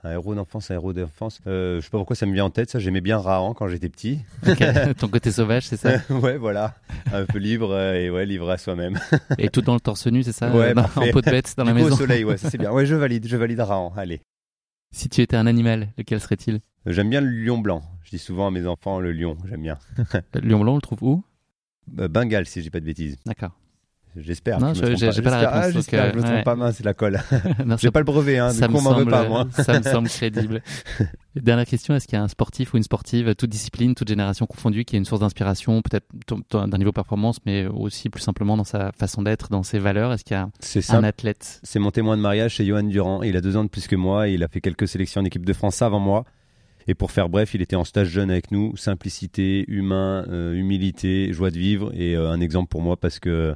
Un 0.03 0.11
héros 0.11 0.35
d'enfance, 0.35 0.71
un 0.71 0.75
héros 0.75 0.93
d'enfance. 0.93 1.39
Euh, 1.47 1.77
je 1.77 1.85
sais 1.85 1.89
pas 1.89 1.97
pourquoi 1.97 2.15
ça 2.15 2.25
me 2.25 2.33
vient 2.33 2.45
en 2.45 2.49
tête. 2.49 2.69
Ça, 2.69 2.79
j'aimais 2.79 3.01
bien 3.01 3.17
Rahan 3.17 3.53
quand 3.53 3.67
j'étais 3.67 3.89
petit. 3.89 4.19
Ton 4.99 5.07
côté 5.07 5.31
sauvage, 5.31 5.67
c'est 5.67 5.77
ça 5.77 5.99
Ouais, 6.09 6.37
voilà. 6.37 6.75
Un 7.11 7.25
peu 7.25 7.39
libre 7.39 7.71
euh, 7.71 7.93
et 7.93 8.09
ouais, 8.09 8.25
libre 8.25 8.49
à 8.49 8.57
soi-même. 8.57 8.99
et 9.37 9.49
tout 9.49 9.61
dans 9.61 9.73
le 9.73 9.79
torse 9.79 10.07
nu, 10.07 10.21
c'est 10.21 10.33
ça 10.33 10.51
Ouais, 10.51 10.73
dans, 10.73 10.83
En 10.83 11.11
peau 11.11 11.21
de 11.21 11.31
bête 11.31 11.53
dans 11.57 11.63
la 11.63 11.73
maison. 11.73 11.93
Au 11.93 11.97
soleil, 11.97 12.23
ouais, 12.25 12.37
ça 12.37 12.49
c'est 12.49 12.57
bien. 12.57 12.71
Ouais, 12.71 12.85
je 12.85 12.95
valide, 12.95 13.25
je 13.27 13.37
valide 13.37 13.59
Rahan. 13.61 13.93
Allez. 13.95 14.21
Si 14.91 15.09
tu 15.09 15.21
étais 15.21 15.35
un 15.35 15.47
animal, 15.47 15.89
lequel 15.97 16.19
serait-il? 16.19 16.59
J'aime 16.85 17.09
bien 17.09 17.21
le 17.21 17.29
lion 17.29 17.57
blanc. 17.57 17.81
Je 18.03 18.11
dis 18.11 18.19
souvent 18.19 18.47
à 18.47 18.51
mes 18.51 18.67
enfants 18.67 18.99
le 18.99 19.11
lion. 19.11 19.37
J'aime 19.49 19.63
bien. 19.63 19.77
le 20.33 20.41
lion 20.41 20.59
blanc, 20.59 20.73
on 20.73 20.75
le 20.75 20.81
trouve 20.81 21.03
où? 21.03 21.23
Bengale, 21.87 22.45
si 22.45 22.61
j'ai 22.61 22.69
pas 22.69 22.79
de 22.79 22.85
bêtises. 22.85 23.17
D'accord. 23.25 23.51
J'espère. 24.19 24.59
Non, 24.59 24.73
j'ai 24.73 25.21
pas 25.21 25.29
la 25.29 25.39
réponse. 25.39 25.53
Ah, 25.53 25.71
j'espère, 25.71 26.11
je 26.11 26.17
me 26.17 26.23
trompe 26.23 26.43
pas 26.43 26.55
mal, 26.55 26.73
c'est 26.73 26.85
la 26.85 26.93
colle. 26.93 27.21
j'ai 27.79 27.91
pas 27.91 27.99
le 27.99 28.05
brevet, 28.05 28.37
hein, 28.37 28.53
du 28.53 28.59
coup, 28.59 28.75
on 28.75 28.81
m'en 28.81 28.93
veut 28.93 29.05
pas, 29.05 29.27
moi. 29.27 29.47
ça 29.51 29.79
me 29.79 29.83
semble 29.83 30.09
crédible. 30.09 30.61
Dernière 31.35 31.65
question, 31.65 31.95
est-ce 31.95 32.07
qu'il 32.07 32.17
y 32.17 32.19
a 32.19 32.23
un 32.23 32.27
sportif 32.27 32.73
ou 32.73 32.77
une 32.77 32.83
sportive, 32.83 33.35
toute 33.35 33.49
discipline, 33.49 33.95
toute 33.95 34.07
génération 34.07 34.45
confondue, 34.45 34.85
qui 34.85 34.95
est 34.95 34.99
une 34.99 35.05
source 35.05 35.21
d'inspiration, 35.21 35.81
peut-être 35.81 36.07
d'un 36.51 36.77
niveau 36.77 36.91
performance, 36.91 37.39
mais 37.45 37.67
aussi 37.67 38.09
plus 38.09 38.21
simplement 38.21 38.57
dans 38.57 38.63
sa 38.63 38.91
façon 38.91 39.21
d'être, 39.21 39.49
dans 39.49 39.63
ses 39.63 39.79
valeurs? 39.79 40.13
Est-ce 40.13 40.23
qu'il 40.23 40.35
y 40.35 40.39
a 40.39 40.97
un 40.97 41.03
athlète? 41.03 41.59
C'est 41.63 41.79
mon 41.79 41.91
témoin 41.91 42.17
de 42.17 42.21
mariage, 42.21 42.57
c'est 42.57 42.65
Johan 42.65 42.83
Durand. 42.83 43.23
Il 43.23 43.37
a 43.37 43.41
deux 43.41 43.57
ans 43.57 43.63
de 43.63 43.69
plus 43.69 43.87
que 43.87 43.95
moi, 43.95 44.27
il 44.27 44.43
a 44.43 44.47
fait 44.47 44.61
quelques 44.61 44.87
sélections 44.87 45.21
en 45.21 45.25
équipe 45.25 45.45
de 45.45 45.53
France 45.53 45.81
avant 45.81 45.99
moi. 45.99 46.25
Et 46.87 46.95
pour 46.95 47.11
faire 47.11 47.27
bref, 47.27 47.53
il 47.53 47.61
était 47.61 47.75
en 47.75 47.83
stage 47.83 48.07
jeune 48.07 48.31
avec 48.31 48.51
nous, 48.51 48.77
simplicité, 48.77 49.65
humain, 49.67 50.25
euh, 50.29 50.53
humilité, 50.53 51.33
joie 51.33 51.51
de 51.51 51.57
vivre, 51.57 51.91
et 51.93 52.15
euh, 52.15 52.29
un 52.29 52.39
exemple 52.39 52.69
pour 52.69 52.81
moi 52.81 52.95
parce 52.95 53.19
que 53.19 53.55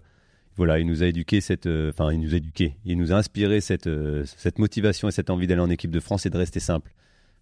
voilà, 0.62 0.78
il 0.78 0.86
nous 0.86 1.02
a 1.02 1.08
éduqué 1.08 1.42
cette, 1.42 1.66
euh, 1.66 1.90
enfin, 1.90 2.14
il 2.14 2.20
nous 2.20 2.36
a 2.36 2.38
éduqué, 2.38 2.76
il 2.86 2.96
nous 2.96 3.12
a 3.12 3.16
inspiré 3.16 3.62
cette, 3.62 3.88
euh, 3.88 4.24
cette 4.38 4.60
motivation 4.60 5.08
et 5.08 5.12
cette 5.12 5.32
envie 5.32 5.48
d'aller 5.48 5.60
en 5.60 5.72
équipe 5.72 5.90
de 5.90 6.00
France 6.00 6.28
et 6.28 6.30
de 6.30 6.38
rester 6.38 6.60
simple. 6.60 6.94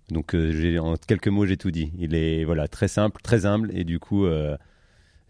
Donc, 0.09 0.33
euh, 0.33 0.77
en 0.77 0.95
quelques 0.95 1.27
mots, 1.27 1.45
j'ai 1.45 1.57
tout 1.57 1.69
dit. 1.69 1.91
Il 1.99 2.15
est 2.15 2.45
voilà 2.45 2.69
très 2.69 2.87
simple, 2.87 3.19
très 3.21 3.45
humble 3.45 3.71
et 3.73 3.83
du 3.83 3.99
coup, 3.99 4.25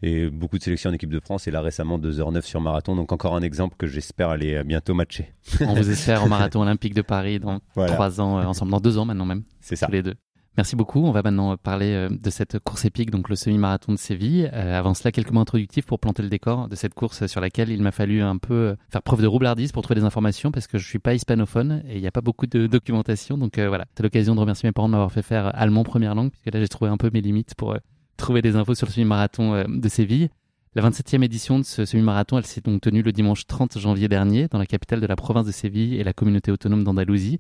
et 0.04 0.30
beaucoup 0.30 0.60
de 0.60 0.64
sélections 0.64 0.92
en 0.92 0.94
équipe 0.94 1.10
de 1.10 1.20
France. 1.20 1.48
Et 1.48 1.52
là 1.52 1.62
récemment 1.62 1.98
2h09 1.98 2.44
sur 2.44 2.62
marathon. 2.62 2.96
Donc 2.96 3.12
encore 3.12 3.36
un 3.36 3.42
exemple 3.42 3.76
que 3.76 3.88
j'espère 3.88 4.30
aller 4.30 4.64
bientôt 4.64 4.94
matcher. 4.94 5.34
On 5.60 5.74
vous 5.74 5.90
espère 5.90 6.24
au 6.24 6.28
marathon 6.36 6.62
olympique 6.62 6.94
de 6.94 7.02
Paris 7.02 7.40
dans 7.40 7.60
trois 7.74 8.22
ans 8.22 8.40
ensemble, 8.48 8.72
dans 8.72 8.80
deux 8.80 9.00
ans 9.00 9.06
maintenant 9.06 9.26
même. 9.26 9.42
C'est 9.62 9.76
ça. 9.76 9.88
Tous 9.88 9.94
les 9.94 10.04
deux. 10.04 10.16
Merci 10.58 10.76
beaucoup. 10.76 11.06
On 11.06 11.12
va 11.12 11.22
maintenant 11.22 11.56
parler 11.58 11.94
euh, 11.94 12.10
de 12.10 12.30
cette 12.30 12.60
course 12.60 12.84
épique, 12.84 13.12
donc 13.12 13.30
le 13.30 13.36
semi-marathon 13.36 13.94
de 13.94 13.98
Séville. 13.98 14.50
Euh, 14.54 14.78
avant 14.78 14.94
cela, 14.94 15.12
quelques 15.12 15.32
mots 15.32 15.40
introductifs 15.40 15.86
pour 15.86 16.00
planter 16.00 16.22
le 16.22 16.30
décor 16.30 16.68
de 16.68 16.76
cette 16.76 16.94
course 16.94 17.28
sur 17.28 17.40
laquelle 17.40 17.70
il 17.70 17.82
m'a 17.82 17.92
fallu 17.92 18.22
un 18.22 18.38
peu 18.38 18.54
euh, 18.54 18.76
faire 18.90 19.02
preuve 19.02 19.22
de 19.22 19.28
roublardise 19.28 19.72
pour 19.72 19.84
trouver 19.84 20.00
des 20.00 20.06
informations 20.06 20.52
parce 20.52 20.68
que 20.68 20.78
je 20.78 20.86
suis 20.86 21.00
pas 21.00 21.14
hispanophone 21.14 21.84
et 21.88 21.96
il 21.96 22.02
n'y 22.02 22.08
a 22.08 22.12
pas 22.12 22.22
beaucoup 22.22 22.48
de 22.48 22.68
documentation. 22.68 23.38
Donc 23.38 23.58
voilà, 23.58 23.86
c'est 23.96 24.04
l'occasion 24.04 24.36
de 24.36 24.40
remercier 24.40 24.68
mes 24.68 24.74
parents 24.74 24.90
de 24.90 24.94
m'avoir 24.94 25.12
fait 25.12 25.22
faire 25.22 25.52
allemand 25.56 25.84
première 25.84 26.16
langue 26.16 26.32
puisque 26.32 26.54
là 26.54 26.60
j'ai 26.60 26.68
trouvé 26.68 26.92
un 26.92 26.98
peu 26.98 27.10
mes 27.14 27.22
limites 27.22 27.56
pour 27.56 27.78
trouver 28.18 28.42
des 28.42 28.56
infos 28.56 28.76
sur 28.76 28.88
le 28.88 28.92
semi-marathon 28.92 29.64
de 29.68 29.90
Séville. 29.90 30.30
La 30.76 30.88
27e 30.88 31.24
édition 31.24 31.58
de 31.58 31.64
ce 31.64 31.86
semi-marathon, 31.86 32.38
elle 32.38 32.46
s'est 32.46 32.62
donc 32.62 32.82
tenue 32.82 33.02
le 33.02 33.12
dimanche 33.12 33.48
30 33.48 33.80
janvier 33.80 34.08
dernier 34.08 34.48
dans 34.48 34.60
la 34.60 34.66
capitale 34.66 35.02
de 35.02 35.08
la 35.08 35.16
province 35.16 35.46
de 35.46 35.52
Séville 35.52 35.96
et 35.96 36.04
la 36.04 36.14
communauté 36.14 36.52
autonome 36.52 36.84
d'Andalousie. 36.84 37.40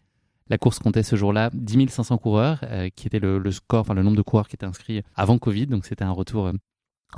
La 0.49 0.57
course 0.57 0.79
comptait 0.79 1.03
ce 1.03 1.15
jour-là 1.15 1.51
10 1.53 1.89
500 1.89 2.17
coureurs, 2.17 2.59
euh, 2.63 2.89
qui 2.95 3.07
était 3.07 3.19
le, 3.19 3.51
score, 3.51 3.81
enfin 3.81 3.93
le 3.93 4.03
nombre 4.03 4.17
de 4.17 4.21
coureurs 4.21 4.47
qui 4.47 4.55
étaient 4.55 4.65
inscrits 4.65 5.03
avant 5.15 5.37
Covid, 5.37 5.67
donc 5.67 5.85
c'était 5.85 6.03
un 6.03 6.11
retour 6.11 6.47
euh, 6.47 6.53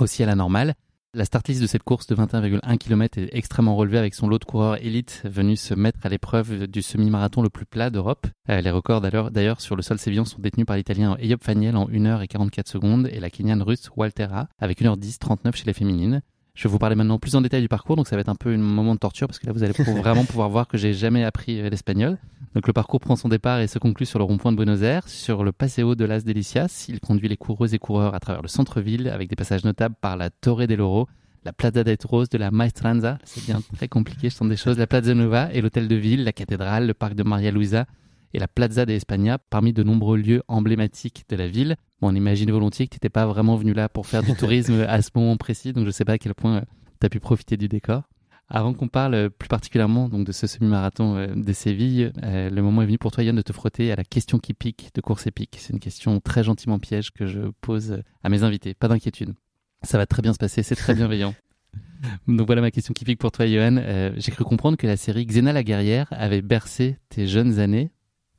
aussi 0.00 0.22
à 0.22 0.26
la 0.26 0.34
normale. 0.34 0.74
La 1.14 1.26
start 1.26 1.46
list 1.48 1.60
de 1.60 1.66
cette 1.66 1.82
course 1.82 2.06
de 2.06 2.14
21,1 2.14 2.78
km 2.78 3.18
est 3.18 3.28
extrêmement 3.32 3.76
relevée 3.76 3.98
avec 3.98 4.14
son 4.14 4.28
lot 4.28 4.38
de 4.38 4.46
coureurs 4.46 4.82
élites 4.82 5.20
venus 5.24 5.60
se 5.60 5.74
mettre 5.74 6.06
à 6.06 6.08
l'épreuve 6.08 6.66
du 6.66 6.80
semi-marathon 6.80 7.42
le 7.42 7.50
plus 7.50 7.66
plat 7.66 7.90
d'Europe. 7.90 8.26
Euh, 8.48 8.62
les 8.62 8.70
records 8.70 9.02
d'ailleurs 9.02 9.60
sur 9.60 9.76
le 9.76 9.82
sol 9.82 9.98
sévillan 9.98 10.24
sont 10.24 10.40
détenus 10.40 10.64
par 10.64 10.76
l'Italien 10.76 11.16
Eyop 11.18 11.42
Faniel 11.42 11.76
en 11.76 11.86
1h44 11.86 12.66
secondes 12.66 13.08
et 13.12 13.20
la 13.20 13.28
Kenyane 13.28 13.60
russe 13.60 13.90
Waltera 13.94 14.48
avec 14.58 14.80
1h10 14.80 15.18
39 15.18 15.54
chez 15.54 15.64
les 15.66 15.74
féminines. 15.74 16.22
Je 16.54 16.68
vais 16.68 16.72
vous 16.72 16.78
parler 16.78 16.96
maintenant 16.96 17.18
plus 17.18 17.34
en 17.34 17.40
détail 17.40 17.62
du 17.62 17.68
parcours, 17.68 17.96
donc 17.96 18.06
ça 18.06 18.14
va 18.14 18.20
être 18.20 18.28
un 18.28 18.34
peu 18.34 18.52
un 18.52 18.58
moment 18.58 18.94
de 18.94 18.98
torture 18.98 19.26
parce 19.26 19.38
que 19.38 19.46
là 19.46 19.52
vous 19.52 19.62
allez 19.62 19.72
vraiment 20.00 20.24
pouvoir 20.24 20.50
voir 20.50 20.68
que 20.68 20.76
j'ai 20.76 20.92
jamais 20.92 21.24
appris 21.24 21.60
euh, 21.60 21.70
l'espagnol. 21.70 22.18
Donc 22.54 22.66
le 22.66 22.74
parcours 22.74 23.00
prend 23.00 23.16
son 23.16 23.30
départ 23.30 23.60
et 23.60 23.66
se 23.66 23.78
conclut 23.78 24.04
sur 24.04 24.18
le 24.18 24.24
rond-point 24.26 24.52
de 24.52 24.56
Buenos 24.58 24.82
Aires, 24.82 25.08
sur 25.08 25.44
le 25.44 25.52
Paseo 25.52 25.94
de 25.94 26.04
las 26.04 26.24
Delicias. 26.24 26.86
Il 26.88 27.00
conduit 27.00 27.28
les 27.28 27.38
coureuses 27.38 27.72
et 27.72 27.78
coureurs 27.78 28.14
à 28.14 28.20
travers 28.20 28.42
le 28.42 28.48
centre-ville 28.48 29.08
avec 29.08 29.30
des 29.30 29.36
passages 29.36 29.64
notables 29.64 29.94
par 29.98 30.18
la 30.18 30.28
Torre 30.28 30.66
del 30.66 30.82
Oro, 30.82 31.08
la 31.44 31.52
Plaza 31.52 31.82
de 31.82 31.96
Rose 32.04 32.28
de 32.28 32.38
la 32.38 32.50
Maestranza, 32.50 33.18
c'est 33.24 33.44
bien 33.44 33.60
très 33.74 33.88
compliqué, 33.88 34.30
je 34.30 34.34
sens 34.36 34.48
des 34.48 34.56
choses, 34.56 34.78
la 34.78 34.86
Plaza 34.86 35.14
Nova 35.14 35.52
et 35.52 35.60
l'hôtel 35.60 35.88
de 35.88 35.96
ville, 35.96 36.22
la 36.22 36.32
cathédrale, 36.32 36.86
le 36.86 36.94
parc 36.94 37.14
de 37.14 37.22
Maria 37.22 37.50
Luisa 37.50 37.86
et 38.32 38.38
la 38.38 38.46
Plaza 38.46 38.86
de 38.86 38.92
España 38.92 39.38
parmi 39.38 39.72
de 39.72 39.82
nombreux 39.82 40.18
lieux 40.18 40.42
emblématiques 40.48 41.24
de 41.28 41.36
la 41.36 41.48
ville. 41.48 41.76
Bon, 42.02 42.10
on 42.10 42.16
imagine 42.16 42.50
volontiers 42.50 42.88
que 42.88 42.90
tu 42.90 42.96
n'étais 42.96 43.10
pas 43.10 43.26
vraiment 43.26 43.54
venu 43.54 43.74
là 43.74 43.88
pour 43.88 44.08
faire 44.08 44.24
du 44.24 44.34
tourisme 44.34 44.80
à 44.88 45.00
ce 45.02 45.10
moment 45.14 45.36
précis, 45.36 45.72
donc 45.72 45.84
je 45.84 45.86
ne 45.86 45.92
sais 45.92 46.04
pas 46.04 46.14
à 46.14 46.18
quel 46.18 46.34
point 46.34 46.56
euh, 46.56 46.62
tu 47.00 47.06
as 47.06 47.08
pu 47.08 47.20
profiter 47.20 47.56
du 47.56 47.68
décor. 47.68 48.02
Avant 48.48 48.74
qu'on 48.74 48.88
parle 48.88 49.14
euh, 49.14 49.30
plus 49.30 49.48
particulièrement 49.48 50.08
donc 50.08 50.26
de 50.26 50.32
ce 50.32 50.48
semi-marathon 50.48 51.14
euh, 51.14 51.28
de 51.28 51.52
Séville, 51.52 52.12
le 52.20 52.60
moment 52.60 52.82
est 52.82 52.86
venu 52.86 52.98
pour 52.98 53.12
toi 53.12 53.22
Yann 53.22 53.36
de 53.36 53.42
te 53.42 53.52
frotter 53.52 53.92
à 53.92 53.96
la 53.96 54.02
question 54.02 54.40
qui 54.40 54.52
pique 54.52 54.90
de 54.96 55.00
course 55.00 55.28
épique. 55.28 55.56
C'est 55.60 55.72
une 55.72 55.78
question 55.78 56.18
très 56.18 56.42
gentiment 56.42 56.80
piège 56.80 57.12
que 57.12 57.26
je 57.26 57.52
pose 57.60 58.02
à 58.24 58.28
mes 58.28 58.42
invités. 58.42 58.74
Pas 58.74 58.88
d'inquiétude. 58.88 59.34
Ça 59.82 59.96
va 59.96 60.04
très 60.04 60.22
bien 60.22 60.32
se 60.32 60.38
passer, 60.38 60.64
c'est 60.64 60.74
très 60.74 60.96
bienveillant. 60.96 61.36
Donc 62.26 62.46
voilà 62.46 62.62
ma 62.62 62.72
question 62.72 62.92
qui 62.92 63.04
pique 63.04 63.20
pour 63.20 63.30
toi 63.30 63.46
Johan. 63.46 63.80
J'ai 64.16 64.32
cru 64.32 64.42
comprendre 64.42 64.76
que 64.76 64.88
la 64.88 64.96
série 64.96 65.24
Xena 65.24 65.52
la 65.52 65.62
guerrière 65.62 66.08
avait 66.10 66.42
bercé 66.42 66.98
tes 67.10 67.28
jeunes 67.28 67.60
années 67.60 67.92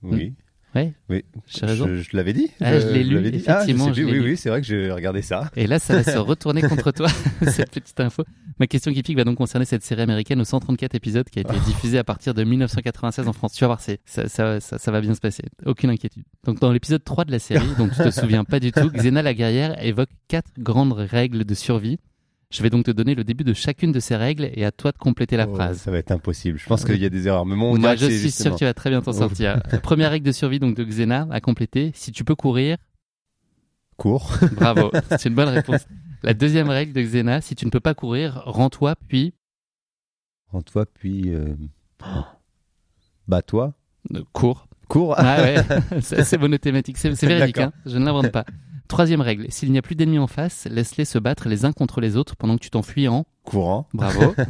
oui. 0.03 0.35
Ouais. 0.75 0.93
Oui. 1.09 1.23
Raison. 1.61 1.87
Je, 1.87 2.15
l'avais 2.15 2.33
dit. 2.33 2.49
Ah, 2.59 2.79
je, 2.79 2.87
l'ai 2.87 3.03
lu. 3.03 3.17
Effectivement. 3.27 3.87
Ah, 3.87 3.93
oui, 3.95 4.19
oui, 4.19 4.37
c'est 4.37 4.49
vrai 4.49 4.61
que 4.61 4.67
j'ai 4.67 4.91
regardé 4.91 5.21
ça. 5.21 5.51
Et 5.55 5.67
là, 5.67 5.79
ça 5.79 5.95
va 5.95 6.03
se 6.03 6.17
retourner 6.17 6.61
contre 6.61 6.91
toi, 6.91 7.07
cette 7.47 7.71
petite 7.71 7.99
info. 7.99 8.23
Ma 8.59 8.67
question 8.67 8.91
qui 8.91 9.03
pique 9.03 9.17
va 9.17 9.23
donc 9.23 9.37
concerner 9.37 9.65
cette 9.65 9.83
série 9.83 10.01
américaine 10.01 10.41
aux 10.41 10.45
134 10.45 10.95
épisodes 10.95 11.29
qui 11.29 11.39
a 11.39 11.41
été 11.41 11.53
diffusée 11.65 11.99
à 11.99 12.03
partir 12.03 12.33
de 12.33 12.43
1996 12.43 13.27
en 13.27 13.33
France. 13.33 13.53
Tu 13.53 13.61
vas 13.61 13.67
voir, 13.67 13.81
c'est, 13.81 13.99
ça, 14.05 14.27
ça, 14.27 14.59
ça, 14.59 14.91
va 14.91 15.01
bien 15.01 15.13
se 15.13 15.19
passer. 15.19 15.43
Aucune 15.65 15.89
inquiétude. 15.89 16.23
Donc, 16.45 16.59
dans 16.59 16.71
l'épisode 16.71 17.03
3 17.03 17.25
de 17.25 17.31
la 17.31 17.39
série, 17.39 17.75
donc 17.77 17.91
tu 17.91 18.01
te 18.01 18.11
souviens 18.11 18.43
pas 18.43 18.59
du 18.59 18.71
tout, 18.71 18.89
Xena 18.89 19.21
la 19.21 19.33
guerrière 19.33 19.83
évoque 19.83 20.09
quatre 20.27 20.51
grandes 20.57 20.93
règles 20.93 21.45
de 21.45 21.53
survie 21.53 21.99
je 22.53 22.61
vais 22.61 22.69
donc 22.69 22.85
te 22.85 22.91
donner 22.91 23.15
le 23.15 23.23
début 23.23 23.43
de 23.43 23.53
chacune 23.53 23.91
de 23.91 23.99
ces 23.99 24.15
règles 24.15 24.47
et 24.53 24.63
à 24.63 24.71
toi 24.71 24.91
de 24.91 24.97
compléter 24.99 25.37
la 25.37 25.49
oh, 25.49 25.55
phrase. 25.55 25.79
Ça 25.79 25.89
va 25.89 25.97
être 25.97 26.11
impossible. 26.11 26.59
Je 26.59 26.67
pense 26.67 26.85
qu'il 26.85 27.01
y 27.01 27.05
a 27.05 27.09
des 27.09 27.27
erreurs. 27.27 27.47
Mais 27.47 27.55
mon 27.55 27.75
Moi, 27.79 27.95
je 27.95 28.05
suis 28.05 28.29
sûr 28.29 28.53
que 28.53 28.59
tu 28.59 28.63
vas 28.63 28.75
très 28.75 28.91
bien 28.91 29.01
t'en 29.01 29.11
sortir. 29.11 29.59
Première 29.81 30.11
règle 30.11 30.27
de 30.27 30.31
survie 30.31 30.59
donc 30.59 30.75
de 30.75 30.83
Xena 30.83 31.27
à 31.31 31.41
compléter. 31.41 31.91
Si 31.95 32.11
tu 32.11 32.23
peux 32.23 32.35
courir. 32.35 32.77
Cours. 33.97 34.37
Bravo. 34.55 34.91
C'est 35.09 35.25
une 35.29 35.35
bonne 35.35 35.49
réponse. 35.49 35.87
La 36.21 36.35
deuxième 36.35 36.69
règle 36.69 36.93
de 36.93 37.01
Xena, 37.01 37.41
si 37.41 37.55
tu 37.55 37.65
ne 37.65 37.71
peux 37.71 37.79
pas 37.79 37.95
courir, 37.95 38.43
rends-toi 38.45 38.95
puis. 39.07 39.33
Rends-toi 40.51 40.85
puis. 40.85 41.33
Euh... 41.33 41.55
Bats-toi. 43.27 43.73
Euh, 44.13 44.21
cours. 44.31 44.67
Cours. 44.87 45.15
Ah 45.17 45.41
ouais. 45.41 45.55
c'est 46.01 46.37
bonne 46.37 46.59
thématique. 46.59 46.99
C'est 46.99 47.09
véridique. 47.25 47.57
Hein. 47.57 47.73
Je 47.87 47.97
ne 47.97 48.05
l'invente 48.05 48.31
pas. 48.31 48.45
Troisième 48.87 49.21
règle, 49.21 49.45
s'il 49.49 49.71
n'y 49.71 49.77
a 49.77 49.81
plus 49.81 49.95
d'ennemis 49.95 50.19
en 50.19 50.27
face, 50.27 50.67
laisse-les 50.69 51.05
se 51.05 51.17
battre 51.17 51.47
les 51.49 51.65
uns 51.65 51.71
contre 51.71 51.99
les 52.01 52.15
autres 52.17 52.35
pendant 52.35 52.57
que 52.57 52.61
tu 52.63 52.69
t'enfuis 52.69 53.07
en 53.07 53.25
courant. 53.43 53.87
Bravo. 53.93 54.35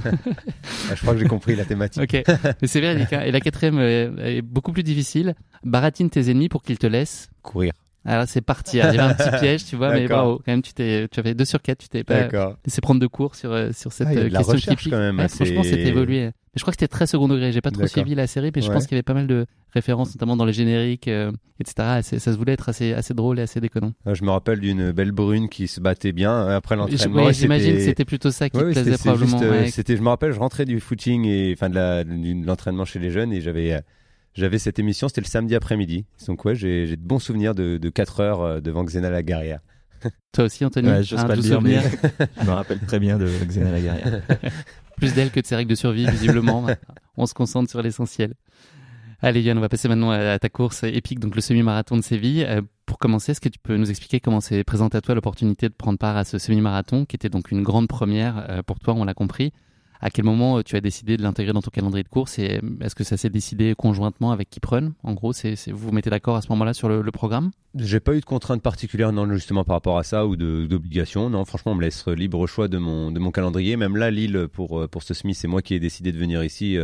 Ah, 0.92 0.96
je 0.96 1.02
crois 1.02 1.14
que 1.14 1.20
j'ai 1.20 1.28
compris 1.28 1.56
la 1.56 1.64
thématique. 1.66 2.04
Ok, 2.04 2.24
mais 2.62 2.68
c'est 2.68 2.82
véridique. 2.82 3.14
Hein. 3.14 3.22
Et 3.26 3.32
la 3.32 3.40
quatrième 3.40 3.80
est 3.80 4.42
beaucoup 4.42 4.74
plus 4.74 4.84
difficile. 4.84 5.34
Baratine 5.64 6.10
tes 6.10 6.30
ennemis 6.30 6.50
pour 6.50 6.62
qu'ils 6.62 6.78
te 6.78 6.88
laissent 6.88 7.30
courir. 7.42 7.72
Alors 8.06 8.26
c'est 8.28 8.42
parti. 8.42 8.78
Il 8.78 8.80
y 8.80 8.82
avait 8.82 9.00
un 9.00 9.14
petit 9.14 9.30
piège, 9.40 9.64
tu 9.66 9.78
vois, 9.78 9.94
mais 9.94 10.08
bravo. 10.08 10.38
Quand 10.46 10.52
même, 10.52 10.62
tu 10.62 10.74
t'es, 10.74 11.08
tu 11.10 11.20
avais 11.22 11.34
deux 11.36 11.46
sur 11.46 11.62
quatre. 11.62 11.80
Tu 11.80 11.88
t'es 11.88 12.04
pas 12.04 12.28
laissé 12.66 12.82
prendre 12.82 13.00
de 13.00 13.08
cours 13.08 13.36
sur 13.36 13.52
euh, 13.54 13.72
sur 13.72 13.94
cette 13.94 14.08
Ah, 14.10 14.14
euh, 14.16 14.30
question 14.30 14.56
typique. 14.56 14.92
quand 14.92 15.00
même, 15.00 15.18
Ouais, 15.18 15.24
assez- 15.24 15.38
Franchement, 15.46 15.64
c'était 15.64 15.88
évolué. 15.88 16.32
Mais 16.56 16.60
je 16.60 16.64
crois 16.64 16.72
que 16.72 16.76
c'était 16.80 16.88
très 16.88 17.08
second 17.08 17.28
degré. 17.28 17.52
J'ai 17.52 17.62
pas 17.62 17.72
trop 17.72 17.88
suivi 17.88 18.14
la 18.14 18.28
série, 18.28 18.52
mais 18.56 18.62
je 18.62 18.68
Ouais. 18.68 18.74
pense 18.76 18.86
qu'il 18.86 18.94
y 18.94 18.98
avait 18.98 19.02
pas 19.04 19.16
mal 19.16 19.26
de 19.26 19.48
références, 19.72 20.14
notamment 20.14 20.38
dans 20.38 20.46
les 20.46 20.54
génériques, 20.54 21.08
euh, 21.08 21.32
etc. 21.60 22.02
Ça 22.04 22.20
se 22.32 22.38
voulait 22.38 22.54
être 22.54 22.70
assez 22.70 22.94
assez 22.94 23.16
drôle 23.16 23.40
et 23.40 23.42
assez 23.42 23.60
déconnant. 23.60 23.94
Ah, 24.06 24.14
Je 24.14 24.24
me 24.24 24.30
rappelle 24.30 24.60
d'une 24.60 24.92
belle 24.92 25.12
brune 25.12 25.50
qui 25.50 25.68
se 25.68 25.82
battait 25.82 26.12
bien 26.12 26.32
euh, 26.32 26.56
après 26.58 26.76
Je- 26.76 26.82
l'entraînement. 26.82 27.32
J'imagine 27.32 27.74
que 27.76 27.82
c'était- 27.82 28.06
plutôt 28.06 28.30
ça 28.30 28.50
qui 28.50 28.58
Ouais, 28.58 28.72
te 28.74 28.80
plaisait 28.82 28.98
probablement. 28.98 29.42
euh, 29.42 29.52
ouais. 29.64 29.70
c'était, 29.72 29.98
je 29.98 30.02
me 30.04 30.10
rappelle, 30.10 30.32
je 30.32 30.40
rentrais 30.40 30.66
du 30.66 30.80
footing 30.80 31.26
et 31.26 31.54
enfin 31.58 31.70
de 31.72 32.46
l'entraînement 32.46 32.86
chez 32.86 33.00
les 33.00 33.10
jeunes 33.10 33.34
et 33.34 33.42
j'avais, 33.42 33.82
j'avais 34.36 34.60
cette 34.60 34.78
émission. 34.78 35.08
C'était 35.08 35.22
le 35.22 35.26
samedi 35.28 35.56
après-midi. 35.56 36.06
Donc 36.28 36.46
ouais, 36.46 36.54
j'ai, 36.54 36.86
de 36.86 36.96
bons 37.02 37.18
souvenirs 37.20 37.56
de, 37.56 37.78
de 37.78 37.90
4 37.90 38.20
heures 38.20 38.62
devant 38.62 38.84
Xena 38.84 39.10
la 39.10 39.24
guerrière. 39.24 39.60
Toi 40.34 40.44
aussi, 40.46 40.66
Anthony. 40.66 40.90
Ouais, 40.90 41.02
j'ose 41.04 41.20
un 41.20 41.26
pas 41.26 41.36
le 41.36 41.42
doux 41.42 41.48
dire, 41.48 41.62
mais 41.62 41.80
souvenir. 41.82 42.00
je 42.42 42.46
me 42.46 42.52
rappelle 42.52 42.80
très 42.80 43.00
bien 43.00 43.18
de 43.18 43.26
Xena 43.26 43.72
la 43.72 43.80
guerrière. 43.82 44.22
Plus 44.98 45.14
d'elle 45.14 45.32
que 45.32 45.40
de 45.40 45.46
ses 45.46 45.56
règles 45.56 45.70
de 45.70 45.76
survie, 45.76 46.06
visiblement. 46.10 46.66
on 47.18 47.26
se 47.26 47.34
concentre 47.34 47.70
sur 47.70 47.82
l'essentiel. 47.82 48.34
Allez 49.22 49.42
Yann, 49.42 49.58
on 49.58 49.62
va 49.62 49.70
passer 49.70 49.88
maintenant 49.88 50.12
à 50.12 50.38
ta 50.38 50.50
course 50.50 50.84
épique, 50.84 51.20
donc 51.20 51.36
le 51.36 51.42
semi-marathon 51.42 51.96
de 51.96 52.02
Séville. 52.02 52.44
Euh, 52.44 52.62
pour 52.86 52.98
commencer, 52.98 53.32
est-ce 53.32 53.40
que 53.40 53.48
tu 53.48 53.58
peux 53.58 53.78
nous 53.78 53.90
expliquer 53.90 54.20
comment 54.20 54.42
s'est 54.42 54.66
présentée 54.66 54.98
à 54.98 55.02
toi 55.02 55.16
l'opportunité 55.16 55.70
de 55.70 55.74
prendre 55.74 55.98
part 55.98 56.18
à 56.18 56.26
ce 56.26 56.38
semi-marathon, 56.38 57.06
qui 57.06 57.16
était 57.16 57.30
donc 57.30 57.50
une 57.50 57.64
grande 57.64 57.88
première 57.88 58.46
euh, 58.50 58.62
pour 58.64 58.80
toi, 58.80 58.94
on 58.96 59.06
l'a 59.06 59.14
compris. 59.14 59.54
À 60.04 60.10
quel 60.10 60.26
moment 60.26 60.58
euh, 60.58 60.64
tu 60.64 60.76
as 60.76 60.82
décidé 60.82 61.16
de 61.16 61.24
l'intégrer 61.24 61.54
dans 61.54 61.62
ton 61.62 61.72
calendrier 61.72 62.04
de 62.04 62.10
course 62.10 62.38
et 62.38 62.60
euh, 62.62 62.70
est-ce 62.82 62.94
que 62.94 63.06
ça 63.06 63.16
s'est 63.16 63.30
décidé 63.30 63.74
conjointement 63.74 64.34
avec 64.34 64.50
Kipron 64.50 64.92
En 65.02 65.14
gros, 65.14 65.32
c'est, 65.32 65.56
vous 65.72 65.78
vous 65.78 65.92
mettez 65.94 66.10
d'accord 66.10 66.36
à 66.36 66.42
ce 66.42 66.50
moment-là 66.50 66.74
sur 66.74 66.90
le, 66.90 67.10
programme? 67.12 67.52
J'ai 67.74 68.02
pas 68.02 68.14
eu 68.14 68.20
de 68.20 68.26
contraintes 68.26 68.62
particulières, 68.62 69.14
non, 69.14 69.32
justement 69.32 69.64
par 69.64 69.78
rapport 69.78 69.98
à 69.98 70.04
ça 70.04 70.28
ou 70.28 70.36
d'obligation. 70.36 71.30
Non, 71.30 71.46
franchement, 71.46 71.72
on 71.72 71.76
me 71.76 71.82
laisse 71.82 72.06
libre 72.10 72.46
choix 72.48 72.68
de 72.68 72.78
mon, 72.78 73.32
calendrier. 73.32 73.78
Même 73.78 73.96
là, 73.96 74.12
Lille, 74.12 74.50
pour, 74.52 74.78
euh, 74.78 74.90
ce 75.00 75.14
SMI, 75.14 75.36
c'est 75.36 75.48
moi 75.48 75.62
qui 75.62 75.74
ai 75.74 75.80
décidé 75.80 76.12
de 76.12 76.18
venir 76.18 76.44
ici. 76.44 76.78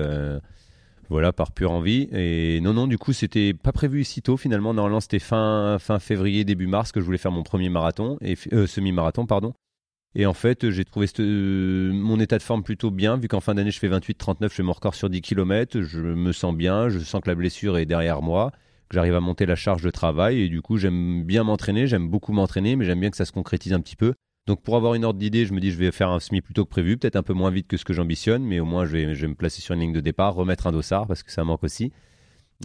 voilà, 1.09 1.34
par 1.34 1.51
pure 1.51 1.72
envie. 1.72 2.07
Et 2.13 2.61
non, 2.61 2.72
non, 2.72 2.88
du 2.88 2.97
coup, 2.97 3.11
c'était 3.11 3.53
pas 3.53 3.74
prévu 3.74 4.05
si 4.05 4.22
tôt 4.22 4.38
finalement. 4.38 4.74
Normalement, 4.74 5.01
c'était 5.01 5.20
fin, 5.20 5.78
février, 5.99 6.45
début 6.45 6.67
mars 6.67 6.93
que 6.93 7.01
je 7.01 7.05
voulais 7.05 7.17
faire 7.17 7.34
mon 7.34 7.43
premier 7.43 7.67
marathon, 7.67 8.17
et 8.22 8.38
semi-marathon, 8.65 9.26
pardon. 9.26 9.53
Et 10.16 10.26
en 10.26 10.34
fait, 10.34 10.70
j'ai 10.72 10.86
trouvé 10.86 11.07
euh, 11.20 11.91
mon 11.93 12.20
état 12.20 12.38
de 12.38 12.43
forme 12.43 12.64
plutôt 12.64 12.89
bien, 12.89 13.18
vu 13.18 13.28
qu'en 13.28 13.39
fin 13.39 13.53
d'année, 13.53 13.72
je 13.72 13.80
fais 13.80 13.89
28-39, 13.89 14.36
je 14.41 14.47
fais 14.47 14.64
mon 14.64 14.74
record 14.74 14.95
sur 14.95 15.10
10 15.10 15.22
km, 15.22 15.82
je 15.82 15.99
me 15.99 16.32
sens 16.32 16.55
bien, 16.55 16.89
je 16.89 16.99
sens 16.99 17.22
que 17.22 17.30
la 17.30 17.36
blessure 17.36 17.78
est 17.78 17.86
derrière 17.86 18.22
moi, 18.22 18.51
que 18.89 18.95
j'arrive 18.95 19.16
à 19.16 19.20
monter 19.20 19.45
la 19.45 19.55
charge 19.55 19.84
de 19.84 19.91
travail, 19.91 20.41
et 20.41 20.49
du 20.49 20.62
coup, 20.62 20.78
j'aime 20.78 21.24
bien 21.24 21.43
m'entraîner, 21.43 21.86
j'aime 21.86 22.10
beaucoup 22.10 22.34
m'entraîner, 22.34 22.76
mais 22.76 22.86
j'aime 22.86 22.99
bien 22.99 23.12
que 23.12 23.18
ça 23.18 23.26
se 23.26 23.32
concrétise 23.32 23.74
un 23.74 23.82
petit 23.82 23.95
peu. 23.95 24.16
Donc 24.47 24.64
pour 24.64 24.76
avoir 24.76 24.95
une 24.95 25.05
ordre 25.05 25.20
d'idée, 25.20 25.45
je 25.45 25.53
me 25.53 25.60
dis 25.60 25.70
je 25.70 25.78
vais 25.78 25.91
faire 25.91 26.10
un 26.10 26.20
semi 26.20 26.41
plutôt 26.41 26.66
que 26.66 26.72
prévu, 26.72 26.97
peut-être 26.97 27.16
un 27.16 27.22
peu 27.22 27.34
moins 27.34 27.51
vite 27.51 27.68
que 27.68 27.78
ce 27.78 27.86
que 27.86 27.93
j'ambitionne, 27.93 28.43
mais 28.43 28.60
au 28.60 28.66
moins 28.66 28.84
je 28.84 28.91
vais, 28.93 29.14
je 29.14 29.22
vais 29.22 29.28
me 29.28 29.36
placer 29.36 29.62
sur 29.62 29.76
une 29.76 29.82
ligne 29.82 29.93
de 29.93 29.99
départ, 29.99 30.34
remettre 30.34 30.66
un 30.66 30.72
dossard 30.72 31.05
parce 31.05 31.22
que 31.22 31.32
ça 31.32 31.43
manque 31.43 31.64
aussi. 31.64 31.91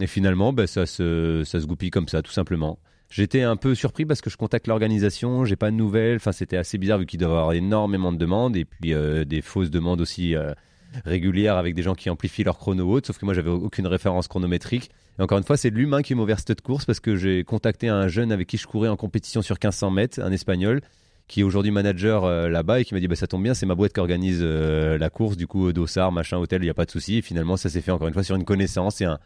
Et 0.01 0.07
finalement, 0.07 0.51
ben, 0.51 0.65
ça, 0.65 0.87
se, 0.87 1.43
ça 1.45 1.59
se 1.61 1.67
goupille 1.67 1.91
comme 1.91 2.07
ça, 2.07 2.23
tout 2.23 2.31
simplement. 2.31 2.79
J'étais 3.09 3.43
un 3.43 3.55
peu 3.55 3.75
surpris 3.75 4.05
parce 4.05 4.21
que 4.21 4.29
je 4.29 4.37
contacte 4.37 4.67
l'organisation, 4.67 5.45
j'ai 5.45 5.55
pas 5.55 5.71
de 5.71 5.75
nouvelles. 5.75 6.17
Enfin, 6.17 6.31
c'était 6.31 6.57
assez 6.57 6.77
bizarre 6.77 6.99
vu 6.99 7.05
qu'il 7.05 7.19
doit 7.19 7.29
y 7.29 7.31
avoir 7.31 7.53
énormément 7.53 8.11
de 8.11 8.17
demandes 8.17 8.57
et 8.57 8.65
puis 8.65 8.93
euh, 8.93 9.25
des 9.25 9.41
fausses 9.41 9.69
demandes 9.69 10.01
aussi 10.01 10.35
euh, 10.35 10.53
régulières 11.05 11.57
avec 11.57 11.75
des 11.75 11.83
gens 11.83 11.93
qui 11.93 12.09
amplifient 12.09 12.43
leur 12.43 12.57
chrono 12.57 12.91
haute. 12.91 13.05
Sauf 13.07 13.17
que 13.17 13.25
moi, 13.25 13.33
j'avais 13.33 13.49
aucune 13.49 13.87
référence 13.87 14.27
chronométrique. 14.27 14.89
Et 15.19 15.21
encore 15.21 15.37
une 15.37 15.43
fois, 15.43 15.55
c'est 15.55 15.69
l'humain 15.69 16.01
qui 16.01 16.15
m'a 16.15 16.23
ouvert 16.23 16.39
cette 16.39 16.61
course 16.61 16.85
parce 16.85 16.99
que 16.99 17.15
j'ai 17.15 17.43
contacté 17.43 17.87
un 17.89 18.07
jeune 18.07 18.31
avec 18.31 18.47
qui 18.47 18.57
je 18.57 18.67
courais 18.67 18.89
en 18.89 18.97
compétition 18.97 19.41
sur 19.41 19.55
1500 19.55 19.91
mètres, 19.91 20.21
un 20.21 20.31
espagnol 20.31 20.81
qui 21.27 21.39
est 21.39 21.43
aujourd'hui 21.43 21.71
manager 21.71 22.23
euh, 22.23 22.49
là-bas 22.49 22.81
et 22.81 22.85
qui 22.85 22.93
m'a 22.93 22.99
dit 22.99 23.07
bah 23.07 23.15
ça 23.15 23.25
tombe 23.25 23.41
bien 23.41 23.55
c'est 23.55 23.65
ma 23.65 23.73
boîte 23.73 23.93
qui 23.93 23.99
organise 23.99 24.43
la 24.43 25.09
course 25.09 25.37
du 25.37 25.47
coup 25.47 25.73
dossard 25.73 26.11
machin 26.11 26.37
hôtel 26.37 26.61
il 26.61 26.67
y 26.67 26.69
a 26.69 26.75
pas 26.75 26.85
de 26.85 26.91
souci 26.91 27.17
et 27.17 27.21
finalement 27.23 27.57
ça 27.57 27.67
s'est 27.67 27.81
fait 27.81 27.89
encore 27.89 28.07
une 28.07 28.13
fois 28.13 28.21
sur 28.21 28.35
une 28.35 28.45
connaissance 28.45 29.01
et 29.01 29.05
un 29.05 29.17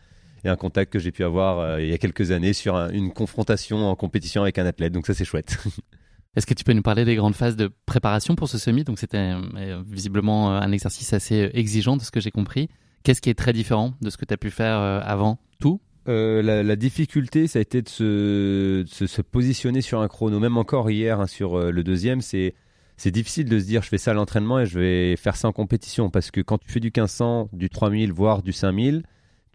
et 0.43 0.49
un 0.49 0.55
contact 0.55 0.91
que 0.93 0.99
j'ai 0.99 1.11
pu 1.11 1.23
avoir 1.23 1.59
euh, 1.59 1.81
il 1.81 1.89
y 1.89 1.93
a 1.93 1.97
quelques 1.97 2.31
années 2.31 2.53
sur 2.53 2.75
un- 2.75 2.89
une 2.91 3.11
confrontation 3.11 3.87
en 3.89 3.95
compétition 3.95 4.41
avec 4.41 4.57
un 4.57 4.65
athlète 4.65 4.93
donc 4.93 5.07
ça 5.07 5.13
c'est 5.13 5.25
chouette 5.25 5.57
Est-ce 6.35 6.45
que 6.45 6.53
tu 6.53 6.63
peux 6.63 6.73
nous 6.73 6.83
parler 6.83 7.05
des 7.05 7.15
grandes 7.15 7.33
phases 7.35 7.55
de 7.55 7.71
préparation 7.87 8.35
pour 8.35 8.47
ce 8.49 8.59
semi? 8.59 8.83
Donc 8.83 8.99
c'était 8.99 9.17
euh, 9.57 9.81
visiblement 9.85 10.53
euh, 10.53 10.59
un 10.59 10.71
exercice 10.71 11.11
assez 11.11 11.49
exigeant 11.55 11.97
de 11.97 12.03
ce 12.03 12.11
que 12.11 12.19
j'ai 12.19 12.29
compris. 12.29 12.69
Qu'est-ce 13.03 13.19
qui 13.19 13.31
est 13.31 13.33
très 13.37 13.51
différent 13.51 13.93
de 14.01 14.09
ce 14.11 14.15
que 14.17 14.25
tu 14.25 14.33
as 14.35 14.37
pu 14.37 14.51
faire 14.51 14.77
euh, 14.77 15.01
avant? 15.03 15.39
Tout? 15.59 15.81
Euh, 16.07 16.43
la, 16.43 16.61
la 16.61 16.75
difficulté, 16.75 17.47
ça 17.47 17.57
a 17.59 17.61
été 17.63 17.81
de 17.81 17.89
se, 17.89 18.83
de 18.83 18.87
se, 18.87 19.07
se 19.07 19.21
positionner 19.23 19.81
sur 19.81 20.01
un 20.01 20.07
chrono. 20.07 20.39
Même 20.39 20.57
encore 20.57 20.91
hier, 20.91 21.19
hein, 21.19 21.25
sur 21.27 21.55
euh, 21.57 21.71
le 21.71 21.83
deuxième, 21.83 22.21
c'est 22.21 22.53
c'est 22.95 23.11
difficile 23.11 23.49
de 23.49 23.59
se 23.59 23.65
dire 23.65 23.81
je 23.81 23.87
fais 23.89 23.97
ça 23.97 24.11
à 24.11 24.13
l'entraînement 24.13 24.59
et 24.59 24.65
je 24.67 24.77
vais 24.77 25.15
faire 25.15 25.35
ça 25.35 25.47
en 25.47 25.51
compétition. 25.51 26.09
Parce 26.11 26.29
que 26.29 26.41
quand 26.41 26.59
tu 26.59 26.69
fais 26.69 26.79
du 26.79 26.87
1500, 26.87 27.49
du 27.53 27.69
3000, 27.69 28.13
voire 28.13 28.43
du 28.43 28.53
5000, 28.53 29.01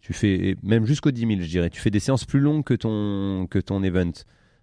tu 0.04 0.12
fais 0.12 0.54
même 0.62 0.84
jusqu'au 0.84 1.10
10 1.10 1.20
000, 1.20 1.32
je 1.40 1.46
dirais. 1.46 1.70
Tu 1.70 1.80
fais 1.80 1.90
des 1.90 1.98
séances 1.98 2.26
plus 2.26 2.38
longues 2.38 2.62
que 2.62 2.74
ton, 2.74 3.46
que 3.48 3.58
ton 3.58 3.82
event. 3.82 4.12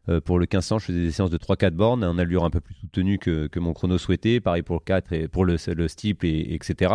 Euh, 0.08 0.22
pour 0.22 0.38
le 0.38 0.44
1500, 0.44 0.78
je 0.78 0.86
faisais 0.86 1.02
des 1.02 1.12
séances 1.12 1.32
de 1.32 1.38
3-4 1.38 1.72
bornes, 1.72 2.04
en 2.04 2.20
allure 2.20 2.46
un 2.46 2.52
peu 2.52 2.60
plus 2.60 2.76
soutenue 2.76 3.18
que, 3.18 3.48
que 3.48 3.60
mon 3.60 3.74
chrono 3.74 3.98
souhaitait. 3.98 4.39
Pareil 4.39 4.62
pour 4.62 4.76
le 4.76 4.82
4 4.82 5.14
et 5.14 5.28
pour 5.28 5.44
le, 5.44 5.58
le 5.74 5.88
steeple, 5.88 6.28
et, 6.28 6.54
etc. 6.54 6.94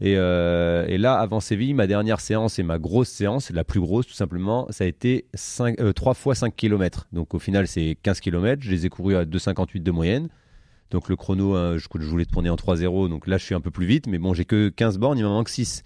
Et, 0.00 0.14
euh, 0.16 0.86
et 0.86 0.96
là, 0.96 1.18
avant 1.18 1.40
Séville, 1.40 1.74
ma 1.74 1.88
dernière 1.88 2.20
séance 2.20 2.60
et 2.60 2.62
ma 2.62 2.78
grosse 2.78 3.08
séance, 3.08 3.50
la 3.50 3.64
plus 3.64 3.80
grosse 3.80 4.06
tout 4.06 4.14
simplement, 4.14 4.68
ça 4.70 4.84
a 4.84 4.86
été 4.86 5.26
5, 5.34 5.80
euh, 5.80 5.92
3 5.92 6.14
fois 6.14 6.36
5 6.36 6.54
km. 6.54 7.08
Donc 7.12 7.34
au 7.34 7.40
final, 7.40 7.66
c'est 7.66 7.98
15 8.04 8.20
km. 8.20 8.62
Je 8.62 8.70
les 8.70 8.86
ai 8.86 8.90
courus 8.90 9.16
à 9.16 9.24
2,58 9.24 9.82
de 9.82 9.90
moyenne. 9.90 10.28
Donc 10.92 11.08
le 11.08 11.16
chrono, 11.16 11.56
hein, 11.56 11.78
je, 11.78 11.88
je 11.98 12.06
voulais 12.06 12.26
tourner 12.26 12.48
en 12.48 12.54
3-0. 12.54 13.08
Donc 13.08 13.26
là, 13.26 13.38
je 13.38 13.44
suis 13.44 13.56
un 13.56 13.60
peu 13.60 13.72
plus 13.72 13.86
vite. 13.86 14.06
Mais 14.06 14.18
bon, 14.18 14.34
j'ai 14.34 14.44
que 14.44 14.68
15 14.68 14.98
bornes, 14.98 15.18
il 15.18 15.24
m'en 15.24 15.30
manque 15.34 15.48
6. 15.48 15.82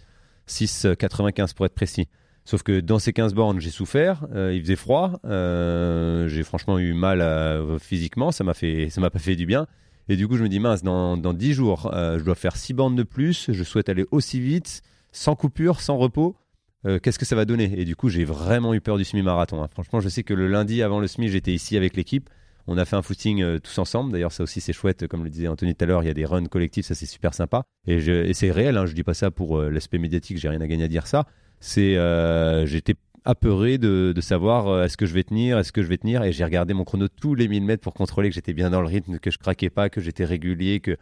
6,95 0.49 1.55
pour 1.55 1.67
être 1.67 1.75
précis. 1.75 2.09
Sauf 2.45 2.63
que 2.63 2.79
dans 2.79 2.99
ces 3.01 3.13
15 3.13 3.35
bornes, 3.35 3.61
j'ai 3.61 3.71
souffert, 3.71 4.25
euh, 4.33 4.53
il 4.55 4.61
faisait 4.63 4.77
froid, 4.77 5.19
euh, 5.25 6.29
j'ai 6.29 6.45
franchement 6.45 6.79
eu 6.79 6.93
mal 6.95 7.21
euh, 7.21 7.79
physiquement, 7.81 8.31
ça 8.31 8.45
m'a 8.45 8.55
fait, 8.55 8.89
ça 8.89 9.01
m'a 9.01 9.11
pas 9.11 9.19
fait 9.19 9.35
du 9.35 9.47
bien. 9.47 9.67
Et 10.09 10.15
du 10.15 10.29
coup, 10.29 10.37
je 10.37 10.45
me 10.45 10.49
dis 10.49 10.61
mince, 10.61 10.85
dans, 10.85 11.17
dans 11.17 11.33
10 11.33 11.53
jours, 11.55 11.91
euh, 11.93 12.19
je 12.21 12.25
dois 12.25 12.37
faire 12.37 12.57
6 12.57 12.75
bornes 12.75 12.95
de 12.95 13.03
plus, 13.03 13.51
je 13.51 13.65
souhaite 13.65 13.89
aller 13.89 14.05
aussi 14.13 14.39
vite, 14.41 14.83
sans 15.11 15.35
coupure, 15.35 15.81
sans 15.81 15.97
repos. 15.97 16.37
Euh, 16.87 17.01
Qu'est-ce 17.01 17.19
que 17.19 17.25
ça 17.25 17.35
va 17.35 17.45
donner? 17.45 17.73
Et 17.77 17.85
du 17.85 17.97
coup, 17.97 18.09
j'ai 18.09 18.25
vraiment 18.25 18.73
eu 18.73 18.81
peur 18.81 18.99
du 18.99 19.05
semi-marathon. 19.05 19.61
hein. 19.65 19.69
Franchement, 19.73 19.99
je 19.99 20.09
sais 20.09 20.23
que 20.23 20.35
le 20.35 20.47
lundi 20.47 20.83
avant 20.85 21.01
le 21.01 21.09
semi, 21.09 21.29
j'étais 21.29 21.53
ici 21.53 21.77
avec 21.77 21.97
l'équipe. 21.97 22.31
On 22.67 22.79
a 22.79 22.85
fait 22.85 22.97
un 22.97 23.03
footing 23.03 23.43
euh, 23.43 23.59
tous 23.59 23.79
ensemble. 23.79 24.13
D'ailleurs, 24.13 24.33
ça 24.33 24.43
aussi, 24.43 24.61
c'est 24.61 24.73
chouette. 24.73 25.07
Comme 25.07 25.23
le 25.25 25.31
disait 25.31 25.49
Anthony 25.49 25.75
tout 25.75 25.85
à 25.85 25.87
l'heure, 25.87 26.03
il 26.03 26.07
y 26.07 26.11
a 26.11 26.15
des 26.15 26.25
runs 26.25 26.47
collectifs, 26.47 26.87
ça 26.87 26.95
c'est 26.95 27.07
super 27.07 27.33
sympa. 27.35 27.63
Et, 27.87 28.33
c'est 28.35 28.51
réel, 28.51 28.77
hein, 28.77 28.87
je 28.87 28.93
dis 28.95 29.05
pas 29.05 29.15
ça 29.15 29.31
pour 29.31 29.59
euh, 29.59 29.71
l'aspect 29.71 29.99
médiatique, 29.99 30.39
j'ai 30.39 30.49
rien 30.49 30.61
à 30.61 30.67
gagner 30.67 30.85
à 30.85 30.89
dire 30.89 31.07
ça. 31.07 31.27
C'est, 31.61 31.97
euh, 31.97 32.67
j'étais 32.67 32.95
apeuré 33.25 33.79
de, 33.79 34.13
de 34.15 34.21
savoir 34.21 34.69
euh, 34.69 34.85
est-ce 34.85 34.97
que 34.97 35.07
je 35.07 35.15
vais 35.15 35.25
tenir, 35.25 35.59
est-ce 35.59 35.73
que 35.73 35.83
je 35.83 35.89
vais 35.89 35.97
tenir. 35.99 36.23
Et 36.23 36.33
j'ai 36.33 36.45
regardé 36.45 36.75
mon 36.75 36.85
chrono 36.85 37.09
tous 37.09 37.35
les 37.35 37.49
1000 37.49 37.65
mètres 37.65 37.83
pour 37.83 37.95
contrôler 37.95 38.29
que 38.29 38.35
j'étais 38.35 38.53
bien 38.53 38.71
dans 38.71 38.81
le 38.81 38.87
rythme, 38.87 39.19
que 39.19 39.31
je 39.31 39.39
craquais 39.39 39.71
pas, 39.71 39.89
que 39.89 40.01
j'étais 40.01 40.25
régulier, 40.25 40.81
que 40.81 40.97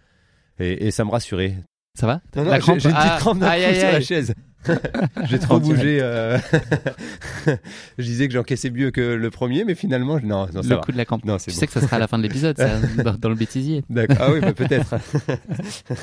et, 0.59 0.87
et 0.87 0.91
ça 0.91 1.05
me 1.05 1.11
rassurait. 1.11 1.55
Ça 1.99 2.07
va? 2.07 2.21
Non, 2.37 2.45
non, 2.45 2.51
La 2.51 2.61
j'ai 2.61 2.73
une 2.73 2.79
petite 2.79 2.93
Ah, 2.95 3.17
crampe 3.21 3.39
d'un 3.39 3.47
aïe, 3.47 3.63
coup 3.63 3.69
aïe, 3.69 3.75
sur 3.79 3.89
la 3.89 3.95
aïe. 3.97 4.05
chaise. 4.05 4.35
j'ai 5.29 5.39
trop 5.39 5.61
bougé. 5.61 5.99
euh, 6.01 6.39
je 7.99 8.03
disais 8.05 8.29
que 8.29 8.35
j'encaissais 8.35 8.71
mieux 8.71 8.91
que 8.91 9.01
le 9.01 9.31
premier, 9.31 9.65
mais 9.65 9.75
finalement, 9.75 10.19
je- 10.19 10.27
non, 10.27 10.47
non 10.53 10.63
ça 10.63 10.69
Le 10.69 10.75
va. 10.77 10.81
coup 10.83 10.93
de 10.93 10.97
la. 10.97 11.05
Non, 11.25 11.37
Tu 11.37 11.45
c'est 11.45 11.51
sais 11.53 11.61
bon. 11.61 11.67
que 11.67 11.73
ça 11.73 11.81
sera 11.81 11.97
à 11.97 11.99
la 11.99 12.09
fin 12.09 12.19
de 12.19 12.23
l'épisode, 12.23 12.57
ça, 12.57 12.81
dans, 13.05 13.15
dans 13.15 13.29
le 13.29 13.35
bêtisier. 13.35 13.85
D'accord. 13.91 14.17
Ah 14.21 14.33
oui, 14.33 14.41
bah, 14.41 14.53
peut-être. 14.53 14.95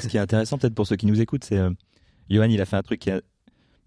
Ce 0.02 0.08
qui 0.08 0.18
est 0.18 0.20
intéressant 0.20 0.58
peut-être 0.58 0.76
pour 0.76 0.88
ceux 0.88 0.96
qui 0.96 1.06
nous 1.06 1.22
écoutent, 1.22 1.44
c'est 1.44 1.58
euh, 1.58 1.70
Johan, 2.30 2.46
il 2.46 2.62
a 2.62 2.66
fait 2.66 2.76
un 2.78 2.82
truc 2.84 3.00
qui, 3.00 3.12
a- 3.12 3.22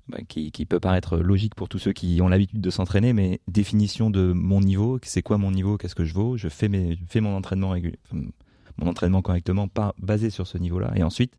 bah, 0.09 0.19
qui, 0.29 0.51
qui 0.53 0.67
peut 0.67 0.81
paraître 0.81 1.17
logique 1.19 1.55
pour 1.55 1.69
tous 1.69 1.79
ceux 1.79 1.93
qui 1.93 2.19
ont 2.21 2.29
l'habitude 2.29 2.61
de 2.61 2.71
s'entraîner, 2.71 3.13
mais 3.13 3.41
définition 3.49 4.11
de 4.11 4.33
mon 4.33 4.61
niveau, 4.61 4.99
c'est 5.03 5.23
quoi 5.23 5.39
mon 5.39 5.51
niveau, 5.51 5.77
qu'est-ce 5.79 5.95
que 5.95 6.05
je 6.05 6.15
vaux, 6.15 6.37
je 6.37 6.49
fais, 6.49 6.69
mes, 6.69 6.95
je 6.97 7.01
fais 7.09 7.21
mon 7.21 7.37
entraînement 7.37 7.71
régul- 7.71 7.97
enfin, 8.11 8.23
mon 8.79 8.89
entraînement 8.89 9.23
correctement, 9.23 9.69
pas 9.69 9.95
basé 9.99 10.31
sur 10.31 10.47
ce 10.47 10.59
niveau-là, 10.59 10.93
et 10.97 11.03
ensuite 11.05 11.33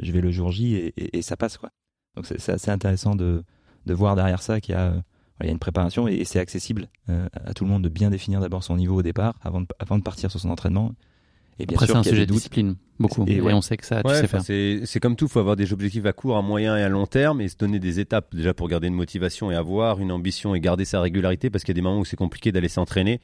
je 0.00 0.10
vais 0.10 0.20
le 0.20 0.30
jour 0.32 0.50
J 0.50 0.74
et, 0.74 0.92
et- 0.96 1.18
et 1.18 1.22
ça 1.22 1.36
passe 1.36 1.56
quoi. 1.58 1.70
Donc 2.16 2.26
c'est 2.26 2.48
assez 2.52 2.70
intéressant 2.70 3.14
de, 3.14 3.42
de 3.86 3.94
voir 3.94 4.16
derrière 4.16 4.42
ça 4.42 4.60
qu'il 4.60 4.74
y 4.74 4.78
a, 4.78 4.82
euh, 4.86 4.90
voilà, 4.90 5.02
il 5.42 5.46
y 5.46 5.48
a 5.48 5.52
une 5.52 5.58
préparation 5.58 6.08
et, 6.08 6.14
et 6.14 6.24
c'est 6.24 6.38
accessible 6.38 6.88
euh, 7.08 7.26
à 7.32 7.54
tout 7.54 7.64
le 7.64 7.70
monde 7.70 7.82
de 7.82 7.88
bien 7.88 8.10
définir 8.10 8.40
d'abord 8.40 8.62
son 8.64 8.76
niveau 8.76 8.96
au 8.96 9.02
départ 9.02 9.34
avant 9.42 9.62
de, 9.62 9.66
avant 9.78 9.98
de 9.98 10.02
partir 10.02 10.30
sur 10.30 10.40
son 10.40 10.50
entraînement. 10.50 10.92
Et 11.58 11.66
bien 11.66 11.76
Après, 11.76 11.86
c'est 11.86 11.96
un 11.96 12.02
sujet 12.02 12.24
de 12.26 12.32
discipline, 12.32 12.76
beaucoup. 12.98 13.24
Et 13.28 13.34
Et, 13.36 13.40
ouais. 13.40 13.52
on 13.52 13.60
sait 13.60 13.76
que 13.76 13.84
ça, 13.84 14.02
tu 14.02 14.08
Ouais, 14.08 14.20
sais 14.20 14.26
faire. 14.26 14.42
c'est 14.86 15.00
comme 15.00 15.16
tout, 15.16 15.26
il 15.26 15.30
faut 15.30 15.38
avoir 15.38 15.54
des 15.54 15.72
objectifs 15.72 16.06
à 16.06 16.12
court, 16.14 16.36
à 16.38 16.42
moyen 16.42 16.76
et 16.78 16.82
à 16.82 16.88
long 16.88 17.06
terme 17.06 17.40
et 17.42 17.48
se 17.48 17.56
donner 17.56 17.78
des 17.78 18.00
étapes 18.00 18.34
déjà 18.34 18.54
pour 18.54 18.68
garder 18.68 18.88
une 18.88 18.94
motivation 18.94 19.50
et 19.50 19.54
avoir 19.54 20.00
une 20.00 20.12
ambition 20.12 20.54
et 20.54 20.60
garder 20.60 20.84
sa 20.86 21.00
régularité 21.00 21.50
parce 21.50 21.62
qu'il 21.64 21.72
y 21.72 21.76
a 21.76 21.80
des 21.80 21.82
moments 21.82 22.00
où 22.00 22.04
c'est 22.06 22.16
compliqué 22.16 22.52
d'aller 22.52 22.68
s'entraîner 22.68 23.20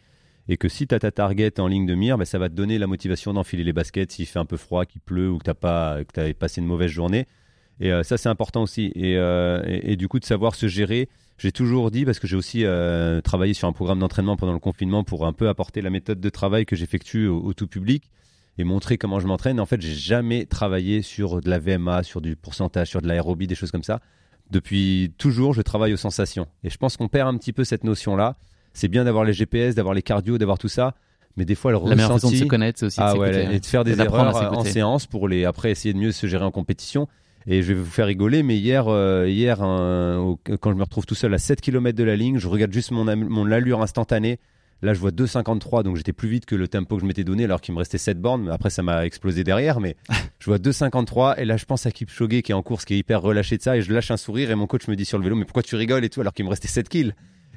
et 0.46 0.56
que 0.56 0.68
si 0.68 0.86
tu 0.86 0.94
as 0.94 0.98
ta 0.98 1.10
target 1.10 1.58
en 1.58 1.66
ligne 1.68 1.86
de 1.86 1.94
mire, 1.94 2.16
bah, 2.18 2.24
ça 2.26 2.38
va 2.38 2.48
te 2.48 2.54
donner 2.54 2.78
la 2.78 2.86
motivation 2.86 3.32
d'enfiler 3.34 3.64
les 3.64 3.72
baskets 3.72 4.12
s'il 4.12 4.26
fait 4.26 4.38
un 4.38 4.46
peu 4.46 4.56
froid, 4.56 4.84
qu'il 4.84 5.00
pleut 5.00 5.30
ou 5.30 5.38
que 5.38 5.44
tu 5.50 5.54
pas 5.54 5.98
que 6.04 6.20
as 6.20 6.32
passé 6.34 6.60
une 6.60 6.66
mauvaise 6.66 6.90
journée. 6.90 7.26
Et 7.80 7.90
ça, 8.02 8.16
c'est 8.16 8.28
important 8.28 8.62
aussi. 8.62 8.92
Et, 8.94 9.12
et, 9.12 9.96
du 9.96 10.08
coup, 10.08 10.18
de 10.18 10.24
savoir 10.24 10.54
se 10.54 10.66
gérer. 10.66 11.08
J'ai 11.38 11.52
toujours 11.52 11.92
dit, 11.92 12.04
parce 12.04 12.18
que 12.18 12.26
j'ai 12.26 12.36
aussi 12.36 12.64
travaillé 13.22 13.54
sur 13.54 13.68
un 13.68 13.72
programme 13.72 14.00
d'entraînement 14.00 14.36
pendant 14.36 14.52
le 14.52 14.58
confinement 14.58 15.04
pour 15.04 15.26
un 15.26 15.32
peu 15.32 15.48
apporter 15.48 15.80
la 15.80 15.90
méthode 15.90 16.20
de 16.20 16.28
travail 16.28 16.66
que 16.66 16.74
j'effectue 16.74 17.28
au, 17.28 17.52
tout 17.54 17.68
public 17.68 18.10
et 18.58 18.64
montrer 18.64 18.98
comment 18.98 19.20
je 19.20 19.28
m'entraîne. 19.28 19.60
En 19.60 19.66
fait, 19.66 19.80
j'ai 19.80 19.94
jamais 19.94 20.44
travaillé 20.44 21.02
sur 21.02 21.40
de 21.40 21.48
la 21.48 21.60
VMA, 21.60 22.02
sur 22.02 22.20
du 22.20 22.34
pourcentage, 22.34 22.88
sur 22.88 23.00
de 23.00 23.06
l'aérobie, 23.06 23.46
des 23.46 23.54
choses 23.54 23.70
comme 23.70 23.84
ça. 23.84 24.00
Depuis 24.50 25.12
toujours, 25.18 25.54
je 25.54 25.62
travaille 25.62 25.92
aux 25.92 25.98
sensations. 25.98 26.48
Et 26.64 26.70
je 26.70 26.76
pense 26.78 26.96
qu'on 26.96 27.08
perd 27.08 27.28
un 27.28 27.38
petit 27.38 27.52
peu 27.52 27.62
cette 27.62 27.84
notion-là. 27.84 28.36
C'est 28.72 28.88
bien 28.88 29.04
d'avoir 29.04 29.24
les 29.24 29.32
GPS, 29.32 29.76
d'avoir 29.76 29.94
les 29.94 30.02
cardio, 30.02 30.38
d'avoir 30.38 30.58
tout 30.58 30.68
ça 30.68 30.94
mais 31.38 31.44
des 31.44 31.54
fois 31.54 31.70
le 31.70 31.78
la 31.78 31.94
meilleure 31.94 32.12
façon 32.12 32.30
de 32.30 32.36
se 32.36 32.44
connaître 32.44 32.80
c'est 32.80 32.86
aussi 32.86 33.00
ah 33.00 33.14
de 33.14 33.18
ouais, 33.18 33.54
et 33.54 33.60
de 33.60 33.66
faire 33.66 33.84
des 33.84 33.98
erreurs 34.00 34.52
en 34.52 34.64
séance 34.64 35.06
pour 35.06 35.28
les 35.28 35.44
après 35.44 35.70
essayer 35.70 35.94
de 35.94 35.98
mieux 35.98 36.10
se 36.10 36.26
gérer 36.26 36.44
en 36.44 36.50
compétition 36.50 37.08
et 37.48 37.62
je 37.62 37.72
vais 37.72 37.80
vous 37.80 37.90
faire 37.90 38.06
rigoler 38.06 38.42
mais 38.42 38.56
hier 38.56 38.84
euh, 38.88 39.26
hier 39.26 39.56
quand 39.58 40.70
je 40.70 40.74
me 40.74 40.82
retrouve 40.82 41.06
tout 41.06 41.14
seul 41.14 41.32
à 41.32 41.38
7 41.38 41.60
km 41.60 41.96
de 41.96 42.04
la 42.04 42.14
ligne 42.14 42.38
je 42.38 42.46
regarde 42.46 42.72
juste 42.72 42.90
mon, 42.90 43.04
mon 43.16 43.50
allure 43.50 43.82
instantanée. 43.82 44.38
Là 44.80 44.94
je 44.94 45.00
vois 45.00 45.10
2,53 45.10 45.82
donc 45.82 45.96
j'étais 45.96 46.12
plus 46.12 46.28
vite 46.28 46.46
que 46.46 46.54
le 46.54 46.68
tempo 46.68 46.96
que 46.96 47.02
je 47.02 47.06
m'étais 47.06 47.24
donné 47.24 47.44
alors 47.44 47.60
qu'il 47.60 47.74
me 47.74 47.78
restait 47.78 47.98
7 47.98 48.20
bornes. 48.20 48.50
Après 48.50 48.70
ça 48.70 48.82
m'a 48.82 49.06
explosé 49.06 49.44
derrière 49.44 49.80
mais 49.80 49.96
je 50.38 50.44
vois 50.44 50.58
2,53 50.58 51.36
et 51.38 51.46
là 51.46 51.56
je 51.56 51.64
pense 51.64 51.86
à 51.86 51.90
Kipchoge 51.90 52.42
qui 52.42 52.52
est 52.52 52.54
en 52.54 52.62
course 52.62 52.84
qui 52.84 52.94
est 52.94 52.98
hyper 52.98 53.22
relâché 53.22 53.56
de 53.56 53.62
ça 53.62 53.76
et 53.76 53.82
je 53.82 53.92
lâche 53.92 54.10
un 54.10 54.18
sourire 54.18 54.50
et 54.50 54.54
mon 54.54 54.66
coach 54.66 54.86
me 54.86 54.94
dit 54.94 55.06
sur 55.06 55.16
le 55.16 55.24
vélo 55.24 55.34
mais 55.34 55.44
pourquoi 55.44 55.62
tu 55.62 55.74
rigoles 55.74 56.04
et 56.04 56.10
tout 56.10 56.20
alors 56.20 56.34
qu'il 56.34 56.44
me 56.44 56.50
restait 56.50 56.68
7 56.68 56.88
kills? 56.88 57.14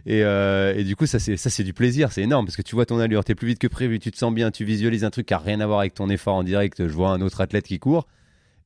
Et, 0.08 0.24
euh, 0.24 0.74
et, 0.76 0.84
du 0.84 0.96
coup, 0.96 1.06
ça 1.06 1.20
c'est 1.20 1.38
ça 1.38 1.52
c'est 1.52 1.64
du 1.64 1.74
plaisir, 1.74 2.12
c'est 2.12 2.24
énorme 2.24 2.48
parce 2.48 2.56
que 2.56 2.64
tu 2.64 2.74
vois 2.74 2.88
ton 2.88 2.98
allure, 2.98 3.24
t'es 3.24 3.36
plus 3.36 3.50
vite 3.50 3.60
que 3.60 3.68
prévu, 3.68 4.00
tu 4.00 4.10
te 4.10 4.18
sens 4.18 4.34
bien, 4.34 4.50
tu 4.50 4.66
visualises 4.66 5.04
un 5.04 5.12
truc 5.12 5.28
qui 5.28 5.36
a 5.36 5.38
rien 5.38 5.60
à 5.60 5.68
voir 5.68 5.78
avec 5.78 5.94
ton 5.94 6.10
effort 6.10 6.34
en 6.34 6.44
direct. 6.44 6.88
Je 6.88 6.92
vois 6.92 7.10
un 7.10 7.22
autre 7.22 7.39
athlète 7.39 7.68
qui 7.68 7.78
court 7.78 8.08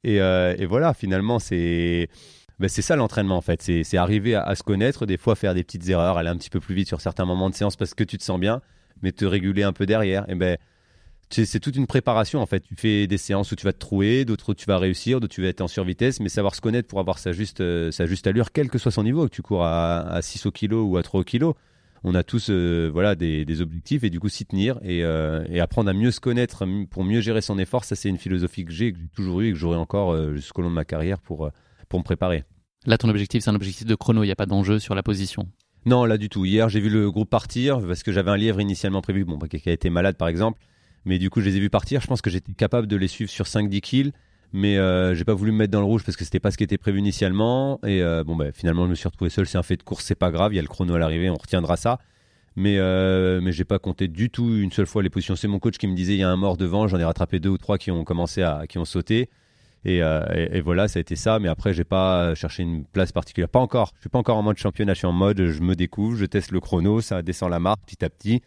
et, 0.05 0.21
euh, 0.21 0.55
et 0.57 0.65
voilà, 0.65 0.93
finalement 0.93 1.39
c'est 1.39 2.09
ben, 2.59 2.69
c'est 2.69 2.81
ça 2.81 2.95
l'entraînement 2.95 3.37
en 3.37 3.41
fait, 3.41 3.61
c'est 3.61 3.97
arriver 3.97 4.35
à, 4.35 4.55
se 4.55 4.63
connaître, 4.63 5.05
des 5.05 5.17
fois 5.17 5.35
faire 5.35 5.53
des 5.53 5.63
petites 5.63 5.89
erreurs, 5.89 6.17
aller 6.17 6.29
un 6.29 6.37
petit 6.37 6.49
peu 6.49 6.59
plus 6.59 6.75
vite 6.75 6.87
sur 6.87 7.01
certains 7.01 7.25
moments 7.25 7.49
de 7.49 7.55
séance 7.55 7.75
parce 7.75 7.93
que 7.93 8.03
tu 8.03 8.17
te 8.17 8.23
sens 8.23 8.39
bien, 8.39 8.61
mais 9.01 9.11
te 9.11 9.25
réguler 9.25 9.63
un 9.63 9.73
peu 9.73 9.85
derrière. 9.85 10.29
Et 10.29 10.35
ben 10.35 10.57
c'est 11.31 11.59
toute 11.59 11.75
une 11.75 11.87
préparation 11.87 12.39
en 12.39 12.45
fait. 12.45 12.61
Tu 12.61 12.75
fais 12.75 13.07
des 13.07 13.17
séances 13.17 13.51
où 13.51 13.55
tu 13.55 13.65
vas 13.65 13.73
te 13.73 13.79
trouer, 13.79 14.25
d'autres 14.25 14.51
où 14.51 14.53
tu 14.53 14.67
vas 14.67 14.77
réussir, 14.77 15.19
d'autres 15.19 15.33
où 15.33 15.35
tu 15.35 15.41
vas 15.41 15.47
être 15.47 15.61
en 15.61 15.67
survitesse, 15.67 16.19
mais 16.19 16.29
savoir 16.29 16.55
se 16.55 16.61
connaître 16.61 16.87
pour 16.87 16.99
avoir 16.99 17.17
sa 17.17 17.31
juste, 17.31 17.61
euh, 17.61 17.91
allure, 18.25 18.51
quel 18.51 18.69
que 18.69 18.77
soit 18.77 18.91
son 18.91 19.03
niveau, 19.03 19.25
que 19.25 19.33
tu 19.33 19.41
cours 19.41 19.65
à, 19.65 20.01
à 20.01 20.21
6 20.21 20.45
au 20.45 20.51
kilo 20.51 20.83
ou 20.83 20.97
à 20.97 21.03
3 21.03 21.21
au 21.21 21.23
kilo. 21.23 21.57
On 22.07 22.13
a 22.13 22.21
tous 22.23 22.51
euh, 22.51 22.87
voilà, 22.93 23.15
des, 23.15 23.61
objectifs 23.61 24.03
et 24.03 24.11
du 24.11 24.19
coup 24.19 24.29
s'y 24.29 24.45
tenir 24.45 24.79
euh, 24.85 25.43
et, 25.49 25.59
apprendre 25.59 25.89
à 25.89 25.93
mieux 25.93 26.11
se 26.11 26.19
connaître 26.19 26.63
pour 26.91 27.03
mieux 27.03 27.19
gérer 27.19 27.41
son 27.41 27.57
effort. 27.57 27.83
Ça, 27.83 27.95
c'est 27.95 28.09
une 28.09 28.19
philosophie 28.19 28.63
que 28.63 28.71
j'ai, 28.71 28.93
que 28.93 28.99
j'ai 28.99 29.07
toujours 29.07 29.41
eu 29.41 29.47
et 29.47 29.51
que 29.51 29.57
j'aurai 29.57 29.77
encore 29.77 30.15
jusqu'au 30.35 30.61
long 30.61 30.69
de 30.69 30.75
ma 30.75 30.85
carrière 30.85 31.19
pour, 31.19 31.49
pour 31.89 31.99
me 31.99 32.03
préparer. 32.03 32.43
Là, 32.85 32.99
ton 32.99 33.09
objectif, 33.09 33.43
c'est 33.43 33.49
un 33.49 33.55
objectif 33.55 33.87
de 33.87 33.95
chrono, 33.95 34.21
il 34.21 34.27
n'y 34.27 34.31
a 34.31 34.35
pas 34.35 34.45
d'enjeu 34.45 34.77
sur 34.77 34.93
la 34.93 35.01
position? 35.01 35.47
Non, 35.87 36.05
là 36.05 36.19
du 36.19 36.29
tout. 36.29 36.45
Hier, 36.45 36.69
j'ai 36.69 36.79
vu 36.79 36.89
le 36.89 37.09
groupe 37.09 37.29
partir 37.31 37.79
parce 37.81 38.03
que 38.03 38.11
j'avais 38.11 38.29
un 38.29 38.37
lièvre 38.37 38.61
initialement 38.61 39.01
prévu, 39.01 39.25
bon, 39.25 39.39
qui 39.39 39.67
a 39.67 39.73
été 39.73 39.89
malade 39.89 40.15
par 40.15 40.27
exemple. 40.27 40.59
Mais 41.05 41.17
du 41.17 41.31
coup, 41.31 41.41
je 41.41 41.45
les 41.45 41.57
ai 41.57 41.59
vus 41.59 41.71
partir. 41.71 42.01
Je 42.01 42.07
pense 42.07 42.21
que 42.21 42.29
j'étais 42.29 42.53
capable 42.53 42.85
de 42.85 42.95
les 42.95 43.07
suivre 43.07 43.31
sur 43.31 43.45
5-10 43.45 43.81
kills. 43.81 44.11
Mais 44.53 44.77
euh, 44.77 45.15
j'ai 45.15 45.25
pas 45.25 45.33
voulu 45.33 45.51
me 45.51 45.57
mettre 45.57 45.71
dans 45.71 45.79
le 45.79 45.85
rouge 45.85 46.03
parce 46.03 46.15
que 46.15 46.23
c'était 46.23 46.39
pas 46.39 46.51
ce 46.51 46.57
qui 46.57 46.63
était 46.63 46.77
prévu 46.77 46.99
initialement. 46.99 47.79
Et 47.85 48.01
euh, 48.01 48.23
bon, 48.23 48.35
bah, 48.35 48.51
finalement, 48.53 48.85
je 48.85 48.91
me 48.91 48.95
suis 48.95 49.07
retrouvé 49.07 49.29
seul. 49.29 49.45
C'est 49.47 49.57
un 49.57 49.63
fait 49.63 49.77
de 49.77 49.83
course, 49.83 50.05
c'est 50.05 50.15
pas 50.15 50.31
grave. 50.31 50.53
Il 50.53 50.55
y 50.55 50.59
a 50.59 50.61
le 50.61 50.67
chrono 50.67 50.95
à 50.95 50.99
l'arrivée, 50.99 51.29
on 51.29 51.35
retiendra 51.35 51.77
ça. 51.77 51.99
Mais, 52.55 52.77
euh, 52.77 53.41
mais 53.41 53.51
j'ai 53.51 53.65
pas 53.65 53.79
compté 53.79 54.07
du 54.07 54.29
tout 54.29 54.55
une 54.55 54.71
seule 54.71 54.85
fois 54.85 55.03
les 55.03 55.09
positions. 55.09 55.35
C'est 55.35 55.49
mon 55.49 55.59
coach 55.59 55.77
qui 55.77 55.87
me 55.87 55.95
disait 55.95 56.13
il 56.13 56.19
y 56.19 56.23
a 56.23 56.29
un 56.29 56.37
mort 56.37 56.57
devant. 56.57 56.87
J'en 56.87 56.99
ai 56.99 57.03
rattrapé 57.03 57.39
deux 57.39 57.49
ou 57.49 57.57
trois 57.57 57.77
qui 57.77 57.91
ont 57.91 58.03
commencé 58.05 58.43
à, 58.43 58.65
qui 58.67 58.77
ont 58.77 58.85
sauté. 58.85 59.29
Et, 59.83 60.01
euh, 60.01 60.23
et, 60.51 60.61
voilà, 60.61 60.87
ça 60.87 60.97
a 60.97 61.01
été 61.01 61.15
ça. 61.15 61.37
Mais 61.39 61.49
après, 61.49 61.73
j'ai 61.73 61.83
pas 61.83 62.33
cherché 62.33 62.63
une 62.63 62.85
place 62.85 63.11
particulière. 63.11 63.49
Pas 63.49 63.59
encore. 63.59 63.91
Je 63.95 64.01
suis 64.01 64.09
pas 64.09 64.19
encore 64.19 64.37
en 64.37 64.43
mode 64.43 64.57
championnat. 64.57 64.93
Je 64.93 64.99
suis 64.99 65.07
en 65.07 65.11
mode, 65.11 65.47
je 65.47 65.61
me 65.61 65.75
découvre, 65.75 66.15
je 66.15 66.25
teste 66.25 66.51
le 66.51 66.59
chrono, 66.59 67.01
ça 67.01 67.21
descend 67.21 67.51
la 67.51 67.59
marque 67.59 67.81
petit 67.85 68.03
à 68.03 68.09
petit. 68.09 68.41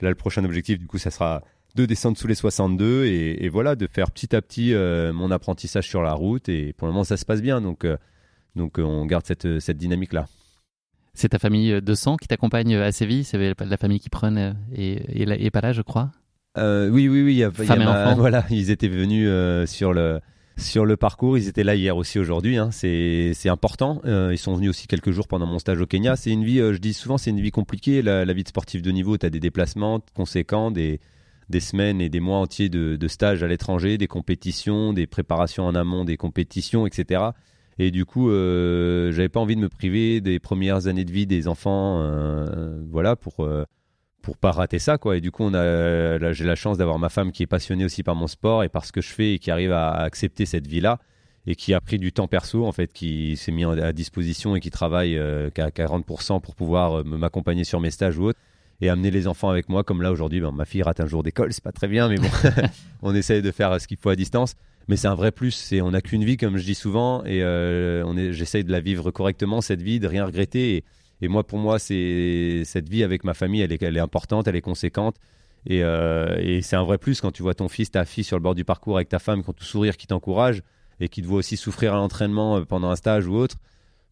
Là, 0.00 0.08
le 0.08 0.16
prochain 0.16 0.44
objectif, 0.44 0.80
du 0.80 0.86
coup, 0.88 0.98
ça 0.98 1.12
sera 1.12 1.42
de 1.74 1.86
descendre 1.86 2.18
sous 2.18 2.26
les 2.26 2.34
62 2.34 3.06
et, 3.06 3.48
voilà, 3.48 3.76
de 3.76 3.86
faire 3.86 4.10
petit 4.10 4.34
à 4.36 4.42
petit 4.42 4.74
euh, 4.74 5.12
mon 5.12 5.30
apprentissage 5.30 5.88
sur 5.88 6.02
la 6.02 6.12
route. 6.12 6.48
Et 6.48 6.72
pour 6.74 6.86
le 6.86 6.92
moment, 6.92 7.04
ça 7.04 7.16
se 7.16 7.24
passe 7.24 7.40
bien. 7.40 7.60
Donc, 7.60 7.84
euh, 7.84 7.96
donc 8.56 8.78
euh, 8.78 8.82
on 8.82 9.06
garde 9.06 9.24
cette, 9.26 9.60
cette 9.60 9.78
dynamique-là. 9.78 10.26
C'est 11.14 11.30
ta 11.30 11.38
famille 11.38 11.82
de 11.82 11.94
sang 11.94 12.16
qui 12.16 12.28
t'accompagne 12.28 12.74
à 12.76 12.92
Séville? 12.92 13.24
C'est 13.24 13.54
la 13.58 13.76
famille 13.76 14.00
qui 14.00 14.08
prenne 14.08 14.56
et, 14.74 15.22
et, 15.22 15.50
pas 15.50 15.60
là, 15.60 15.72
je 15.72 15.82
crois? 15.82 16.10
Oui, 16.56 17.08
oui, 17.08 17.22
oui. 17.22 17.44
voilà, 18.16 18.44
ils 18.50 18.70
étaient 18.70 18.88
venus 18.88 19.28
sur 19.68 19.92
le 19.92 20.20
sur 20.58 20.84
le 20.84 20.96
parcours. 20.96 21.36
Ils 21.36 21.48
étaient 21.48 21.64
là 21.64 21.74
hier 21.74 21.96
aussi 21.96 22.18
aujourd'hui. 22.18 22.56
Hein. 22.56 22.70
C'est 22.72 23.48
important. 23.48 24.00
ils 24.04 24.38
sont 24.38 24.54
venus 24.54 24.70
aussi 24.70 24.86
quelques 24.86 25.10
jours 25.10 25.28
pendant 25.28 25.46
mon 25.46 25.58
stage 25.58 25.80
au 25.82 25.86
Kenya. 25.86 26.16
C'est 26.16 26.30
une 26.30 26.44
vie, 26.44 26.58
je 26.58 26.78
dis 26.78 26.94
souvent, 26.94 27.18
c'est 27.18 27.30
une 27.30 27.40
vie 27.40 27.50
compliquée. 27.50 28.00
La, 28.00 28.24
la 28.24 28.32
vie 28.32 28.42
de 28.42 28.48
sportif 28.48 28.80
de 28.80 28.90
niveau, 28.90 29.18
tu 29.18 29.26
as 29.26 29.30
des 29.30 29.40
déplacements 29.40 30.00
conséquents, 30.14 30.70
des, 30.70 30.98
des 31.52 31.60
semaines 31.60 32.00
et 32.00 32.08
des 32.08 32.18
mois 32.18 32.38
entiers 32.38 32.68
de, 32.68 33.08
stages 33.08 33.44
à 33.44 33.46
l'étranger, 33.46 33.98
des 33.98 34.08
compétitions, 34.08 34.92
des 34.92 35.06
préparations 35.06 35.64
en 35.64 35.76
amont 35.76 36.04
des 36.04 36.16
compétitions, 36.16 36.86
etc. 36.86 37.22
Et 37.78 37.92
du 37.92 38.04
coup, 38.04 38.30
euh, 38.30 39.12
j'avais 39.12 39.28
pas 39.28 39.38
envie 39.38 39.54
de 39.54 39.60
me 39.60 39.68
priver 39.68 40.20
des 40.20 40.40
premières 40.40 40.88
années 40.88 41.04
de 41.04 41.12
vie 41.12 41.26
des 41.26 41.46
enfants, 41.46 42.00
euh, 42.02 42.82
voilà, 42.90 43.14
pour 43.14 43.40
euh, 43.40 43.64
pour 44.22 44.36
pas 44.36 44.52
rater 44.52 44.78
ça, 44.78 44.98
quoi. 44.98 45.16
Et 45.16 45.20
du 45.20 45.30
coup, 45.30 45.42
on 45.42 45.54
a, 45.54 46.32
j'ai 46.32 46.44
la 46.44 46.54
chance 46.54 46.78
d'avoir 46.78 46.98
ma 46.98 47.08
femme 47.08 47.32
qui 47.32 47.42
est 47.42 47.46
passionnée 47.46 47.84
aussi 47.84 48.02
par 48.02 48.14
mon 48.14 48.26
sport 48.26 48.62
et 48.62 48.68
par 48.68 48.84
ce 48.84 48.92
que 48.92 49.00
je 49.00 49.08
fais 49.08 49.34
et 49.34 49.38
qui 49.38 49.50
arrive 49.50 49.72
à 49.72 49.90
accepter 49.92 50.46
cette 50.46 50.66
vie-là 50.66 50.98
et 51.46 51.56
qui 51.56 51.74
a 51.74 51.80
pris 51.80 51.98
du 51.98 52.12
temps 52.12 52.28
perso, 52.28 52.64
en 52.64 52.70
fait, 52.70 52.92
qui 52.92 53.36
s'est 53.36 53.50
mis 53.50 53.64
à 53.64 53.92
disposition 53.92 54.54
et 54.54 54.60
qui 54.60 54.70
travaille 54.70 55.20
qu'à 55.54 55.70
40% 55.70 56.40
pour 56.40 56.54
pouvoir 56.54 57.04
m'accompagner 57.04 57.64
sur 57.64 57.80
mes 57.80 57.90
stages 57.90 58.16
ou 58.16 58.26
autres 58.26 58.38
et 58.82 58.90
amener 58.90 59.10
les 59.10 59.28
enfants 59.28 59.48
avec 59.48 59.68
moi. 59.70 59.84
Comme 59.84 60.02
là 60.02 60.12
aujourd'hui, 60.12 60.40
ben, 60.40 60.50
ma 60.50 60.66
fille 60.66 60.82
rate 60.82 61.00
un 61.00 61.06
jour 61.06 61.22
d'école, 61.22 61.52
c'est 61.52 61.64
pas 61.64 61.72
très 61.72 61.88
bien, 61.88 62.08
mais 62.08 62.16
bon, 62.16 62.28
on 63.02 63.14
essaye 63.14 63.40
de 63.40 63.50
faire 63.50 63.80
ce 63.80 63.86
qu'il 63.86 63.96
faut 63.96 64.10
à 64.10 64.16
distance. 64.16 64.54
Mais 64.88 64.96
c'est 64.96 65.06
un 65.06 65.14
vrai 65.14 65.30
plus. 65.30 65.52
C'est 65.52 65.80
on 65.80 65.92
n'a 65.92 66.02
qu'une 66.02 66.24
vie, 66.24 66.36
comme 66.36 66.58
je 66.58 66.64
dis 66.64 66.74
souvent, 66.74 67.24
et 67.24 67.42
euh, 67.42 68.02
on 68.04 68.16
est, 68.16 68.32
j'essaye 68.32 68.64
de 68.64 68.72
la 68.72 68.80
vivre 68.80 69.12
correctement 69.12 69.60
cette 69.60 69.80
vie, 69.80 70.00
de 70.00 70.08
rien 70.08 70.26
regretter. 70.26 70.84
Et, 71.20 71.28
moi, 71.28 71.46
pour 71.46 71.60
moi, 71.60 71.78
c'est 71.78 72.62
cette 72.64 72.88
vie 72.88 73.04
avec 73.04 73.22
ma 73.22 73.32
famille, 73.32 73.60
elle 73.60 73.72
est, 73.72 73.80
elle 73.80 73.96
est 73.96 74.00
importante, 74.00 74.48
elle 74.48 74.56
est 74.56 74.60
conséquente. 74.60 75.14
Et, 75.64 75.84
euh, 75.84 76.36
et 76.40 76.62
c'est 76.62 76.74
un 76.74 76.82
vrai 76.82 76.98
plus 76.98 77.20
quand 77.20 77.30
tu 77.30 77.44
vois 77.44 77.54
ton 77.54 77.68
fils, 77.68 77.92
ta 77.92 78.04
fille 78.04 78.24
sur 78.24 78.36
le 78.36 78.42
bord 78.42 78.56
du 78.56 78.64
parcours 78.64 78.96
avec 78.96 79.08
ta 79.08 79.20
femme, 79.20 79.44
quand 79.44 79.52
tout 79.52 79.62
sourire, 79.62 79.96
qui 79.96 80.08
t'encourage 80.08 80.62
et 80.98 81.08
qui 81.08 81.22
te 81.22 81.28
voit 81.28 81.38
aussi 81.38 81.56
souffrir 81.56 81.94
à 81.94 81.96
l'entraînement 81.98 82.56
euh, 82.56 82.64
pendant 82.64 82.90
un 82.90 82.96
stage 82.96 83.28
ou 83.28 83.36
autre 83.36 83.58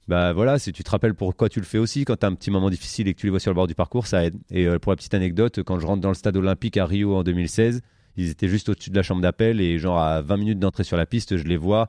bah 0.09 0.33
voilà, 0.33 0.59
si 0.59 0.73
tu 0.73 0.83
te 0.83 0.91
rappelles 0.91 1.15
pourquoi 1.15 1.49
tu 1.49 1.61
le 1.61 1.67
fais 1.67 1.79
aussi, 1.79 2.05
quand 2.05 2.17
tu 2.17 2.27
as 2.27 2.29
un 2.29 2.35
petit 2.35 2.51
moment 2.51 2.71
difficile 2.71 3.07
et 3.09 3.15
que 3.15 3.21
tu 3.21 3.27
les 3.27 3.31
vois 3.31 3.41
sur 3.41 3.51
le 3.51 3.55
bord 3.55 3.67
du 3.67 3.75
parcours, 3.75 4.07
ça 4.07 4.25
aide. 4.25 4.35
Et 4.51 4.67
euh, 4.67 4.79
pour 4.79 4.93
la 4.93 4.97
petite 4.97 5.15
anecdote, 5.15 5.63
quand 5.63 5.79
je 5.79 5.87
rentre 5.87 6.01
dans 6.01 6.09
le 6.09 6.15
stade 6.15 6.37
olympique 6.37 6.77
à 6.77 6.87
Rio 6.87 7.15
en 7.15 7.23
2016, 7.23 7.81
ils 8.17 8.31
étaient 8.31 8.49
juste 8.49 8.69
au-dessus 8.69 8.91
de 8.91 8.97
la 8.97 9.03
chambre 9.03 9.23
d'appel 9.23 9.61
et 9.61 9.79
genre 9.79 9.99
à 9.99 10.21
20 10.21 10.37
minutes 10.37 10.59
d'entrée 10.59 10.85
sur 10.85 10.97
la 10.97 11.07
piste, 11.07 11.37
je 11.37 11.45
les 11.45 11.57
vois 11.57 11.89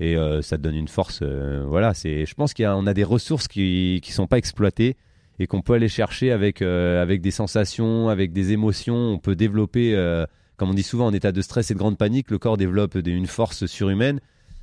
et 0.00 0.16
euh, 0.16 0.42
ça 0.42 0.58
te 0.58 0.62
donne 0.62 0.74
une 0.74 0.88
force. 0.88 1.20
Euh, 1.22 1.64
voilà, 1.66 1.94
c'est, 1.94 2.26
je 2.26 2.34
pense 2.34 2.52
qu'on 2.52 2.86
a, 2.86 2.90
a, 2.90 2.94
des 2.94 3.04
ressources 3.04 3.48
qui 3.48 4.02
ne 4.06 4.12
sont 4.12 4.26
pas 4.26 4.38
exploitées 4.38 4.96
et 5.38 5.46
qu'on 5.46 5.62
peut 5.62 5.74
aller 5.74 5.88
chercher 5.88 6.30
avec, 6.30 6.60
avec 6.60 7.22
des 7.22 7.30
sensations, 7.30 8.10
avec 8.10 8.32
des 8.32 8.52
émotions. 8.52 8.96
On 8.96 9.18
peut 9.18 9.34
développer, 9.34 9.96
comme 10.56 10.70
on 10.70 10.74
dit 10.74 10.82
souvent, 10.82 11.06
en 11.06 11.12
état 11.12 11.32
de 11.32 11.40
stress 11.40 11.70
et 11.70 11.74
de 11.74 11.78
grande 11.78 11.96
panique, 11.96 12.30
le 12.30 12.38
corps 12.38 12.58
développe 12.58 12.96
une 12.96 13.26
force 13.26 13.64
surhumaine 13.66 14.20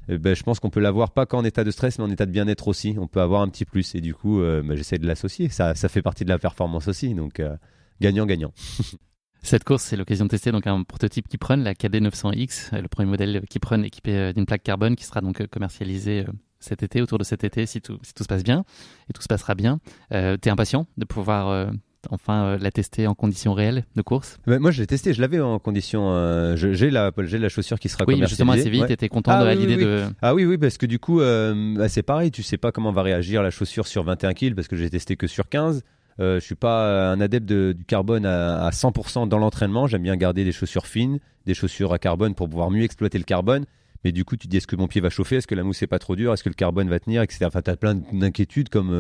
ben, 0.07 0.35
je 0.35 0.43
pense 0.43 0.59
qu'on 0.59 0.69
peut 0.69 0.79
l'avoir 0.79 1.11
pas 1.11 1.25
qu'en 1.25 1.43
état 1.43 1.63
de 1.63 1.71
stress, 1.71 1.99
mais 1.99 2.05
en 2.05 2.09
état 2.09 2.25
de 2.25 2.31
bien-être 2.31 2.67
aussi. 2.67 2.95
On 2.99 3.07
peut 3.07 3.21
avoir 3.21 3.41
un 3.41 3.49
petit 3.49 3.65
plus. 3.65 3.93
Et 3.95 4.01
du 4.01 4.13
coup, 4.13 4.41
euh, 4.41 4.61
ben, 4.63 4.75
j'essaie 4.75 4.97
de 4.97 5.05
l'associer. 5.05 5.49
Ça, 5.49 5.75
ça 5.75 5.89
fait 5.89 6.01
partie 6.01 6.23
de 6.23 6.29
la 6.29 6.39
performance 6.39 6.87
aussi. 6.87 7.13
Donc, 7.13 7.39
euh, 7.39 7.55
gagnant-gagnant. 8.01 8.51
Cette 9.41 9.63
course, 9.63 9.83
c'est 9.83 9.95
l'occasion 9.95 10.25
de 10.25 10.29
tester 10.29 10.51
donc 10.51 10.67
un 10.67 10.83
prototype 10.83 11.27
Kipron, 11.29 11.57
la 11.57 11.73
KD900X, 11.73 12.75
euh, 12.75 12.81
le 12.81 12.87
premier 12.87 13.09
modèle 13.09 13.41
Kipron 13.49 13.83
équipé 13.83 14.33
d'une 14.33 14.45
plaque 14.45 14.63
carbone 14.63 14.95
qui 14.95 15.05
sera 15.05 15.21
donc 15.21 15.45
commercialisé 15.47 16.25
cet 16.59 16.83
été, 16.83 17.01
autour 17.01 17.17
de 17.17 17.23
cet 17.23 17.43
été, 17.45 17.65
si 17.65 17.79
tout, 17.79 17.99
si 18.01 18.13
tout 18.13 18.23
se 18.23 18.27
passe 18.27 18.43
bien. 18.43 18.65
Et 19.09 19.13
tout 19.13 19.21
se 19.21 19.27
passera 19.27 19.55
bien. 19.55 19.79
Euh, 20.13 20.35
T'es 20.37 20.49
impatient 20.49 20.87
de 20.97 21.05
pouvoir 21.05 21.71
enfin 22.09 22.45
euh, 22.45 22.57
la 22.59 22.71
tester 22.71 23.07
en 23.07 23.13
conditions 23.13 23.53
réelles 23.53 23.85
de 23.95 24.01
course 24.01 24.39
bah, 24.47 24.59
Moi, 24.59 24.71
je 24.71 24.81
l'ai 24.81 24.87
testé, 24.87 25.13
je 25.13 25.21
l'avais 25.21 25.39
en 25.39 25.59
conditions. 25.59 26.11
Euh, 26.11 26.55
j'ai 26.55 26.89
la, 26.89 27.11
la 27.15 27.49
chaussure 27.49 27.79
qui 27.79 27.89
sera 27.89 28.05
oui, 28.07 28.19
justement 28.27 28.53
assez 28.53 28.69
vite. 28.69 28.97
tu 28.97 29.09
content 29.09 29.31
ah 29.33 29.55
de 29.55 29.59
l'idée 29.59 29.77
de. 29.77 30.05
Ah 30.21 30.33
oui, 30.33 30.45
oui, 30.45 30.57
parce 30.57 30.77
que 30.77 30.85
du 30.85 30.99
coup, 30.99 31.21
euh, 31.21 31.75
bah, 31.77 31.89
c'est 31.89 32.03
pareil. 32.03 32.31
Tu 32.31 32.43
sais 32.43 32.57
pas 32.57 32.71
comment 32.71 32.91
va 32.91 33.01
réagir 33.01 33.43
la 33.43 33.51
chaussure 33.51 33.87
sur 33.87 34.03
21 34.03 34.33
kg 34.33 34.55
parce 34.55 34.67
que 34.67 34.75
j'ai 34.75 34.89
testé 34.89 35.15
que 35.15 35.27
sur 35.27 35.49
15. 35.49 35.83
Euh, 36.19 36.39
je 36.39 36.45
suis 36.45 36.55
pas 36.55 37.11
un 37.11 37.21
adepte 37.21 37.45
du 37.45 37.85
carbone 37.85 38.25
à, 38.25 38.65
à 38.65 38.69
100% 38.71 39.27
dans 39.29 39.37
l'entraînement. 39.37 39.87
J'aime 39.87 40.03
bien 40.03 40.17
garder 40.17 40.43
des 40.43 40.51
chaussures 40.51 40.85
fines, 40.85 41.19
des 41.45 41.53
chaussures 41.53 41.93
à 41.93 41.99
carbone 41.99 42.35
pour 42.35 42.49
pouvoir 42.49 42.71
mieux 42.71 42.83
exploiter 42.83 43.17
le 43.17 43.23
carbone. 43.23 43.65
Mais 44.03 44.11
du 44.11 44.23
coup, 44.25 44.37
tu 44.37 44.47
dis 44.47 44.57
est-ce 44.57 44.67
que 44.67 44.75
mon 44.75 44.87
pied 44.87 45.01
va 45.01 45.09
chauffer? 45.09 45.37
Est-ce 45.37 45.47
que 45.47 45.55
la 45.55 45.63
mousse 45.63 45.81
est 45.81 45.87
pas 45.87 45.99
trop 45.99 46.15
dure? 46.15 46.33
Est-ce 46.33 46.43
que 46.43 46.49
le 46.49 46.55
carbone 46.55 46.89
va 46.89 46.99
tenir? 46.99 47.21
Etc. 47.21 47.45
Enfin, 47.45 47.61
tu 47.61 47.69
as 47.69 47.75
plein 47.75 47.95
d'inquiétudes 47.95 48.69
comme, 48.69 48.91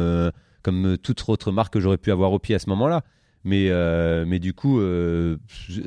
comme 0.61 0.97
toute 0.97 1.23
autre 1.27 1.51
marque 1.51 1.73
que 1.73 1.79
j'aurais 1.79 1.97
pu 1.97 2.11
avoir 2.11 2.31
au 2.31 2.39
pied 2.39 2.55
à 2.55 2.59
ce 2.59 2.69
moment-là. 2.69 3.03
Mais, 3.45 3.67
euh, 3.69 4.25
mais 4.27 4.39
du 4.39 4.53
coup, 4.53 4.79
euh, 4.79 5.37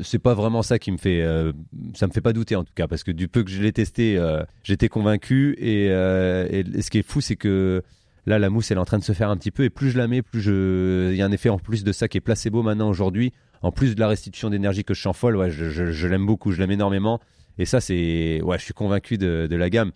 c'est 0.03 0.19
pas 0.19 0.35
vraiment 0.35 0.63
ça 0.63 0.79
qui 0.79 0.91
me 0.91 0.97
fait. 0.97 1.21
Euh, 1.23 1.53
ça 1.95 2.07
me 2.07 2.13
fait 2.13 2.23
pas 2.23 2.33
douter 2.33 2.57
en 2.57 2.65
tout 2.65 2.73
cas, 2.75 2.89
parce 2.89 3.05
que 3.05 3.11
du 3.11 3.29
peu 3.29 3.43
que 3.43 3.51
je 3.51 3.61
l'ai 3.61 3.73
testé, 3.73 4.17
euh, 4.17 4.43
j'étais 4.63 4.89
convaincu. 4.89 5.55
Et, 5.59 5.91
euh, 5.91 6.63
ce 6.81 6.91
qui 6.91 6.99
est 6.99 7.07
fou, 7.07 7.21
c'est 7.21 7.37
que 7.37 7.83
là, 8.27 8.39
la 8.39 8.49
mousse, 8.49 8.71
elle 8.71 8.79
est 8.79 8.81
en 8.81 8.87
train 8.87 8.99
de 8.99 9.05
se 9.05 9.13
faire 9.13 9.29
un 9.29 9.37
petit 9.37 9.51
peu. 9.51 9.65
Et 9.65 9.71
plus 9.71 9.91
je 9.91 9.99
la 9.99 10.09
mets, 10.09 10.23
plus 10.23 10.41
je. 10.41 11.11
Il 11.13 11.17
y 11.17 11.23
a 11.23 11.27
un 11.27 11.33
effet 11.33 11.51
en 11.51 11.59
plus 11.59 11.85
de 11.85 11.93
ça 11.93 12.09
qui 12.09 12.17
est 12.17 12.23
placebo 12.23 12.63
maintenant 12.63 12.89
aujourd'hui. 12.89 13.33
En 13.61 13.71
plus 13.71 13.95
de 13.95 14.01
la 14.01 14.09
restitution 14.09 14.51
d'énergie 14.51 14.83
que 14.83 14.95
je 14.95 15.03
sens 15.03 15.17
folle, 15.17 15.37
ouais, 15.37 15.51
je, 15.51 16.07
l'aime 16.09 16.27
beaucoup, 16.27 16.53
je 16.53 16.59
l'aime 16.59 16.73
énormément. 16.73 17.21
Et 17.59 17.67
ça, 17.67 17.81
c'est. 17.81 18.41
Ouais, 18.43 18.59
je 18.59 18.65
suis 18.65 18.75
convaincu 18.75 19.19
de 19.19 19.55
la 19.55 19.69
gamme. 19.69 19.93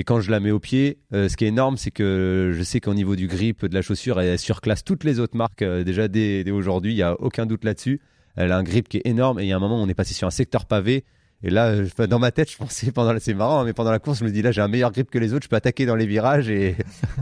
Et 0.00 0.02
quand 0.02 0.22
je 0.22 0.30
la 0.30 0.40
mets 0.40 0.50
au 0.50 0.58
pied, 0.58 0.96
euh, 1.12 1.28
ce 1.28 1.36
qui 1.36 1.44
est 1.44 1.48
énorme, 1.48 1.76
c'est 1.76 1.90
que 1.90 2.52
je 2.56 2.62
sais 2.62 2.80
qu'au 2.80 2.94
niveau 2.94 3.16
du 3.16 3.26
grip 3.26 3.66
de 3.66 3.74
la 3.74 3.82
chaussure, 3.82 4.18
elle 4.18 4.38
surclasse 4.38 4.82
toutes 4.82 5.04
les 5.04 5.20
autres 5.20 5.36
marques 5.36 5.60
euh, 5.60 5.84
déjà 5.84 6.08
dès, 6.08 6.42
dès 6.42 6.50
aujourd'hui. 6.52 6.94
Il 6.94 6.96
y 6.96 7.02
a 7.02 7.20
aucun 7.20 7.44
doute 7.44 7.64
là-dessus. 7.64 8.00
Elle 8.34 8.50
a 8.50 8.56
un 8.56 8.62
grip 8.62 8.88
qui 8.88 8.96
est 8.96 9.06
énorme. 9.06 9.40
Et 9.40 9.42
il 9.42 9.48
y 9.48 9.52
a 9.52 9.56
un 9.56 9.60
moment, 9.60 9.76
on 9.76 9.86
est 9.90 9.94
passé 9.94 10.14
sur 10.14 10.26
un 10.26 10.30
secteur 10.30 10.64
pavé. 10.64 11.04
Et 11.42 11.50
là, 11.50 11.66
euh, 11.66 12.06
dans 12.06 12.18
ma 12.18 12.30
tête, 12.30 12.50
je 12.50 12.56
pensais 12.56 12.90
pendant 12.92 13.12
la... 13.12 13.20
c'est 13.20 13.34
marrant, 13.34 13.60
hein, 13.60 13.64
mais 13.66 13.74
pendant 13.74 13.90
la 13.90 13.98
course, 13.98 14.20
je 14.20 14.24
me 14.24 14.30
dis 14.30 14.40
là, 14.40 14.52
j'ai 14.52 14.62
un 14.62 14.68
meilleur 14.68 14.90
grip 14.90 15.10
que 15.10 15.18
les 15.18 15.34
autres. 15.34 15.44
Je 15.44 15.50
peux 15.50 15.56
attaquer 15.56 15.84
dans 15.84 15.96
les 15.96 16.06
virages 16.06 16.48
et, 16.48 16.76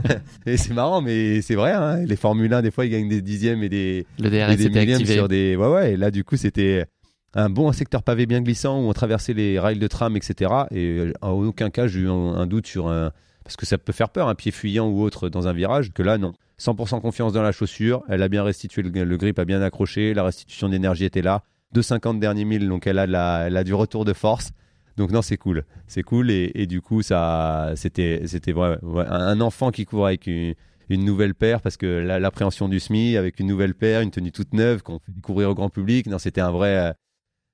et 0.45 0.55
c'est 0.55 0.73
marrant, 0.73 1.01
mais 1.01 1.41
c'est 1.41 1.55
vrai. 1.55 1.73
Hein, 1.73 2.05
les 2.05 2.15
Formule 2.15 2.53
1, 2.53 2.61
des 2.61 2.71
fois, 2.71 2.85
ils 2.85 2.91
gagnent 2.91 3.09
des 3.09 3.21
dixièmes 3.21 3.61
et 3.61 3.67
des, 3.67 4.05
Le 4.19 4.33
et 4.33 4.39
DRS 4.39 4.55
des 4.55 4.69
millièmes 4.69 4.91
activé. 4.91 5.15
sur 5.15 5.27
des. 5.27 5.57
Ouais, 5.57 5.67
ouais. 5.67 5.93
Et 5.95 5.97
là, 5.97 6.11
du 6.11 6.23
coup, 6.23 6.37
c'était 6.37 6.85
un 7.33 7.49
bon 7.49 7.71
secteur 7.71 8.03
pavé 8.03 8.25
bien 8.25 8.41
glissant 8.41 8.79
où 8.79 8.89
on 8.89 8.93
traversait 8.93 9.33
les 9.33 9.59
rails 9.59 9.79
de 9.79 9.87
tram, 9.87 10.17
etc. 10.17 10.51
Et 10.71 10.97
euh, 10.97 11.13
en 11.21 11.31
aucun 11.31 11.69
cas, 11.69 11.87
j'ai 11.87 12.01
eu 12.01 12.09
un, 12.09 12.47
doute 12.47 12.67
sur 12.67 12.87
un. 12.87 13.11
Parce 13.43 13.55
que 13.55 13.65
ça 13.65 13.77
peut 13.77 13.93
faire 13.93 14.09
peur, 14.09 14.27
un 14.27 14.35
pied 14.35 14.51
fuyant 14.51 14.87
ou 14.87 15.01
autre 15.01 15.29
dans 15.29 15.47
un 15.47 15.53
virage, 15.53 15.91
que 15.91 16.03
là, 16.03 16.17
non. 16.17 16.33
100% 16.59 16.99
confiance 16.99 17.31
dans 17.31 17.41
la 17.41 17.51
chaussure. 17.53 18.03
Elle 18.09 18.21
a 18.21 18.27
bien 18.27 18.43
restitué 18.43 18.81
le, 18.81 19.17
grip, 19.17 19.39
a 19.39 19.45
bien 19.45 19.61
accroché. 19.61 20.13
La 20.13 20.23
restitution 20.23 20.67
d'énergie 20.67 21.05
était 21.05 21.21
là. 21.21 21.43
2,50 21.73 22.19
derniers 22.19 22.45
milles, 22.45 22.67
donc 22.67 22.87
elle 22.87 22.99
a, 22.99 23.07
la, 23.07 23.45
elle 23.47 23.55
a 23.55 23.63
du 23.63 23.73
retour 23.73 24.03
de 24.03 24.13
force. 24.13 24.51
Donc 24.97 25.11
non, 25.11 25.21
c'est 25.21 25.37
cool, 25.37 25.63
c'est 25.87 26.03
cool 26.03 26.29
et, 26.29 26.65
du 26.65 26.81
coup 26.81 27.01
ça, 27.03 27.71
c'était, 27.75 28.23
c'était 28.25 28.53
un 28.57 29.39
enfant 29.39 29.71
qui 29.71 29.85
court 29.85 30.07
avec 30.07 30.27
une, 30.27 30.55
nouvelle 30.89 31.35
paire 31.35 31.61
parce 31.61 31.77
que 31.77 31.85
la- 31.85 32.19
l'appréhension 32.19 32.67
du 32.67 32.81
SMI 32.81 33.15
avec 33.15 33.39
une 33.39 33.47
nouvelle 33.47 33.75
paire, 33.75 34.01
une 34.01 34.11
tenue 34.11 34.33
toute 34.33 34.53
neuve 34.53 34.83
qu'on 34.83 34.99
fait 34.99 35.13
découvrir 35.13 35.51
au 35.51 35.55
grand 35.55 35.69
public, 35.69 36.07
non, 36.07 36.17
c'était 36.17 36.41
un 36.41 36.51
vrai, 36.51 36.75
euh, 36.75 36.91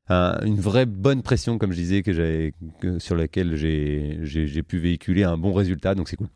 un- 0.08 0.40
une 0.46 0.60
vraie 0.60 0.86
bonne 0.86 1.22
pression 1.22 1.58
comme 1.58 1.72
je 1.72 1.78
disais 1.78 2.04
que 2.04 2.14
j'avais, 2.14 2.54
sur 3.00 3.16
laquelle 3.16 3.56
j'ai, 3.56 4.20
j'ai, 4.22 4.64
pu 4.64 4.78
véhiculer 4.78 5.24
un 5.24 5.38
bon 5.38 5.54
résultat, 5.54 5.96
donc 5.96 6.10
c'est 6.10 6.16
cool. 6.16 6.28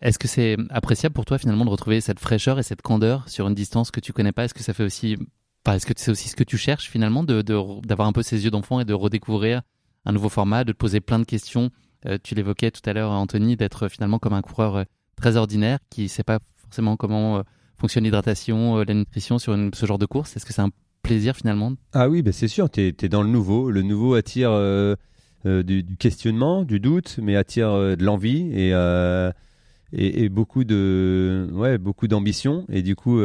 Est-ce 0.00 0.18
que 0.18 0.28
c'est 0.28 0.56
appréciable 0.70 1.12
pour 1.12 1.26
toi 1.26 1.36
finalement 1.38 1.64
de 1.64 1.70
retrouver 1.70 2.00
cette 2.00 2.20
fraîcheur 2.20 2.58
et 2.58 2.62
cette 2.62 2.80
candeur 2.80 3.28
sur 3.28 3.46
une 3.48 3.54
distance 3.54 3.90
que 3.90 4.00
tu 4.00 4.12
connais 4.12 4.32
pas? 4.32 4.44
Est-ce 4.44 4.54
que 4.54 4.62
ça 4.62 4.72
fait 4.72 4.84
aussi, 4.84 5.18
enfin, 5.64 5.76
est-ce 5.76 5.84
que 5.84 5.92
c'est 5.96 6.10
aussi 6.10 6.28
ce 6.30 6.36
que 6.36 6.44
tu 6.44 6.56
cherches 6.56 6.88
finalement 6.88 7.22
de, 7.22 7.42
d'avoir 7.42 8.08
un 8.08 8.12
peu 8.12 8.22
ces 8.22 8.44
yeux 8.44 8.50
d'enfant 8.50 8.80
et 8.80 8.86
de 8.86 8.94
redécouvrir 8.94 9.60
un 10.06 10.12
nouveau 10.12 10.30
format, 10.30 10.64
de 10.64 10.72
te 10.72 10.78
poser 10.78 11.00
plein 11.00 11.18
de 11.18 11.24
questions? 11.24 11.70
Euh, 12.06 12.16
Tu 12.22 12.34
l'évoquais 12.34 12.70
tout 12.70 12.80
à 12.86 12.94
l'heure, 12.94 13.10
Anthony, 13.10 13.56
d'être 13.56 13.88
finalement 13.88 14.18
comme 14.18 14.32
un 14.32 14.40
coureur 14.40 14.76
euh, 14.76 14.84
très 15.16 15.36
ordinaire 15.36 15.78
qui 15.90 16.08
sait 16.08 16.22
pas 16.22 16.38
forcément 16.56 16.96
comment 16.96 17.36
euh, 17.36 17.42
fonctionne 17.76 18.04
l'hydratation, 18.04 18.78
la 18.78 18.94
nutrition 18.94 19.38
sur 19.38 19.54
ce 19.74 19.86
genre 19.86 19.98
de 19.98 20.06
course. 20.06 20.34
Est-ce 20.34 20.46
que 20.46 20.54
c'est 20.54 20.62
un 20.62 20.70
plaisir 21.02 21.36
finalement. 21.36 21.72
Ah 21.92 22.08
oui, 22.08 22.22
bah 22.22 22.32
c'est 22.32 22.48
sûr, 22.48 22.70
tu 22.70 22.80
es, 22.80 23.08
dans 23.08 23.22
le 23.22 23.28
nouveau. 23.28 23.70
Le 23.70 23.82
nouveau 23.82 24.14
attire 24.14 24.50
euh, 24.52 24.94
euh, 25.46 25.62
du, 25.62 25.84
questionnement, 25.98 26.62
du 26.64 26.80
doute, 26.80 27.18
mais 27.22 27.36
attire 27.36 27.70
euh, 27.70 27.96
de 27.96 28.04
l'envie 28.04 28.50
et, 28.52 28.72
et, 29.92 30.28
beaucoup 30.28 30.64
de 30.64 31.48
ouais, 31.52 31.78
beaucoup 31.78 32.08
d'ambition. 32.08 32.64
Et 32.70 32.82
du 32.82 32.94
coup, 32.94 33.20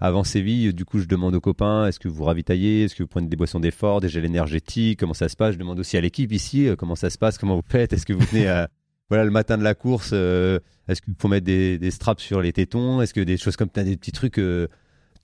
avant 0.00 0.24
Séville, 0.24 0.74
du 0.74 0.84
coup, 0.84 0.98
je 0.98 1.06
demande 1.06 1.34
aux 1.34 1.40
copains 1.40 1.86
est-ce 1.86 1.98
que 1.98 2.08
vous 2.08 2.24
ravitaillez? 2.24 2.84
Est-ce 2.84 2.94
que 2.94 3.02
vous 3.02 3.08
prenez 3.08 3.28
des 3.28 3.36
boissons 3.36 3.60
d'effort, 3.60 4.00
des 4.00 4.08
gels 4.08 4.24
énergétiques? 4.24 4.98
Comment 4.98 5.14
ça 5.14 5.28
se 5.28 5.36
passe? 5.36 5.54
Je 5.54 5.58
demande 5.58 5.80
aussi 5.80 5.96
à 5.96 6.00
l'équipe 6.00 6.32
ici 6.32 6.68
comment 6.78 6.96
ça 6.96 7.10
se 7.10 7.18
passe, 7.18 7.38
comment 7.38 7.56
vous 7.56 7.64
faites? 7.66 7.92
Est-ce 7.92 8.04
que 8.04 8.12
vous 8.12 8.26
venez 8.26 8.44
voilà, 9.08 9.24
le 9.24 9.30
matin 9.30 9.56
de 9.56 9.62
la 9.64 9.74
course 9.74 10.12
Est-ce 10.12 11.00
qu'il 11.00 11.14
faut 11.18 11.28
mettre 11.28 11.46
des, 11.46 11.90
straps 11.90 12.22
sur 12.22 12.42
les 12.42 12.52
tétons? 12.52 13.00
Est-ce 13.00 13.14
que 13.14 13.20
des 13.20 13.38
choses 13.38 13.56
comme 13.56 13.70
des 13.74 13.96
petits 13.96 14.12
trucs 14.12 14.38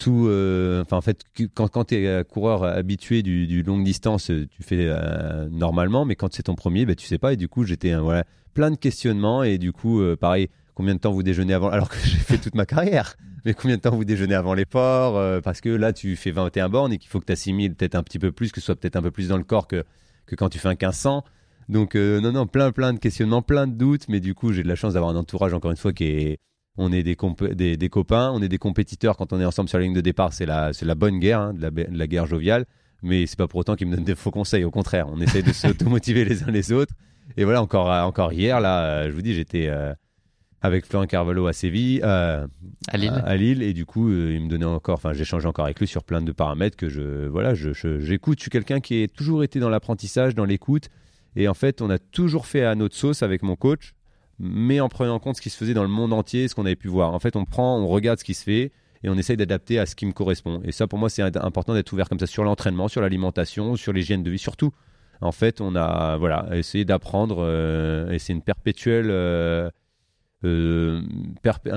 tout 0.01 0.27
euh, 0.29 0.83
enfin 0.83 0.97
en 0.97 1.01
fait 1.03 1.23
quand, 1.55 1.85
tu 1.85 1.95
es 1.95 2.25
coureur 2.25 2.65
habitué 2.65 3.23
du, 3.23 3.47
du 3.47 3.63
longue 3.63 3.85
distance 3.85 4.31
euh, 4.31 4.49
tu 4.51 4.63
fais 4.63 4.87
euh, 4.89 5.49
normalement 5.51 6.05
mais 6.05 6.17
quand 6.17 6.33
c'est 6.33 6.45
ton 6.45 6.57
premier 6.57 6.87
ben 6.87 6.97
tu 6.97 7.07
sais 7.07 7.19
pas. 7.19 7.35
Et 7.35 7.37
du 7.37 7.47
coup 7.47 7.65
j'étais 7.65 7.93
euh, 7.93 8.01
voilà 8.01 8.25
plein 8.55 8.71
de 8.71 8.77
questionnements. 8.77 9.45
Et 9.45 9.59
du 9.59 9.73
coup 9.73 10.01
euh, 10.01 10.17
pareil 10.17 10.49
combien 10.75 10.95
de 10.95 11.01
temps 11.01 11.13
vous 11.13 11.23
déjeunez 11.23 11.55
avant 11.55 11.69
alors 11.69 11.91
que 11.91 11.99
j'ai 12.05 12.17
fait 12.17 12.39
toute 12.39 12.57
ma 12.57 12.67
carrière 12.67 13.17
mais 13.45 13.55
combien 13.55 13.77
de 13.77 13.83
temps 13.83 13.95
vous 13.95 14.05
déjeunez 14.05 14.35
avant 14.35 14.55
l'effort 14.55 15.17
euh, 15.17 15.41
parce 15.41 15.61
que 15.61 15.69
là 15.69 15.93
tu 15.93 16.17
fais 16.17 16.31
21 16.31 16.69
bornes 16.71 16.93
et 16.93 16.99
qu'il 16.99 17.11
faut 17.11 17.21
que 17.21 17.27
tu 17.27 17.33
assimiles 17.33 17.75
peut-être 17.75 17.95
un 17.95 18.03
petit 18.03 18.19
peu 18.19 18.33
plus 18.33 18.51
que 18.51 18.61
ce 18.61 18.67
soit 18.67 18.77
peut-être 18.77 18.97
un 18.97 19.03
peu 19.03 19.11
plus 19.11 19.29
dans 19.29 19.37
le 19.37 19.45
corps 19.45 19.69
que 19.69 19.85
que 20.27 20.35
quand 20.35 20.49
tu 20.49 20.59
fais 20.59 20.69
un 20.69 20.73
1500 20.73 21.25
donc 21.69 21.95
euh, 21.95 22.21
non 22.21 22.33
non 22.33 22.47
plein 22.47 22.73
plein 22.73 22.95
de 22.95 22.99
questionnements 22.99 23.43
plein 23.43 23.67
de 23.67 23.75
doutes. 23.75 24.09
Mais 24.09 24.21
du 24.21 24.35
coup 24.35 24.53
j'ai 24.53 24.63
de 24.63 24.69
la 24.69 24.75
chance 24.75 24.95
d'avoir 24.95 25.13
un 25.13 25.17
entourage 25.17 25.53
encore 25.53 25.71
une 25.71 25.77
fois 25.77 25.93
qui 25.93 26.05
est 26.05 26.39
on 26.81 26.93
est 26.93 27.03
des, 27.03 27.14
comp- 27.16 27.45
des, 27.53 27.76
des 27.76 27.89
copains, 27.89 28.31
on 28.35 28.43
est 28.43 28.49
des 28.49 28.59
compétiteurs 28.59 29.16
quand 29.16 29.33
on 29.33 29.41
est 29.41 29.45
ensemble 29.45 29.68
sur 29.68 29.78
la 29.78 29.85
ligne 29.85 29.95
de 29.95 30.01
départ, 30.01 30.33
c'est 30.33 30.47
la, 30.47 30.72
bonne 30.97 31.18
guerre, 31.18 31.41
hein, 31.41 31.55
de, 31.55 31.62
la, 31.62 31.70
de 31.70 31.87
la 31.91 32.07
guerre 32.07 32.26
joviale, 32.26 32.64
mais 33.03 33.26
c'est 33.26 33.39
pas 33.39 33.49
pour 33.49 33.61
autant 33.61 33.76
qu'ils 33.76 33.87
me 33.87 33.97
donnent 33.97 34.05
des 34.05 34.14
faux 34.14 34.31
conseils, 34.31 34.64
au 34.64 34.70
contraire, 34.70 35.07
on 35.11 35.20
essaye 35.20 35.43
de 35.43 35.53
s'automotiver 35.53 36.24
les 36.31 36.43
uns 36.43 36.51
les 36.51 36.72
autres. 36.72 36.95
Et 37.37 37.45
voilà, 37.45 37.62
encore, 37.62 37.89
encore 37.89 38.33
hier, 38.33 38.61
là, 38.61 38.85
euh, 38.85 39.07
je 39.11 39.12
vous 39.14 39.22
dis, 39.22 39.35
j'étais 39.35 39.68
euh, 39.68 39.95
avec 40.62 40.85
Florent 40.85 41.07
Carvalho 41.07 41.47
à 41.47 41.53
Séville, 41.53 42.01
euh, 42.05 42.47
à 42.89 42.97
Lille 42.97 43.11
à, 43.11 43.20
à 43.26 43.37
Lille, 43.37 43.62
et 43.62 43.72
du 43.72 43.87
coup, 43.87 44.11
euh, 44.11 44.33
il 44.35 44.43
me 44.45 44.49
donnait 44.49 44.64
encore, 44.64 44.97
enfin, 44.97 45.12
j'échangeais 45.12 45.47
encore 45.49 45.64
avec 45.66 45.78
lui 45.81 45.87
sur 45.87 46.03
plein 46.05 46.20
de 46.22 46.33
paramètres 46.33 46.76
que 46.76 46.89
je, 46.89 47.26
voilà, 47.28 47.55
je, 47.55 47.72
je- 47.72 48.01
j'écoute. 48.01 48.39
Je 48.39 48.43
suis 48.45 48.51
quelqu'un 48.51 48.81
qui 48.81 49.03
a 49.05 49.09
toujours 49.09 49.45
été 49.45 49.61
dans 49.61 49.70
l'apprentissage, 49.70 50.35
dans 50.35 50.45
l'écoute, 50.45 50.89
et 51.37 51.47
en 51.49 51.55
fait, 51.55 51.81
on 51.81 51.89
a 51.91 51.99
toujours 51.99 52.47
fait 52.47 52.64
à 52.64 52.74
notre 52.74 52.97
sauce 52.97 53.22
avec 53.22 53.43
mon 53.43 53.55
coach, 53.57 53.93
mais 54.41 54.80
en 54.80 54.88
prenant 54.88 55.14
en 55.14 55.18
compte 55.18 55.36
ce 55.36 55.43
qui 55.43 55.51
se 55.51 55.57
faisait 55.57 55.74
dans 55.74 55.82
le 55.82 55.88
monde 55.88 56.12
entier, 56.12 56.49
ce 56.49 56.55
qu'on 56.55 56.64
avait 56.64 56.76
pu 56.76 56.88
voir. 56.88 57.12
En 57.12 57.18
fait, 57.18 57.36
on 57.36 57.45
prend, 57.45 57.78
on 57.78 57.86
regarde 57.86 58.18
ce 58.18 58.24
qui 58.24 58.34
se 58.34 58.43
fait 58.43 58.72
et 59.03 59.09
on 59.09 59.16
essaye 59.16 59.36
d'adapter 59.36 59.78
à 59.78 59.86
ce 59.86 59.95
qui 59.95 60.07
me 60.07 60.12
correspond. 60.12 60.62
Et 60.64 60.72
ça, 60.72 60.86
pour 60.86 60.99
moi, 60.99 61.11
c'est 61.11 61.22
important 61.22 61.74
d'être 61.74 61.93
ouvert 61.93 62.09
comme 62.09 62.18
ça 62.18 62.26
sur 62.26 62.43
l'entraînement, 62.43 62.88
sur 62.88 63.03
l'alimentation, 63.03 63.76
sur 63.76 63.93
l'hygiène 63.93 64.22
de 64.22 64.30
vie, 64.30 64.38
surtout. 64.38 64.72
En 65.20 65.32
fait, 65.32 65.61
on 65.61 65.76
a 65.76 66.16
voilà 66.16 66.49
essayé 66.53 66.86
d'apprendre 66.86 67.38
euh, 67.41 68.11
et 68.11 68.18
c'est 68.18 68.32
une 68.32 68.43
perpétuelle. 68.43 69.11
euh, 69.11 69.70
euh, 70.45 71.03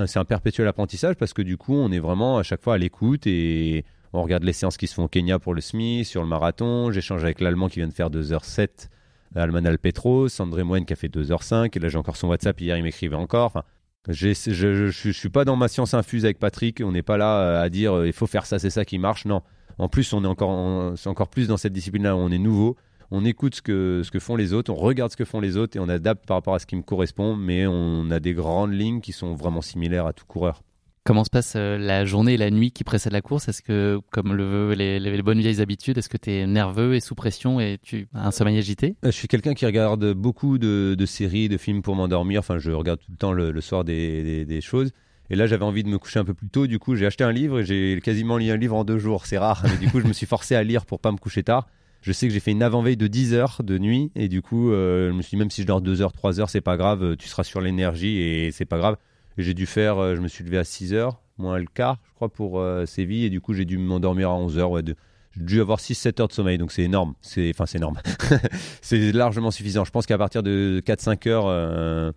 c'est 0.06 0.18
un 0.18 0.24
perpétuel 0.24 0.66
apprentissage 0.66 1.16
parce 1.16 1.34
que 1.34 1.42
du 1.42 1.58
coup, 1.58 1.74
on 1.74 1.92
est 1.92 1.98
vraiment 1.98 2.38
à 2.38 2.42
chaque 2.42 2.62
fois 2.62 2.74
à 2.74 2.78
l'écoute 2.78 3.26
et 3.26 3.84
on 4.14 4.22
regarde 4.22 4.44
les 4.44 4.54
séances 4.54 4.78
qui 4.78 4.86
se 4.86 4.94
font 4.94 5.04
au 5.04 5.08
Kenya 5.08 5.38
pour 5.38 5.52
le 5.52 5.60
SMI, 5.60 6.06
sur 6.06 6.22
le 6.22 6.28
marathon. 6.28 6.90
J'échange 6.90 7.22
avec 7.22 7.40
l'Allemand 7.40 7.68
qui 7.68 7.80
vient 7.80 7.88
de 7.88 7.92
faire 7.92 8.10
2h07 8.10 8.88
Alman 9.34 9.66
Alpetros, 9.66 10.28
Sandré 10.28 10.62
Moine 10.64 10.84
qui 10.84 10.92
a 10.92 10.96
fait 10.96 11.08
2h05, 11.08 11.76
et 11.76 11.80
là 11.80 11.88
j'ai 11.88 11.98
encore 11.98 12.16
son 12.16 12.28
WhatsApp, 12.28 12.60
hier 12.60 12.76
il 12.76 12.82
m'écrivait 12.82 13.16
encore. 13.16 13.64
Je, 14.08 14.32
je, 14.34 14.86
je, 14.90 15.10
suis 15.10 15.30
pas 15.30 15.44
dans 15.44 15.56
ma 15.56 15.68
science 15.68 15.94
infuse 15.94 16.24
avec 16.24 16.38
Patrick, 16.38 16.82
on 16.84 16.92
n'est 16.92 17.02
pas 17.02 17.16
là 17.16 17.38
euh, 17.38 17.62
à 17.62 17.70
dire 17.70 17.94
euh, 17.94 18.06
il 18.06 18.12
faut 18.12 18.26
faire 18.26 18.44
ça, 18.44 18.58
c'est 18.58 18.70
ça 18.70 18.84
qui 18.84 18.98
marche. 18.98 19.24
Non, 19.24 19.42
en 19.78 19.88
plus 19.88 20.12
on 20.12 20.22
est 20.24 20.26
encore, 20.26 21.28
plus 21.28 21.48
dans 21.48 21.56
cette 21.56 21.72
discipline-là 21.72 22.14
on 22.14 22.30
est 22.30 22.38
nouveau. 22.38 22.76
On 23.10 23.24
écoute 23.24 23.54
ce 23.54 23.62
que, 23.62 24.02
ce 24.04 24.10
que 24.10 24.18
font 24.18 24.34
les 24.34 24.52
autres, 24.52 24.72
on 24.72 24.76
regarde 24.76 25.10
ce 25.10 25.16
que 25.16 25.24
font 25.24 25.40
les 25.40 25.56
autres 25.56 25.76
et 25.76 25.80
on 25.80 25.88
adapte 25.88 26.26
par 26.26 26.36
rapport 26.36 26.54
à 26.54 26.58
ce 26.58 26.66
qui 26.66 26.74
me 26.74 26.82
correspond, 26.82 27.36
mais 27.36 27.66
on 27.66 28.10
a 28.10 28.18
des 28.18 28.34
grandes 28.34 28.72
lignes 28.72 29.00
qui 29.00 29.12
sont 29.12 29.34
vraiment 29.34 29.62
similaires 29.62 30.06
à 30.06 30.12
tout 30.12 30.26
coureur. 30.26 30.62
Comment 31.06 31.24
se 31.24 31.28
passe 31.28 31.52
euh, 31.56 31.76
la 31.76 32.06
journée 32.06 32.32
et 32.32 32.36
la 32.38 32.50
nuit 32.50 32.70
qui 32.70 32.82
précèdent 32.82 33.12
la 33.12 33.20
course? 33.20 33.46
Est-ce 33.48 33.60
que, 33.60 34.00
comme 34.10 34.32
le 34.32 34.44
veut 34.44 34.74
les, 34.74 35.22
bonnes 35.22 35.38
vieilles 35.40 35.60
habitudes, 35.60 35.98
est-ce 35.98 36.08
que 36.08 36.16
tu 36.16 36.30
es 36.32 36.46
nerveux 36.46 36.94
et 36.94 37.00
sous 37.00 37.14
pression 37.14 37.60
et 37.60 37.78
tu 37.82 38.08
as 38.14 38.26
un 38.26 38.30
sommeil 38.30 38.56
agité? 38.56 38.96
Euh, 39.04 39.10
Je 39.10 39.16
suis 39.16 39.28
quelqu'un 39.28 39.52
qui 39.52 39.66
regarde 39.66 40.14
beaucoup 40.14 40.56
de, 40.56 40.96
séries, 41.04 41.50
de 41.50 41.58
films 41.58 41.82
pour 41.82 41.94
m'endormir. 41.94 42.40
Enfin, 42.40 42.56
je 42.56 42.70
regarde 42.70 43.00
tout 43.00 43.10
le 43.10 43.18
temps 43.18 43.34
le, 43.34 43.60
soir 43.60 43.84
des, 43.84 44.60
choses. 44.62 44.92
Et 45.28 45.36
là, 45.36 45.46
j'avais 45.46 45.66
envie 45.66 45.82
de 45.82 45.90
me 45.90 45.98
coucher 45.98 46.20
un 46.20 46.24
peu 46.24 46.32
plus 46.32 46.48
tôt. 46.48 46.66
Du 46.66 46.78
coup, 46.78 46.94
j'ai 46.94 47.04
acheté 47.04 47.22
un 47.22 47.32
livre 47.32 47.60
et 47.60 47.64
j'ai 47.66 48.00
quasiment 48.02 48.38
lu 48.38 48.50
un 48.50 48.56
livre 48.56 48.74
en 48.74 48.84
deux 48.84 48.98
jours. 48.98 49.26
C'est 49.26 49.36
rare. 49.36 49.62
Mais 49.62 49.76
du 49.76 49.90
coup, 49.90 50.00
je 50.00 50.06
me 50.06 50.14
suis 50.14 50.26
forcé 50.26 50.54
à 50.54 50.62
lire 50.62 50.86
pour 50.86 51.00
pas 51.00 51.12
me 51.12 51.18
coucher 51.18 51.42
tard. 51.42 51.66
Je 52.00 52.12
sais 52.12 52.28
que 52.28 52.32
j'ai 52.32 52.40
fait 52.40 52.52
une 52.52 52.62
avant-veille 52.62 52.96
de 52.96 53.08
10 53.08 53.34
heures 53.34 53.60
de 53.62 53.76
nuit. 53.76 54.10
Et 54.14 54.28
du 54.28 54.40
coup, 54.40 54.70
euh, 54.70 55.10
je 55.10 55.14
me 55.14 55.20
suis 55.20 55.32
dit, 55.32 55.36
même 55.36 55.50
si 55.50 55.60
je 55.60 55.66
dors 55.66 55.82
2 55.82 56.00
heures, 56.00 56.14
3 56.14 56.40
heures, 56.40 56.48
c'est 56.48 56.62
pas 56.62 56.78
grave. 56.78 57.18
Tu 57.18 57.28
seras 57.28 57.44
sur 57.44 57.60
l'énergie 57.60 58.20
et 58.20 58.50
c'est 58.52 58.64
pas 58.64 58.78
grave. 58.78 58.96
J'ai 59.38 59.54
dû 59.54 59.66
faire, 59.66 59.98
euh, 59.98 60.16
je 60.16 60.20
me 60.20 60.28
suis 60.28 60.44
levé 60.44 60.58
à 60.58 60.64
6 60.64 60.92
heures, 60.94 61.20
moins 61.38 61.58
le 61.58 61.66
quart, 61.66 61.98
je 62.08 62.14
crois, 62.14 62.28
pour 62.28 62.60
euh, 62.60 62.86
Séville. 62.86 63.24
Et 63.24 63.30
du 63.30 63.40
coup, 63.40 63.52
j'ai 63.54 63.64
dû 63.64 63.78
m'endormir 63.78 64.30
à 64.30 64.34
11 64.36 64.58
heures. 64.58 64.70
Ouais, 64.70 64.82
de- 64.82 64.94
j'ai 65.36 65.42
dû 65.42 65.60
avoir 65.60 65.80
6-7 65.80 66.20
heures 66.20 66.28
de 66.28 66.32
sommeil. 66.32 66.58
Donc 66.58 66.70
c'est 66.72 66.82
énorme. 66.82 67.14
C'est, 67.20 67.50
enfin, 67.50 67.66
c'est 67.66 67.78
énorme. 67.78 67.98
c'est 68.82 69.12
largement 69.12 69.50
suffisant. 69.50 69.84
Je 69.84 69.90
pense 69.90 70.06
qu'à 70.06 70.18
partir 70.18 70.42
de 70.42 70.80
4-5 70.86 71.28
heures 71.28 71.46
euh, 71.48 72.12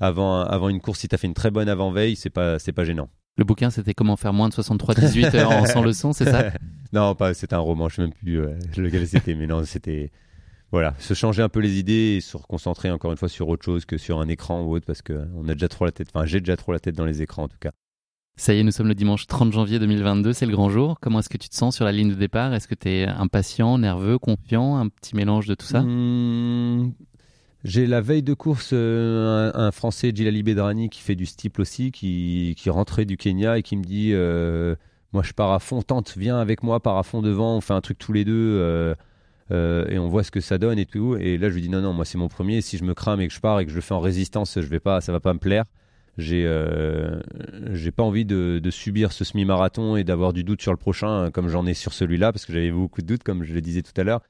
avant, 0.00 0.40
avant 0.42 0.68
une 0.68 0.80
course, 0.80 1.00
si 1.00 1.08
tu 1.08 1.14
as 1.14 1.18
fait 1.18 1.26
une 1.26 1.34
très 1.34 1.50
bonne 1.50 1.68
avant-veille, 1.68 2.16
c'est 2.16 2.30
pas, 2.30 2.58
c'est 2.58 2.72
pas 2.72 2.84
gênant. 2.84 3.08
Le 3.38 3.44
bouquin, 3.44 3.70
c'était 3.70 3.94
comment 3.94 4.16
faire 4.16 4.32
moins 4.34 4.48
de 4.50 4.54
63-18 4.54 5.36
heures 5.36 5.50
en 5.52 5.64
sans 5.66 5.82
leçon, 5.82 6.12
c'est 6.12 6.26
ça? 6.26 6.50
Non, 6.92 7.14
pas, 7.14 7.32
c'était 7.32 7.54
un 7.54 7.58
roman, 7.58 7.88
je 7.88 7.94
sais 7.96 8.02
même 8.02 8.12
plus 8.12 8.38
euh, 8.38 8.52
lequel 8.76 9.08
c'était, 9.08 9.34
mais 9.34 9.46
non, 9.46 9.64
c'était. 9.64 10.10
Voilà, 10.72 10.94
se 10.98 11.12
changer 11.12 11.42
un 11.42 11.50
peu 11.50 11.60
les 11.60 11.78
idées 11.78 12.16
et 12.16 12.20
se 12.22 12.36
reconcentrer 12.36 12.90
encore 12.90 13.12
une 13.12 13.18
fois 13.18 13.28
sur 13.28 13.48
autre 13.48 13.64
chose 13.64 13.84
que 13.84 13.98
sur 13.98 14.20
un 14.20 14.28
écran 14.28 14.62
ou 14.62 14.74
autre, 14.74 14.86
parce 14.86 15.02
qu'on 15.02 15.46
a 15.48 15.52
déjà 15.52 15.68
trop 15.68 15.84
la 15.84 15.92
tête, 15.92 16.08
enfin, 16.14 16.24
j'ai 16.24 16.40
déjà 16.40 16.56
trop 16.56 16.72
la 16.72 16.80
tête 16.80 16.96
dans 16.96 17.04
les 17.04 17.20
écrans 17.20 17.44
en 17.44 17.48
tout 17.48 17.58
cas. 17.60 17.72
Ça 18.36 18.54
y 18.54 18.60
est, 18.60 18.62
nous 18.62 18.70
sommes 18.72 18.88
le 18.88 18.94
dimanche 18.94 19.26
30 19.26 19.52
janvier 19.52 19.78
2022, 19.78 20.32
c'est 20.32 20.46
le 20.46 20.52
grand 20.52 20.70
jour. 20.70 20.98
Comment 21.02 21.18
est-ce 21.18 21.28
que 21.28 21.36
tu 21.36 21.50
te 21.50 21.54
sens 21.54 21.76
sur 21.76 21.84
la 21.84 21.92
ligne 21.92 22.08
de 22.08 22.14
départ? 22.14 22.54
Est-ce 22.54 22.66
que 22.66 22.74
tu 22.74 22.88
es 22.88 23.06
impatient, 23.06 23.76
nerveux, 23.76 24.18
confiant, 24.18 24.78
un 24.78 24.88
petit 24.88 25.14
mélange 25.14 25.46
de 25.46 25.54
tout 25.54 25.66
ça? 25.66 25.82
Mmh, 25.82 26.94
J'ai 27.64 27.86
la 27.86 28.00
veille 28.00 28.22
de 28.22 28.32
course 28.32 28.70
euh, 28.72 29.52
un, 29.54 29.66
un 29.66 29.70
Français, 29.70 30.12
Djilali 30.14 30.42
Bedrani, 30.42 30.88
qui 30.88 31.02
fait 31.02 31.14
du 31.14 31.26
steeple 31.26 31.60
aussi, 31.60 31.92
qui, 31.92 32.54
qui 32.56 32.70
rentrait 32.70 33.04
du 33.04 33.18
Kenya 33.18 33.58
et 33.58 33.62
qui 33.62 33.76
me 33.76 33.84
dit 33.84 34.12
euh, 34.14 34.74
Moi, 35.12 35.22
je 35.22 35.34
pars 35.34 35.52
à 35.52 35.58
fond, 35.58 35.82
tente, 35.82 36.14
viens 36.16 36.38
avec 36.38 36.62
moi, 36.62 36.80
pars 36.80 36.96
à 36.96 37.02
fond 37.02 37.20
devant, 37.20 37.58
on 37.58 37.60
fait 37.60 37.74
un 37.74 37.82
truc 37.82 37.98
tous 37.98 38.14
les 38.14 38.24
deux 38.24 38.32
euh, 38.58 38.94
euh, 39.52 39.86
et 39.88 39.98
on 39.98 40.08
voit 40.08 40.22
ce 40.22 40.30
que 40.30 40.40
ça 40.40 40.58
donne 40.58 40.78
et 40.78 40.86
tout. 40.86 41.16
Et 41.16 41.36
là, 41.38 41.48
je 41.48 41.54
lui 41.54 41.62
dis 41.62 41.68
Non, 41.68 41.80
non, 41.80 41.92
moi, 41.92 42.04
c'est 42.04 42.18
mon 42.18 42.28
premier. 42.28 42.60
Si 42.60 42.78
je 42.78 42.84
me 42.84 42.94
crame 42.94 43.20
et 43.20 43.28
que 43.28 43.34
je 43.34 43.40
pars 43.40 43.60
et 43.60 43.64
que 43.64 43.70
je 43.70 43.76
le 43.76 43.82
fais 43.82 43.94
en 43.94 44.00
résistance, 44.00 44.60
je 44.60 44.66
vais 44.66 44.80
pas, 44.80 45.00
ça 45.00 45.12
va 45.12 45.20
pas 45.20 45.34
me 45.34 45.38
plaire. 45.38 45.64
J'ai 46.18 46.44
euh, 46.46 47.20
pas 47.96 48.02
envie 48.02 48.24
de, 48.24 48.60
subir 48.70 49.12
ce 49.12 49.24
semi-marathon 49.24 49.96
et 49.96 50.04
d'avoir 50.04 50.32
du 50.32 50.44
doute 50.44 50.60
sur 50.60 50.72
le 50.72 50.76
prochain, 50.76 51.30
comme 51.30 51.48
j'en 51.48 51.66
ai 51.66 51.74
sur 51.74 51.92
celui-là, 51.92 52.32
parce 52.32 52.44
que 52.44 52.52
j'avais 52.52 52.70
beaucoup 52.70 53.00
de 53.00 53.06
doutes, 53.06 53.22
comme 53.22 53.44
je 53.44 53.54
le 53.54 53.60
disais 53.60 53.82
tout 53.82 53.98
à 53.98 54.04
l'heure. 54.04 54.20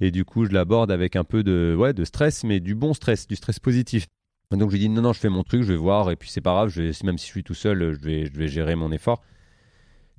Et 0.00 0.10
du 0.10 0.24
coup, 0.24 0.44
je 0.44 0.52
l'aborde 0.52 0.90
avec 0.90 1.16
un 1.16 1.24
peu 1.24 1.42
de, 1.42 1.74
ouais, 1.78 1.92
de 1.92 2.04
stress, 2.04 2.44
mais 2.44 2.60
du 2.60 2.74
bon 2.74 2.94
stress, 2.94 3.26
du 3.26 3.36
stress 3.36 3.58
positif. 3.58 4.06
Donc, 4.50 4.70
je 4.70 4.76
lui 4.76 4.80
dis 4.80 4.88
non, 4.88 5.02
non, 5.02 5.12
je 5.12 5.20
fais 5.20 5.28
mon 5.28 5.42
truc, 5.42 5.62
je 5.62 5.72
vais 5.72 5.78
voir, 5.78 6.10
et 6.10 6.16
puis 6.16 6.30
c'est 6.30 6.40
pas 6.40 6.52
grave, 6.52 6.68
je 6.68 6.82
même 7.04 7.18
si 7.18 7.26
je 7.26 7.32
suis 7.32 7.44
tout 7.44 7.54
seul, 7.54 7.94
je 7.94 8.04
vais, 8.04 8.26
je 8.26 8.38
vais 8.38 8.48
gérer 8.48 8.74
mon 8.74 8.92
effort. 8.92 9.22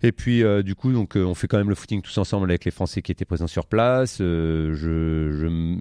Et 0.04 0.12
puis, 0.12 0.44
euh, 0.44 0.62
du 0.62 0.76
coup, 0.76 0.92
donc, 0.92 1.18
euh, 1.18 1.24
on 1.26 1.34
fait 1.34 1.48
quand 1.48 1.58
même 1.58 1.70
le 1.70 1.76
footing 1.76 2.04
tous 2.04 2.16
ensemble 2.20 2.52
avec 2.52 2.66
les 2.66 2.72
Français 2.72 3.02
qui 3.02 3.12
étaient 3.12 3.26
présents 3.26 3.48
sur 3.48 3.66
place. 3.66 4.20
Euh, 4.22 4.76
je, 4.76 5.32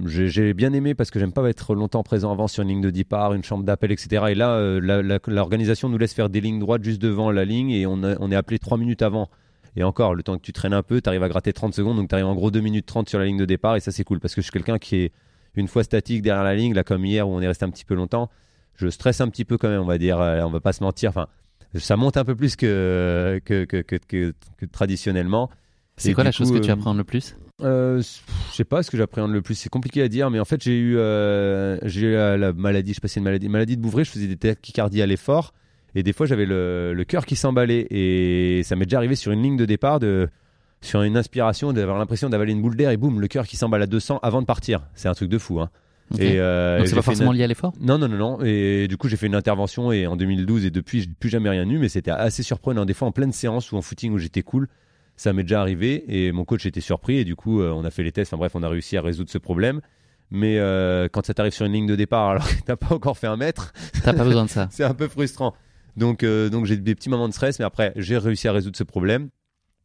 je- 0.06 0.26
j'ai, 0.26 0.54
bien 0.54 0.72
aimé 0.72 0.94
parce 0.94 1.10
que 1.10 1.18
j'aime 1.18 1.32
pas 1.32 1.46
être 1.50 1.74
longtemps 1.74 2.02
présent 2.02 2.32
avant 2.32 2.48
sur 2.48 2.62
une 2.62 2.70
ligne 2.70 2.80
de 2.80 2.88
départ, 2.88 3.34
une 3.34 3.44
chambre 3.44 3.64
d'appel, 3.64 3.92
etc. 3.92 4.24
Et 4.30 4.34
là, 4.34 4.78
l'organisation 5.26 5.90
nous 5.90 5.98
laisse 5.98 6.14
faire 6.14 6.30
des 6.30 6.40
lignes 6.40 6.60
droites 6.60 6.82
juste 6.82 7.00
devant 7.02 7.30
la 7.30 7.44
ligne 7.44 7.70
et 7.72 7.86
on, 7.86 8.00
on 8.02 8.32
est 8.32 8.36
appelé 8.36 8.58
trois 8.58 8.78
minutes 8.78 9.02
avant. 9.02 9.28
Et 9.78 9.82
encore, 9.82 10.14
le 10.14 10.22
temps 10.22 10.38
que 10.38 10.42
tu 10.42 10.54
traînes 10.54 10.72
un 10.72 10.82
peu, 10.82 11.02
tu 11.02 11.08
arrives 11.10 11.22
à 11.22 11.28
gratter 11.28 11.52
30 11.52 11.74
secondes, 11.74 11.98
donc 11.98 12.08
tu 12.08 12.14
arrives 12.14 12.26
en 12.26 12.34
gros 12.34 12.50
2 12.50 12.60
minutes 12.60 12.86
30 12.86 13.10
sur 13.10 13.18
la 13.18 13.26
ligne 13.26 13.36
de 13.36 13.44
départ, 13.44 13.76
et 13.76 13.80
ça 13.80 13.92
c'est 13.92 14.04
cool, 14.04 14.20
parce 14.20 14.34
que 14.34 14.40
je 14.40 14.46
suis 14.46 14.52
quelqu'un 14.52 14.78
qui 14.78 14.96
est 14.96 15.12
une 15.54 15.68
fois 15.68 15.84
statique 15.84 16.22
derrière 16.22 16.44
la 16.44 16.54
ligne, 16.54 16.72
là 16.72 16.82
comme 16.82 17.04
hier 17.04 17.28
où 17.28 17.32
on 17.32 17.42
est 17.42 17.46
resté 17.46 17.66
un 17.66 17.70
petit 17.70 17.84
peu 17.84 17.94
longtemps, 17.94 18.30
je 18.76 18.88
stresse 18.88 19.20
un 19.20 19.28
petit 19.28 19.44
peu 19.44 19.58
quand 19.58 19.68
même, 19.68 19.82
on 19.82 19.86
va 19.86 19.98
dire, 19.98 20.16
on 20.16 20.48
va 20.48 20.60
pas 20.60 20.72
se 20.72 20.82
mentir, 20.82 21.10
enfin, 21.10 21.26
ça 21.78 21.96
monte 21.96 22.16
un 22.16 22.24
peu 22.24 22.34
plus 22.34 22.56
que, 22.56 23.40
que, 23.44 23.64
que, 23.64 23.78
que, 23.82 23.96
que- 23.96 24.34
que 24.58 24.66
traditionnellement. 24.66 25.50
C'est 25.96 26.12
quoi 26.12 26.24
la 26.24 26.32
chose 26.32 26.52
que 26.52 26.58
tu 26.58 26.70
appréhendes 26.70 26.98
le 26.98 27.04
plus? 27.04 27.36
Euh, 27.62 28.02
je 28.02 28.54
sais 28.54 28.64
pas 28.64 28.82
ce 28.82 28.90
que 28.90 28.98
j'appréhende 28.98 29.32
le 29.32 29.40
plus, 29.40 29.54
c'est 29.54 29.70
compliqué 29.70 30.02
à 30.02 30.08
dire, 30.08 30.28
mais 30.30 30.38
en 30.38 30.44
fait 30.44 30.62
j'ai 30.62 30.76
eu, 30.76 30.98
euh, 30.98 31.78
j'ai 31.84 32.02
eu 32.08 32.12
la, 32.12 32.36
la 32.36 32.52
maladie, 32.52 32.90
je 32.90 32.96
sais 32.96 33.00
pas 33.00 33.08
si 33.08 33.14
c'est 33.14 33.20
une 33.20 33.24
maladie, 33.24 33.48
maladie 33.48 33.78
de 33.78 33.80
Bouvray, 33.82 34.04
je 34.04 34.10
faisais 34.10 34.26
des 34.26 34.36
tachycardies 34.36 35.00
à 35.00 35.06
l'effort, 35.06 35.54
et 35.94 36.02
des 36.02 36.12
fois 36.12 36.26
j'avais 36.26 36.44
le, 36.44 36.92
le 36.92 37.04
cœur 37.04 37.24
qui 37.24 37.34
s'emballait, 37.34 37.86
et 37.90 38.60
ça 38.62 38.76
m'est 38.76 38.84
déjà 38.84 38.98
arrivé 38.98 39.14
sur 39.14 39.32
une 39.32 39.42
ligne 39.42 39.56
de 39.56 39.64
départ, 39.64 40.00
de, 40.00 40.28
sur 40.82 41.00
une 41.00 41.16
inspiration, 41.16 41.72
d'avoir 41.72 41.96
l'impression 41.98 42.28
d'avaler 42.28 42.52
une 42.52 42.60
boule 42.60 42.76
d'air, 42.76 42.90
et 42.90 42.98
boum, 42.98 43.22
le 43.22 43.26
cœur 43.28 43.46
qui 43.46 43.56
s'emballe 43.56 43.80
à 43.80 43.86
200 43.86 44.20
avant 44.22 44.42
de 44.42 44.46
partir. 44.46 44.82
C'est 44.94 45.08
un 45.08 45.14
truc 45.14 45.30
de 45.30 45.38
fou. 45.38 45.58
Hein. 45.58 45.70
Et, 46.18 46.38
euh, 46.38 46.78
Donc 46.78 46.86
c'est 46.86 46.94
pas 46.94 47.02
fait 47.02 47.10
une- 47.12 47.16
forcément 47.16 47.32
lié 47.32 47.42
à 47.42 47.46
l'effort 47.48 47.72
non, 47.80 47.98
non, 47.98 48.08
non, 48.08 48.16
non. 48.16 48.38
Et 48.44 48.86
du 48.88 48.96
coup, 48.96 49.08
j'ai 49.08 49.16
fait 49.16 49.26
une 49.26 49.34
intervention 49.34 49.90
et 49.92 50.06
en 50.06 50.16
2012 50.16 50.64
et 50.64 50.70
depuis, 50.70 51.00
j'ai 51.00 51.08
plus 51.08 51.28
jamais 51.28 51.50
rien 51.50 51.68
eu, 51.68 51.78
mais 51.78 51.88
c'était 51.88 52.10
assez 52.12 52.42
surprenant. 52.42 52.84
Des 52.84 52.94
fois, 52.94 53.08
en 53.08 53.12
pleine 53.12 53.32
séance 53.32 53.72
ou 53.72 53.76
en 53.76 53.82
footing 53.82 54.12
où 54.12 54.18
j'étais 54.18 54.42
cool, 54.42 54.68
ça 55.16 55.32
m'est 55.32 55.42
déjà 55.42 55.60
arrivé 55.60 56.04
et 56.08 56.30
mon 56.32 56.44
coach 56.44 56.64
était 56.66 56.80
surpris 56.80 57.16
et 57.18 57.24
du 57.24 57.34
coup, 57.34 57.60
euh, 57.60 57.72
on 57.72 57.84
a 57.84 57.90
fait 57.90 58.02
les 58.04 58.12
tests. 58.12 58.32
Enfin 58.32 58.38
bref, 58.38 58.52
on 58.54 58.62
a 58.62 58.68
réussi 58.68 58.96
à 58.96 59.02
résoudre 59.02 59.30
ce 59.30 59.38
problème. 59.38 59.80
Mais 60.30 60.58
euh, 60.58 61.08
quand 61.10 61.24
ça 61.26 61.34
t'arrive 61.34 61.52
sur 61.52 61.66
une 61.66 61.72
ligne 61.72 61.86
de 61.86 61.94
départ 61.96 62.30
alors 62.30 62.48
que 62.48 62.54
t'as 62.64 62.76
pas 62.76 62.94
encore 62.94 63.16
fait 63.16 63.28
un 63.28 63.36
mètre, 63.36 63.72
T'as 64.04 64.12
pas 64.12 64.24
besoin 64.24 64.44
de 64.44 64.50
ça. 64.50 64.68
c'est 64.72 64.84
un 64.84 64.94
peu 64.94 65.08
frustrant. 65.08 65.54
Donc, 65.96 66.22
euh, 66.22 66.50
donc 66.50 66.66
j'ai 66.66 66.76
des 66.76 66.94
petits 66.94 67.08
moments 67.08 67.28
de 67.28 67.32
stress, 67.32 67.58
mais 67.58 67.64
après, 67.64 67.92
j'ai 67.96 68.18
réussi 68.18 68.46
à 68.48 68.52
résoudre 68.52 68.76
ce 68.76 68.84
problème. 68.84 69.28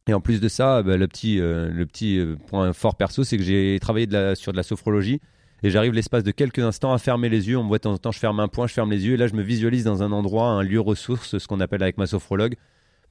Et 0.08 0.14
en 0.14 0.20
plus 0.20 0.40
de 0.40 0.48
ça, 0.48 0.82
bah, 0.82 0.96
le 0.96 1.06
petit, 1.06 1.38
euh, 1.40 1.70
le 1.72 1.86
petit 1.86 2.20
point 2.48 2.72
fort 2.72 2.96
perso, 2.96 3.22
c'est 3.24 3.36
que 3.36 3.42
j'ai 3.44 3.78
travaillé 3.80 4.06
de 4.08 4.12
la, 4.12 4.34
sur 4.34 4.50
de 4.52 4.56
la 4.56 4.62
sophrologie. 4.64 5.20
Et 5.64 5.70
j'arrive 5.70 5.92
l'espace 5.92 6.24
de 6.24 6.32
quelques 6.32 6.58
instants 6.58 6.92
à 6.92 6.98
fermer 6.98 7.28
les 7.28 7.48
yeux. 7.48 7.56
On 7.56 7.62
me 7.62 7.68
voit 7.68 7.78
de 7.78 7.82
temps 7.82 7.92
en 7.92 7.98
temps, 7.98 8.10
je 8.10 8.18
ferme 8.18 8.40
un 8.40 8.48
point, 8.48 8.66
je 8.66 8.72
ferme 8.72 8.90
les 8.90 9.06
yeux. 9.06 9.14
Et 9.14 9.16
là, 9.16 9.28
je 9.28 9.34
me 9.34 9.42
visualise 9.42 9.84
dans 9.84 10.02
un 10.02 10.10
endroit, 10.10 10.46
un 10.46 10.62
lieu 10.62 10.80
ressource, 10.80 11.38
ce 11.38 11.46
qu'on 11.46 11.60
appelle 11.60 11.82
avec 11.82 11.98
ma 11.98 12.06
sophrologue. 12.06 12.56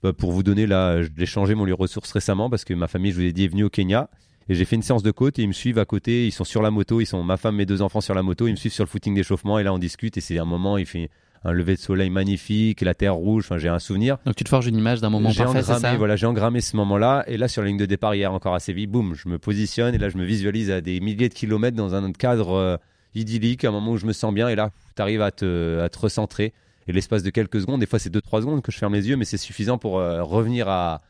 Bah, 0.03 0.11
pour 0.11 0.31
vous 0.31 0.43
donner, 0.43 0.67
là, 0.67 1.01
j'ai 1.01 1.25
changé 1.25 1.55
mon 1.55 1.63
lieu 1.63 1.73
ressource 1.73 2.11
récemment 2.11 2.49
parce 2.49 2.65
que 2.65 2.73
ma 2.73 2.87
famille, 2.87 3.11
je 3.11 3.17
vous 3.17 3.23
ai 3.23 3.31
dit, 3.31 3.45
est 3.45 3.47
venue 3.47 3.63
au 3.63 3.69
Kenya. 3.69 4.09
Et 4.49 4.55
j'ai 4.55 4.65
fait 4.65 4.75
une 4.75 4.81
séance 4.81 5.03
de 5.03 5.11
côte 5.11 5.39
et 5.39 5.43
ils 5.43 5.47
me 5.47 5.53
suivent 5.53 5.79
à 5.79 5.85
côté. 5.85 6.27
Ils 6.27 6.31
sont 6.31 6.43
sur 6.43 6.61
la 6.61 6.71
moto. 6.71 6.99
Ils 6.99 7.05
sont 7.05 7.23
ma 7.23 7.37
femme, 7.37 7.55
mes 7.55 7.65
deux 7.65 7.81
enfants 7.81 8.01
sur 8.01 8.13
la 8.13 8.23
moto. 8.23 8.47
Ils 8.47 8.51
me 8.51 8.57
suivent 8.57 8.73
sur 8.73 8.83
le 8.83 8.89
footing 8.89 9.15
d'échauffement. 9.15 9.57
Et 9.59 9.63
là, 9.63 9.73
on 9.73 9.77
discute. 9.77 10.17
Et 10.17 10.21
c'est 10.21 10.37
un 10.37 10.45
moment, 10.45 10.77
il 10.77 10.85
fait 10.85 11.09
un 11.43 11.51
lever 11.51 11.75
de 11.75 11.79
soleil 11.79 12.09
magnifique, 12.09 12.81
la 12.81 12.93
terre 12.93 13.15
rouge. 13.15 13.45
Enfin, 13.45 13.57
j'ai 13.57 13.69
un 13.69 13.79
souvenir. 13.79 14.17
Donc 14.25 14.35
tu 14.35 14.43
te 14.43 14.49
forges 14.49 14.67
une 14.67 14.77
image 14.77 15.01
d'un 15.01 15.09
moment 15.09 15.29
J'ai 15.31 15.43
parfait, 15.43 15.63
c'est 15.63 15.79
ça 15.79 15.95
voilà, 15.95 16.15
j'ai 16.15 16.27
engrammé 16.27 16.61
ce 16.61 16.75
moment-là. 16.77 17.23
Et 17.27 17.37
là, 17.37 17.47
sur 17.47 17.61
la 17.61 17.67
ligne 17.67 17.77
de 17.77 17.85
départ 17.85 18.13
hier 18.15 18.31
encore 18.31 18.53
à 18.53 18.59
Séville, 18.59 18.87
boum, 18.87 19.15
je 19.15 19.27
me 19.27 19.39
positionne. 19.39 19.95
Et 19.95 19.97
là, 19.97 20.09
je 20.09 20.17
me 20.17 20.23
visualise 20.23 20.69
à 20.69 20.81
des 20.81 20.99
milliers 20.99 21.29
de 21.29 21.33
kilomètres 21.33 21.77
dans 21.77 21.95
un 21.95 22.11
cadre 22.11 22.53
euh, 22.53 22.77
idyllique, 23.15 23.65
un 23.65 23.71
moment 23.71 23.91
où 23.91 23.97
je 23.97 24.05
me 24.05 24.13
sens 24.13 24.33
bien. 24.33 24.49
Et 24.49 24.55
là, 24.55 24.71
tu 24.95 25.01
arrives 25.01 25.21
à 25.21 25.31
te, 25.31 25.79
à 25.79 25.89
te 25.89 25.99
recentrer. 25.99 26.53
Et 26.87 26.93
l'espace 26.93 27.23
de 27.23 27.29
quelques 27.29 27.61
secondes, 27.61 27.79
des 27.79 27.85
fois 27.85 27.99
c'est 27.99 28.13
2-3 28.13 28.41
secondes 28.41 28.61
que 28.61 28.71
je 28.71 28.77
ferme 28.77 28.93
les 28.93 29.07
yeux, 29.07 29.15
mais 29.15 29.25
c'est 29.25 29.37
suffisant 29.37 29.77
pour 29.77 29.99
euh, 29.99 30.23
revenir 30.23 30.67
à. 30.67 31.01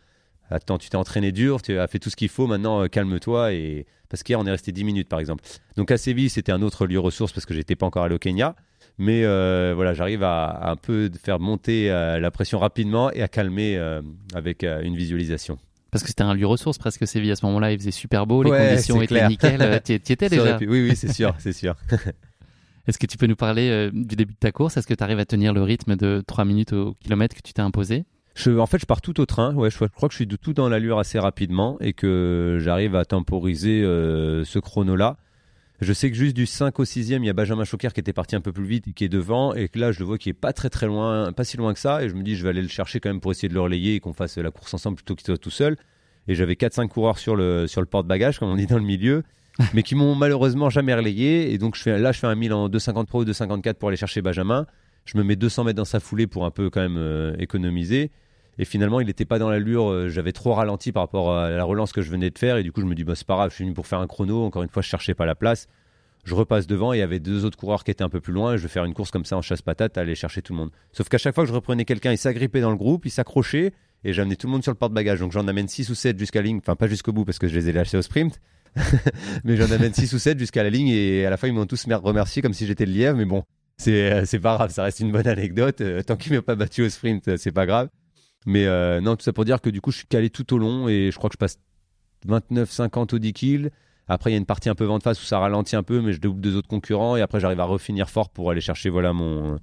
Attends, 0.49 0.77
tu 0.77 0.89
t'es 0.89 0.97
entraîné 0.97 1.31
dur, 1.31 1.61
tu 1.61 1.79
as 1.79 1.87
fait 1.87 1.97
tout 1.97 2.09
ce 2.09 2.17
qu'il 2.17 2.27
faut, 2.27 2.45
maintenant 2.45 2.83
euh, 2.83 2.87
calme-toi. 2.87 3.53
Et... 3.53 3.85
Parce 4.09 4.21
qu'hier 4.21 4.37
on 4.37 4.45
est 4.45 4.51
resté 4.51 4.73
10 4.73 4.83
minutes 4.83 5.07
par 5.07 5.19
exemple. 5.19 5.45
Donc 5.77 5.91
à 5.91 5.97
Séville, 5.97 6.29
c'était 6.29 6.51
un 6.51 6.61
autre 6.61 6.85
lieu 6.85 6.99
ressource 6.99 7.31
parce 7.31 7.45
que 7.45 7.53
j'étais 7.53 7.77
pas 7.77 7.85
encore 7.85 8.03
allé 8.03 8.15
au 8.15 8.19
Kenya. 8.19 8.55
Mais 8.97 9.23
euh, 9.23 9.73
voilà, 9.75 9.93
j'arrive 9.93 10.23
à, 10.23 10.45
à 10.45 10.71
un 10.71 10.75
peu 10.75 11.09
faire 11.23 11.39
monter 11.39 11.89
euh, 11.91 12.19
la 12.19 12.29
pression 12.31 12.59
rapidement 12.59 13.11
et 13.11 13.21
à 13.21 13.27
calmer 13.27 13.77
euh, 13.77 14.01
avec 14.35 14.63
une 14.63 14.95
visualisation. 14.95 15.57
Parce 15.91 16.03
que 16.03 16.09
c'était 16.09 16.23
un 16.23 16.33
lieu 16.33 16.45
ressource 16.47 16.77
presque 16.77 17.05
Séville 17.07 17.31
à 17.31 17.35
ce 17.35 17.45
moment-là, 17.47 17.71
il 17.73 17.77
faisait 17.79 17.91
super 17.91 18.25
beau, 18.27 18.43
les 18.43 18.51
Ouais, 18.51 18.57
conditions 18.69 19.01
étaient 19.01 19.27
nickel. 19.27 19.81
T'y 19.83 19.93
étais 19.93 20.15
déjà 20.29 20.53
pu- 20.57 20.67
Oui, 20.69 20.81
oui, 20.89 20.95
c'est 20.95 21.11
sûr, 21.11 21.35
c'est 21.39 21.51
sûr. 21.53 21.75
Est-ce 22.87 22.97
que 22.97 23.05
tu 23.05 23.17
peux 23.17 23.27
nous 23.27 23.35
parler 23.35 23.89
du 23.93 24.15
début 24.15 24.33
de 24.33 24.39
ta 24.39 24.51
course? 24.51 24.77
Est-ce 24.77 24.87
que 24.87 24.93
tu 24.93 25.03
arrives 25.03 25.19
à 25.19 25.25
tenir 25.25 25.53
le 25.53 25.61
rythme 25.61 25.95
de 25.95 26.23
3 26.25 26.45
minutes 26.45 26.73
au 26.73 26.95
kilomètre 26.95 27.35
que 27.35 27.41
tu 27.41 27.53
t'es 27.53 27.61
imposé? 27.61 28.05
Je, 28.33 28.51
en 28.57 28.65
fait, 28.65 28.79
je 28.79 28.85
pars 28.85 29.01
tout 29.01 29.19
au 29.19 29.25
train. 29.25 29.53
Ouais, 29.53 29.69
je, 29.69 29.77
je 29.77 29.85
crois 29.85 30.07
que 30.09 30.13
je 30.13 30.17
suis 30.17 30.27
tout 30.27 30.53
dans 30.53 30.69
l'allure 30.69 30.97
assez 30.97 31.19
rapidement 31.19 31.77
et 31.81 31.93
que 31.93 32.57
j'arrive 32.61 32.95
à 32.95 33.05
temporiser 33.05 33.83
euh, 33.83 34.45
ce 34.45 34.57
chrono-là. 34.57 35.17
Je 35.81 35.93
sais 35.93 36.11
que 36.11 36.15
juste 36.15 36.35
du 36.35 36.45
5 36.45 36.79
au 36.79 36.83
6e, 36.83 37.17
il 37.17 37.25
y 37.25 37.29
a 37.29 37.33
Benjamin 37.33 37.63
Choquer 37.63 37.89
qui 37.91 37.99
était 37.99 38.13
parti 38.13 38.35
un 38.35 38.41
peu 38.41 38.51
plus 38.51 38.65
vite 38.65 38.93
qui 38.93 39.03
est 39.03 39.09
devant. 39.09 39.55
Et 39.55 39.67
que 39.67 39.79
là, 39.79 39.91
je 39.91 39.99
le 39.99 40.05
vois 40.05 40.19
qui 40.19 40.29
est 40.29 40.33
pas 40.33 40.53
très 40.53 40.69
très 40.69 40.85
loin, 40.85 41.31
pas 41.33 41.43
si 41.43 41.57
loin 41.57 41.73
que 41.73 41.79
ça. 41.79 42.03
Et 42.03 42.09
je 42.09 42.13
me 42.13 42.21
dis, 42.21 42.35
je 42.35 42.43
vais 42.43 42.49
aller 42.49 42.61
le 42.61 42.67
chercher 42.67 42.99
quand 42.99 43.09
même 43.09 43.19
pour 43.19 43.31
essayer 43.31 43.49
de 43.49 43.55
le 43.55 43.61
relayer 43.61 43.95
et 43.95 43.99
qu'on 43.99 44.13
fasse 44.13 44.37
la 44.37 44.51
course 44.51 44.75
ensemble 44.75 44.97
plutôt 44.97 45.15
qu'il 45.15 45.25
soit 45.25 45.39
tout 45.39 45.49
seul. 45.49 45.77
Et 46.27 46.35
j'avais 46.35 46.53
4-5 46.53 46.87
coureurs 46.87 47.17
sur 47.17 47.35
le, 47.35 47.65
sur 47.65 47.81
le 47.81 47.87
porte-bagages, 47.87 48.37
comme 48.37 48.49
on 48.49 48.55
dit 48.55 48.67
dans 48.67 48.77
le 48.77 48.83
milieu, 48.83 49.23
mais 49.73 49.81
qui 49.81 49.95
m'ont 49.95 50.13
malheureusement 50.13 50.69
jamais 50.69 50.93
relayé. 50.93 51.51
Et 51.51 51.57
donc, 51.57 51.75
je 51.75 51.81
fais, 51.81 51.97
là, 51.97 52.11
je 52.11 52.19
fais 52.19 52.27
un 52.27 52.35
1000 52.35 52.53
en 52.53 52.69
2,53 52.69 53.17
ou 53.17 53.25
2,54 53.25 53.73
pour 53.73 53.89
aller 53.89 53.97
chercher 53.97 54.21
Benjamin. 54.21 54.67
Je 55.05 55.17
me 55.17 55.23
mets 55.23 55.35
200 55.35 55.63
mètres 55.63 55.77
dans 55.77 55.85
sa 55.85 55.99
foulée 55.99 56.27
pour 56.27 56.45
un 56.45 56.51
peu 56.51 56.69
quand 56.69 56.81
même 56.81 56.97
euh, 56.97 57.35
économiser. 57.39 58.11
Et 58.57 58.65
finalement, 58.65 58.99
il 58.99 59.07
n'était 59.07 59.25
pas 59.25 59.39
dans 59.39 59.49
l'allure. 59.49 59.89
euh, 59.89 60.09
J'avais 60.09 60.33
trop 60.33 60.53
ralenti 60.53 60.91
par 60.91 61.03
rapport 61.03 61.35
à 61.35 61.49
la 61.49 61.63
relance 61.63 61.91
que 61.93 62.01
je 62.01 62.11
venais 62.11 62.29
de 62.29 62.37
faire. 62.37 62.57
Et 62.57 62.63
du 62.63 62.71
coup, 62.71 62.81
je 62.81 62.85
me 62.85 62.93
dis, 62.95 63.03
bah, 63.03 63.13
c'est 63.15 63.25
pas 63.25 63.35
grave, 63.35 63.49
je 63.49 63.55
suis 63.55 63.63
venu 63.63 63.73
pour 63.73 63.87
faire 63.87 63.99
un 63.99 64.07
chrono. 64.07 64.43
Encore 64.43 64.63
une 64.63 64.69
fois, 64.69 64.81
je 64.81 64.87
cherchais 64.89 65.13
pas 65.13 65.25
la 65.25 65.35
place. 65.35 65.67
Je 66.23 66.35
repasse 66.35 66.67
devant 66.67 66.93
et 66.93 66.97
il 66.97 66.99
y 66.99 67.03
avait 67.03 67.19
deux 67.19 67.45
autres 67.45 67.57
coureurs 67.57 67.83
qui 67.83 67.89
étaient 67.89 68.03
un 68.03 68.09
peu 68.09 68.19
plus 68.21 68.33
loin. 68.33 68.55
Je 68.55 68.61
vais 68.61 68.67
faire 68.67 68.85
une 68.85 68.93
course 68.93 69.09
comme 69.09 69.25
ça 69.25 69.37
en 69.37 69.41
chasse-patate, 69.41 69.97
aller 69.97 70.13
chercher 70.13 70.41
tout 70.43 70.53
le 70.53 70.59
monde. 70.59 70.69
Sauf 70.91 71.09
qu'à 71.09 71.17
chaque 71.17 71.33
fois 71.33 71.43
que 71.45 71.49
je 71.49 71.53
reprenais 71.53 71.83
quelqu'un, 71.85 72.11
il 72.11 72.17
s'agrippait 72.19 72.61
dans 72.61 72.69
le 72.69 72.75
groupe, 72.77 73.05
il 73.05 73.09
s'accrochait. 73.09 73.73
Et 74.03 74.13
j'amenais 74.13 74.35
tout 74.35 74.45
le 74.47 74.51
monde 74.53 74.61
sur 74.63 74.71
le 74.71 74.77
porte-bagages. 74.77 75.19
Donc 75.19 75.31
j'en 75.31 75.47
amène 75.47 75.67
6 75.67 75.89
ou 75.89 75.95
7 75.95 76.19
jusqu'à 76.19 76.41
la 76.41 76.47
ligne. 76.47 76.57
Enfin, 76.59 76.75
pas 76.75 76.87
jusqu'au 76.87 77.11
bout 77.13 77.25
parce 77.25 77.39
que 77.39 77.47
je 77.47 77.55
les 77.55 77.69
ai 77.69 77.71
lâchés 77.71 77.97
au 77.97 78.01
sprint. 78.03 78.39
mais 79.43 79.57
j'en 79.57 79.71
amène 79.71 79.93
6 79.93 80.13
ou 80.13 80.19
7 80.19 80.37
jusqu'à 80.39 80.61
la 80.63 80.69
ligne. 80.69 80.89
Et 80.89 81.25
à 81.25 81.29
la 81.29 81.37
fin, 81.37 81.47
ils 81.47 81.53
m'ont 81.53 81.65
tous 81.65 81.87
mer- 81.87 82.01
remercié 82.01 82.41
comme 82.41 82.53
si 82.53 82.65
j'étais 82.67 82.85
le 82.85 82.91
lièvre. 82.93 83.17
Mais 83.17 83.25
bon, 83.25 83.43
c'est 83.77 84.11
euh, 84.11 84.39
pas 84.41 84.55
grave. 84.57 84.71
Ça 84.71 84.83
reste 84.83 84.99
une 84.99 85.11
bonne 85.11 85.27
anecdote. 85.27 85.81
Euh, 85.81 86.03
tant 86.03 86.15
qu'il 86.17 86.33
m'a 86.33 86.41
pas 86.43 86.55
battu 86.55 86.83
au 86.83 86.89
sprint, 86.89 87.35
c'est 87.37 87.51
pas 87.51 87.65
grave. 87.65 87.89
Mais 88.45 88.65
euh, 88.65 89.01
non, 89.01 89.15
tout 89.15 89.23
ça 89.23 89.33
pour 89.33 89.45
dire 89.45 89.61
que 89.61 89.69
du 89.69 89.81
coup, 89.81 89.91
je 89.91 89.97
suis 89.97 90.07
calé 90.07 90.29
tout 90.29 90.53
au 90.53 90.57
long 90.57 90.87
et 90.87 91.09
je 91.11 91.17
crois 91.17 91.29
que 91.29 91.35
je 91.35 91.37
passe 91.37 91.59
29-50 92.27 93.15
au 93.15 93.19
10 93.19 93.33
kills. 93.33 93.69
Après, 94.07 94.29
il 94.31 94.33
y 94.33 94.35
a 94.35 94.39
une 94.39 94.45
partie 94.45 94.69
un 94.69 94.75
peu 94.75 94.83
vent 94.85 94.97
de 94.97 95.03
face 95.03 95.21
où 95.21 95.25
ça 95.25 95.39
ralentit 95.39 95.75
un 95.75 95.83
peu, 95.83 96.01
mais 96.01 96.11
je 96.13 96.19
double 96.19 96.41
deux 96.41 96.55
autres 96.55 96.67
concurrents 96.67 97.15
et 97.15 97.21
après, 97.21 97.39
j'arrive 97.39 97.59
à 97.59 97.65
refinir 97.65 98.09
fort 98.09 98.29
pour 98.29 98.51
aller 98.51 98.61
chercher 98.61 98.89
voilà 98.89 99.13
mon, 99.13 99.57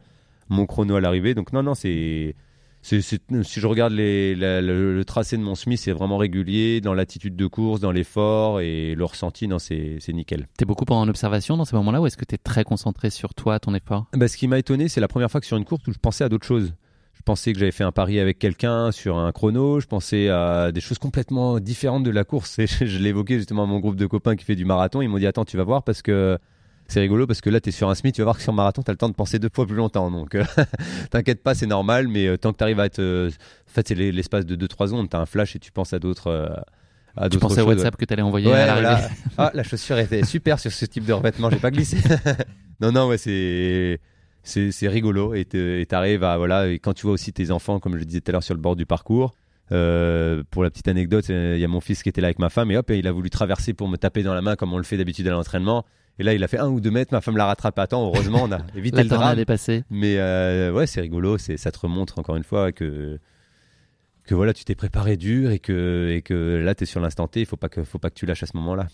mon 0.48 0.64
chrono 0.66 0.96
à 0.96 1.00
l'arrivée. 1.00 1.34
Donc, 1.34 1.52
non, 1.52 1.62
non, 1.62 1.74
c'est. 1.74 2.34
c'est- 2.80 3.02
c'est- 3.02 3.20
si 3.42 3.60
je 3.60 3.66
regarde 3.66 3.92
les, 3.92 4.34
la- 4.34 4.62
le, 4.62 4.94
le 4.94 5.04
tracé 5.04 5.36
de 5.36 5.42
mon 5.42 5.54
Smith, 5.54 5.78
c'est 5.80 5.92
vraiment 5.92 6.16
régulier 6.16 6.80
dans 6.80 6.94
l'attitude 6.94 7.36
de 7.36 7.46
course, 7.46 7.80
dans 7.80 7.90
l'effort 7.92 8.60
et 8.60 8.94
le 8.94 9.04
ressenti, 9.04 9.48
non, 9.48 9.58
c'est 9.58 9.96
c'est 10.00 10.12
nickel. 10.14 10.46
T'es 10.56 10.64
beaucoup 10.64 10.84
en 10.88 11.06
observation 11.08 11.56
dans 11.58 11.64
ces 11.66 11.76
moments-là 11.76 12.00
ou 12.00 12.06
est-ce 12.06 12.16
que 12.16 12.24
t'es 12.24 12.38
très 12.38 12.64
concentré 12.64 13.10
sur 13.10 13.34
toi, 13.34 13.58
ton 13.58 13.74
effort? 13.74 14.06
Bah, 14.16 14.28
ce 14.28 14.36
qui 14.38 14.48
m'a 14.48 14.58
étonné, 14.58 14.88
c'est 14.88 15.00
la 15.00 15.08
première 15.08 15.30
fois 15.30 15.40
que 15.40 15.46
sur 15.46 15.56
une 15.58 15.64
course 15.66 15.82
où 15.88 15.92
je 15.92 15.98
pensais 15.98 16.24
à 16.24 16.28
d'autres 16.30 16.46
choses. 16.46 16.72
Je 17.18 17.22
pensais 17.24 17.52
que 17.52 17.58
j'avais 17.58 17.72
fait 17.72 17.84
un 17.84 17.92
pari 17.92 18.20
avec 18.20 18.38
quelqu'un 18.38 18.92
sur 18.92 19.18
un 19.18 19.32
chrono. 19.32 19.80
Je 19.80 19.86
pensais 19.86 20.28
à 20.28 20.72
des 20.72 20.80
choses 20.80 20.98
complètement 20.98 21.58
différentes 21.60 22.04
de 22.04 22.10
la 22.10 22.24
course. 22.24 22.58
Et 22.58 22.66
je, 22.68 22.86
je 22.86 22.98
l'évoquais 22.98 23.36
justement 23.36 23.64
à 23.64 23.66
mon 23.66 23.80
groupe 23.80 23.96
de 23.96 24.06
copains 24.06 24.36
qui 24.36 24.44
fait 24.44 24.56
du 24.56 24.64
marathon. 24.64 25.02
Ils 25.02 25.08
m'ont 25.08 25.18
dit 25.18 25.26
Attends, 25.26 25.44
tu 25.44 25.56
vas 25.56 25.64
voir 25.64 25.82
parce 25.82 26.00
que 26.00 26.38
c'est 26.86 27.00
rigolo 27.00 27.26
parce 27.26 27.42
que 27.42 27.50
là, 27.50 27.60
tu 27.60 27.68
es 27.68 27.72
sur 27.72 27.90
un 27.90 27.94
SMI, 27.94 28.12
tu 28.12 28.22
vas 28.22 28.26
voir 28.26 28.36
que 28.36 28.42
sur 28.42 28.52
marathon, 28.52 28.82
tu 28.82 28.90
as 28.90 28.94
le 28.94 28.98
temps 28.98 29.10
de 29.10 29.14
penser 29.14 29.38
deux 29.38 29.50
fois 29.52 29.66
plus 29.66 29.76
longtemps. 29.76 30.10
Donc, 30.10 30.34
euh, 30.34 30.44
t'inquiète 31.10 31.42
pas, 31.42 31.54
c'est 31.54 31.66
normal, 31.66 32.08
mais 32.08 32.38
tant 32.38 32.52
que 32.52 32.58
tu 32.58 32.64
arrives 32.64 32.80
à 32.80 32.86
être. 32.86 33.00
en 33.00 33.30
fait, 33.70 33.88
c'est 33.88 33.94
l'espace 33.94 34.46
de 34.46 34.56
2-3 34.56 34.86
secondes, 34.88 35.10
tu 35.10 35.16
as 35.16 35.20
un 35.20 35.26
flash 35.26 35.54
et 35.54 35.58
tu 35.58 35.70
penses 35.70 35.92
à 35.92 35.98
d'autres. 35.98 36.30
à 37.16 37.28
tu 37.28 37.38
pensais 37.38 37.60
à 37.60 37.64
WhatsApp 37.64 37.96
que 37.96 38.04
tu 38.06 38.12
allais 38.14 38.22
envoyer 38.22 38.52
à 38.52 38.80
la 38.80 39.10
Ah, 39.36 39.50
la 39.52 39.64
chaussure 39.64 39.98
était 39.98 40.24
super 40.24 40.58
sur 40.58 40.72
ce 40.72 40.86
type 40.86 41.04
de 41.04 41.12
revêtement, 41.12 41.50
j'ai 41.50 41.58
pas 41.58 41.70
glissé. 41.70 41.98
non, 42.80 42.90
non, 42.90 43.08
ouais, 43.08 43.18
c'est 43.18 44.00
c'est 44.42 44.88
rigolo 44.88 45.34
et 45.34 45.44
t'arrives 45.88 46.24
à 46.24 46.36
voilà 46.38 46.68
et 46.68 46.78
quand 46.78 46.94
tu 46.94 47.02
vois 47.02 47.12
aussi 47.12 47.32
tes 47.32 47.50
enfants 47.50 47.80
comme 47.80 47.94
je 47.94 47.98
le 47.98 48.04
disais 48.04 48.20
tout 48.20 48.30
à 48.30 48.32
l'heure 48.32 48.42
sur 48.42 48.54
le 48.54 48.60
bord 48.60 48.76
du 48.76 48.86
parcours 48.86 49.34
euh, 49.70 50.42
pour 50.50 50.62
la 50.62 50.70
petite 50.70 50.88
anecdote 50.88 51.28
il 51.28 51.58
y 51.58 51.64
a 51.64 51.68
mon 51.68 51.80
fils 51.80 52.02
qui 52.02 52.08
était 52.08 52.20
là 52.20 52.28
avec 52.28 52.38
ma 52.38 52.48
femme 52.48 52.70
et 52.70 52.76
hop 52.76 52.90
il 52.90 53.06
a 53.06 53.12
voulu 53.12 53.28
traverser 53.28 53.74
pour 53.74 53.88
me 53.88 53.96
taper 53.96 54.22
dans 54.22 54.34
la 54.34 54.40
main 54.40 54.56
comme 54.56 54.72
on 54.72 54.78
le 54.78 54.84
fait 54.84 54.96
d'habitude 54.96 55.26
à 55.28 55.30
l'entraînement. 55.30 55.84
Et 56.20 56.24
là 56.24 56.32
il 56.34 56.42
a 56.42 56.48
fait 56.48 56.58
un 56.58 56.68
ou 56.68 56.80
deux 56.80 56.90
mètres 56.90 57.12
ma 57.12 57.20
femme 57.20 57.36
l'a 57.36 57.46
rattrapé. 57.46 57.82
À 57.82 57.86
temps 57.86 58.04
heureusement 58.06 58.44
on 58.44 58.52
a 58.52 58.58
évité 58.74 59.02
le 59.02 59.08
drame. 59.08 59.36
mais 59.90 60.16
euh, 60.18 60.72
ouais 60.72 60.86
c'est 60.86 61.00
rigolo 61.00 61.36
c'est 61.38 61.56
ça 61.56 61.70
te 61.70 61.78
remontre 61.78 62.18
encore 62.18 62.36
une 62.36 62.44
fois 62.44 62.72
que 62.72 63.18
que 64.24 64.34
voilà 64.34 64.52
tu 64.54 64.64
t'es 64.64 64.74
préparé 64.74 65.16
dur 65.16 65.50
et 65.50 65.58
que 65.58 66.12
et 66.16 66.22
que 66.22 66.62
là 66.64 66.74
tu 66.74 66.84
es 66.84 66.86
sur 66.86 67.00
l'instant 67.00 67.28
T 67.28 67.40
il 67.40 67.46
faut 67.46 67.56
pas 67.56 67.68
que 67.68 67.84
faut 67.84 67.98
pas 67.98 68.10
que 68.10 68.14
tu 68.14 68.26
lâches 68.26 68.42
à 68.42 68.46
ce 68.46 68.56
moment 68.56 68.74
là 68.74 68.88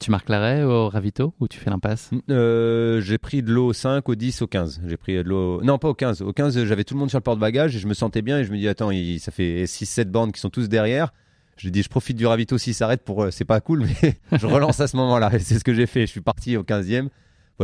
tu 0.00 0.10
marques 0.10 0.28
l'arrêt 0.28 0.62
au 0.64 0.88
ravito 0.88 1.34
ou 1.40 1.46
tu 1.46 1.58
fais 1.58 1.70
l'impasse? 1.70 2.10
Euh, 2.30 3.00
J'ai 3.00 3.18
pris 3.18 3.42
de 3.42 3.52
l'eau 3.52 3.66
au 3.68 3.72
5, 3.72 4.08
au 4.08 4.14
10, 4.14 4.42
au 4.42 4.46
15. 4.46 4.80
J'ai 4.86 4.96
pris 4.96 5.14
de 5.16 5.22
l'eau. 5.22 5.62
Non, 5.62 5.78
pas 5.78 5.88
au 5.88 5.94
15. 5.94 6.22
Au 6.22 6.32
15, 6.32 6.64
j'avais 6.64 6.84
tout 6.84 6.94
le 6.94 7.00
monde 7.00 7.10
sur 7.10 7.18
le 7.18 7.22
porte-bagages 7.22 7.76
et 7.76 7.78
je 7.78 7.86
me 7.86 7.94
sentais 7.94 8.22
bien 8.22 8.38
et 8.38 8.44
je 8.44 8.50
me 8.52 8.56
dis, 8.56 8.66
attends, 8.66 8.90
ça 9.18 9.30
fait 9.30 9.64
6-7 9.64 10.04
bandes 10.06 10.32
qui 10.32 10.40
sont 10.40 10.50
tous 10.50 10.68
derrière. 10.68 11.12
Je 11.58 11.68
dis, 11.68 11.82
je 11.82 11.88
profite 11.90 12.16
du 12.16 12.26
ravito 12.26 12.56
s'il 12.56 12.74
s'arrête 12.74 13.02
pour. 13.04 13.24
Euh, 13.24 13.30
c'est 13.30 13.44
pas 13.44 13.60
cool, 13.60 13.86
mais 14.02 14.38
je 14.38 14.46
relance 14.46 14.80
à 14.80 14.86
ce 14.88 14.96
moment-là. 14.96 15.30
C'est 15.38 15.58
ce 15.58 15.64
que 15.64 15.74
j'ai 15.74 15.86
fait. 15.86 16.02
Je 16.02 16.10
suis 16.10 16.22
parti 16.22 16.56
au 16.56 16.62
15e. 16.62 17.08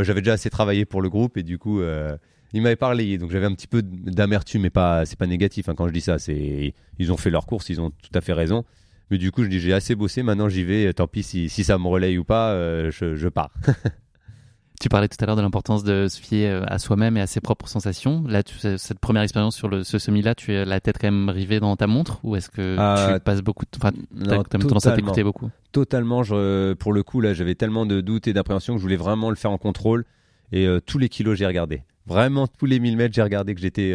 j'avais 0.02 0.20
déjà 0.20 0.34
assez 0.34 0.50
travaillé 0.50 0.84
pour 0.84 1.00
le 1.02 1.08
groupe 1.08 1.36
et 1.38 1.42
du 1.42 1.58
coup. 1.58 1.80
Euh, 1.80 2.16
il 2.52 2.62
m'avait 2.62 2.76
parlé, 2.76 3.18
donc 3.18 3.32
j'avais 3.32 3.44
un 3.46 3.52
petit 3.54 3.66
peu 3.66 3.82
d'amertume, 3.82 4.62
mais 4.62 4.70
pas, 4.70 5.04
c'est 5.04 5.18
pas 5.18 5.26
négatif 5.26 5.68
hein, 5.68 5.74
quand 5.76 5.88
je 5.88 5.92
dis 5.92 6.00
ça. 6.00 6.18
C'est, 6.18 6.74
ils 6.98 7.12
ont 7.12 7.16
fait 7.16 7.28
leur 7.28 7.44
course, 7.44 7.68
ils 7.70 7.80
ont 7.80 7.90
tout 7.90 8.10
à 8.14 8.20
fait 8.20 8.32
raison. 8.32 8.64
Mais 9.10 9.18
du 9.18 9.30
coup, 9.30 9.44
je 9.44 9.48
dis 9.48 9.60
j'ai 9.60 9.72
assez 9.72 9.94
bossé, 9.94 10.22
maintenant 10.22 10.48
j'y 10.48 10.64
vais. 10.64 10.92
Tant 10.92 11.06
pis 11.06 11.22
si, 11.22 11.48
si 11.48 11.64
ça 11.64 11.78
me 11.78 11.86
relaye 11.86 12.18
ou 12.18 12.24
pas, 12.24 12.50
euh, 12.50 12.90
je, 12.90 13.14
je, 13.14 13.28
pars. 13.28 13.52
tu 14.80 14.88
parlais 14.88 15.08
tout 15.08 15.16
à 15.20 15.26
l'heure 15.26 15.36
de 15.36 15.42
l'importance 15.42 15.84
de 15.84 16.08
se 16.08 16.20
fier 16.20 16.50
euh, 16.50 16.64
à 16.66 16.78
soi-même 16.78 17.16
et 17.16 17.20
à 17.20 17.26
ses 17.26 17.40
propres 17.40 17.68
sensations. 17.68 18.24
Là, 18.26 18.42
tu, 18.42 18.56
cette 18.58 18.98
première 18.98 19.22
expérience 19.22 19.54
sur 19.54 19.68
le, 19.68 19.84
ce 19.84 19.98
semi-là, 19.98 20.34
tu 20.34 20.52
as 20.52 20.64
la 20.64 20.80
tête 20.80 20.98
quand 21.00 21.10
même 21.10 21.28
rivée 21.28 21.60
dans 21.60 21.76
ta 21.76 21.86
montre 21.86 22.18
ou 22.24 22.34
est-ce 22.34 22.50
que 22.50 22.74
tu 22.74 22.80
euh, 22.80 23.18
passes 23.20 23.42
beaucoup 23.42 23.64
de... 23.64 23.78
T'as 23.78 24.44
tendance 24.58 24.86
à 24.86 24.96
t'écouter 24.96 25.22
beaucoup? 25.22 25.50
Totalement. 25.70 26.24
Je, 26.24 26.72
pour 26.74 26.92
le 26.92 27.02
coup, 27.04 27.20
là, 27.20 27.32
j'avais 27.32 27.54
tellement 27.54 27.86
de 27.86 28.00
doutes 28.00 28.26
et 28.26 28.32
d'appréhension 28.32 28.74
que 28.74 28.78
je 28.78 28.82
voulais 28.82 28.96
vraiment 28.96 29.30
le 29.30 29.36
faire 29.36 29.52
en 29.52 29.58
contrôle. 29.58 30.04
Et 30.52 30.68
tous 30.86 30.98
les 30.98 31.08
kilos, 31.08 31.36
j'ai 31.36 31.46
regardé. 31.46 31.82
Vraiment, 32.06 32.46
tous 32.46 32.66
les 32.66 32.78
1000 32.78 32.96
mètres, 32.96 33.14
j'ai 33.14 33.22
regardé 33.22 33.54
que 33.54 33.60
j'étais 33.60 33.92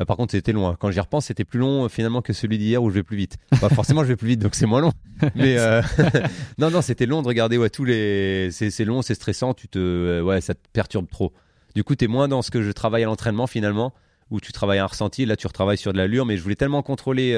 euh, 0.00 0.04
par 0.04 0.16
contre, 0.16 0.32
c'était 0.32 0.52
loin. 0.52 0.76
Quand 0.78 0.90
j'y 0.90 1.00
repense, 1.00 1.26
c'était 1.26 1.44
plus 1.44 1.58
long 1.58 1.84
euh, 1.84 1.88
finalement 1.88 2.22
que 2.22 2.32
celui 2.32 2.58
d'hier 2.58 2.82
où 2.82 2.90
je 2.90 2.94
vais 2.94 3.02
plus 3.02 3.16
vite. 3.16 3.36
forcément, 3.74 4.02
je 4.02 4.08
vais 4.08 4.16
plus 4.16 4.28
vite, 4.28 4.40
donc 4.40 4.54
c'est 4.54 4.66
moins 4.66 4.80
long. 4.80 4.92
Mais 5.34 5.58
euh, 5.58 5.82
non, 6.58 6.70
non, 6.70 6.82
c'était 6.82 7.06
long 7.06 7.22
de 7.22 7.28
regarder 7.28 7.58
ouais, 7.58 7.70
tous 7.70 7.84
les. 7.84 8.50
C'est 8.50 8.84
long, 8.84 9.02
c'est 9.02 9.14
stressant. 9.14 9.54
Tu 9.54 9.68
te, 9.68 10.20
ouais, 10.20 10.40
ça 10.40 10.54
te 10.54 10.60
perturbe 10.72 11.08
trop. 11.08 11.32
Du 11.74 11.84
coup, 11.84 11.94
tu 11.96 12.04
es 12.04 12.08
moins 12.08 12.28
dans 12.28 12.42
ce 12.42 12.50
que 12.50 12.62
je 12.62 12.70
travaille 12.70 13.02
à 13.02 13.06
l'entraînement 13.06 13.46
finalement, 13.46 13.92
où 14.30 14.40
tu 14.40 14.52
travailles 14.52 14.78
un 14.78 14.86
ressenti. 14.86 15.26
Là, 15.26 15.36
tu 15.36 15.46
retravailles 15.46 15.78
sur 15.78 15.92
de 15.92 15.98
l'allure, 15.98 16.26
mais 16.26 16.36
je 16.36 16.42
voulais 16.42 16.54
tellement 16.56 16.82
contrôler 16.82 17.30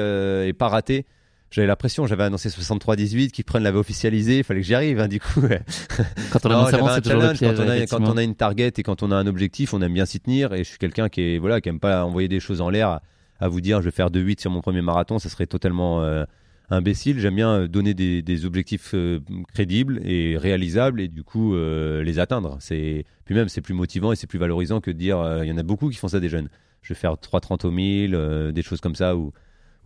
et 0.45 0.53
pas 0.53 0.67
rater 0.67 1.05
j'avais 1.49 1.67
la 1.67 1.75
pression, 1.75 2.05
j'avais 2.07 2.23
annoncé 2.23 2.49
63-18, 2.49 3.31
qui 3.31 3.43
prennent 3.43 3.63
l'avait 3.63 3.77
officialisé, 3.77 4.39
il 4.39 4.43
fannait 4.43 4.59
que 4.59 4.65
j'y 4.65 4.75
arrive, 4.75 4.99
hein, 4.99 5.07
du 5.07 5.19
coup. 5.19 5.41
Quand 6.31 6.45
on 6.45 6.49
annonce 6.49 6.73
avant, 6.73 6.89
c'est 6.89 7.01
toujours 7.01 7.21
le 7.21 7.33
piège, 7.33 7.55
quand, 7.55 7.63
on 7.63 7.69
a, 7.69 7.79
quand 7.85 8.13
on 8.13 8.17
a 8.17 8.23
une 8.23 8.35
target 8.35 8.73
et 8.77 8.83
quand 8.83 9.01
on 9.01 9.11
a 9.11 9.15
un 9.15 9.27
objectif, 9.27 9.73
on 9.73 9.81
aime 9.81 9.93
bien 9.93 10.05
s'y 10.05 10.19
tenir, 10.19 10.53
et 10.53 10.59
je 10.59 10.69
suis 10.69 10.77
quelqu'un 10.77 11.07
qui 11.09 11.21
est, 11.21 11.37
voilà, 11.37 11.61
qui 11.61 11.69
aime 11.69 11.79
pas 11.79 12.03
envoyer 12.03 12.27
des 12.27 12.39
choses 12.39 12.59
en 12.59 12.69
l'air 12.69 12.99
à, 13.39 13.47
vous 13.47 13.61
dire, 13.61 13.81
je 13.81 13.85
vais 13.85 13.91
faire 13.91 14.09
2-8 14.09 14.41
sur 14.41 14.51
mon 14.51 14.61
premier 14.61 14.81
marathon, 14.81 15.19
ça 15.19 15.29
serait 15.29 15.45
totalement 15.45 16.03
euh, 16.03 16.25
imbécile. 16.69 17.19
J'aime 17.19 17.35
bien 17.35 17.51
euh, 17.51 17.67
donner 17.67 17.93
des, 17.93 18.21
des 18.21 18.45
objectifs 18.45 18.91
euh, 18.93 19.19
crédibles 19.53 20.01
et 20.03 20.37
réalisables, 20.37 20.99
et 20.99 21.07
du 21.07 21.23
coup, 21.23 21.55
les 21.55 22.19
atteindre. 22.19 22.57
C'est, 22.59 23.05
puis 23.25 23.35
même, 23.35 23.47
c'est 23.47 23.61
plus 23.61 23.73
motivant 23.73 24.11
et 24.11 24.15
c'est 24.15 24.27
plus 24.27 24.39
valorisant 24.39 24.81
que 24.81 24.91
de 24.91 24.97
dire, 24.97 25.23
il 25.43 25.47
y 25.47 25.51
en 25.51 25.57
a 25.57 25.63
beaucoup 25.63 25.89
qui 25.89 25.97
font 25.97 26.09
ça 26.09 26.19
des 26.19 26.29
jeunes. 26.29 26.49
Je 26.81 26.93
vais 26.93 26.99
faire 26.99 27.13
3-30 27.13 27.65
au 27.65 27.71
1000, 27.71 28.51
des 28.53 28.61
choses 28.63 28.81
comme 28.81 28.95
ça, 28.95 29.15
où 29.15 29.31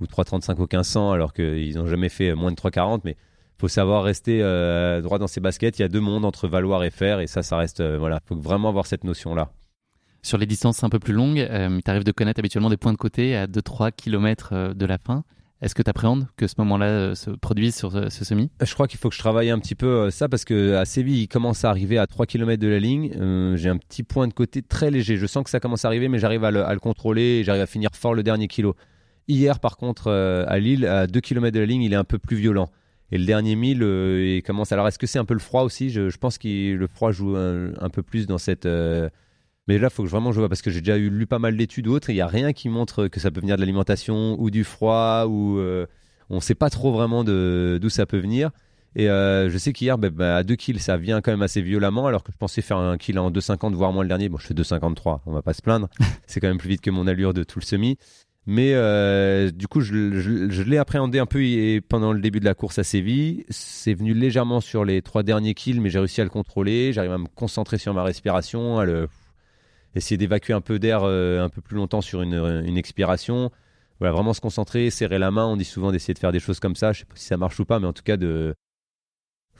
ou 0.02 0.06
3,35 0.06 0.56
au 0.56 0.62
1500 0.62 1.12
alors 1.12 1.34
qu'ils 1.34 1.76
n'ont 1.78 1.88
jamais 1.88 2.10
fait 2.10 2.34
moins 2.36 2.52
de 2.52 2.56
3,40. 2.56 3.02
Mais 3.04 3.16
faut 3.62 3.68
savoir 3.68 4.04
rester 4.04 4.40
euh, 4.42 5.02
droit 5.02 5.20
dans 5.20 5.28
ses 5.28 5.40
baskets. 5.40 5.78
Il 5.78 5.84
y 5.84 5.86
a 5.86 5.88
deux 5.88 6.00
mondes 6.00 6.26
entre 6.26 6.48
valoir 6.48 6.84
et 6.84 6.90
faire, 6.90 7.20
et 7.20 7.28
ça, 7.28 7.44
ça 7.44 7.58
reste. 7.58 7.80
Euh, 7.80 7.98
voilà, 8.00 8.20
faut 8.26 8.36
vraiment 8.36 8.70
avoir 8.70 8.88
cette 8.88 9.04
notion-là. 9.04 9.52
Sur 10.24 10.40
les 10.40 10.48
distances 10.48 10.84
un 10.84 10.90
peu 10.90 10.98
plus 10.98 11.14
longues, 11.14 11.40
euh, 11.40 11.80
tu 11.84 11.92
arrives 11.92 12.04
de 12.04 12.12
connaître 12.12 12.40
habituellement 12.40 12.72
des 12.72 12.78
points 12.78 12.92
de 12.92 12.98
côté 12.98 13.36
à 13.36 13.46
2-3 13.46 13.92
km 13.92 14.74
de 14.74 14.86
la 14.88 14.98
fin. 14.98 15.24
Est-ce 15.62 15.76
que 15.76 15.84
tu 15.84 15.92
appréhendes 15.92 16.28
que 16.38 16.48
ce 16.48 16.56
moment-là 16.58 17.14
se 17.14 17.30
produise 17.30 17.76
sur 17.76 17.92
ce, 17.92 18.26
semi? 18.26 18.50
Je 18.64 18.74
crois 18.74 18.88
qu'il 18.88 19.00
faut 19.00 19.10
que 19.10 19.16
je 19.16 19.20
travaille 19.20 19.52
un 19.52 19.60
petit 19.60 19.76
peu 19.76 20.10
ça 20.10 20.28
parce 20.28 20.44
que 20.44 20.74
à 20.74 20.86
Séville, 20.86 21.22
il 21.22 21.28
commence 21.28 21.64
à 21.64 21.70
arriver 21.70 22.00
à 22.00 22.08
3 22.08 22.26
km 22.26 22.60
de 22.60 22.68
la 22.68 22.80
ligne. 22.80 23.12
j'ai 23.58 23.70
un 23.70 23.78
petit 23.78 24.02
point 24.02 24.28
de 24.28 24.34
côté 24.34 24.64
très 24.64 24.90
léger. 24.90 25.18
Je 25.18 25.28
sens 25.28 25.44
que 25.44 25.52
ça 25.52 25.60
commence 25.60 25.86
à 25.86 25.90
arriver, 25.90 26.08
mais 26.08 26.18
j'arrive 26.18 26.44
à 26.46 26.50
le, 26.50 26.66
à 26.66 26.74
le 26.74 26.80
contrôler 26.80 27.22
et 27.22 27.44
j'arrive 27.44 27.62
à 27.62 27.68
finir 27.68 27.92
fort 27.94 28.16
le 28.16 28.24
dernier 28.24 28.48
kilo. 28.48 28.76
Hier, 29.28 29.60
par 29.60 29.78
contre, 29.78 30.08
euh, 30.08 30.44
à 30.48 30.60
Lille, 30.60 30.86
à 30.86 31.08
2 31.08 31.20
km 31.22 31.54
de 31.54 31.60
la 31.60 31.66
ligne, 31.66 31.84
il 31.84 31.94
est 31.94 31.98
un 31.98 32.04
peu 32.04 32.20
plus 32.20 32.38
violent. 32.38 32.70
Et 33.12 33.18
le 33.18 33.26
dernier 33.26 33.56
mille, 33.56 33.84
euh, 33.84 34.38
il 34.38 34.44
commence. 34.44 34.72
Alors, 34.72 34.88
est-ce 34.88 35.00
que 35.00 35.08
c'est 35.08 35.20
un 35.20 35.26
peu 35.26 35.34
le 35.34 35.40
froid 35.40 35.64
aussi? 35.64 35.90
Je, 35.90 36.18
pense 36.18 36.38
que 36.38 36.74
le 36.74 36.88
froid 36.88 37.12
joue 37.12 37.36
un, 37.36 37.90
peu 37.90 38.04
plus 38.04 38.26
dans 38.26 38.38
cette. 38.38 38.66
Euh, 38.66 39.10
mais 39.68 39.78
là, 39.78 39.90
il 39.92 39.94
faut 39.94 40.04
que 40.04 40.10
vraiment 40.10 40.32
je 40.32 40.40
vois 40.40 40.50
parce 40.50 40.62
que 40.62 40.72
j'ai 40.72 40.80
déjà 40.82 40.98
eu, 40.98 41.10
lu 41.10 41.28
pas 41.28 41.40
mal 41.40 41.56
d'études 41.56 41.88
ou 41.88 41.94
autres. 41.94 42.10
Il 42.10 42.16
n'y 42.16 42.22
a 42.22 42.28
rien 42.28 42.54
qui 42.54 42.70
montre 42.70 43.08
que 43.08 43.20
ça 43.20 43.32
peut 43.32 43.42
venir 43.42 43.56
de 43.56 43.62
l'alimentation 43.62 44.40
ou 44.40 44.50
du 44.50 44.64
froid 44.64 45.26
ou 45.28 45.60
on 46.30 46.36
ne 46.36 46.42
sait 46.42 46.56
pas 46.56 46.70
trop 46.70 46.92
vraiment 46.92 47.24
d'où 47.24 47.90
ça 47.90 48.06
peut 48.06 48.20
venir. 48.20 48.52
Et 48.96 49.06
je 49.06 49.58
sais 49.58 49.72
qu'hier, 49.72 49.98
ben, 49.98 50.10
ben, 50.10 50.36
à 50.36 50.44
2 50.44 50.56
kills, 50.56 50.80
ça 50.80 50.98
vient 50.98 51.22
quand 51.22 51.32
même 51.32 51.42
assez 51.42 51.62
violemment, 51.62 52.08
alors 52.08 52.24
que 52.24 52.32
je 52.32 52.38
pensais 52.38 52.62
faire 52.62 52.78
un 52.78 52.98
kill 52.98 53.20
en 53.20 53.30
2,50, 53.30 53.74
voire 53.74 53.94
moins 53.94 54.04
le 54.04 54.10
dernier. 54.10 54.30
Bon, 54.30 54.38
je 54.38 54.48
fais 54.48 54.54
2,53, 54.54 55.20
on 55.26 55.32
va 55.32 55.42
pas 55.42 55.54
se 55.54 55.62
plaindre. 55.62 55.90
c'est 56.28 56.40
quand 56.40 56.48
même 56.48 56.58
plus 56.58 56.70
vite 56.70 56.82
que 56.82 56.90
mon 56.90 57.08
allure 57.08 57.34
de 57.34 57.44
tout 57.44 57.60
le 57.60 57.66
semi. 57.66 57.98
Mais 58.48 58.74
euh, 58.74 59.52
du 59.52 59.68
coup, 59.68 59.82
je, 59.82 60.62
l'ai 60.64 60.78
appréhendé 60.78 61.20
un 61.20 61.28
peu 61.28 61.40
pendant 61.88 62.12
le 62.12 62.20
début 62.20 62.40
de 62.40 62.46
la 62.46 62.56
course 62.56 62.80
à 62.80 62.84
Séville. 62.84 63.46
C'est 63.50 63.94
venu 63.94 64.14
légèrement 64.14 64.62
sur 64.62 64.84
les 64.84 65.02
trois 65.02 65.22
derniers 65.22 65.54
kills, 65.54 65.80
mais 65.80 65.90
j'ai 65.90 66.00
réussi 66.00 66.22
à 66.22 66.24
le 66.24 66.32
contrôler. 66.32 66.92
J'arrive 66.92 67.12
à 67.12 67.18
me 67.20 67.28
concentrer 67.28 67.78
sur 67.78 67.94
ma 67.94 68.04
respiration, 68.04 68.80
à 68.80 68.86
essayer 69.94 70.18
d'évacuer 70.18 70.54
un 70.54 70.62
peu 70.62 70.80
d'air 70.80 71.02
euh, 71.04 71.44
un 71.44 71.50
peu 71.50 71.62
plus 71.62 71.76
longtemps 71.76 72.02
sur 72.02 72.24
une, 72.24 72.64
une, 72.66 72.78
expiration. 72.78 73.52
Voilà, 74.00 74.14
vraiment 74.14 74.34
se 74.34 74.42
concentrer, 74.42 74.90
serrer 74.90 75.20
la 75.20 75.30
main. 75.30 75.46
On 75.46 75.56
dit 75.56 75.66
souvent 75.66 75.92
d'essayer 75.92 76.16
de 76.16 76.20
faire 76.20 76.32
des 76.32 76.40
choses 76.40 76.60
comme 76.60 76.76
ça. 76.76 76.94
Je 76.94 77.00
sais 77.00 77.06
pas 77.06 77.16
si 77.16 77.26
ça 77.26 77.38
marche 77.38 77.60
ou 77.60 77.66
pas, 77.66 77.80
mais 77.80 77.88
en 77.88 77.94
tout 77.94 78.04
cas 78.04 78.18
de 78.18 78.56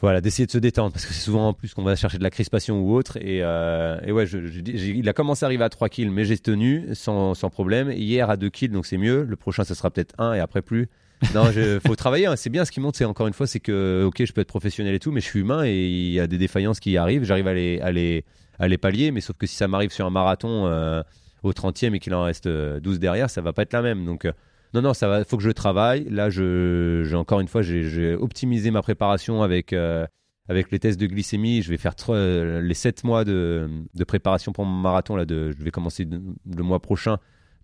voilà, 0.02 0.20
d'essayer 0.20 0.48
de 0.48 0.52
se 0.52 0.58
détendre 0.58 0.92
parce 0.92 1.06
que 1.06 1.14
c'est 1.14 1.22
souvent 1.22 1.50
en 1.50 1.54
plus 1.54 1.74
qu'on 1.74 1.84
va 1.84 1.96
chercher 1.96 2.18
de 2.18 2.24
la 2.24 2.32
crispation 2.32 2.82
ou 2.82 2.96
autre. 2.96 3.18
Et, 3.18 3.44
euh, 3.44 4.00
et 4.04 4.12
ouais, 4.12 4.26
je, 4.26 4.40
il 4.40 5.08
a 5.08 5.14
commencé 5.14 5.46
à 5.46 5.48
arriver 5.48 5.64
à 5.64 5.70
3 5.70 5.90
kills, 5.90 6.10
mais 6.10 6.26
j'ai 6.26 6.38
tenu 6.40 6.88
sans, 6.94 7.36
sans, 7.36 7.50
problème. 7.52 7.92
Hier 7.92 8.30
à 8.30 8.36
2 8.36 8.50
kills, 8.50 8.70
donc 8.70 8.88
c'est 8.88 8.98
mieux. 8.98 9.24
Le 9.24 9.36
prochain, 9.36 9.64
ça 9.64 9.76
sera 9.76 9.92
peut-être 9.92 10.16
1 10.18 10.34
et 10.34 10.40
après 10.40 10.64
plus. 10.64 10.90
Non, 11.36 11.52
il 11.56 11.80
faut 11.86 11.96
travailler. 11.96 12.26
Hein. 12.26 12.36
C'est 12.36 12.50
bien 12.50 12.66
ce 12.66 12.72
qui 12.72 12.80
monte, 12.80 12.96
c'est 12.96 13.06
encore 13.06 13.28
une 13.28 13.34
fois, 13.34 13.46
c'est 13.46 13.60
que 13.60 14.04
ok, 14.08 14.26
je 14.26 14.34
peux 14.34 14.42
être 14.42 14.48
professionnel 14.48 14.96
et 14.96 15.00
tout, 15.00 15.12
mais 15.12 15.22
je 15.22 15.28
suis 15.28 15.40
humain 15.40 15.64
et 15.66 15.88
il 15.88 16.12
y 16.12 16.20
a 16.20 16.26
des 16.26 16.40
défaillances 16.40 16.80
qui 16.80 16.98
arrivent. 16.98 17.24
J'arrive 17.24 17.48
à 17.48 17.54
les, 17.54 17.80
à, 17.82 17.92
les, 17.92 18.26
à 18.58 18.68
les 18.68 18.80
pallier, 18.80 19.12
mais 19.12 19.22
sauf 19.22 19.38
que 19.38 19.46
si 19.46 19.56
ça 19.56 19.68
m'arrive 19.68 19.92
sur 19.92 20.08
un 20.08 20.10
marathon 20.10 20.66
euh, 20.66 21.04
au 21.44 21.52
30e 21.52 21.94
et 21.94 22.00
qu'il 22.00 22.16
en 22.16 22.24
reste 22.24 22.48
12 22.48 22.96
euh, 22.96 23.00
derrière, 23.00 23.30
ça 23.30 23.42
va 23.42 23.54
pas 23.54 23.62
être 23.62 23.74
la 23.74 23.84
même. 23.84 24.06
Donc 24.06 24.26
non, 24.74 24.82
non, 24.82 24.94
ça. 24.94 25.24
Faut 25.26 25.38
que 25.38 25.44
je 25.44 25.50
travaille. 25.50 26.06
Là, 26.10 26.30
j'ai 26.30 27.16
encore 27.16 27.40
une 27.40 27.48
fois, 27.48 27.62
j'ai 27.62 28.16
optimisé 28.16 28.72
ma 28.72 28.82
préparation 28.82 29.44
avec 29.44 29.74
euh, 29.74 30.06
avec 30.48 30.72
les 30.72 30.80
tests 30.80 31.00
de 31.00 31.08
glycémie. 31.08 31.62
Je 31.62 31.70
vais 31.70 31.78
faire 31.78 31.96
euh, 32.10 32.62
les 32.62 32.74
7 32.74 33.04
mois 33.04 33.24
de, 33.26 33.70
de, 33.94 34.04
préparation 34.04 34.52
pour 34.52 34.66
mon 34.66 34.80
marathon. 34.80 35.16
Là, 35.16 35.26
je 35.28 35.64
vais 35.64 35.72
commencer 35.72 36.06
le 36.06 36.64
mois 36.64 36.80
prochain. 36.80 37.18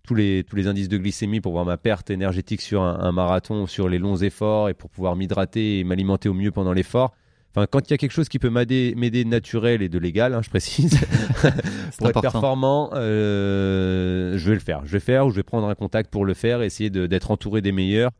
Tous 0.04 0.14
les, 0.14 0.44
tous 0.44 0.56
les 0.56 0.68
indices 0.68 0.88
de 0.88 0.96
glycémie 0.96 1.40
pour 1.40 1.52
voir 1.52 1.66
ma 1.66 1.76
perte 1.76 2.10
énergétique 2.10 2.62
sur 2.62 2.82
un, 2.82 2.98
un 3.00 3.12
marathon, 3.12 3.66
sur 3.66 3.88
les 3.88 3.98
longs 3.98 4.16
efforts 4.16 4.70
et 4.70 4.74
pour 4.74 4.88
pouvoir 4.88 5.16
m'hydrater 5.16 5.80
et 5.80 5.84
m'alimenter 5.84 6.28
au 6.28 6.34
mieux 6.34 6.50
pendant 6.50 6.72
l'effort. 6.72 7.14
Enfin, 7.58 7.66
quand 7.68 7.88
il 7.88 7.90
y 7.90 7.94
a 7.94 7.96
quelque 7.96 8.12
chose 8.12 8.28
qui 8.28 8.38
peut 8.38 8.50
m'aider, 8.50 8.94
m'aider 8.96 9.24
naturel 9.24 9.82
et 9.82 9.88
de 9.88 9.98
légal, 9.98 10.32
hein, 10.32 10.42
je 10.42 10.48
précise, 10.48 10.98
pour 11.98 12.08
être 12.08 12.20
performant, 12.20 12.90
euh, 12.94 14.38
je 14.38 14.48
vais 14.48 14.54
le 14.54 14.60
faire. 14.60 14.82
Je 14.84 14.92
vais 14.92 15.00
faire 15.00 15.26
ou 15.26 15.30
je 15.30 15.36
vais 15.36 15.42
prendre 15.42 15.68
un 15.68 15.74
contact 15.74 16.10
pour 16.10 16.24
le 16.24 16.34
faire, 16.34 16.62
essayer 16.62 16.88
d'être 16.88 17.30
entouré 17.32 17.60
des 17.60 17.72
meilleurs 17.72 18.12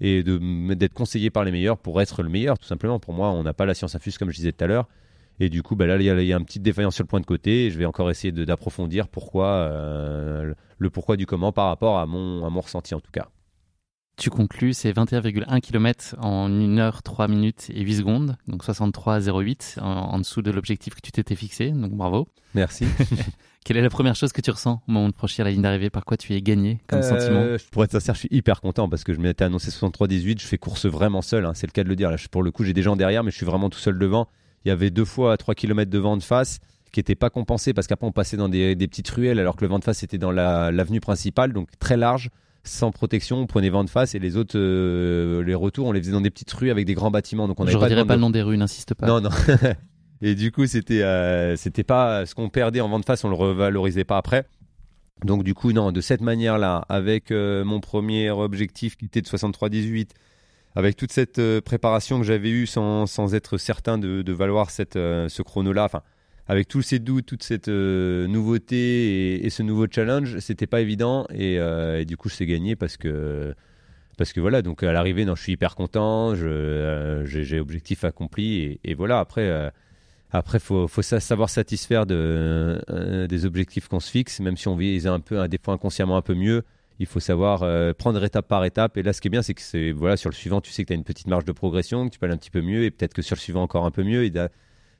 et 0.00 0.22
d'être 0.22 0.94
conseillé 0.94 1.30
par 1.30 1.44
les 1.44 1.50
meilleurs 1.50 1.78
pour 1.78 2.00
être 2.00 2.22
le 2.22 2.28
meilleur, 2.28 2.58
tout 2.58 2.66
simplement. 2.66 3.00
Pour 3.00 3.14
moi, 3.14 3.30
on 3.30 3.42
n'a 3.42 3.52
pas 3.52 3.66
la 3.66 3.74
science 3.74 3.94
infuse, 3.94 4.16
comme 4.16 4.30
je 4.30 4.36
disais 4.36 4.52
tout 4.52 4.62
à 4.62 4.68
l'heure. 4.68 4.88
Et 5.40 5.48
du 5.48 5.64
coup, 5.64 5.74
bah 5.74 5.86
là, 5.86 5.96
il 5.96 6.02
y, 6.02 6.10
a, 6.10 6.20
il 6.20 6.26
y 6.26 6.32
a 6.32 6.36
une 6.36 6.44
petite 6.44 6.62
défaillance 6.62 6.94
sur 6.94 7.02
le 7.02 7.08
point 7.08 7.20
de 7.20 7.26
côté. 7.26 7.66
Et 7.66 7.70
je 7.70 7.78
vais 7.78 7.86
encore 7.86 8.10
essayer 8.10 8.30
d'approfondir 8.30 9.08
pourquoi, 9.08 9.46
euh, 9.46 10.54
le 10.78 10.90
pourquoi 10.90 11.16
du 11.16 11.26
comment 11.26 11.50
par 11.50 11.66
rapport 11.66 11.98
à 11.98 12.06
mon, 12.06 12.46
à 12.46 12.50
mon 12.50 12.60
ressenti, 12.60 12.94
en 12.94 13.00
tout 13.00 13.10
cas. 13.10 13.28
Tu 14.16 14.30
conclus 14.30 14.74
ces 14.74 14.92
21,1 14.92 15.60
km 15.60 16.14
en 16.20 16.48
1 16.48 16.78
heure 16.78 17.02
3 17.02 17.26
minutes 17.28 17.66
et 17.74 17.80
8 17.82 17.96
secondes, 17.96 18.36
donc 18.46 18.64
63,08 18.64 19.80
en, 19.80 19.84
en 19.84 20.18
dessous 20.18 20.40
de 20.40 20.50
l'objectif 20.52 20.94
que 20.94 21.00
tu 21.00 21.10
t'étais 21.10 21.34
fixé, 21.34 21.70
donc 21.70 21.92
bravo. 21.92 22.28
Merci. 22.54 22.86
Quelle 23.64 23.76
est 23.78 23.82
la 23.82 23.90
première 23.90 24.14
chose 24.14 24.32
que 24.32 24.40
tu 24.40 24.50
ressens 24.50 24.82
au 24.86 24.92
moment 24.92 25.08
de 25.08 25.14
franchir 25.14 25.44
la 25.44 25.50
ligne 25.50 25.62
d'arrivée? 25.62 25.90
Par 25.90 26.04
quoi 26.04 26.16
tu 26.16 26.32
es 26.34 26.40
gagné 26.42 26.78
comme 26.86 27.00
Euh, 27.00 27.02
sentiment? 27.02 27.44
Pour 27.72 27.82
être 27.82 27.90
sincère, 27.92 28.14
je 28.14 28.20
suis 28.20 28.28
hyper 28.30 28.60
content 28.60 28.88
parce 28.88 29.02
que 29.04 29.14
je 29.14 29.18
m'étais 29.18 29.42
annoncé 29.44 29.70
63-18. 29.70 30.40
Je 30.40 30.46
fais 30.46 30.58
course 30.58 30.86
vraiment 30.86 31.22
seul, 31.22 31.44
hein, 31.46 31.52
c'est 31.54 31.66
le 31.66 31.72
cas 31.72 31.82
de 31.82 31.88
le 31.88 31.96
dire. 31.96 32.10
Là, 32.10 32.16
pour 32.30 32.42
le 32.42 32.50
coup, 32.52 32.62
j'ai 32.62 32.74
des 32.74 32.82
gens 32.82 32.94
derrière, 32.94 33.24
mais 33.24 33.30
je 33.30 33.36
suis 33.36 33.46
vraiment 33.46 33.70
tout 33.70 33.78
seul 33.78 33.98
devant. 33.98 34.28
Il 34.64 34.68
y 34.68 34.70
avait 34.70 34.90
deux 34.90 35.04
fois 35.06 35.32
à 35.32 35.36
3 35.36 35.54
km 35.54 35.90
de 35.90 35.98
vent 35.98 36.16
de 36.16 36.22
face 36.22 36.60
qui 36.92 37.00
n'étaient 37.00 37.16
pas 37.16 37.30
compensés 37.30 37.74
parce 37.74 37.88
qu'après 37.88 38.06
on 38.06 38.12
passait 38.12 38.36
dans 38.36 38.48
des, 38.48 38.76
des 38.76 38.86
petites 38.86 39.08
ruelles 39.10 39.40
alors 39.40 39.56
que 39.56 39.62
le 39.64 39.68
vent 39.68 39.80
de 39.80 39.84
face 39.84 40.04
était 40.04 40.18
dans 40.18 40.30
la- 40.30 40.70
l'avenue 40.70 41.00
principale, 41.00 41.52
donc 41.52 41.68
très 41.80 41.96
large, 41.96 42.30
sans 42.64 42.90
protection. 42.90 43.38
On 43.38 43.46
prenait 43.46 43.70
vent 43.70 43.84
de 43.84 43.90
face 43.90 44.14
et 44.14 44.18
les 44.18 44.36
autres, 44.36 44.58
euh, 44.58 45.42
les 45.44 45.54
retours, 45.54 45.86
on 45.86 45.92
les 45.92 46.00
faisait 46.00 46.12
dans 46.12 46.20
des 46.20 46.30
petites 46.30 46.52
rues 46.52 46.70
avec 46.70 46.86
des 46.86 46.94
grands 46.94 47.10
bâtiments. 47.10 47.46
Donc 47.46 47.60
on 47.60 47.66
Je 47.66 47.72
de 47.72 47.76
redirai 47.76 48.04
pas 48.04 48.16
le 48.16 48.20
nom 48.20 48.30
des 48.30 48.42
rues, 48.42 48.56
n'insiste 48.56 48.94
pas. 48.94 49.06
non, 49.06 49.20
non. 49.20 49.30
Et 50.22 50.34
du 50.34 50.52
coup, 50.52 50.66
c'était 50.66 51.02
euh, 51.02 51.56
c'était 51.56 51.84
pas 51.84 52.24
ce 52.24 52.34
qu'on 52.34 52.48
perdait 52.48 52.80
en 52.80 52.88
vent 52.88 52.98
de 52.98 53.04
face, 53.04 53.24
on 53.24 53.28
le 53.28 53.34
revalorisait 53.34 54.04
pas 54.04 54.16
après. 54.16 54.46
Donc 55.24 55.44
du 55.44 55.54
coup, 55.54 55.72
non, 55.72 55.92
de 55.92 56.00
cette 56.00 56.22
manière-là, 56.22 56.84
avec 56.88 57.30
euh, 57.30 57.64
mon 57.64 57.80
premier 57.80 58.30
objectif 58.30 58.96
qui 58.96 59.04
était 59.06 59.20
de 59.20 59.26
63-18, 59.28 60.10
avec 60.76 60.96
toute 60.96 61.12
cette 61.12 61.40
préparation 61.60 62.18
que 62.18 62.24
j'avais 62.24 62.50
eue 62.50 62.66
sans, 62.66 63.06
sans 63.06 63.34
être 63.34 63.58
certain 63.58 63.98
de, 63.98 64.22
de 64.22 64.32
valoir 64.32 64.70
cette, 64.70 64.94
ce 64.94 65.42
chrono-là, 65.42 65.84
enfin, 65.84 66.02
avec 66.46 66.68
tous 66.68 66.82
ces 66.82 66.98
doutes, 66.98 67.26
toute 67.26 67.42
cette 67.42 67.68
euh, 67.68 68.26
nouveauté 68.26 69.44
et, 69.44 69.50
ce 69.50 69.62
nouveau 69.62 69.86
challenge, 69.90 70.38
c'était 70.40 70.66
pas 70.66 70.80
évident. 70.80 71.26
Et, 71.32 71.58
euh, 71.58 72.04
du 72.04 72.16
coup, 72.16 72.28
je 72.28 72.34
sais 72.34 72.46
gagner 72.46 72.76
parce 72.76 72.96
que 72.96 73.54
parce 74.16 74.32
que 74.32 74.40
voilà, 74.40 74.62
donc 74.62 74.84
à 74.84 74.92
l'arrivée, 74.92 75.26
je 75.26 75.42
suis 75.42 75.52
hyper 75.52 75.74
content, 75.74 76.34
euh, 76.36 77.24
j'ai, 77.26 77.58
objectif 77.58 78.04
accompli 78.04 78.78
et, 78.84 78.94
voilà. 78.94 79.18
Après, 79.18 79.72
après, 80.30 80.60
faut, 80.60 80.86
faut 80.86 81.02
sa- 81.02 81.18
savoir 81.18 81.50
satisfaire 81.50 82.06
de, 82.06 82.80
des 83.28 83.44
objectifs 83.44 83.88
qu'on 83.88 83.98
se 83.98 84.10
fixe, 84.10 84.38
même 84.38 84.56
si 84.56 84.68
on 84.68 84.76
vise 84.76 85.08
un 85.08 85.18
peu, 85.18 85.40
un 85.40 85.48
des 85.48 85.58
fois 85.58 85.74
inconsciemment 85.74 86.16
un 86.16 86.22
peu 86.22 86.34
mieux. 86.34 86.62
Il 87.00 87.06
faut 87.06 87.18
savoir 87.18 87.64
prendre 87.96 88.22
étape 88.22 88.46
par 88.46 88.64
étape. 88.64 88.96
Et 88.96 89.02
là, 89.02 89.12
ce 89.12 89.20
qui 89.20 89.26
est 89.26 89.30
bien, 89.30 89.42
c'est 89.42 89.54
que 89.54 89.92
voilà, 89.92 90.16
sur 90.16 90.30
le 90.30 90.34
suivant, 90.36 90.60
tu 90.60 90.70
sais 90.70 90.84
que 90.84 90.88
tu 90.88 90.92
as 90.92 90.96
une 90.96 91.02
petite 91.02 91.26
marge 91.26 91.44
de 91.44 91.52
progression, 91.52 92.06
que 92.06 92.12
tu 92.12 92.20
peux 92.20 92.26
aller 92.26 92.34
un 92.34 92.38
petit 92.38 92.50
peu 92.52 92.60
mieux, 92.60 92.84
et 92.84 92.92
peut-être 92.92 93.14
que 93.14 93.22
sur 93.22 93.34
le 93.34 93.40
suivant 93.40 93.62
encore 93.62 93.84
un 93.84 93.90
peu 93.90 94.04
mieux. 94.04 94.30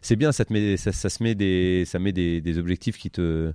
C'est 0.04 0.16
bien, 0.16 0.32
ça 0.32 0.44
met, 0.50 0.76
se 0.76 1.98
met 1.98 2.12
des, 2.12 2.58
objectifs 2.58 2.98
qui 2.98 3.10
te, 3.10 3.52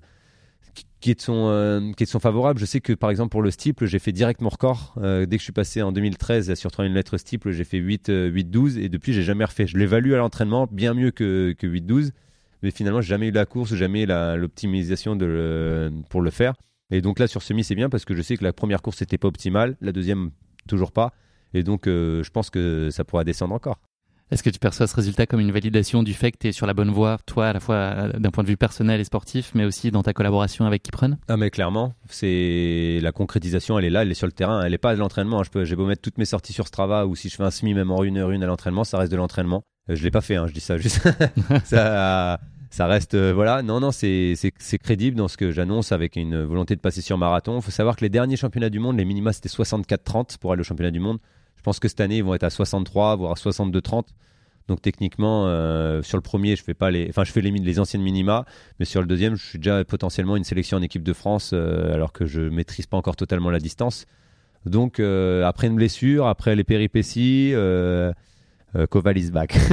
sont, 1.20 2.20
favorables. 2.20 2.60
Je 2.60 2.66
sais 2.66 2.82
que 2.82 2.94
par 2.94 3.12
exemple 3.12 3.30
pour 3.30 3.44
le 3.44 3.52
steeple, 3.52 3.86
j'ai 3.86 4.00
fait 4.00 4.12
direct 4.12 4.42
mon 4.42 4.50
record. 4.50 4.96
Euh, 4.98 5.28
dès 5.28 5.38
que 5.38 5.42
je 5.42 5.44
suis 5.44 5.54
passé 5.54 5.84
en 5.84 5.92
2013 5.92 6.56
sur 6.56 6.72
3000 6.72 6.92
mètres 6.92 7.18
steeple, 7.18 7.52
j'ai 7.52 7.64
fait 7.64 7.78
8, 7.78 8.10
euh, 8.10 8.32
8-12 8.32 8.80
et 8.80 8.90
depuis 8.90 9.14
j'ai 9.14 9.22
jamais 9.22 9.46
refait. 9.46 9.68
Je 9.68 9.78
l'évalue 9.78 10.14
à 10.14 10.18
l'entraînement 10.18 10.68
bien 10.72 10.96
mieux 10.96 11.12
que, 11.12 11.54
que 11.58 11.68
8-12, 11.68 12.10
mais 12.64 12.72
finalement 12.72 13.02
j'ai 13.02 13.10
jamais 13.10 13.28
eu 13.28 13.32
la 13.32 13.46
course, 13.46 13.76
jamais 13.76 14.08
l'optimisation 14.08 15.16
pour 16.10 16.22
le 16.22 16.32
faire. 16.32 16.56
Et 16.90 17.02
donc 17.02 17.20
là 17.20 17.28
sur 17.28 17.44
semi 17.44 17.64
c'est 17.64 17.76
bien 17.76 17.90
parce 17.90 18.06
que 18.06 18.16
je 18.16 18.24
sais 18.24 18.38
que 18.38 18.44
la 18.44 18.54
première 18.54 18.82
course 18.82 19.02
n'était 19.02 19.20
pas 19.20 19.28
optimale, 19.28 19.78
la 19.82 19.92
deuxième 19.92 20.32
toujours 20.68 20.92
pas. 20.92 21.14
Et 21.54 21.62
donc 21.62 21.86
euh, 21.86 22.24
je 22.24 22.32
pense 22.32 22.50
que 22.50 22.90
ça 22.92 23.04
pourra 23.04 23.24
descendre 23.24 23.54
encore. 23.54 23.80
Est-ce 24.31 24.43
que 24.43 24.51
tu 24.51 24.60
perçois 24.60 24.85
ce 24.85 24.95
résultat 24.95 25.26
comme 25.26 25.39
une 25.39 25.51
validation 25.51 26.03
du 26.03 26.14
fait 26.14 26.31
que 26.31 26.38
tu 26.38 26.47
es 26.49 26.51
sur 26.51 26.68
la 26.68 26.76
bonne 26.76 26.91
voie, 26.91 27.18
toi, 27.26 27.47
à 27.47 27.53
la 27.53 27.60
fois 27.60 27.76
euh, 27.76 28.14
d'un 28.14 28.30
point 28.30 28.43
de 28.43 28.49
vue 28.49 28.57
personnel 28.57 29.01
et 29.01 29.03
sportif, 29.03 29.51
mais 29.56 29.65
aussi 29.65 29.89
dans 29.89 30.03
ta 30.03 30.14
collaboration 30.14 30.65
avec 30.65 30.84
Kipren 30.84 31.18
Ah 31.27 31.35
mais 31.35 31.49
clairement, 31.49 31.95
c'est 32.10 32.99
la 33.01 33.11
concrétisation, 33.11 33.80
elle 33.80 33.85
est 33.85 33.89
là, 33.89 34.03
elle 34.03 34.11
est 34.11 34.15
sur 34.15 34.27
le 34.27 34.31
terrain, 34.31 34.61
elle 34.61 34.73
est 34.73 34.77
pas 34.77 34.93
de 34.93 34.99
l'entraînement. 34.99 35.41
Je 35.43 35.49
peux, 35.49 35.65
j'ai 35.65 35.76
beau 35.76 35.88
mettre 35.88 36.03
toutes 36.03 36.19
mes 36.19 36.26
sorties 36.26 36.53
sur 36.53 36.68
Strava 36.68 37.07
ou 37.07 37.15
si 37.15 37.30
je 37.30 37.35
fais 37.38 37.43
un 37.43 37.49
semi 37.49 37.73
même 37.73 37.89
en 37.89 38.03
une 38.03 38.18
heure 38.18 38.30
une 38.30 38.43
à 38.43 38.47
l'entraînement, 38.47 38.84
ça 38.84 38.99
reste 38.99 39.11
de 39.11 39.18
l'entraînement. 39.18 39.64
Euh, 39.89 39.95
Je 39.95 40.03
l'ai 40.03 40.11
pas 40.11 40.22
fait, 40.22 40.35
hein, 40.35 40.45
je 40.45 40.53
dis 40.53 40.60
ça 40.60 40.77
juste. 40.77 41.01
ça, 41.64 42.39
ça 42.69 42.85
reste, 42.85 43.15
euh, 43.15 43.34
voilà. 43.34 43.64
Non, 43.64 43.80
non, 43.80 43.91
c'est 43.91 44.51
crédible 44.84 45.18
dans 45.18 45.27
ce 45.27 45.38
que 45.38 45.51
j'annonce 45.51 45.91
avec 45.91 46.15
une 46.15 46.43
volonté 46.43 46.76
de 46.76 46.81
passer 46.81 47.01
sur 47.01 47.18
marathon. 47.18 47.57
Il 47.57 47.64
faut 47.64 47.72
savoir 47.72 47.95
que 47.95 48.01
les 48.01 48.10
derniers 48.10 48.38
championnats 48.38 48.69
du 48.69 48.77
monde, 48.80 48.97
les 48.97 49.06
minima 49.06 49.34
c'était 49.34 49.49
64-30 49.49 50.38
pour 50.38 50.51
aller 50.51 50.61
au 50.61 50.64
championnat 50.64 50.91
du 50.91 50.99
monde. 50.99 51.18
Je 51.60 51.64
pense 51.64 51.80
que 51.80 51.90
cette 51.90 51.99
année 51.99 52.18
ils 52.18 52.23
vont 52.23 52.34
être 52.34 52.44
à 52.44 52.49
63 52.49 53.18
voire 53.18 53.31
à 53.31 53.36
62-30. 53.36 54.06
Donc 54.69 54.81
techniquement, 54.81 55.48
euh, 55.48 56.02
sur 56.03 56.18
le 56.18 56.22
premier, 56.22 56.56
je 56.56 56.64
fais 56.64 56.73
pas 56.76 56.90
les, 56.90 57.07
enfin 57.10 57.26
je 57.26 57.31
fais 57.31 57.41
les, 57.41 57.80
anciennes 57.80 58.02
minima, 58.03 58.45
mais 58.80 58.86
sur 58.86 59.02
le 59.02 59.07
deuxième, 59.07 59.36
je 59.36 59.44
suis 59.44 59.60
déjà 59.60 59.84
potentiellement 59.84 60.38
une 60.38 60.44
sélection 60.45 60.77
en 60.77 60.81
équipe 60.81 61.03
de 61.03 61.11
France, 61.11 61.52
euh, 61.53 61.94
alors 61.94 62.14
que 62.14 62.26
je 62.26 62.40
maîtrise 62.40 62.86
pas 62.86 62.95
encore 62.95 63.18
totalement 63.18 63.49
la 63.49 63.60
distance. 63.60 64.06
Donc 64.65 64.99
euh, 64.99 65.44
après 65.44 65.68
une 65.68 65.76
blessure, 65.76 66.27
après 66.27 66.56
les 66.56 66.64
péripéties, 66.64 67.53
Koval 68.90 69.18
is 69.18 69.31
back. 69.31 69.57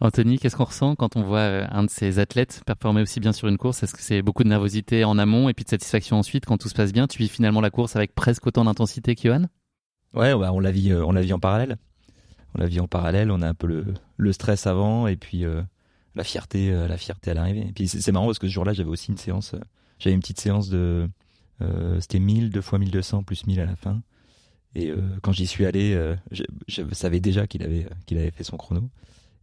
Anthony, 0.00 0.38
qu'est-ce 0.38 0.56
qu'on 0.56 0.64
ressent 0.64 0.94
quand 0.94 1.16
on 1.16 1.22
voit 1.22 1.72
un 1.72 1.84
de 1.84 1.90
ces 1.90 2.18
athlètes 2.18 2.62
performer 2.66 3.00
aussi 3.00 3.18
bien 3.20 3.32
sur 3.32 3.48
une 3.48 3.56
course? 3.56 3.82
Est-ce 3.82 3.94
que 3.94 4.02
c'est 4.02 4.20
beaucoup 4.20 4.44
de 4.44 4.48
nervosité 4.48 5.04
en 5.04 5.16
amont 5.16 5.48
et 5.48 5.54
puis 5.54 5.64
de 5.64 5.70
satisfaction 5.70 6.18
ensuite 6.18 6.44
quand 6.44 6.58
tout 6.58 6.68
se 6.68 6.74
passe 6.74 6.92
bien? 6.92 7.06
Tu 7.06 7.18
vis 7.18 7.28
finalement 7.28 7.62
la 7.62 7.70
course 7.70 7.96
avec 7.96 8.14
presque 8.14 8.46
autant 8.46 8.64
d'intensité 8.64 9.14
qu'Yohan? 9.14 9.46
Ouais, 10.16 10.34
bah, 10.34 10.52
on 10.52 10.60
la 10.60 10.72
vit, 10.72 10.90
euh, 10.92 11.04
on 11.04 11.12
la 11.12 11.20
vit 11.20 11.34
en 11.34 11.38
parallèle. 11.38 11.76
On 12.54 12.60
la 12.60 12.66
vit 12.66 12.80
en 12.80 12.88
parallèle. 12.88 13.30
On 13.30 13.42
a 13.42 13.48
un 13.48 13.54
peu 13.54 13.66
le, 13.66 13.84
le 14.16 14.32
stress 14.32 14.66
avant 14.66 15.06
et 15.06 15.16
puis 15.16 15.44
euh, 15.44 15.62
la 16.14 16.24
fierté, 16.24 16.72
euh, 16.72 16.88
la 16.88 16.96
fierté 16.96 17.30
à 17.30 17.34
l'arrivée. 17.34 17.66
Et 17.68 17.72
puis 17.72 17.86
c'est 17.86 18.12
marrant 18.12 18.26
parce 18.26 18.38
que 18.38 18.48
ce 18.48 18.52
jour-là, 18.52 18.72
j'avais 18.72 18.88
aussi 18.88 19.10
une 19.10 19.18
séance. 19.18 19.54
j'avais 19.98 20.14
une 20.14 20.20
petite 20.20 20.40
séance 20.40 20.70
de, 20.70 21.08
c'était 22.00 22.18
1000, 22.18 22.50
2 22.50 22.60
fois 22.62 22.78
1200 22.78 23.22
plus 23.24 23.46
1000 23.46 23.60
à 23.60 23.66
la 23.66 23.76
fin. 23.76 24.00
Et 24.74 24.92
quand 25.22 25.32
j'y 25.32 25.46
suis 25.46 25.64
allé, 25.64 25.94
je, 26.30 26.42
je 26.68 26.82
savais 26.92 27.20
déjà 27.20 27.46
qu'il 27.46 27.62
avait, 27.62 27.86
qu'il 28.06 28.18
avait 28.18 28.30
fait 28.30 28.44
son 28.44 28.56
chrono. 28.56 28.90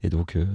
Et 0.06 0.10
donc 0.10 0.36
euh, 0.36 0.46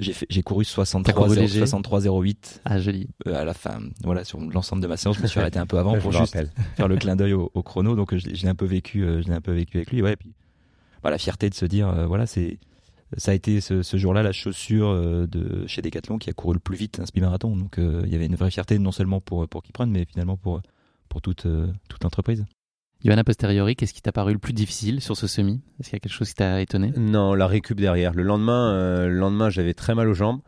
j'ai 0.00 0.42
couru 0.42 0.64
T'as 0.64 0.70
63, 0.72 1.14
couru 1.14 1.34
0, 1.36 1.40
léger 1.46 1.64
63,08 1.64 2.60
Ah, 2.64 2.80
joli. 2.80 3.08
euh, 3.28 3.34
à 3.40 3.44
la 3.44 3.54
fin. 3.54 3.78
Voilà, 4.02 4.24
sur 4.24 4.40
l'ensemble 4.40 4.82
de 4.82 4.88
ma 4.88 4.96
séance, 4.96 5.16
je 5.18 5.22
me 5.22 5.28
suis 5.28 5.38
arrêté 5.40 5.58
un 5.60 5.66
peu 5.66 5.78
avant 5.78 5.96
pour 5.98 6.10
juste 6.12 6.36
faire 6.76 6.88
le 6.88 6.96
clin 6.96 7.14
d'œil 7.14 7.32
au, 7.32 7.50
au 7.54 7.62
chrono. 7.62 7.94
Donc 7.94 8.14
je, 8.16 8.26
l'ai- 8.28 8.34
je 8.34 8.42
l'ai 8.42 8.48
un 8.48 8.54
peu 8.56 8.64
vécu, 8.66 9.04
euh, 9.04 9.22
je 9.22 9.28
l'ai 9.28 9.34
un 9.34 9.40
peu 9.40 9.52
vécu 9.52 9.76
avec 9.76 9.92
lui. 9.92 10.02
Ouais, 10.02 10.14
et 10.14 10.16
puis 10.16 10.32
bah, 11.02 11.10
la 11.10 11.18
fierté 11.18 11.48
de 11.48 11.54
se 11.54 11.64
dire, 11.64 11.88
euh, 11.88 12.06
voilà, 12.06 12.26
c'est 12.26 12.58
ça 13.16 13.30
a 13.30 13.34
été 13.34 13.60
ce, 13.62 13.82
ce 13.82 13.96
jour-là 13.96 14.22
la 14.22 14.32
chaussure 14.32 14.92
de 15.28 15.64
chez 15.66 15.80
Decathlon 15.80 16.18
qui 16.18 16.28
a 16.28 16.34
couru 16.34 16.54
le 16.54 16.60
plus 16.60 16.76
vite 16.76 17.00
un 17.00 17.06
semi-marathon. 17.06 17.56
Donc 17.56 17.78
euh, 17.78 18.02
il 18.04 18.12
y 18.12 18.16
avait 18.16 18.26
une 18.26 18.34
vraie 18.34 18.50
fierté 18.50 18.78
non 18.80 18.92
seulement 18.92 19.20
pour 19.20 19.48
pour 19.48 19.62
Kipren, 19.62 19.88
mais 19.90 20.04
finalement 20.04 20.36
pour 20.36 20.60
pour 21.08 21.22
toute 21.22 21.46
toute 21.88 22.04
l'entreprise. 22.04 22.44
Yohan, 23.04 23.18
a 23.18 23.24
posteriori, 23.24 23.76
qu'est-ce 23.76 23.94
qui 23.94 24.02
t'a 24.02 24.10
paru 24.10 24.32
le 24.32 24.40
plus 24.40 24.52
difficile 24.52 25.00
sur 25.00 25.16
ce 25.16 25.28
semi? 25.28 25.60
Est-ce 25.78 25.90
qu'il 25.90 25.96
y 25.96 26.00
a 26.00 26.00
quelque 26.00 26.12
chose 26.12 26.30
qui 26.30 26.34
t'a 26.34 26.60
étonné? 26.60 26.92
Non, 26.96 27.34
la 27.34 27.46
récup 27.46 27.80
derrière. 27.80 28.12
Le 28.12 28.24
lendemain, 28.24 28.72
euh, 28.72 29.06
le 29.06 29.14
lendemain, 29.14 29.50
j'avais 29.50 29.74
très 29.74 29.94
mal 29.94 30.08
aux 30.08 30.14
jambes. 30.14 30.40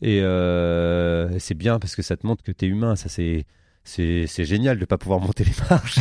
Et 0.00 0.22
euh, 0.22 1.38
c'est 1.38 1.54
bien 1.54 1.78
parce 1.78 1.94
que 1.94 2.02
ça 2.02 2.16
te 2.16 2.26
montre 2.26 2.42
que 2.42 2.50
tu 2.50 2.64
es 2.64 2.68
humain. 2.68 2.96
Ça, 2.96 3.10
c'est, 3.10 3.44
c'est, 3.84 4.26
génial 4.44 4.78
de 4.78 4.84
pas 4.86 4.96
pouvoir 4.96 5.20
monter 5.20 5.44
les 5.44 5.52
marches. 5.68 5.98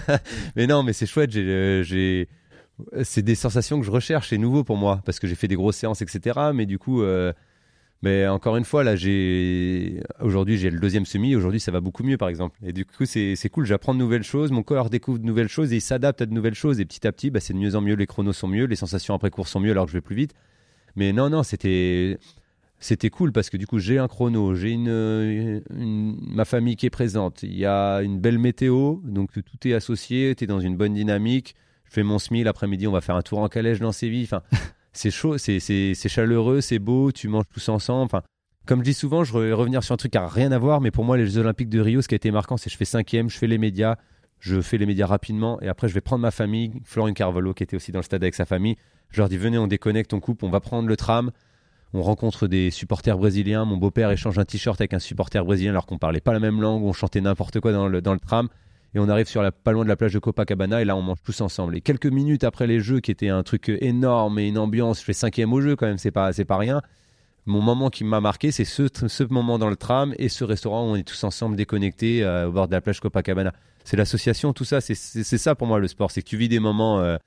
mais 0.56 0.68
non, 0.68 0.84
mais 0.84 0.92
c'est 0.92 1.06
chouette. 1.06 1.34
Euh, 1.34 1.82
j'ai, 1.82 2.28
c'est 3.02 3.22
des 3.22 3.34
sensations 3.34 3.80
que 3.80 3.86
je 3.86 3.90
recherche. 3.90 4.28
C'est 4.28 4.38
nouveau 4.38 4.62
pour 4.62 4.76
moi 4.76 5.02
parce 5.04 5.18
que 5.18 5.26
j'ai 5.26 5.34
fait 5.34 5.48
des 5.48 5.56
grosses 5.56 5.76
séances, 5.76 6.00
etc. 6.00 6.52
Mais 6.54 6.64
du 6.64 6.78
coup, 6.78 7.02
mais 8.04 8.28
encore 8.28 8.56
une 8.58 8.64
fois, 8.66 8.84
là, 8.84 8.96
j'ai 8.96 10.02
aujourd'hui 10.20 10.58
j'ai 10.58 10.68
le 10.68 10.78
deuxième 10.78 11.06
semi. 11.06 11.34
Aujourd'hui, 11.34 11.58
ça 11.58 11.72
va 11.72 11.80
beaucoup 11.80 12.02
mieux, 12.02 12.18
par 12.18 12.28
exemple. 12.28 12.58
Et 12.62 12.74
du 12.74 12.84
coup, 12.84 13.06
c'est 13.06 13.48
cool. 13.50 13.64
J'apprends 13.64 13.94
de 13.94 13.98
nouvelles 13.98 14.22
choses. 14.22 14.52
Mon 14.52 14.62
corps 14.62 14.90
découvre 14.90 15.18
de 15.18 15.24
nouvelles 15.24 15.48
choses 15.48 15.72
et 15.72 15.76
il 15.76 15.80
s'adapte 15.80 16.20
à 16.20 16.26
de 16.26 16.32
nouvelles 16.34 16.54
choses. 16.54 16.80
Et 16.80 16.84
petit 16.84 17.06
à 17.06 17.12
petit, 17.12 17.30
bah, 17.30 17.40
c'est 17.40 17.54
de 17.54 17.58
mieux 17.58 17.74
en 17.76 17.80
mieux. 17.80 17.94
Les 17.94 18.06
chronos 18.06 18.34
sont 18.34 18.46
mieux, 18.46 18.66
les 18.66 18.76
sensations 18.76 19.14
après 19.14 19.30
cours 19.30 19.48
sont 19.48 19.58
mieux, 19.58 19.70
alors 19.70 19.86
que 19.86 19.90
je 19.92 19.96
vais 19.96 20.02
plus 20.02 20.16
vite. 20.16 20.34
Mais 20.96 21.12
non, 21.14 21.30
non, 21.30 21.42
c'était 21.42 22.18
c'était 22.78 23.08
cool 23.08 23.32
parce 23.32 23.48
que 23.48 23.56
du 23.56 23.66
coup, 23.66 23.78
j'ai 23.78 23.96
un 23.98 24.08
chrono, 24.08 24.54
j'ai 24.54 24.70
une- 24.72 25.62
ma 25.70 26.44
famille 26.44 26.76
qui 26.76 26.84
est 26.84 26.90
présente. 26.90 27.42
Il 27.42 27.56
y 27.56 27.64
a 27.64 28.02
une 28.02 28.20
belle 28.20 28.38
météo, 28.38 28.96
donc 29.04 29.30
tout 29.32 29.66
est 29.68 29.72
associé. 29.72 30.34
Tu 30.34 30.44
es 30.44 30.46
dans 30.46 30.60
une 30.60 30.76
bonne 30.76 30.92
dynamique. 30.92 31.54
Je 31.86 31.92
fais 31.94 32.02
mon 32.02 32.18
semi 32.18 32.44
l'après-midi. 32.44 32.86
On 32.86 32.92
va 32.92 33.00
faire 33.00 33.16
un 33.16 33.22
tour 33.22 33.38
en 33.38 33.48
calèche 33.48 33.78
dans 33.80 33.92
Séville. 33.92 34.24
Enfin 34.24 34.42
c'est 34.94 35.10
chaud, 35.10 35.38
c'est, 35.38 35.60
c'est, 35.60 35.94
c'est 35.94 36.08
chaleureux, 36.08 36.60
c'est 36.60 36.78
beau, 36.78 37.12
tu 37.12 37.28
manges 37.28 37.44
tous 37.52 37.68
ensemble. 37.68 38.04
Enfin, 38.04 38.22
comme 38.66 38.80
je 38.80 38.84
dis 38.84 38.94
souvent, 38.94 39.24
je 39.24 39.36
vais 39.38 39.52
revenir 39.52 39.82
sur 39.82 39.92
un 39.92 39.96
truc 39.96 40.12
qui 40.12 40.18
n'a 40.18 40.26
rien 40.26 40.50
à 40.52 40.58
voir, 40.58 40.80
mais 40.80 40.90
pour 40.90 41.04
moi, 41.04 41.16
les 41.16 41.26
Jeux 41.26 41.38
Olympiques 41.38 41.68
de 41.68 41.80
Rio, 41.80 42.00
ce 42.00 42.08
qui 42.08 42.14
a 42.14 42.16
été 42.16 42.30
marquant, 42.30 42.56
c'est 42.56 42.66
que 42.66 42.72
je 42.72 42.76
fais 42.76 42.84
cinquième, 42.84 43.28
je 43.28 43.36
fais 43.36 43.46
les 43.46 43.58
médias, 43.58 43.96
je 44.40 44.60
fais 44.60 44.78
les 44.78 44.86
médias 44.86 45.06
rapidement, 45.06 45.60
et 45.60 45.68
après, 45.68 45.88
je 45.88 45.94
vais 45.94 46.00
prendre 46.00 46.22
ma 46.22 46.30
famille, 46.30 46.72
Florine 46.84 47.14
Carvalho, 47.14 47.52
qui 47.52 47.62
était 47.62 47.76
aussi 47.76 47.92
dans 47.92 47.98
le 47.98 48.04
stade 48.04 48.22
avec 48.22 48.34
sa 48.34 48.46
famille. 48.46 48.76
Je 49.10 49.20
leur 49.20 49.28
dis, 49.28 49.36
venez, 49.36 49.58
on 49.58 49.66
déconnecte, 49.66 50.12
on 50.14 50.20
coupe, 50.20 50.42
on 50.42 50.50
va 50.50 50.60
prendre 50.60 50.88
le 50.88 50.96
tram. 50.96 51.30
On 51.92 52.02
rencontre 52.02 52.48
des 52.48 52.72
supporters 52.72 53.16
brésiliens. 53.16 53.64
Mon 53.64 53.76
beau-père 53.76 54.10
échange 54.10 54.38
un 54.38 54.44
t-shirt 54.44 54.80
avec 54.80 54.94
un 54.94 54.98
supporter 54.98 55.44
brésilien 55.44 55.70
alors 55.70 55.86
qu'on 55.86 55.98
parlait 55.98 56.20
pas 56.20 56.32
la 56.32 56.40
même 56.40 56.60
langue, 56.60 56.82
on 56.82 56.92
chantait 56.92 57.20
n'importe 57.20 57.60
quoi 57.60 57.70
dans 57.70 57.86
le, 57.86 58.02
dans 58.02 58.12
le 58.12 58.18
tram. 58.18 58.48
Et 58.94 59.00
on 59.00 59.08
arrive 59.08 59.26
sur 59.26 59.42
pas 59.52 59.72
loin 59.72 59.82
de 59.82 59.88
la 59.88 59.96
plage 59.96 60.12
de 60.12 60.18
Copacabana 60.20 60.80
et 60.80 60.84
là 60.84 60.96
on 60.96 61.02
mange 61.02 61.18
tous 61.24 61.40
ensemble. 61.40 61.76
Et 61.76 61.80
quelques 61.80 62.06
minutes 62.06 62.44
après 62.44 62.66
les 62.66 62.78
jeux 62.78 63.00
qui 63.00 63.10
étaient 63.10 63.28
un 63.28 63.42
truc 63.42 63.68
énorme 63.68 64.38
et 64.38 64.46
une 64.46 64.58
ambiance, 64.58 65.00
je 65.00 65.04
fais 65.04 65.12
cinquième 65.12 65.52
au 65.52 65.60
jeu 65.60 65.74
quand 65.74 65.86
même, 65.86 65.98
c'est 65.98 66.12
pas, 66.12 66.32
c'est 66.32 66.44
pas 66.44 66.56
rien. 66.56 66.80
mon 67.46 67.60
moment 67.60 67.90
qui 67.90 68.04
m'a 68.04 68.20
marqué, 68.20 68.52
c'est 68.52 68.64
ce, 68.64 68.86
ce 69.08 69.24
moment 69.24 69.58
dans 69.58 69.68
le 69.68 69.76
tram 69.76 70.14
et 70.18 70.28
ce 70.28 70.44
restaurant 70.44 70.84
où 70.84 70.92
on 70.92 70.96
est 70.96 71.02
tous 71.02 71.24
ensemble 71.24 71.56
déconnectés 71.56 72.22
euh, 72.22 72.48
au 72.48 72.52
bord 72.52 72.68
de 72.68 72.72
la 72.72 72.80
plage 72.80 73.00
Copacabana. 73.00 73.52
C'est 73.82 73.96
l'association, 73.96 74.52
tout 74.52 74.64
ça, 74.64 74.80
c'est 74.80 74.94
ça 74.94 75.54
pour 75.54 75.66
moi 75.66 75.78
le 75.78 75.88
sport. 75.88 76.10
C'est 76.10 76.22
que 76.22 76.28
tu 76.28 76.36
vis 76.36 76.48
des 76.48 76.60
moments 76.60 77.00
euh, 77.00 77.18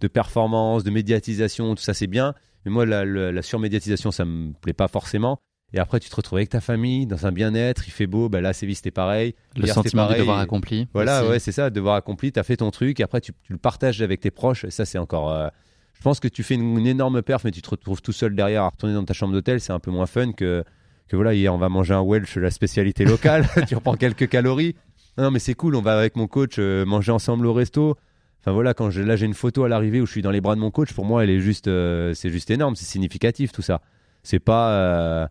de 0.00 0.08
performance, 0.08 0.82
de 0.82 0.90
médiatisation, 0.90 1.74
tout 1.74 1.82
ça 1.82 1.94
c'est 1.94 2.08
bien. 2.08 2.34
Mais 2.64 2.70
moi, 2.70 2.86
la, 2.86 3.04
la, 3.04 3.42
surmédiatisation, 3.42 4.10
ça 4.10 4.24
me 4.24 4.52
plaît 4.52 4.72
pas 4.72 4.88
forcément. 4.88 5.40
Et 5.74 5.78
après, 5.78 6.00
tu 6.00 6.10
te 6.10 6.16
retrouves 6.16 6.38
avec 6.38 6.50
ta 6.50 6.60
famille, 6.60 7.06
dans 7.06 7.26
un 7.26 7.32
bien-être, 7.32 7.88
il 7.88 7.92
fait 7.92 8.06
beau. 8.06 8.28
Ben 8.28 8.40
là, 8.40 8.52
Séville, 8.52 8.74
c'était 8.74 8.90
pareil. 8.90 9.34
Le 9.56 9.66
sentiment 9.66 10.08
de 10.10 10.18
devoir 10.18 10.38
accompli. 10.38 10.86
Voilà, 10.92 11.26
ouais, 11.26 11.38
c'est 11.38 11.52
ça, 11.52 11.70
devoir 11.70 11.94
accompli. 11.94 12.30
Tu 12.30 12.38
as 12.38 12.42
fait 12.42 12.58
ton 12.58 12.70
truc, 12.70 13.00
et 13.00 13.02
après, 13.02 13.20
tu, 13.20 13.32
tu, 13.42 13.52
le 13.52 13.58
partages 13.58 14.02
avec 14.02 14.20
tes 14.20 14.30
proches. 14.30 14.64
Et 14.64 14.70
ça, 14.70 14.84
c'est 14.84 14.98
encore. 14.98 15.32
Euh, 15.32 15.48
je 15.94 16.02
pense 16.02 16.20
que 16.20 16.28
tu 16.28 16.42
fais 16.42 16.54
une, 16.54 16.86
énorme 16.86 17.22
perf, 17.22 17.44
mais 17.44 17.52
tu 17.52 17.62
te 17.62 17.70
retrouves 17.70 18.02
tout 18.02 18.12
seul 18.12 18.34
derrière 18.34 18.64
à 18.64 18.68
retourner 18.68 18.94
dans 18.94 19.04
ta 19.04 19.14
chambre 19.14 19.32
d'hôtel. 19.32 19.60
C'est 19.60 19.72
un 19.72 19.78
peu 19.78 19.90
moins 19.90 20.06
fun 20.06 20.32
que, 20.32 20.62
que 21.08 21.16
voilà, 21.16 21.32
hier, 21.32 21.54
on 21.54 21.58
va 21.58 21.70
manger 21.70 21.94
un 21.94 22.02
Welsh, 22.02 22.36
la 22.36 22.50
spécialité 22.50 23.04
locale. 23.04 23.48
tu 23.68 23.74
reprends 23.74 23.96
quelques 23.96 24.28
calories. 24.28 24.76
Non, 25.16 25.30
mais 25.30 25.38
c'est 25.38 25.54
cool. 25.54 25.74
On 25.74 25.80
va 25.80 25.98
avec 25.98 26.16
mon 26.16 26.26
coach 26.26 26.56
euh, 26.58 26.84
manger 26.84 27.12
ensemble 27.12 27.46
au 27.46 27.54
resto. 27.54 27.96
Enfin 28.40 28.52
voilà, 28.52 28.74
quand 28.74 28.94
là 28.96 29.14
j'ai 29.14 29.26
une 29.26 29.34
photo 29.34 29.62
à 29.62 29.68
l'arrivée 29.68 30.00
où 30.00 30.06
je 30.06 30.10
suis 30.10 30.22
dans 30.22 30.32
les 30.32 30.40
bras 30.40 30.56
de 30.56 30.60
mon 30.60 30.72
coach, 30.72 30.92
pour 30.92 31.04
moi 31.04 31.22
elle 31.22 31.30
est 31.30 31.38
juste, 31.38 31.68
euh, 31.68 32.12
c'est 32.12 32.28
juste 32.28 32.50
énorme, 32.50 32.74
c'est 32.74 32.84
significatif 32.84 33.52
tout 33.52 33.62
ça. 33.62 33.80
C'est 34.24 34.40
pas, 34.40 35.30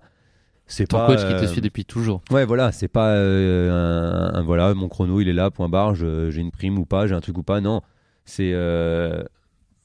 c'est 0.72 0.88
ton 0.88 1.06
coach 1.06 1.19
qui 1.19 1.35
te 1.35 1.45
suit 1.45 1.61
depuis 1.61 1.85
toujours. 1.85 2.22
Ouais 2.31 2.45
voilà, 2.45 2.72
c'est 2.72 2.88
pas 2.88 3.15
un, 3.15 4.41
voilà 4.43 4.73
mon 4.73 4.88
chrono 4.89 5.22
il 5.22 5.30
est 5.30 5.34
là 5.34 5.52
point 5.52 5.69
barre, 5.69 5.95
j'ai 5.95 6.38
une 6.38 6.52
prime 6.52 6.77
ou 6.77 6.85
pas, 6.85 7.07
j'ai 7.07 7.15
un 7.15 7.22
truc 7.22 7.38
ou 7.38 7.43
pas, 7.43 7.61
non. 7.61 7.81
C'est 8.26 8.53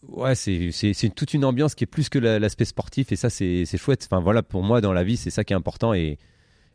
ouais, 0.08 0.34
c'est, 0.34 1.10
toute 1.14 1.34
une 1.34 1.44
ambiance 1.44 1.74
qui 1.74 1.84
est 1.84 1.86
plus 1.86 2.08
que 2.08 2.18
l'aspect 2.18 2.64
sportif 2.64 3.12
et 3.12 3.16
ça, 3.16 3.30
c'est, 3.30 3.64
chouette. 3.76 4.06
Enfin, 4.10 4.20
voilà, 4.20 4.42
pour 4.42 4.62
moi, 4.62 4.80
dans 4.80 4.92
la 4.92 5.04
vie, 5.04 5.16
c'est 5.16 5.30
ça 5.30 5.44
qui 5.44 5.52
est 5.52 5.56
important 5.56 5.94
et, 5.94 6.18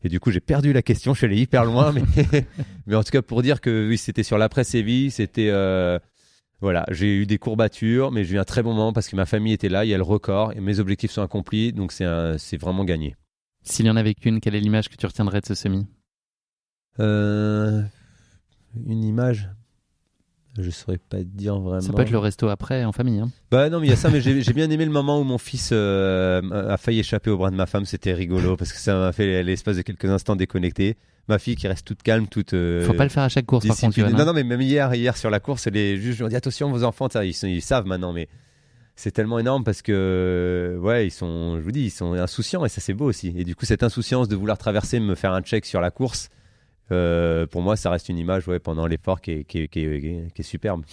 et 0.03 0.09
du 0.09 0.19
coup, 0.19 0.31
j'ai 0.31 0.39
perdu 0.39 0.73
la 0.73 0.81
question, 0.81 1.13
je 1.13 1.19
suis 1.19 1.27
allé 1.27 1.39
hyper 1.39 1.65
loin, 1.65 1.91
mais, 1.93 2.45
mais 2.87 2.95
en 2.95 3.03
tout 3.03 3.11
cas, 3.11 3.21
pour 3.21 3.41
dire 3.41 3.61
que 3.61 3.87
oui, 3.89 3.97
c'était 3.97 4.23
sur 4.23 4.37
l'après-Séville, 4.37 5.11
c'était. 5.11 5.49
Euh, 5.49 5.99
voilà, 6.59 6.85
j'ai 6.91 7.07
eu 7.07 7.25
des 7.25 7.39
courbatures, 7.39 8.11
mais 8.11 8.23
j'ai 8.23 8.35
eu 8.35 8.39
un 8.39 8.43
très 8.43 8.61
bon 8.61 8.75
moment 8.75 8.93
parce 8.93 9.07
que 9.07 9.15
ma 9.15 9.25
famille 9.25 9.53
était 9.53 9.67
là, 9.67 9.83
il 9.83 9.89
y 9.89 9.95
a 9.95 9.97
le 9.97 10.03
record 10.03 10.53
et 10.53 10.59
mes 10.59 10.79
objectifs 10.79 11.09
sont 11.09 11.23
accomplis, 11.23 11.73
donc 11.73 11.91
c'est 11.91 12.57
vraiment 12.57 12.85
gagné. 12.85 13.15
S'il 13.63 13.85
y 13.85 13.89
en 13.89 13.95
avait 13.95 14.13
qu'une, 14.13 14.39
quelle 14.39 14.55
est 14.55 14.59
l'image 14.59 14.89
que 14.89 14.95
tu 14.95 15.05
retiendrais 15.05 15.41
de 15.41 15.45
ce 15.45 15.55
semi? 15.55 15.85
Euh, 16.99 17.81
Une 18.87 19.03
image? 19.03 19.49
Je 20.59 20.69
saurais 20.69 20.97
pas 20.97 21.19
te 21.19 21.23
dire 21.23 21.57
vraiment. 21.59 21.79
Ça 21.79 21.93
peut 21.93 22.01
être 22.01 22.11
le 22.11 22.17
resto 22.17 22.49
après 22.49 22.83
en 22.83 22.91
famille. 22.91 23.19
Hein. 23.19 23.31
Bah 23.51 23.69
non, 23.69 23.79
mais 23.79 23.87
il 23.87 23.89
y 23.89 23.93
a 23.93 23.95
ça, 23.95 24.09
mais 24.09 24.19
j'ai 24.21 24.53
bien 24.53 24.69
aimé 24.69 24.83
le 24.83 24.91
moment 24.91 25.17
où 25.19 25.23
mon 25.23 25.37
fils 25.37 25.69
euh, 25.71 26.41
a 26.69 26.75
failli 26.75 26.99
échapper 26.99 27.29
au 27.29 27.37
bras 27.37 27.51
de 27.51 27.55
ma 27.55 27.65
femme. 27.67 27.85
C'était 27.85 28.13
rigolo 28.13 28.57
parce 28.57 28.73
que 28.73 28.79
ça 28.79 28.97
m'a 28.97 29.11
fait 29.13 29.43
l'espace 29.43 29.77
de 29.77 29.81
quelques 29.81 30.05
instants 30.09 30.35
déconnecté. 30.35 30.97
Ma 31.29 31.39
fille 31.39 31.55
qui 31.55 31.67
reste 31.69 31.87
toute 31.87 32.03
calme, 32.03 32.27
toute. 32.27 32.53
Euh, 32.53 32.85
Faut 32.85 32.93
pas 32.93 33.03
le 33.05 33.09
faire 33.09 33.23
à 33.23 33.29
chaque 33.29 33.45
course 33.45 33.65
par 33.65 33.77
contre. 33.77 34.01
Non, 34.09 34.25
non, 34.25 34.33
mais 34.33 34.43
même 34.43 34.59
hier, 34.59 34.93
hier 34.93 35.15
sur 35.15 35.29
la 35.29 35.39
course, 35.39 35.67
les 35.67 35.95
juges 35.95 36.21
ont 36.21 36.27
dit 36.27 36.35
attention 36.35 36.69
vos 36.69 36.83
enfants, 36.83 37.07
ça, 37.09 37.23
ils, 37.23 37.35
ils 37.43 37.61
savent 37.61 37.85
maintenant, 37.85 38.11
mais 38.11 38.27
c'est 38.95 39.11
tellement 39.11 39.39
énorme 39.39 39.63
parce 39.63 39.81
que 39.81 40.77
ouais 40.81 41.07
ils 41.07 41.11
sont 41.11 41.57
je 41.57 41.61
vous 41.61 41.71
dis 41.71 41.85
ils 41.85 41.91
sont 41.91 42.13
insouciants 42.13 42.65
et 42.65 42.69
ça 42.69 42.81
c'est 42.81 42.93
beau 42.93 43.05
aussi 43.05 43.33
et 43.35 43.43
du 43.43 43.55
coup 43.55 43.65
cette 43.65 43.83
insouciance 43.83 44.27
de 44.27 44.35
vouloir 44.35 44.57
traverser 44.57 44.99
me 44.99 45.15
faire 45.15 45.33
un 45.33 45.41
check 45.41 45.65
sur 45.65 45.81
la 45.81 45.91
course 45.91 46.29
euh, 46.91 47.47
pour 47.47 47.61
moi, 47.61 47.75
ça 47.75 47.89
reste 47.89 48.09
une 48.09 48.17
image 48.17 48.47
ouais, 48.47 48.59
pendant 48.59 48.85
l'effort 48.85 49.21
qui 49.21 49.31
est, 49.31 49.43
qui, 49.45 49.67
qui, 49.69 49.79
est, 49.79 50.41
superbe. 50.43 50.83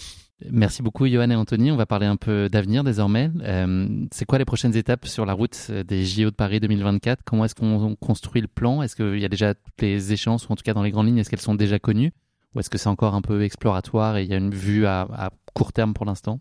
Merci 0.51 0.83
beaucoup, 0.83 1.09
Johan 1.09 1.31
et 1.31 1.35
Anthony. 1.35 1.73
On 1.73 1.77
va 1.77 1.87
parler 1.87 2.07
un 2.07 2.17
peu 2.17 2.49
d'avenir 2.49 2.85
désormais. 2.85 3.31
Euh, 3.43 3.89
c'est 4.13 4.25
quoi 4.25 4.39
les 4.39 4.45
prochaines 4.45 4.77
étapes 4.77 5.07
sur 5.07 5.27
la 5.27 5.33
route 5.33 5.71
des 5.71 6.05
JO 6.05 6.31
de 6.31 6.35
Paris 6.37 6.61
2024 6.61 7.23
Comment 7.25 7.45
est-ce 7.45 7.57
qu'on 7.57 7.97
construit 7.97 8.41
le 8.41 8.49
plan? 8.49 8.83
Est-ce 8.83 8.95
qu'il 8.95 9.19
y 9.19 9.25
a 9.25 9.29
déjà 9.29 9.55
toutes 9.55 9.83
les 9.83 10.13
échéances, 10.13 10.49
ou 10.49 10.53
en 10.53 10.57
tout 10.57 10.63
cas 10.63 10.75
dans 10.75 10.85
les 10.85 10.93
grandes 10.93 11.07
lignes, 11.07 11.19
est-ce 11.19 11.31
qu'elles 11.31 11.41
sont 11.41 11.57
déjà 11.57 11.81
connues? 11.81 12.13
Ou 12.55 12.61
est-ce 12.61 12.71
que 12.71 12.79
c'est 12.79 12.89
encore 12.89 13.15
un 13.15 13.23
peu 13.23 13.43
exploratoire 13.43 14.17
et 14.17 14.23
il 14.23 14.31
y 14.31 14.35
a 14.35 14.39
une 14.39 14.55
vue 14.55 14.87
à, 14.87 15.31
court 15.55 15.73
terme 15.73 15.93
pour 15.93 16.07
l'instant? 16.07 16.39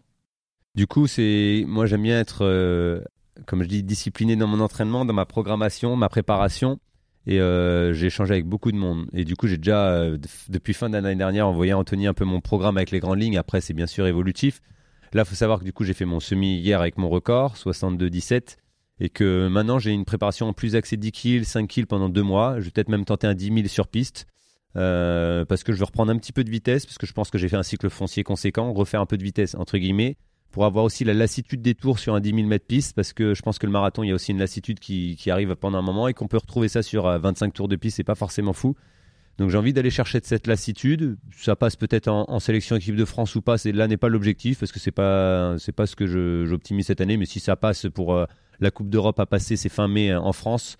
Du 0.77 0.85
coup, 0.85 1.07
c'est 1.07 1.63
moi 1.67 1.87
j'aime 1.87 2.03
bien 2.03 2.19
être, 2.19 2.45
euh, 2.45 3.01
comme 3.47 3.63
je 3.63 3.67
dis, 3.67 3.81
discipliné 3.81 4.35
dans 4.35 4.45
mon 4.45 4.59
entraînement, 4.59 5.05
dans 5.05 5.13
ma 5.13 5.25
programmation, 5.25 5.95
ma 5.95 6.07
préparation. 6.07 6.79
Et 7.25 7.41
euh, 7.41 7.93
j'ai 7.93 8.05
échangé 8.05 8.35
avec 8.35 8.45
beaucoup 8.45 8.71
de 8.71 8.77
monde. 8.77 9.07
Et 9.11 9.25
du 9.25 9.35
coup, 9.35 9.47
j'ai 9.47 9.57
déjà, 9.57 9.87
euh, 9.87 10.19
depuis 10.49 10.75
fin 10.75 10.91
d'année 10.91 11.15
dernière, 11.15 11.47
envoyé 11.47 11.71
à 11.71 11.79
Anthony 11.79 12.05
un 12.05 12.13
peu 12.13 12.25
mon 12.25 12.41
programme 12.41 12.77
avec 12.77 12.91
les 12.91 12.99
grandes 12.99 13.19
lignes. 13.19 13.39
Après, 13.39 13.59
c'est 13.59 13.73
bien 13.73 13.87
sûr 13.87 14.05
évolutif. 14.05 14.61
Là, 15.13 15.25
faut 15.25 15.33
savoir 15.33 15.57
que 15.57 15.63
du 15.63 15.73
coup, 15.73 15.83
j'ai 15.83 15.95
fait 15.95 16.05
mon 16.05 16.19
semi 16.19 16.59
hier 16.59 16.79
avec 16.79 16.99
mon 16.99 17.09
record, 17.09 17.55
62-17. 17.55 18.57
Et 18.99 19.09
que 19.09 19.47
maintenant, 19.47 19.79
j'ai 19.79 19.93
une 19.93 20.05
préparation 20.05 20.47
en 20.47 20.53
plus 20.53 20.75
accès 20.75 20.95
10 20.95 21.11
kills, 21.11 21.45
5 21.45 21.67
kills 21.67 21.87
pendant 21.87 22.07
deux 22.07 22.21
mois. 22.21 22.59
Je 22.59 22.65
vais 22.65 22.71
peut-être 22.71 22.89
même 22.89 23.03
tenter 23.03 23.25
un 23.25 23.33
10 23.33 23.51
000 23.51 23.67
sur 23.67 23.87
piste. 23.87 24.27
Parce 24.75 25.63
que 25.63 25.73
je 25.73 25.79
veux 25.79 25.85
reprendre 25.85 26.11
un 26.11 26.17
petit 26.19 26.33
peu 26.33 26.43
de 26.43 26.51
vitesse, 26.51 26.85
parce 26.85 26.99
que 26.99 27.07
je 27.07 27.13
pense 27.13 27.31
que 27.31 27.39
j'ai 27.39 27.49
fait 27.49 27.57
un 27.57 27.63
cycle 27.63 27.89
foncier 27.89 28.21
conséquent, 28.21 28.71
refaire 28.73 29.01
un 29.01 29.07
peu 29.07 29.17
de 29.17 29.23
vitesse, 29.23 29.55
entre 29.55 29.79
guillemets, 29.79 30.17
pour 30.57 30.65
avoir 30.65 30.85
aussi 30.85 31.03
la 31.03 31.13
lassitude 31.13 31.61
des 31.61 31.75
tours 31.75 31.99
sur 31.99 32.15
un 32.15 32.19
10 32.19 32.33
000 32.33 32.47
mètres 32.47 32.65
piste, 32.65 32.95
parce 32.95 33.13
que 33.13 33.35
je 33.35 33.43
pense 33.43 33.59
que 33.59 33.67
le 33.67 33.71
marathon, 33.71 34.01
il 34.01 34.07
y 34.07 34.11
a 34.11 34.15
aussi 34.15 34.31
une 34.31 34.39
lassitude 34.39 34.79
qui, 34.79 35.15
arrive 35.29 35.55
pendant 35.55 35.77
un 35.77 35.83
moment 35.83 36.07
et 36.07 36.15
qu'on 36.15 36.27
peut 36.27 36.37
retrouver 36.37 36.67
ça 36.67 36.81
sur 36.81 37.03
25 37.03 37.45
euh, 37.45 37.51
tours 37.51 37.67
de 37.67 37.75
piste, 37.75 37.97
c'est 37.97 38.03
pas 38.03 38.15
forcément 38.15 38.53
fou. 38.53 38.75
Donc 39.37 39.51
j'ai 39.51 39.57
envie 39.59 39.71
d'aller 39.71 39.91
chercher 39.91 40.19
cette 40.23 40.47
lassitude. 40.47 41.19
Ça 41.31 41.55
passe 41.55 41.75
peut-être 41.75 42.07
en, 42.07 42.39
sélection 42.39 42.75
équipe 42.75 42.95
de 42.95 43.05
France 43.05 43.35
ou 43.35 43.43
pas. 43.43 43.59
C'est 43.59 43.71
là 43.71 43.87
n'est 43.87 43.97
pas 43.97 44.09
l'objectif 44.09 44.57
parce 44.57 44.71
que 44.71 44.79
c'est 44.79 44.89
pas 44.89 45.57
pas 45.75 45.85
ce 45.85 45.95
que 45.95 46.07
j'optimise 46.47 46.87
cette 46.87 47.01
année. 47.01 47.17
Mais 47.17 47.27
si 47.27 47.39
ça 47.39 47.55
passe 47.55 47.85
pour 47.93 48.15
euh, 48.15 48.25
la 48.59 48.71
Coupe 48.71 48.89
d'Europe 48.89 49.19
à 49.19 49.27
passer, 49.27 49.57
c'est 49.57 49.69
fin 49.69 49.87
mai 49.87 50.09
euh, 50.09 50.19
en 50.19 50.33
France 50.33 50.77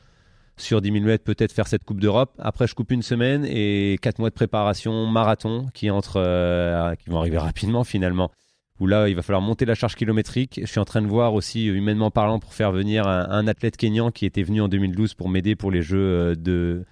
sur 0.55 0.81
10 0.81 0.91
000 0.91 1.05
mètres, 1.05 1.23
peut-être 1.23 1.51
faire 1.51 1.67
cette 1.67 1.83
Coupe 1.83 2.01
d'Europe. 2.01 2.33
Après, 2.39 2.65
je 2.65 2.73
coupe 2.73 2.91
une 2.91 3.03
semaine 3.03 3.45
et 3.45 3.99
quatre 4.01 4.17
mois 4.17 4.31
de 4.31 4.33
préparation 4.33 5.05
marathon 5.05 5.67
qui 5.75 5.91
entre 5.91 6.95
qui 6.95 7.11
vont 7.11 7.19
arriver 7.19 7.37
rapidement 7.37 7.83
finalement 7.83 8.31
où 8.79 8.87
là, 8.87 9.09
il 9.09 9.15
va 9.15 9.21
falloir 9.21 9.41
monter 9.41 9.65
la 9.65 9.75
charge 9.75 9.95
kilométrique. 9.95 10.59
Je 10.61 10.67
suis 10.67 10.79
en 10.79 10.85
train 10.85 11.01
de 11.01 11.07
voir 11.07 11.33
aussi, 11.33 11.69
euh, 11.69 11.75
humainement 11.75 12.11
parlant, 12.11 12.39
pour 12.39 12.53
faire 12.53 12.71
venir 12.71 13.07
un, 13.07 13.47
athlète 13.47 13.77
kényan 13.77 14.11
qui 14.11 14.25
était 14.25 14.43
venu 14.43 14.61
en 14.61 14.67
2012 14.67 15.13
pour 15.15 15.29
m'aider 15.29 15.55
pour 15.55 15.71
les 15.71 15.81
Jeux 15.81 15.97
euh, 15.97 16.35
de 16.35 16.85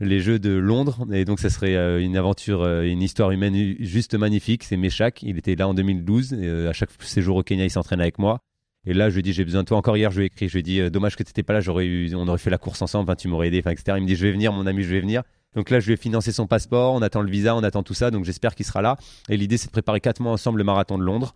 les 0.00 0.20
Jeux 0.20 0.38
de 0.38 0.50
Londres. 0.50 1.06
Et 1.12 1.24
donc, 1.24 1.38
ça 1.38 1.50
serait 1.50 1.76
euh, 1.76 2.02
une 2.02 2.16
aventure, 2.16 2.66
une 2.66 3.02
histoire 3.02 3.30
humaine 3.30 3.76
juste 3.78 4.14
magnifique. 4.14 4.64
C'est 4.64 4.76
Meshak. 4.76 5.22
Il 5.22 5.38
était 5.38 5.54
là 5.54 5.68
en 5.68 5.74
2012. 5.74 6.32
Et, 6.32 6.66
à 6.66 6.72
chaque 6.72 6.90
séjour 7.00 7.36
au 7.36 7.42
Kenya, 7.42 7.64
il 7.64 7.70
s'entraîne 7.70 8.00
avec 8.00 8.18
moi. 8.18 8.40
Et 8.84 8.94
là, 8.94 9.10
je 9.10 9.14
lui 9.14 9.22
dit, 9.22 9.32
j'ai 9.32 9.44
besoin 9.44 9.62
de 9.62 9.68
toi. 9.68 9.76
Encore 9.76 9.96
hier, 9.96 10.10
je 10.10 10.16
lui 10.16 10.24
ai 10.24 10.26
écrit. 10.26 10.48
Je 10.48 10.54
lui 10.54 10.60
ai 10.60 10.62
dit, 10.62 10.90
dommage 10.90 11.14
que 11.14 11.22
tu 11.22 11.28
n'étais 11.28 11.44
pas 11.44 11.52
là. 11.52 11.60
J'aurais 11.60 11.86
eu, 11.86 12.12
on 12.16 12.26
aurait 12.26 12.38
fait 12.38 12.50
la 12.50 12.58
course 12.58 12.82
ensemble. 12.82 13.14
Tu 13.14 13.28
m'aurais 13.28 13.48
aidé, 13.48 13.60
enfin, 13.60 13.70
etc. 13.70 13.96
Il 13.98 14.02
me 14.02 14.08
dit, 14.08 14.16
je 14.16 14.26
vais 14.26 14.32
venir, 14.32 14.52
mon 14.52 14.66
ami, 14.66 14.82
je 14.82 14.88
vais 14.88 15.00
venir. 15.00 15.22
Donc 15.54 15.70
là, 15.70 15.80
je 15.80 15.86
lui 15.86 15.94
ai 15.94 15.96
financé 15.96 16.32
son 16.32 16.46
passeport, 16.46 16.94
on 16.94 17.02
attend 17.02 17.20
le 17.20 17.30
visa, 17.30 17.54
on 17.54 17.62
attend 17.62 17.82
tout 17.82 17.94
ça, 17.94 18.10
donc 18.10 18.24
j'espère 18.24 18.54
qu'il 18.54 18.64
sera 18.64 18.80
là. 18.80 18.96
Et 19.28 19.36
l'idée, 19.36 19.58
c'est 19.58 19.66
de 19.66 19.72
préparer 19.72 20.00
quatre 20.00 20.20
mois 20.20 20.32
ensemble 20.32 20.58
le 20.58 20.64
marathon 20.64 20.98
de 20.98 21.04
Londres. 21.04 21.34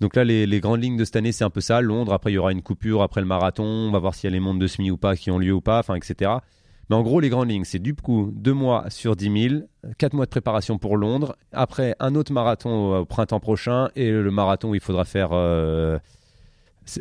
Donc 0.00 0.14
là, 0.14 0.24
les, 0.24 0.60
grandes 0.60 0.82
lignes 0.82 0.96
de 0.96 1.04
cette 1.04 1.16
année, 1.16 1.32
c'est 1.32 1.44
un 1.44 1.50
peu 1.50 1.60
ça. 1.60 1.80
Londres, 1.80 2.12
après, 2.12 2.30
il 2.30 2.34
y 2.34 2.38
aura 2.38 2.52
une 2.52 2.62
coupure 2.62 3.02
après 3.02 3.20
le 3.20 3.26
marathon. 3.26 3.64
On 3.64 3.90
va 3.90 3.98
voir 3.98 4.14
s'il 4.14 4.30
y 4.30 4.32
a 4.32 4.34
les 4.34 4.40
mondes 4.40 4.60
de 4.60 4.66
semi 4.66 4.90
ou 4.90 4.96
pas 4.96 5.16
qui 5.16 5.30
ont 5.30 5.38
lieu 5.38 5.52
ou 5.52 5.60
pas, 5.60 5.80
enfin, 5.80 5.94
etc. 5.96 6.30
Mais 6.88 6.96
en 6.96 7.02
gros, 7.02 7.20
les 7.20 7.28
grandes 7.28 7.50
lignes, 7.50 7.64
c'est 7.64 7.80
du 7.80 7.94
coup 7.94 8.30
deux 8.32 8.52
mois 8.52 8.88
sur 8.90 9.16
10 9.16 9.48
000, 9.50 9.62
quatre 9.98 10.14
mois 10.14 10.24
de 10.24 10.30
préparation 10.30 10.78
pour 10.78 10.96
Londres. 10.96 11.36
Après, 11.52 11.96
un 12.00 12.14
autre 12.14 12.32
marathon 12.32 12.98
au, 12.98 13.04
printemps 13.04 13.40
prochain 13.40 13.88
et 13.96 14.10
le 14.10 14.30
marathon 14.30 14.70
où 14.70 14.74
il 14.74 14.80
faudra 14.80 15.04
faire. 15.04 15.30
Euh, 15.32 15.98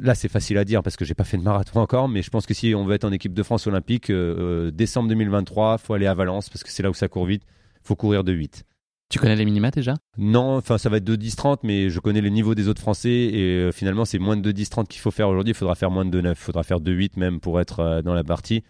là, 0.02 0.16
c'est 0.16 0.30
facile 0.30 0.58
à 0.58 0.66
dire 0.66 0.84
parce 0.84 0.96
que 0.96 1.06
j'ai 1.06 1.14
pas 1.14 1.24
fait 1.24 1.38
de 1.38 1.44
marathon 1.44 1.80
encore, 1.80 2.10
mais 2.10 2.22
je 2.22 2.30
pense 2.30 2.46
que 2.46 2.54
si 2.54 2.74
on 2.76 2.86
veut 2.86 2.96
être 2.96 3.06
en 3.06 3.12
équipe 3.12 3.34
de 3.34 3.44
France 3.44 3.68
olympique, 3.68 4.10
euh, 4.10 4.68
euh, 4.68 4.72
décembre 4.72 5.10
2023, 5.10 5.78
faut 5.78 5.94
aller 5.94 6.08
à 6.08 6.14
Valence 6.14 6.50
parce 6.50 6.64
que 6.64 6.72
c'est 6.72 6.84
là 6.84 6.90
où 6.90 6.94
ça 6.94 7.08
court 7.08 7.26
vite. 7.26 7.44
Faut 7.84 7.96
courir 7.96 8.24
de 8.24 8.34
8. 8.34 8.64
Tu 9.10 9.20
connais 9.20 9.38
les 9.38 9.46
minima 9.46 9.72
déjà? 9.72 9.96
Non, 10.18 10.58
enfin 10.58 10.78
ça 10.78 10.90
va 10.90 10.98
être 10.98 11.06
de 11.06 11.16
10-30, 11.16 11.60
mais 11.64 11.90
je 11.90 12.00
connais 12.00 12.20
le 12.20 12.28
niveau 12.30 12.56
des 12.56 12.68
autres 12.68 12.82
Français 12.82 13.10
et 13.10 13.58
euh, 13.58 13.72
finalement 13.72 14.04
c'est 14.04 14.20
moins 14.20 14.36
de 14.36 14.52
10-30 14.52 14.88
qu'il 14.88 15.00
faut 15.00 15.12
faire 15.12 15.30
aujourd'hui. 15.30 15.52
Il 15.52 15.58
faudra 15.58 15.76
faire 15.76 15.92
moins 15.92 16.06
de 16.06 16.22
9, 16.22 16.38
il 16.38 16.44
faudra 16.44 16.64
faire 16.64 16.82
de 16.82 16.92
8 16.92 17.16
même 17.16 17.40
pour 17.40 17.62
être 17.62 18.02
dans 18.04 18.14
la 18.14 18.26
partie 18.26 18.64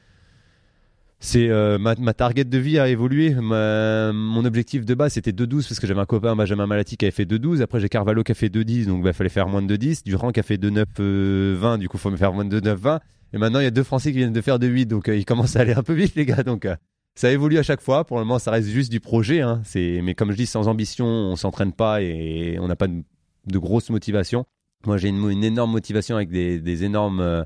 c'est 1.20 1.50
euh, 1.50 1.80
ma, 1.80 1.96
ma, 1.96 2.14
target 2.14 2.44
de 2.44 2.58
vie 2.60 2.78
a 2.78 2.90
évolué. 2.90 3.34
mon 3.34 4.46
objectif 4.46 4.86
de 4.86 4.94
base 4.94 5.14
c'était 5.14 5.32
2-12 5.32 5.68
parce 5.68 5.80
que 5.80 5.88
j'avais 5.88 6.00
un 6.00 6.06
copain 6.06 6.36
Benjamin 6.36 6.68
Malati 6.68 6.96
qui 6.96 7.06
avait 7.06 7.12
fait 7.12 7.26
2-12. 7.26 7.62
Après 7.62 7.80
j'ai 7.80 7.90
Carvalho 7.90 8.24
qui 8.24 8.32
a 8.32 8.36
fait 8.36 8.50
2-10, 8.50 8.86
donc 8.86 9.00
il 9.00 9.04
bah, 9.04 9.14
fallait 9.14 9.30
faire 9.30 9.48
moins 9.48 9.64
de 9.64 9.76
2-10. 9.76 10.04
Durand 10.06 10.32
qui 10.32 10.40
a 10.40 10.44
fait 10.44 10.58
2-9-20, 10.58 10.86
euh, 11.00 11.78
du 11.78 11.90
coup 11.90 11.98
il 11.98 12.00
faut 12.00 12.12
me 12.12 12.18
faire 12.18 12.34
moins 12.34 12.46
de 12.46 12.60
2-9-20. 12.60 13.00
Et 13.34 13.38
maintenant 13.40 13.60
il 13.60 13.64
y 13.64 13.68
a 13.68 13.72
deux 13.72 13.84
Français 13.84 14.12
qui 14.12 14.20
viennent 14.20 14.34
de 14.34 14.42
faire 14.42 14.60
2-8, 14.60 14.86
donc 14.86 15.10
euh, 15.10 15.18
il 15.18 15.26
commence 15.26 15.56
à 15.56 15.62
aller 15.62 15.74
un 15.74 15.84
peu 15.84 15.94
vite 15.94 16.14
les 16.16 16.26
gars. 16.26 16.44
Donc 16.44 16.68
ça 17.16 17.32
évolue 17.32 17.58
à 17.58 17.64
chaque 17.64 17.82
fois. 17.82 18.06
Pour 18.06 18.20
le 18.20 18.24
moment 18.24 18.38
ça 18.38 18.52
reste 18.52 18.70
juste 18.70 18.92
du 18.92 19.00
projet. 19.00 19.42
Hein. 19.42 19.64
Mais 19.76 20.14
comme 20.14 20.32
je 20.32 20.38
dis, 20.38 20.46
sans 20.46 20.68
ambition 20.68 21.08
on 21.08 21.36
s'entraîne 21.36 21.74
pas 21.74 22.04
et 22.04 22.58
on 22.60 22.68
n'a 22.68 22.76
pas 22.76 22.88
de, 22.88 23.02
de, 23.48 23.58
grosse 23.58 23.90
motivation. 23.90 24.46
Moi 24.86 24.98
j'ai 24.98 25.10
une, 25.10 25.32
une, 25.32 25.44
énorme 25.44 25.72
motivation 25.72 26.16
avec 26.16 26.30
des, 26.30 26.60
des 26.60 26.84
énormes 26.84 27.44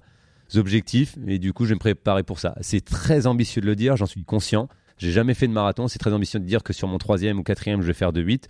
objectifs 0.57 1.17
et 1.27 1.39
du 1.39 1.53
coup 1.53 1.65
je 1.65 1.69
vais 1.69 1.75
me 1.75 1.79
préparer 1.79 2.23
pour 2.23 2.39
ça. 2.39 2.55
C'est 2.61 2.83
très 2.83 3.27
ambitieux 3.27 3.61
de 3.61 3.67
le 3.67 3.75
dire, 3.75 3.97
j'en 3.97 4.05
suis 4.05 4.23
conscient. 4.23 4.67
J'ai 4.97 5.11
jamais 5.11 5.33
fait 5.33 5.47
de 5.47 5.53
marathon, 5.53 5.87
c'est 5.87 5.99
très 5.99 6.13
ambitieux 6.13 6.39
de 6.39 6.45
dire 6.45 6.63
que 6.63 6.73
sur 6.73 6.87
mon 6.87 6.97
troisième 6.97 7.39
ou 7.39 7.43
quatrième 7.43 7.81
je 7.81 7.87
vais 7.87 7.93
faire 7.93 8.13
de 8.13 8.21
8, 8.21 8.47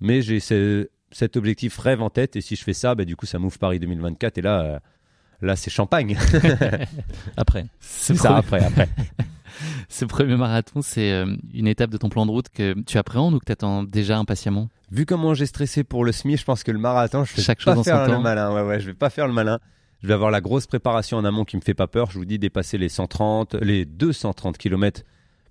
mais 0.00 0.22
j'ai 0.22 0.40
cet 0.40 1.36
objectif 1.36 1.78
rêve 1.78 2.02
en 2.02 2.10
tête 2.10 2.36
et 2.36 2.40
si 2.40 2.56
je 2.56 2.64
fais 2.64 2.72
ça, 2.72 2.94
bah, 2.94 3.04
du 3.04 3.16
coup 3.16 3.26
ça 3.26 3.38
m'ouvre 3.38 3.58
Paris 3.58 3.78
2024 3.78 4.38
et 4.38 4.42
là, 4.42 4.60
euh, 4.62 4.78
Là, 5.42 5.56
c'est 5.56 5.70
champagne. 5.70 6.16
après. 7.36 7.66
C'est 7.80 8.14
ça, 8.14 8.36
après, 8.36 8.64
après. 8.64 8.88
Ce 9.88 10.04
premier 10.04 10.36
marathon, 10.36 10.80
c'est 10.82 11.12
euh, 11.12 11.36
une 11.52 11.66
étape 11.66 11.90
de 11.90 11.96
ton 11.96 12.08
plan 12.08 12.24
de 12.24 12.30
route 12.30 12.48
que 12.48 12.80
tu 12.82 12.96
appréhendes 12.96 13.34
ou 13.34 13.38
que 13.38 13.44
tu 13.44 13.52
attends 13.52 13.82
déjà 13.82 14.16
impatiemment? 14.18 14.68
Vu 14.90 15.04
comment 15.04 15.34
j'ai 15.34 15.46
stressé 15.46 15.84
pour 15.84 16.04
le 16.04 16.12
SMI, 16.12 16.36
je 16.36 16.44
pense 16.44 16.62
que 16.62 16.70
le 16.70 16.78
marathon, 16.78 17.24
je 17.24 17.34
vais 17.34 17.42
Chaque 17.42 17.62
pas 17.62 17.74
chose 17.74 17.84
faire 17.84 18.06
le 18.06 18.12
temps. 18.12 18.20
malin. 18.20 18.54
Ouais, 18.54 18.62
ouais, 18.62 18.80
je 18.80 18.86
vais 18.86 18.94
pas 18.94 19.10
faire 19.10 19.26
le 19.26 19.32
malin. 19.32 19.58
Je 20.02 20.08
vais 20.08 20.14
avoir 20.14 20.32
la 20.32 20.40
grosse 20.40 20.66
préparation 20.66 21.16
en 21.16 21.24
amont 21.24 21.44
qui 21.44 21.56
me 21.56 21.60
fait 21.60 21.74
pas 21.74 21.86
peur. 21.86 22.10
Je 22.10 22.18
vous 22.18 22.24
dis 22.24 22.40
dépasser 22.40 22.76
les 22.76 22.88
130, 22.88 23.54
les 23.54 23.84
230 23.84 24.58
km 24.58 25.02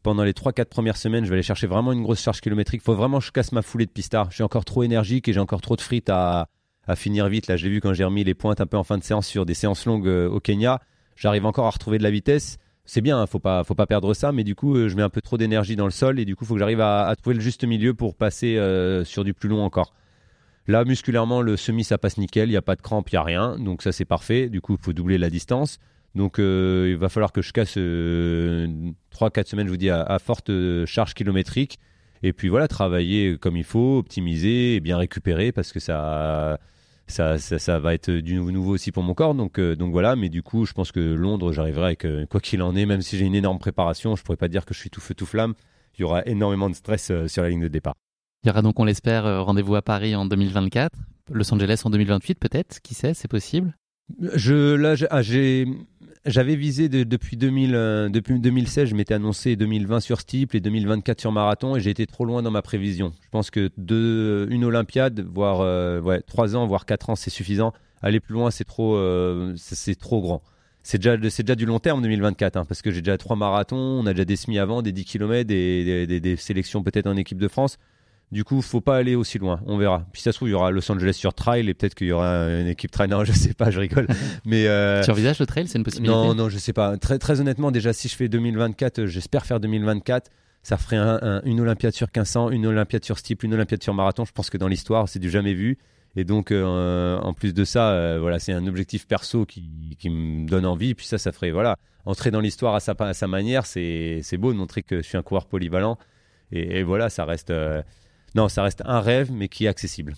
pendant 0.03 0.25
les 0.25 0.33
3-4 0.33 0.65
premières 0.65 0.97
semaines. 0.97 1.23
Je 1.23 1.29
vais 1.29 1.35
aller 1.35 1.43
chercher 1.43 1.67
vraiment 1.67 1.93
une 1.93 2.03
grosse 2.03 2.21
charge 2.21 2.41
kilométrique. 2.41 2.81
Faut 2.81 2.93
vraiment 2.93 3.19
que 3.19 3.25
je 3.25 3.31
casse 3.31 3.53
ma 3.53 3.61
foulée 3.61 3.85
de 3.85 3.91
pistard. 3.91 4.29
Je 4.29 4.35
suis 4.35 4.43
encore 4.43 4.65
trop 4.65 4.83
énergique 4.83 5.29
et 5.29 5.33
j'ai 5.33 5.39
encore 5.39 5.61
trop 5.61 5.77
de 5.77 5.81
frites 5.81 6.09
à, 6.09 6.49
finir 6.95 7.29
vite. 7.29 7.47
Là, 7.47 7.55
je 7.55 7.63
l'ai 7.63 7.69
vu 7.69 7.79
quand 7.79 7.93
j'ai 7.93 8.03
remis 8.03 8.25
les 8.25 8.33
pointes 8.33 8.59
un 8.59 8.65
peu 8.65 8.75
en 8.75 8.83
fin 8.83 8.97
de 8.97 9.03
séance 9.05 9.25
sur 9.25 9.45
des 9.45 9.53
séances 9.53 9.85
longues 9.85 10.07
euh, 10.07 10.27
au 10.27 10.41
Kenya. 10.41 10.81
J'arrive 11.15 11.45
encore 11.45 11.65
à 11.65 11.69
retrouver 11.69 11.97
de 11.97 12.03
la 12.03 12.11
vitesse. 12.11 12.57
C'est 12.83 12.99
bien, 12.99 13.21
hein, 13.21 13.27
faut 13.27 13.39
pas, 13.39 13.63
faut 13.63 13.75
pas 13.75 13.85
perdre 13.85 14.13
ça, 14.13 14.33
mais 14.33 14.43
du 14.43 14.55
coup, 14.55 14.75
euh, 14.75 14.89
je 14.89 14.97
mets 14.97 15.01
un 15.01 15.09
peu 15.09 15.21
trop 15.21 15.37
d'énergie 15.37 15.77
dans 15.77 15.85
le 15.85 15.91
sol 15.91 16.19
et 16.19 16.25
du 16.25 16.35
coup, 16.35 16.43
faut 16.43 16.55
que 16.55 16.59
j'arrive 16.59 16.81
à, 16.81 17.07
à 17.07 17.15
trouver 17.15 17.35
le 17.35 17.41
juste 17.41 17.63
milieu 17.63 17.93
pour 17.93 18.15
passer 18.15 18.57
euh, 18.57 19.05
sur 19.05 19.23
du 19.23 19.33
plus 19.33 19.47
long 19.47 19.63
encore. 19.63 19.93
Là, 20.71 20.85
musculairement, 20.85 21.41
le 21.41 21.57
semi, 21.57 21.83
ça 21.83 21.97
passe 21.97 22.17
nickel. 22.17 22.47
Il 22.47 22.53
n'y 22.53 22.57
a 22.57 22.61
pas 22.61 22.77
de 22.77 22.81
crampes, 22.81 23.09
il 23.09 23.15
n'y 23.15 23.17
a 23.17 23.23
rien. 23.23 23.59
Donc, 23.59 23.81
ça, 23.81 23.91
c'est 23.91 24.05
parfait. 24.05 24.47
Du 24.47 24.61
coup, 24.61 24.77
il 24.79 24.81
faut 24.81 24.93
doubler 24.93 25.17
la 25.17 25.29
distance. 25.29 25.79
Donc, 26.15 26.39
euh, 26.39 26.87
il 26.91 26.95
va 26.95 27.09
falloir 27.09 27.33
que 27.33 27.41
je 27.41 27.51
casse 27.51 27.73
euh, 27.75 28.67
3-4 29.13 29.47
semaines, 29.47 29.67
je 29.67 29.71
vous 29.71 29.77
dis, 29.77 29.89
à, 29.89 30.01
à 30.01 30.17
forte 30.17 30.49
euh, 30.49 30.85
charge 30.85 31.13
kilométrique. 31.13 31.77
Et 32.23 32.31
puis, 32.31 32.47
voilà, 32.47 32.69
travailler 32.69 33.37
comme 33.37 33.57
il 33.57 33.65
faut, 33.65 33.97
optimiser 33.97 34.75
et 34.75 34.79
bien 34.79 34.95
récupérer 34.97 35.51
parce 35.51 35.73
que 35.73 35.81
ça, 35.81 36.57
ça, 37.07 37.37
ça, 37.37 37.59
ça 37.59 37.79
va 37.79 37.93
être 37.93 38.09
du 38.09 38.35
nouveau, 38.35 38.71
aussi 38.71 38.93
pour 38.93 39.03
mon 39.03 39.13
corps. 39.13 39.35
Donc, 39.35 39.59
euh, 39.59 39.75
donc, 39.75 39.91
voilà. 39.91 40.15
Mais 40.15 40.29
du 40.29 40.41
coup, 40.41 40.65
je 40.65 40.71
pense 40.71 40.93
que 40.93 41.01
Londres, 41.01 41.51
j'arriverai 41.51 41.85
avec, 41.87 42.07
quoi 42.29 42.39
qu'il 42.39 42.61
en 42.61 42.77
est, 42.77 42.85
même 42.85 43.01
si 43.01 43.17
j'ai 43.17 43.25
une 43.25 43.35
énorme 43.35 43.59
préparation, 43.59 44.15
je 44.15 44.23
pourrais 44.23 44.37
pas 44.37 44.47
dire 44.47 44.63
que 44.63 44.73
je 44.73 44.79
suis 44.79 44.89
tout 44.89 45.01
feu, 45.01 45.15
tout 45.15 45.25
flamme. 45.25 45.53
Il 45.97 46.01
y 46.01 46.05
aura 46.05 46.25
énormément 46.25 46.69
de 46.69 46.75
stress 46.75 47.11
sur 47.27 47.43
la 47.43 47.49
ligne 47.49 47.63
de 47.63 47.67
départ. 47.67 47.95
Il 48.43 48.47
y 48.47 48.49
aura 48.49 48.61
donc, 48.61 48.79
on 48.79 48.85
l'espère, 48.85 49.25
euh, 49.25 49.41
rendez-vous 49.41 49.75
à 49.75 49.81
Paris 49.83 50.15
en 50.15 50.25
2024, 50.25 50.97
Los 51.31 51.53
Angeles 51.53 51.81
en 51.85 51.89
2028 51.91 52.39
peut-être, 52.39 52.79
qui 52.81 52.95
sait, 52.95 53.13
c'est 53.13 53.27
possible 53.27 53.75
Je, 54.33 54.73
là, 54.75 54.95
j'ai- 54.95 55.07
ah, 55.11 55.21
j'avais 55.21 56.55
visé 56.55 56.89
de- 56.89 57.03
depuis, 57.03 57.37
2000, 57.37 57.75
euh, 57.75 58.09
2016, 58.09 58.89
je 58.89 58.95
m'étais 58.95 59.13
annoncé 59.13 59.55
2020 59.55 59.99
sur 60.01 60.19
steeple 60.19 60.57
et 60.57 60.59
2024 60.59 61.21
sur 61.21 61.31
marathon 61.31 61.75
et 61.75 61.79
j'ai 61.79 61.91
été 61.91 62.05
trop 62.07 62.25
loin 62.25 62.41
dans 62.41 62.51
ma 62.51 62.61
prévision. 62.61 63.13
Je 63.23 63.29
pense 63.29 63.51
que 63.51 63.69
deux, 63.77 64.47
une 64.49 64.65
Olympiade, 64.65 65.19
voire 65.33 65.61
euh, 65.61 66.19
trois 66.27 66.55
ans, 66.55 66.65
voire 66.67 66.85
quatre 66.85 67.09
ans, 67.11 67.15
c'est 67.15 67.29
suffisant. 67.29 67.73
Aller 68.01 68.19
plus 68.19 68.33
loin, 68.33 68.49
c'est 68.51 68.65
trop, 68.65 68.95
euh, 68.97 69.55
trop 69.99 70.19
grand. 70.21 70.41
C'est 70.83 70.97
déjà, 70.97 71.15
déjà 71.15 71.55
du 71.55 71.65
long 71.67 71.79
terme 71.79 72.01
2024, 72.01 72.57
hein, 72.57 72.65
parce 72.65 72.81
que 72.81 72.89
j'ai 72.91 73.01
déjà 73.01 73.17
trois 73.19 73.35
marathons, 73.35 73.77
on 73.77 74.05
a 74.07 74.13
déjà 74.13 74.25
des 74.25 74.35
semis 74.35 74.57
avant, 74.57 74.81
des 74.81 74.91
10 74.91 75.05
km, 75.05 75.47
des 75.47 76.35
sélections 76.37 76.81
peut-être 76.81 77.05
en 77.07 77.15
équipe 77.17 77.37
de 77.37 77.47
France. 77.47 77.77
Du 78.31 78.43
coup, 78.45 78.61
faut 78.61 78.79
pas 78.79 78.95
aller 78.95 79.15
aussi 79.15 79.39
loin. 79.39 79.59
On 79.65 79.77
verra. 79.77 80.05
Puis 80.13 80.21
ça 80.21 80.31
se 80.31 80.37
trouve, 80.37 80.47
il 80.47 80.51
y 80.51 80.55
aura 80.55 80.71
Los 80.71 80.89
Angeles 80.89 81.13
sur 81.13 81.33
trail 81.33 81.67
et 81.67 81.73
peut-être 81.73 81.95
qu'il 81.95 82.07
y 82.07 82.11
aura 82.13 82.45
une 82.47 82.67
équipe 82.67 82.89
trail. 82.91 83.09
Non, 83.09 83.23
je 83.25 83.33
sais 83.33 83.53
pas, 83.53 83.71
je 83.71 83.79
rigole. 83.79 84.07
Mais 84.45 84.67
euh, 84.67 85.03
Tu 85.03 85.11
envisages 85.11 85.39
le 85.39 85.45
trail, 85.45 85.67
c'est 85.67 85.77
une 85.77 85.83
possibilité? 85.83 86.13
Non, 86.15 86.33
non, 86.33 86.47
je 86.47 86.57
sais 86.57 86.71
pas. 86.73 86.97
Très, 86.97 87.19
très 87.19 87.41
honnêtement, 87.41 87.71
déjà, 87.71 87.91
si 87.91 88.07
je 88.07 88.15
fais 88.15 88.29
2024, 88.29 88.99
euh, 88.99 89.07
j'espère 89.07 89.45
faire 89.45 89.59
2024. 89.59 90.31
Ça 90.63 90.77
ferait 90.77 90.95
un- 90.97 91.19
un- 91.21 91.41
une 91.43 91.59
Olympiade 91.59 91.93
sur 91.93 92.07
1500, 92.07 92.51
une 92.51 92.65
Olympiade 92.67 93.03
sur 93.03 93.17
steeple, 93.17 93.45
une 93.47 93.53
Olympiade 93.55 93.83
sur 93.83 93.93
marathon. 93.93 94.23
Je 94.25 94.31
pense 94.31 94.49
que 94.49 94.57
dans 94.57 94.67
l'histoire, 94.69 95.09
c'est 95.09 95.19
du 95.19 95.29
jamais 95.29 95.53
vu. 95.53 95.77
Et 96.15 96.23
donc, 96.23 96.51
euh, 96.51 97.17
en 97.19 97.33
plus 97.33 97.53
de 97.53 97.63
ça, 97.65 97.91
euh, 97.91 98.17
voilà, 98.21 98.37
c'est 98.39 98.53
un 98.53 98.65
objectif 98.67 99.07
perso 99.07 99.45
qui, 99.45 99.97
qui 99.99 100.09
me 100.09 100.47
donne 100.47 100.65
envie. 100.65 100.91
Et 100.91 100.95
puis 100.95 101.05
ça, 101.05 101.17
ça 101.17 101.31
ferait, 101.31 101.51
voilà, 101.51 101.77
entrer 102.05 102.31
dans 102.31 102.39
l'histoire 102.41 102.75
à 102.75 102.79
sa, 102.79 102.93
à 102.99 103.13
sa 103.13 103.27
manière. 103.27 103.65
C'est 103.65 104.19
c'est 104.23 104.37
beau 104.37 104.53
de 104.53 104.57
montrer 104.57 104.83
que 104.83 104.97
je 104.97 105.01
suis 105.07 105.17
un 105.17 105.21
coureur 105.23 105.47
polyvalent. 105.47 105.97
Et, 106.51 106.79
et 106.79 106.83
voilà, 106.83 107.09
ça 107.09 107.23
reste, 107.25 107.49
euh, 107.49 107.81
non, 108.35 108.47
ça 108.49 108.63
reste 108.63 108.81
un 108.85 108.99
rêve, 109.01 109.31
mais 109.31 109.47
qui 109.49 109.65
est 109.65 109.67
accessible. 109.67 110.15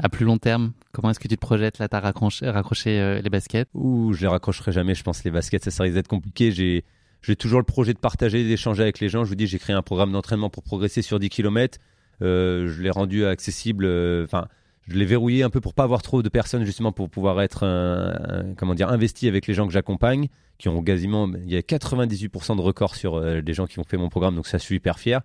À 0.00 0.08
plus 0.08 0.24
long 0.24 0.38
terme, 0.38 0.72
comment 0.92 1.10
est-ce 1.10 1.18
que 1.20 1.26
tu 1.28 1.34
te 1.36 1.40
projettes? 1.40 1.78
Là, 1.78 1.88
tu 1.88 1.96
as 1.96 2.00
raccroché, 2.00 2.48
raccroché, 2.48 3.00
euh, 3.00 3.20
les 3.20 3.30
baskets? 3.30 3.68
Ouh, 3.74 4.12
je 4.12 4.20
les 4.22 4.26
raccrocherai 4.28 4.70
jamais, 4.72 4.94
je 4.94 5.02
pense, 5.02 5.24
les 5.24 5.30
baskets, 5.30 5.64
ça, 5.64 5.70
ça 5.72 5.82
risque 5.82 5.94
d'être 5.94 6.06
compliqué. 6.08 6.52
J'ai, 6.52 6.84
j'ai 7.22 7.34
toujours 7.34 7.58
le 7.58 7.64
projet 7.64 7.94
de 7.94 7.98
partager, 7.98 8.46
d'échanger 8.46 8.82
avec 8.82 9.00
les 9.00 9.08
gens. 9.08 9.24
Je 9.24 9.30
vous 9.30 9.34
dis, 9.34 9.46
j'ai 9.48 9.58
créé 9.58 9.74
un 9.74 9.82
programme 9.82 10.12
d'entraînement 10.12 10.50
pour 10.50 10.62
progresser 10.62 11.02
sur 11.02 11.18
10 11.18 11.28
km. 11.30 11.78
je 12.20 12.80
l'ai 12.82 12.90
rendu 12.90 13.24
accessible, 13.24 13.84
euh, 13.86 14.24
enfin, 14.24 14.46
je 14.86 14.94
l'ai 14.94 15.04
verrouillé 15.04 15.42
un 15.42 15.50
peu 15.50 15.60
pour 15.60 15.74
pas 15.74 15.82
avoir 15.82 16.02
trop 16.02 16.22
de 16.22 16.28
personnes, 16.28 16.64
justement, 16.64 16.92
pour 16.92 17.10
pouvoir 17.10 17.40
être, 17.42 17.64
un- 17.64 18.14
un- 18.28 18.54
comment 18.54 18.74
dire, 18.74 18.88
investi 18.90 19.26
avec 19.28 19.46
les 19.48 19.54
gens 19.54 19.66
que 19.66 19.72
j'accompagne, 19.72 20.28
qui 20.58 20.68
ont 20.68 20.82
quasiment, 20.82 21.28
il 21.44 21.52
y 21.52 21.56
a 21.56 21.62
98% 21.62 22.54
de 22.56 22.60
records 22.62 22.94
sur 22.94 23.16
euh, 23.16 23.40
les 23.44 23.52
gens 23.54 23.66
qui 23.66 23.78
ont 23.80 23.84
fait 23.84 23.96
mon 23.96 24.08
programme, 24.08 24.34
donc 24.36 24.46
ça, 24.46 24.58
je 24.58 24.62
suis 24.62 24.76
hyper 24.76 24.98
fier. 24.98 25.20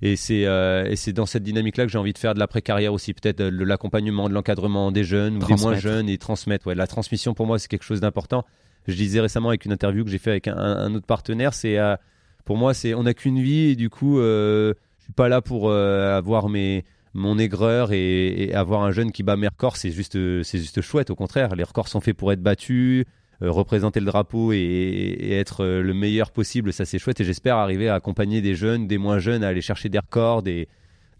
Et 0.00 0.16
c'est 0.16 0.44
euh, 0.46 0.94
dans 1.08 1.26
cette 1.26 1.42
dynamique-là 1.42 1.84
que 1.84 1.90
j'ai 1.90 1.98
envie 1.98 2.12
de 2.12 2.18
faire 2.18 2.34
de 2.34 2.38
l'après-carrière 2.38 2.92
aussi, 2.92 3.14
peut-être 3.14 3.40
euh, 3.40 3.50
de 3.50 3.64
l'accompagnement, 3.64 4.28
de 4.28 4.34
l'encadrement 4.34 4.92
des 4.92 5.02
jeunes 5.02 5.42
ou 5.42 5.46
des 5.46 5.56
moins 5.56 5.74
jeunes 5.74 6.08
et 6.08 6.18
transmettre. 6.18 6.68
Ouais, 6.68 6.74
la 6.74 6.86
transmission 6.86 7.34
pour 7.34 7.46
moi 7.46 7.58
c'est 7.58 7.68
quelque 7.68 7.84
chose 7.84 8.00
d'important. 8.00 8.44
Je 8.86 8.94
disais 8.94 9.20
récemment 9.20 9.48
avec 9.48 9.64
une 9.64 9.72
interview 9.72 10.04
que 10.04 10.10
j'ai 10.10 10.18
fait 10.18 10.30
avec 10.30 10.48
un, 10.48 10.56
un 10.56 10.94
autre 10.94 11.06
partenaire, 11.06 11.52
c'est 11.52 11.78
euh, 11.78 11.96
pour 12.44 12.56
moi 12.56 12.74
c'est 12.74 12.94
on 12.94 13.02
n'a 13.02 13.14
qu'une 13.14 13.40
vie 13.40 13.70
et 13.70 13.76
du 13.76 13.90
coup 13.90 14.20
euh, 14.20 14.72
je 14.98 15.04
suis 15.04 15.12
pas 15.12 15.28
là 15.28 15.42
pour 15.42 15.68
euh, 15.68 16.16
avoir 16.16 16.48
mes 16.48 16.84
mon 17.14 17.36
aigreur 17.36 17.90
et, 17.92 18.44
et 18.44 18.54
avoir 18.54 18.82
un 18.82 18.92
jeune 18.92 19.10
qui 19.10 19.24
bat 19.24 19.36
mes 19.36 19.48
records, 19.48 19.76
c'est 19.76 19.90
juste 19.90 20.16
c'est 20.44 20.58
juste 20.58 20.80
chouette. 20.80 21.10
Au 21.10 21.16
contraire, 21.16 21.56
les 21.56 21.64
records 21.64 21.88
sont 21.88 22.00
faits 22.00 22.16
pour 22.16 22.30
être 22.30 22.42
battus 22.42 23.04
représenter 23.40 24.00
le 24.00 24.06
drapeau 24.06 24.52
et, 24.52 25.30
être 25.32 25.64
euh, 25.64 25.82
le 25.82 25.94
meilleur 25.94 26.30
possible, 26.30 26.72
ça 26.72 26.84
c'est 26.84 26.98
chouette. 26.98 27.20
Et 27.20 27.24
j'espère 27.24 27.56
arriver 27.56 27.88
à 27.88 27.94
accompagner 27.94 28.40
des 28.40 28.54
jeunes, 28.54 28.86
des 28.86 28.98
moins 28.98 29.18
jeunes, 29.18 29.44
à 29.44 29.48
aller 29.48 29.60
chercher 29.60 29.88
des 29.88 29.98
records, 29.98 30.42
des, 30.42 30.68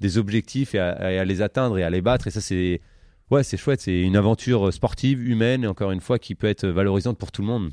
des 0.00 0.18
objectifs 0.18 0.74
et 0.74 0.78
à, 0.78 1.24
les 1.24 1.42
atteindre 1.42 1.78
et 1.78 1.82
à 1.82 1.90
les 1.90 2.00
battre. 2.00 2.26
Et 2.26 2.30
ça 2.30 2.40
c'est 2.40 2.80
ouais 3.30 3.42
c'est 3.42 3.56
chouette, 3.56 3.80
c'est 3.80 4.00
une 4.00 4.16
aventure 4.16 4.72
sportive, 4.72 5.26
humaine 5.28 5.64
et 5.64 5.66
encore 5.66 5.92
une 5.92 6.00
fois 6.00 6.18
qui 6.18 6.34
peut 6.34 6.48
être 6.48 6.66
valorisante 6.66 7.18
pour 7.18 7.32
tout 7.32 7.42
le 7.42 7.48
monde. 7.48 7.70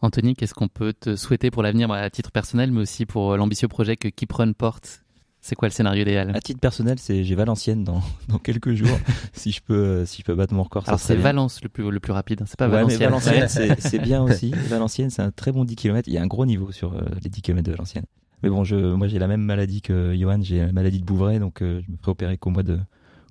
Anthony, 0.00 0.34
qu'est-ce 0.34 0.54
qu'on 0.54 0.68
peut 0.68 0.92
te 0.92 1.14
souhaiter 1.14 1.52
pour 1.52 1.62
l'avenir 1.62 1.86
bah, 1.86 1.96
à 1.96 2.10
titre 2.10 2.32
personnel, 2.32 2.72
mais 2.72 2.80
aussi 2.80 3.06
pour 3.06 3.32
euh, 3.32 3.36
l'ambitieux 3.36 3.68
projet 3.68 3.96
que 3.96 4.08
Keep 4.08 4.32
Run 4.32 4.52
porte? 4.52 5.04
C'est 5.44 5.56
quoi 5.56 5.66
le 5.66 5.72
scénario 5.72 6.02
idéal 6.02 6.30
À 6.36 6.40
titre 6.40 6.60
personnel, 6.60 6.98
c'est 7.00 7.24
j'ai 7.24 7.34
Valenciennes 7.34 7.82
dans, 7.82 8.00
dans 8.28 8.38
quelques 8.38 8.74
jours. 8.74 8.96
si 9.32 9.50
je 9.50 9.60
peux 9.60 9.74
euh, 9.74 10.06
si 10.06 10.20
je 10.20 10.24
peux 10.24 10.34
battre 10.36 10.54
mon 10.54 10.62
record, 10.62 10.84
Alors 10.86 11.00
c'est. 11.00 11.16
Valence 11.16 11.62
le 11.64 11.68
plus, 11.68 11.90
le 11.90 11.98
plus 12.00 12.12
rapide, 12.12 12.42
hein, 12.42 12.44
c'est 12.46 12.56
pas 12.58 12.66
Ouais, 12.68 12.74
Valenciennes. 12.84 13.10
Valenciennes, 13.10 13.74
c'est 13.78 13.98
bien 13.98 14.22
aussi. 14.22 14.52
Valenciennes, 14.68 15.10
c'est 15.10 15.22
un 15.22 15.32
très 15.32 15.50
bon 15.50 15.64
10 15.64 15.74
km. 15.74 16.08
Il 16.08 16.14
y 16.14 16.18
a 16.18 16.22
un 16.22 16.26
gros 16.28 16.46
niveau 16.46 16.70
sur 16.70 16.92
euh, 16.94 17.00
les 17.24 17.28
10 17.28 17.42
km 17.42 17.64
de 17.66 17.72
Valenciennes. 17.72 18.06
Mais 18.44 18.50
bon, 18.50 18.62
je, 18.64 18.76
moi 18.76 19.08
j'ai 19.08 19.18
la 19.18 19.26
même 19.26 19.42
maladie 19.42 19.82
que 19.82 20.14
Johan, 20.16 20.40
j'ai 20.42 20.60
la 20.60 20.72
maladie 20.72 21.00
de 21.00 21.04
Bouvray, 21.04 21.38
donc 21.40 21.60
euh, 21.60 21.80
je 21.84 21.90
me 21.90 21.96
ferai 21.96 22.10
opérer 22.12 22.38
qu'au 22.38 22.50
mois 22.50 22.62
de 22.62 22.78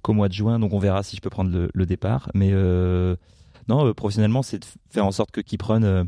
qu'au 0.01 0.13
mois 0.13 0.27
de 0.27 0.33
juin, 0.33 0.57
donc 0.59 0.73
on 0.73 0.79
verra 0.79 1.03
si 1.03 1.15
je 1.15 1.21
peux 1.21 1.29
prendre 1.29 1.51
le, 1.51 1.69
le 1.73 1.85
départ. 1.85 2.29
Mais 2.33 2.49
euh, 2.51 3.15
non, 3.69 3.93
professionnellement, 3.93 4.41
c'est 4.41 4.59
de 4.59 4.65
faire 4.89 5.05
en 5.05 5.11
sorte 5.11 5.31
que 5.31 5.39
Kiprun 5.41 5.83
euh, 5.83 6.03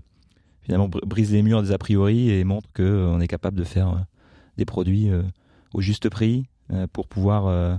finalement 0.64 0.90
br- 0.90 1.06
brise 1.06 1.32
les 1.32 1.44
murs 1.44 1.62
des 1.64 1.72
a 1.72 1.78
priori 1.78 2.30
et 2.30 2.44
montre 2.44 2.68
que 2.74 2.84
euh, 2.84 3.08
on 3.08 3.22
est 3.22 3.28
capable 3.28 3.58
de 3.58 3.64
faire 3.64 4.06
des 4.58 4.66
produits 4.66 5.10
au 5.74 5.82
juste 5.82 6.10
prix 6.10 6.46
euh, 6.72 6.88
pour 6.88 7.08
pouvoir 7.08 7.48
euh, 7.48 7.76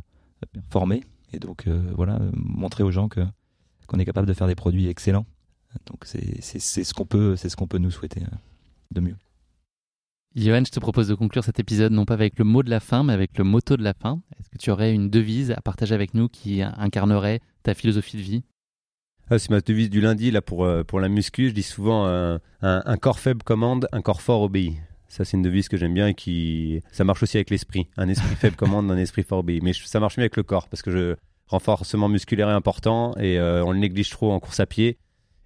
performer 0.53 1.03
et 1.33 1.39
donc 1.39 1.67
euh, 1.67 1.81
voilà 1.97 2.19
montrer 2.35 2.83
aux 2.83 2.91
gens 2.91 3.09
que 3.09 3.21
qu'on 3.87 3.99
est 3.99 4.05
capable 4.05 4.27
de 4.27 4.33
faire 4.33 4.47
des 4.47 4.55
produits 4.55 4.89
excellents. 4.89 5.27
Donc 5.87 6.05
c'est 6.05 6.41
c'est 6.41 6.61
c'est 6.61 6.85
ce 6.85 6.95
qu'on 6.95 7.07
peut 7.07 7.37
c'est 7.37 7.49
ce 7.49 7.57
qu'on 7.57 7.67
peut 7.67 7.79
nous 7.79 7.91
souhaiter 7.91 8.23
de 8.91 9.01
mieux. 9.01 9.17
Johan, 10.37 10.63
je 10.67 10.71
te 10.71 10.81
propose 10.81 11.09
de 11.09 11.15
conclure 11.15 11.45
cet 11.45 11.61
épisode 11.61 11.93
non 11.93 12.05
pas 12.05 12.15
avec 12.15 12.39
le 12.39 12.45
mot 12.45 12.63
de 12.63 12.71
la 12.71 12.81
fin, 12.81 13.05
mais 13.05 13.13
avec 13.13 13.39
le 13.39 13.45
motto 13.45 13.77
de 13.77 13.85
la 13.85 13.95
fin. 13.95 14.21
Est-ce 14.39 14.51
que 14.51 14.59
tu 14.59 14.71
aurais 14.71 14.93
une 14.93 15.09
devise 15.09 15.53
à 15.53 15.61
partager 15.61 15.95
avec 15.95 16.13
nous 16.13 16.29
qui 16.29 16.61
incarnerait 16.63 17.41
ta 17.63 17.75
philosophie 17.75 18.17
de 18.17 18.23
vie? 18.23 18.43
Ah, 19.31 19.39
c'est 19.39 19.51
ma 19.51 19.61
devise 19.61 19.91
du 19.91 20.01
lundi 20.01 20.31
là 20.31 20.43
pour 20.43 20.69
pour 20.87 21.01
la 21.01 21.09
muscu, 21.09 21.49
je 21.49 21.55
dis 21.55 21.63
souvent 21.63 22.07
euh, 22.07 22.39
un, 22.63 22.83
un 22.85 22.97
corps 22.97 23.21
faible 23.21 23.43
commande, 23.43 23.89
un 23.93 24.03
corps 24.03 24.21
fort 24.21 24.43
obéit. 24.43 24.75
Ça, 25.15 25.25
c'est 25.25 25.37
une 25.37 25.45
devise 25.45 25.69
que 25.69 25.77
j'aime 25.77 25.95
bien 25.95 26.09
et 26.09 26.15
qui. 26.15 26.81
Ça 26.91 27.05
marche 27.05 27.23
aussi 27.23 27.37
avec 27.37 27.49
l'esprit. 27.49 27.87
Un 27.97 28.09
esprit 28.09 28.35
faible 28.35 28.57
commande, 28.57 28.91
un 28.91 28.97
esprit 28.97 29.23
fort 29.23 29.39
obéit. 29.39 29.63
Mais 29.63 29.73
ça 29.73 30.01
marche 30.01 30.17
mieux 30.17 30.25
avec 30.25 30.37
le 30.37 30.43
corps 30.43 30.67
parce 30.67 30.83
que 30.83 30.91
je 30.91 31.15
renforcement 31.47 32.09
musculaire 32.09 32.49
est 32.49 32.53
important 32.53 33.15
et 33.19 33.39
euh, 33.39 33.65
on 33.65 33.71
le 33.71 33.79
néglige 33.79 34.11
trop 34.11 34.33
en 34.33 34.41
course 34.41 34.59
à 34.59 34.67
pied. 34.67 34.99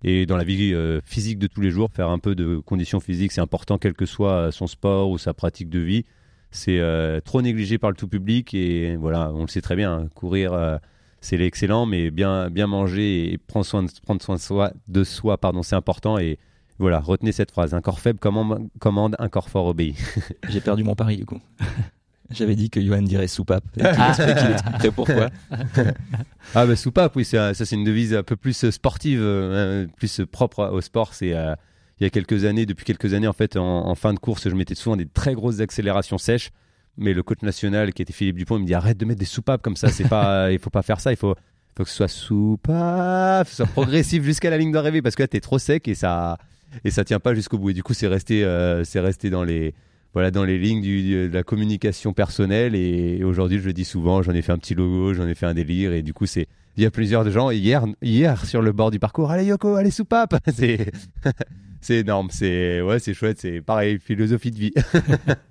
Et 0.05 0.25
dans 0.25 0.39
la 0.39 0.45
vie 0.45 0.73
euh, 0.73 1.03
physique 1.05 1.39
de 1.39 1.49
tous 1.49 1.61
les 1.61 1.71
jours, 1.71 1.91
faire 1.93 2.09
un 2.09 2.19
peu 2.19 2.35
de 2.35 2.57
conditions 2.65 2.99
physiques, 2.99 3.31
c'est 3.31 3.43
important, 3.43 3.77
quel 3.77 3.93
que 3.93 4.07
soit 4.07 4.51
son 4.53 4.67
sport 4.67 5.11
ou 5.11 5.19
sa 5.19 5.35
pratique 5.35 5.69
de 5.69 5.81
vie. 5.81 6.07
C'est 6.51 6.79
euh, 6.79 7.21
trop 7.21 7.43
négligé 7.43 7.77
par 7.77 7.91
le 7.91 7.97
tout 7.97 8.09
public 8.09 8.55
et 8.55 8.97
voilà, 8.97 9.31
on 9.35 9.43
le 9.43 9.49
sait 9.49 9.61
très 9.61 9.77
bien. 9.77 10.09
courir, 10.15 10.81
c'est 11.21 11.37
l'excellent, 11.37 11.85
mais 11.85 12.11
bien, 12.11 12.49
bien 12.49 12.69
manger 12.69 13.35
et 13.35 13.37
prendre 13.37 13.67
soin 13.67 13.83
de, 13.83 13.91
prendre 14.03 14.23
soin 14.23 14.39
soi, 14.39 14.73
de 14.89 15.05
soi 15.05 15.37
pardon, 15.37 15.63
c'est 15.63 15.77
important. 15.77 16.19
Et 16.19 16.39
voilà, 16.79 17.01
retenez 17.01 17.33
cette 17.33 17.51
phrase 17.51 17.75
un 17.75 17.81
corps 17.81 18.01
faible 18.01 18.19
commande, 18.19 18.69
commande 18.79 19.17
un 19.19 19.29
corps 19.29 19.49
fort 19.49 19.67
obéit. 19.67 19.97
J'ai 20.49 20.61
perdu 20.61 20.85
mon 20.85 20.95
pari 20.95 21.17
du 21.17 21.27
coup. 21.27 21.41
J'avais 22.31 22.57
dit 22.57 22.69
que 22.69 22.81
Johan 22.81 23.03
dirait 23.03 23.27
soupape. 23.27 23.65
Et 23.79 23.83
expliquerait 23.83 24.91
pourquoi. 24.91 25.31
ah 26.55 26.67
bah 26.67 26.77
soupape, 26.77 27.17
oui, 27.17 27.25
ça 27.25 27.55
c'est 27.55 27.73
une 27.73 27.85
devise 27.85 28.15
un 28.15 28.23
peu 28.23 28.37
plus 28.37 28.69
sportive, 28.71 29.21
euh, 29.23 29.87
plus 29.97 30.21
propre 30.31 30.69
au 30.71 30.83
sport. 30.83 31.15
C'est 31.15 31.33
euh, 31.33 31.55
il 32.01 32.05
y 32.05 32.07
a 32.07 32.11
quelques 32.11 32.45
années, 32.45 32.67
depuis 32.67 32.85
quelques 32.85 33.15
années 33.15 33.27
en 33.27 33.33
fait, 33.33 33.57
en, 33.57 33.95
fin 33.95 34.13
de 34.13 34.19
course, 34.19 34.49
je 34.49 34.55
mettais 34.55 34.75
souvent 34.75 34.97
des 34.97 35.07
très 35.07 35.35
grosses 35.35 35.61
accélérations 35.61 36.19
sèches. 36.19 36.51
Mais 36.99 37.15
le 37.15 37.23
coach 37.23 37.43
national 37.43 37.95
qui 37.95 38.03
était 38.03 38.13
Philippe 38.13 38.37
Dupont, 38.37 38.57
il 38.57 38.63
me 38.63 38.67
dit 38.67 38.75
arrête 38.75 38.99
de 38.99 39.05
mettre 39.05 39.21
des 39.21 39.25
soupapes 39.25 39.63
comme 39.63 39.77
ça. 39.77 39.89
C'est 39.89 40.09
pas, 40.09 40.53
il 40.53 40.59
faut 40.59 40.71
pas 40.71 40.83
faire 40.83 41.01
ça. 41.01 41.13
Il 41.13 41.17
faut, 41.17 41.35
faut 41.77 41.85
que 41.85 41.89
ce 41.89 41.97
soit 41.97 42.09
soupape, 42.09 43.49
soit 43.49 43.67
progressif 43.67 44.23
jusqu'à 44.23 44.51
la 44.51 44.59
ligne 44.59 44.73
d'arrivée 44.73 45.01
parce 45.01 45.15
que 45.15 45.23
là 45.23 45.29
t'es 45.29 45.41
trop 45.41 45.59
sec 45.59 45.89
et 45.89 45.95
ça 45.95 46.37
et 46.85 46.91
ça 46.91 47.05
tient 47.05 47.21
pas 47.21 47.35
jusqu'au 47.35 47.59
bout. 47.59 47.71
Et 47.71 47.75
du 47.75 47.83
coup 47.83 47.95
c'est 47.95 48.09
resté, 48.09 48.45
euh, 48.45 48.85
c'est 48.85 49.01
resté 49.01 49.31
dans 49.31 49.45
les 49.45 49.75
voilà, 50.15 50.31
dans 50.31 50.45
les 50.45 50.59
lignes 50.59 50.83
de 50.83 51.31
la 51.33 51.43
communication 51.43 52.13
personnelle. 52.13 52.75
Et, 52.75 53.23
aujourd'hui, 53.25 53.59
je 53.59 53.67
le 53.67 53.73
dis 53.73 53.85
souvent, 53.85 54.23
j'en 54.23 54.33
ai 54.33 54.43
fait 54.43 54.53
un 54.53 54.59
petit 54.59 54.75
logo, 54.75 55.13
j'en 55.15 55.27
ai 55.27 55.35
fait 55.35 55.47
un 55.47 55.55
délire. 55.55 55.93
Et 55.93 56.03
du 56.03 56.15
coup, 56.15 56.27
c'est 56.27 56.49
il 56.77 56.83
y 56.83 56.87
a 56.87 56.91
plusieurs 56.91 57.25
de 57.25 57.31
gens. 57.31 57.51
Hier, 57.51 57.85
hier 58.03 58.45
sur 58.47 58.63
le 58.63 58.73
bord 58.73 58.91
du 58.91 58.99
parcours, 58.99 59.31
allez 59.31 59.45
Yoko, 59.45 59.75
allez 59.75 59.91
soupape. 59.91 60.37
C'est 60.55 60.91
c'est 61.81 61.97
énorme. 61.97 62.29
C'est 62.31 62.81
ouais, 62.81 62.99
c'est 62.99 63.15
chouette. 63.15 63.41
C'est 63.41 63.61
pareil, 63.61 63.99
philosophie 63.99 64.51
de 64.51 64.59
vie. 64.59 64.73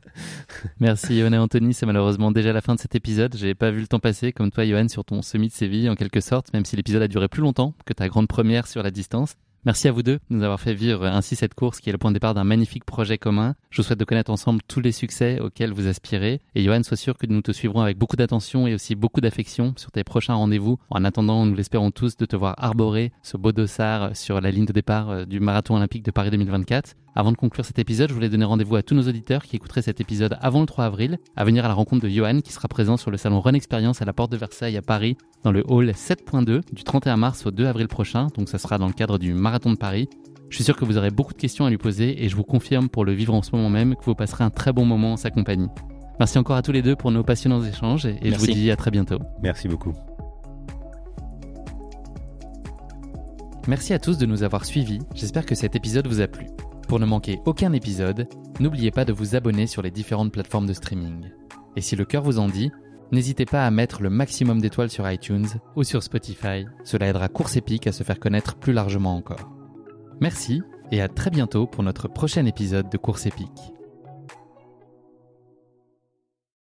Merci 0.79 1.17
Yohan 1.17 1.31
et 1.33 1.37
Anthony, 1.37 1.75
c'est 1.75 1.85
malheureusement 1.85 2.31
déjà 2.31 2.51
la 2.51 2.61
fin 2.61 2.73
de 2.73 2.79
cet 2.79 2.95
épisode. 2.95 3.35
J'ai 3.37 3.53
pas 3.53 3.69
vu 3.69 3.81
le 3.81 3.87
temps 3.87 3.99
passer 3.99 4.31
comme 4.33 4.51
toi 4.51 4.65
Yohan 4.65 4.87
sur 4.87 5.05
ton 5.05 5.21
semi 5.21 5.47
de 5.47 5.53
Séville 5.53 5.89
en 5.89 5.95
quelque 5.95 6.21
sorte, 6.21 6.51
même 6.53 6.65
si 6.65 6.75
l'épisode 6.75 7.03
a 7.03 7.07
duré 7.07 7.27
plus 7.27 7.41
longtemps 7.41 7.73
que 7.85 7.93
ta 7.93 8.07
grande 8.07 8.27
première 8.27 8.65
sur 8.65 8.81
la 8.81 8.89
distance. 8.89 9.35
Merci 9.65 9.87
à 9.87 9.91
vous 9.91 10.03
deux 10.03 10.19
de 10.29 10.35
nous 10.35 10.43
avoir 10.43 10.59
fait 10.59 10.73
vivre 10.73 11.05
ainsi 11.05 11.35
cette 11.35 11.53
course 11.53 11.79
qui 11.79 11.89
est 11.89 11.91
le 11.91 11.97
point 11.97 12.11
de 12.11 12.15
départ 12.15 12.33
d'un 12.33 12.43
magnifique 12.43 12.85
projet 12.85 13.17
commun. 13.17 13.55
Je 13.69 13.81
vous 13.81 13.85
souhaite 13.85 13.99
de 13.99 14.05
connaître 14.05 14.31
ensemble 14.31 14.61
tous 14.67 14.79
les 14.79 14.91
succès 14.91 15.39
auxquels 15.39 15.73
vous 15.73 15.87
aspirez. 15.87 16.41
Et 16.55 16.63
Johan, 16.63 16.83
sois 16.83 16.97
sûr 16.97 17.17
que 17.17 17.27
nous 17.27 17.41
te 17.41 17.51
suivrons 17.51 17.81
avec 17.81 17.97
beaucoup 17.97 18.15
d'attention 18.15 18.67
et 18.67 18.73
aussi 18.73 18.95
beaucoup 18.95 19.19
d'affection 19.19 19.73
sur 19.75 19.91
tes 19.91 20.03
prochains 20.03 20.35
rendez-vous. 20.35 20.77
En 20.89 21.03
attendant, 21.03 21.45
nous 21.45 21.55
l'espérons 21.55 21.91
tous 21.91 22.17
de 22.17 22.25
te 22.25 22.35
voir 22.35 22.55
arborer 22.57 23.11
ce 23.23 23.35
beau 23.37 23.51
dossard 23.51 24.15
sur 24.15 24.39
la 24.39 24.51
ligne 24.51 24.65
de 24.65 24.73
départ 24.73 25.09
euh, 25.09 25.25
du 25.25 25.39
marathon 25.39 25.75
olympique 25.75 26.03
de 26.03 26.11
Paris 26.11 26.31
2024. 26.31 26.95
Avant 27.19 27.31
de 27.31 27.35
conclure 27.35 27.65
cet 27.65 27.79
épisode, 27.79 28.09
je 28.09 28.13
voulais 28.13 28.29
donner 28.29 28.45
rendez-vous 28.45 28.75
à 28.75 28.83
tous 28.83 28.93
nos 28.93 29.07
auditeurs 29.07 29.41
qui 29.41 29.55
écouteraient 29.55 29.81
cet 29.81 29.99
épisode 29.99 30.37
avant 30.39 30.59
le 30.59 30.67
3 30.67 30.85
avril 30.85 31.17
à 31.35 31.45
venir 31.45 31.65
à 31.65 31.67
la 31.67 31.73
rencontre 31.73 32.03
de 32.03 32.09
Johan 32.09 32.41
qui 32.41 32.53
sera 32.53 32.67
présent 32.67 32.95
sur 32.95 33.09
le 33.09 33.17
salon 33.17 33.41
Run 33.41 33.55
Experience 33.55 34.03
à 34.03 34.05
la 34.05 34.13
porte 34.13 34.31
de 34.31 34.37
Versailles 34.37 34.77
à 34.77 34.83
Paris 34.83 35.17
dans 35.43 35.51
le 35.51 35.63
hall 35.67 35.89
7.2 35.89 36.61
du 36.71 36.83
31 36.83 37.17
mars 37.17 37.47
au 37.47 37.49
2 37.49 37.65
avril 37.65 37.87
prochain. 37.87 38.27
Donc 38.37 38.49
ça 38.49 38.59
sera 38.59 38.77
dans 38.77 38.85
le 38.85 38.93
cadre 38.93 39.17
du 39.17 39.33
marathon 39.33 39.71
de 39.71 39.77
Paris. 39.77 40.07
Je 40.51 40.57
suis 40.57 40.63
sûr 40.63 40.75
que 40.75 40.85
vous 40.85 40.99
aurez 40.99 41.09
beaucoup 41.09 41.33
de 41.33 41.39
questions 41.39 41.65
à 41.65 41.71
lui 41.71 41.79
poser 41.79 42.23
et 42.23 42.29
je 42.29 42.35
vous 42.35 42.43
confirme 42.43 42.87
pour 42.87 43.03
le 43.03 43.13
vivre 43.13 43.33
en 43.33 43.41
ce 43.41 43.49
moment 43.55 43.71
même 43.71 43.95
que 43.95 44.05
vous 44.05 44.13
passerez 44.13 44.43
un 44.43 44.51
très 44.51 44.71
bon 44.71 44.85
moment 44.85 45.13
en 45.13 45.17
sa 45.17 45.31
compagnie. 45.31 45.69
Merci 46.19 46.37
encore 46.37 46.57
à 46.57 46.61
tous 46.61 46.71
les 46.71 46.83
deux 46.83 46.95
pour 46.95 47.09
nos 47.09 47.23
passionnants 47.23 47.63
échanges 47.63 48.05
et 48.05 48.31
je 48.31 48.37
vous 48.37 48.45
dis 48.45 48.69
à 48.69 48.75
très 48.75 48.91
bientôt. 48.91 49.17
Merci 49.41 49.67
beaucoup. 49.67 49.93
Merci 53.67 53.95
à 53.95 53.97
tous 53.97 54.19
de 54.19 54.27
nous 54.27 54.43
avoir 54.43 54.65
suivis. 54.65 54.99
J'espère 55.15 55.47
que 55.47 55.55
cet 55.55 55.75
épisode 55.75 56.05
vous 56.05 56.21
a 56.21 56.27
plu. 56.27 56.45
Pour 56.87 56.99
ne 56.99 57.05
manquer 57.05 57.41
aucun 57.45 57.73
épisode, 57.73 58.29
n'oubliez 58.61 58.91
pas 58.91 59.03
de 59.03 59.11
vous 59.11 59.35
abonner 59.35 59.67
sur 59.67 59.81
les 59.81 59.91
différentes 59.91 60.31
plateformes 60.31 60.67
de 60.67 60.73
streaming. 60.73 61.29
Et 61.75 61.81
si 61.81 61.97
le 61.97 62.05
cœur 62.05 62.23
vous 62.23 62.39
en 62.39 62.47
dit, 62.47 62.71
n'hésitez 63.11 63.45
pas 63.45 63.65
à 63.65 63.71
mettre 63.71 64.01
le 64.01 64.09
maximum 64.09 64.61
d'étoiles 64.61 64.89
sur 64.89 65.09
iTunes 65.09 65.47
ou 65.75 65.83
sur 65.83 66.01
Spotify, 66.01 66.65
cela 66.85 67.07
aidera 67.07 67.27
Course 67.27 67.57
Épique 67.57 67.87
à 67.87 67.91
se 67.91 68.03
faire 68.03 68.19
connaître 68.19 68.55
plus 68.55 68.71
largement 68.71 69.15
encore. 69.15 69.51
Merci 70.21 70.61
et 70.91 71.01
à 71.01 71.09
très 71.09 71.29
bientôt 71.29 71.67
pour 71.67 71.83
notre 71.83 72.07
prochain 72.07 72.45
épisode 72.45 72.89
de 72.89 72.97
Course 72.97 73.25
Épique. 73.25 73.76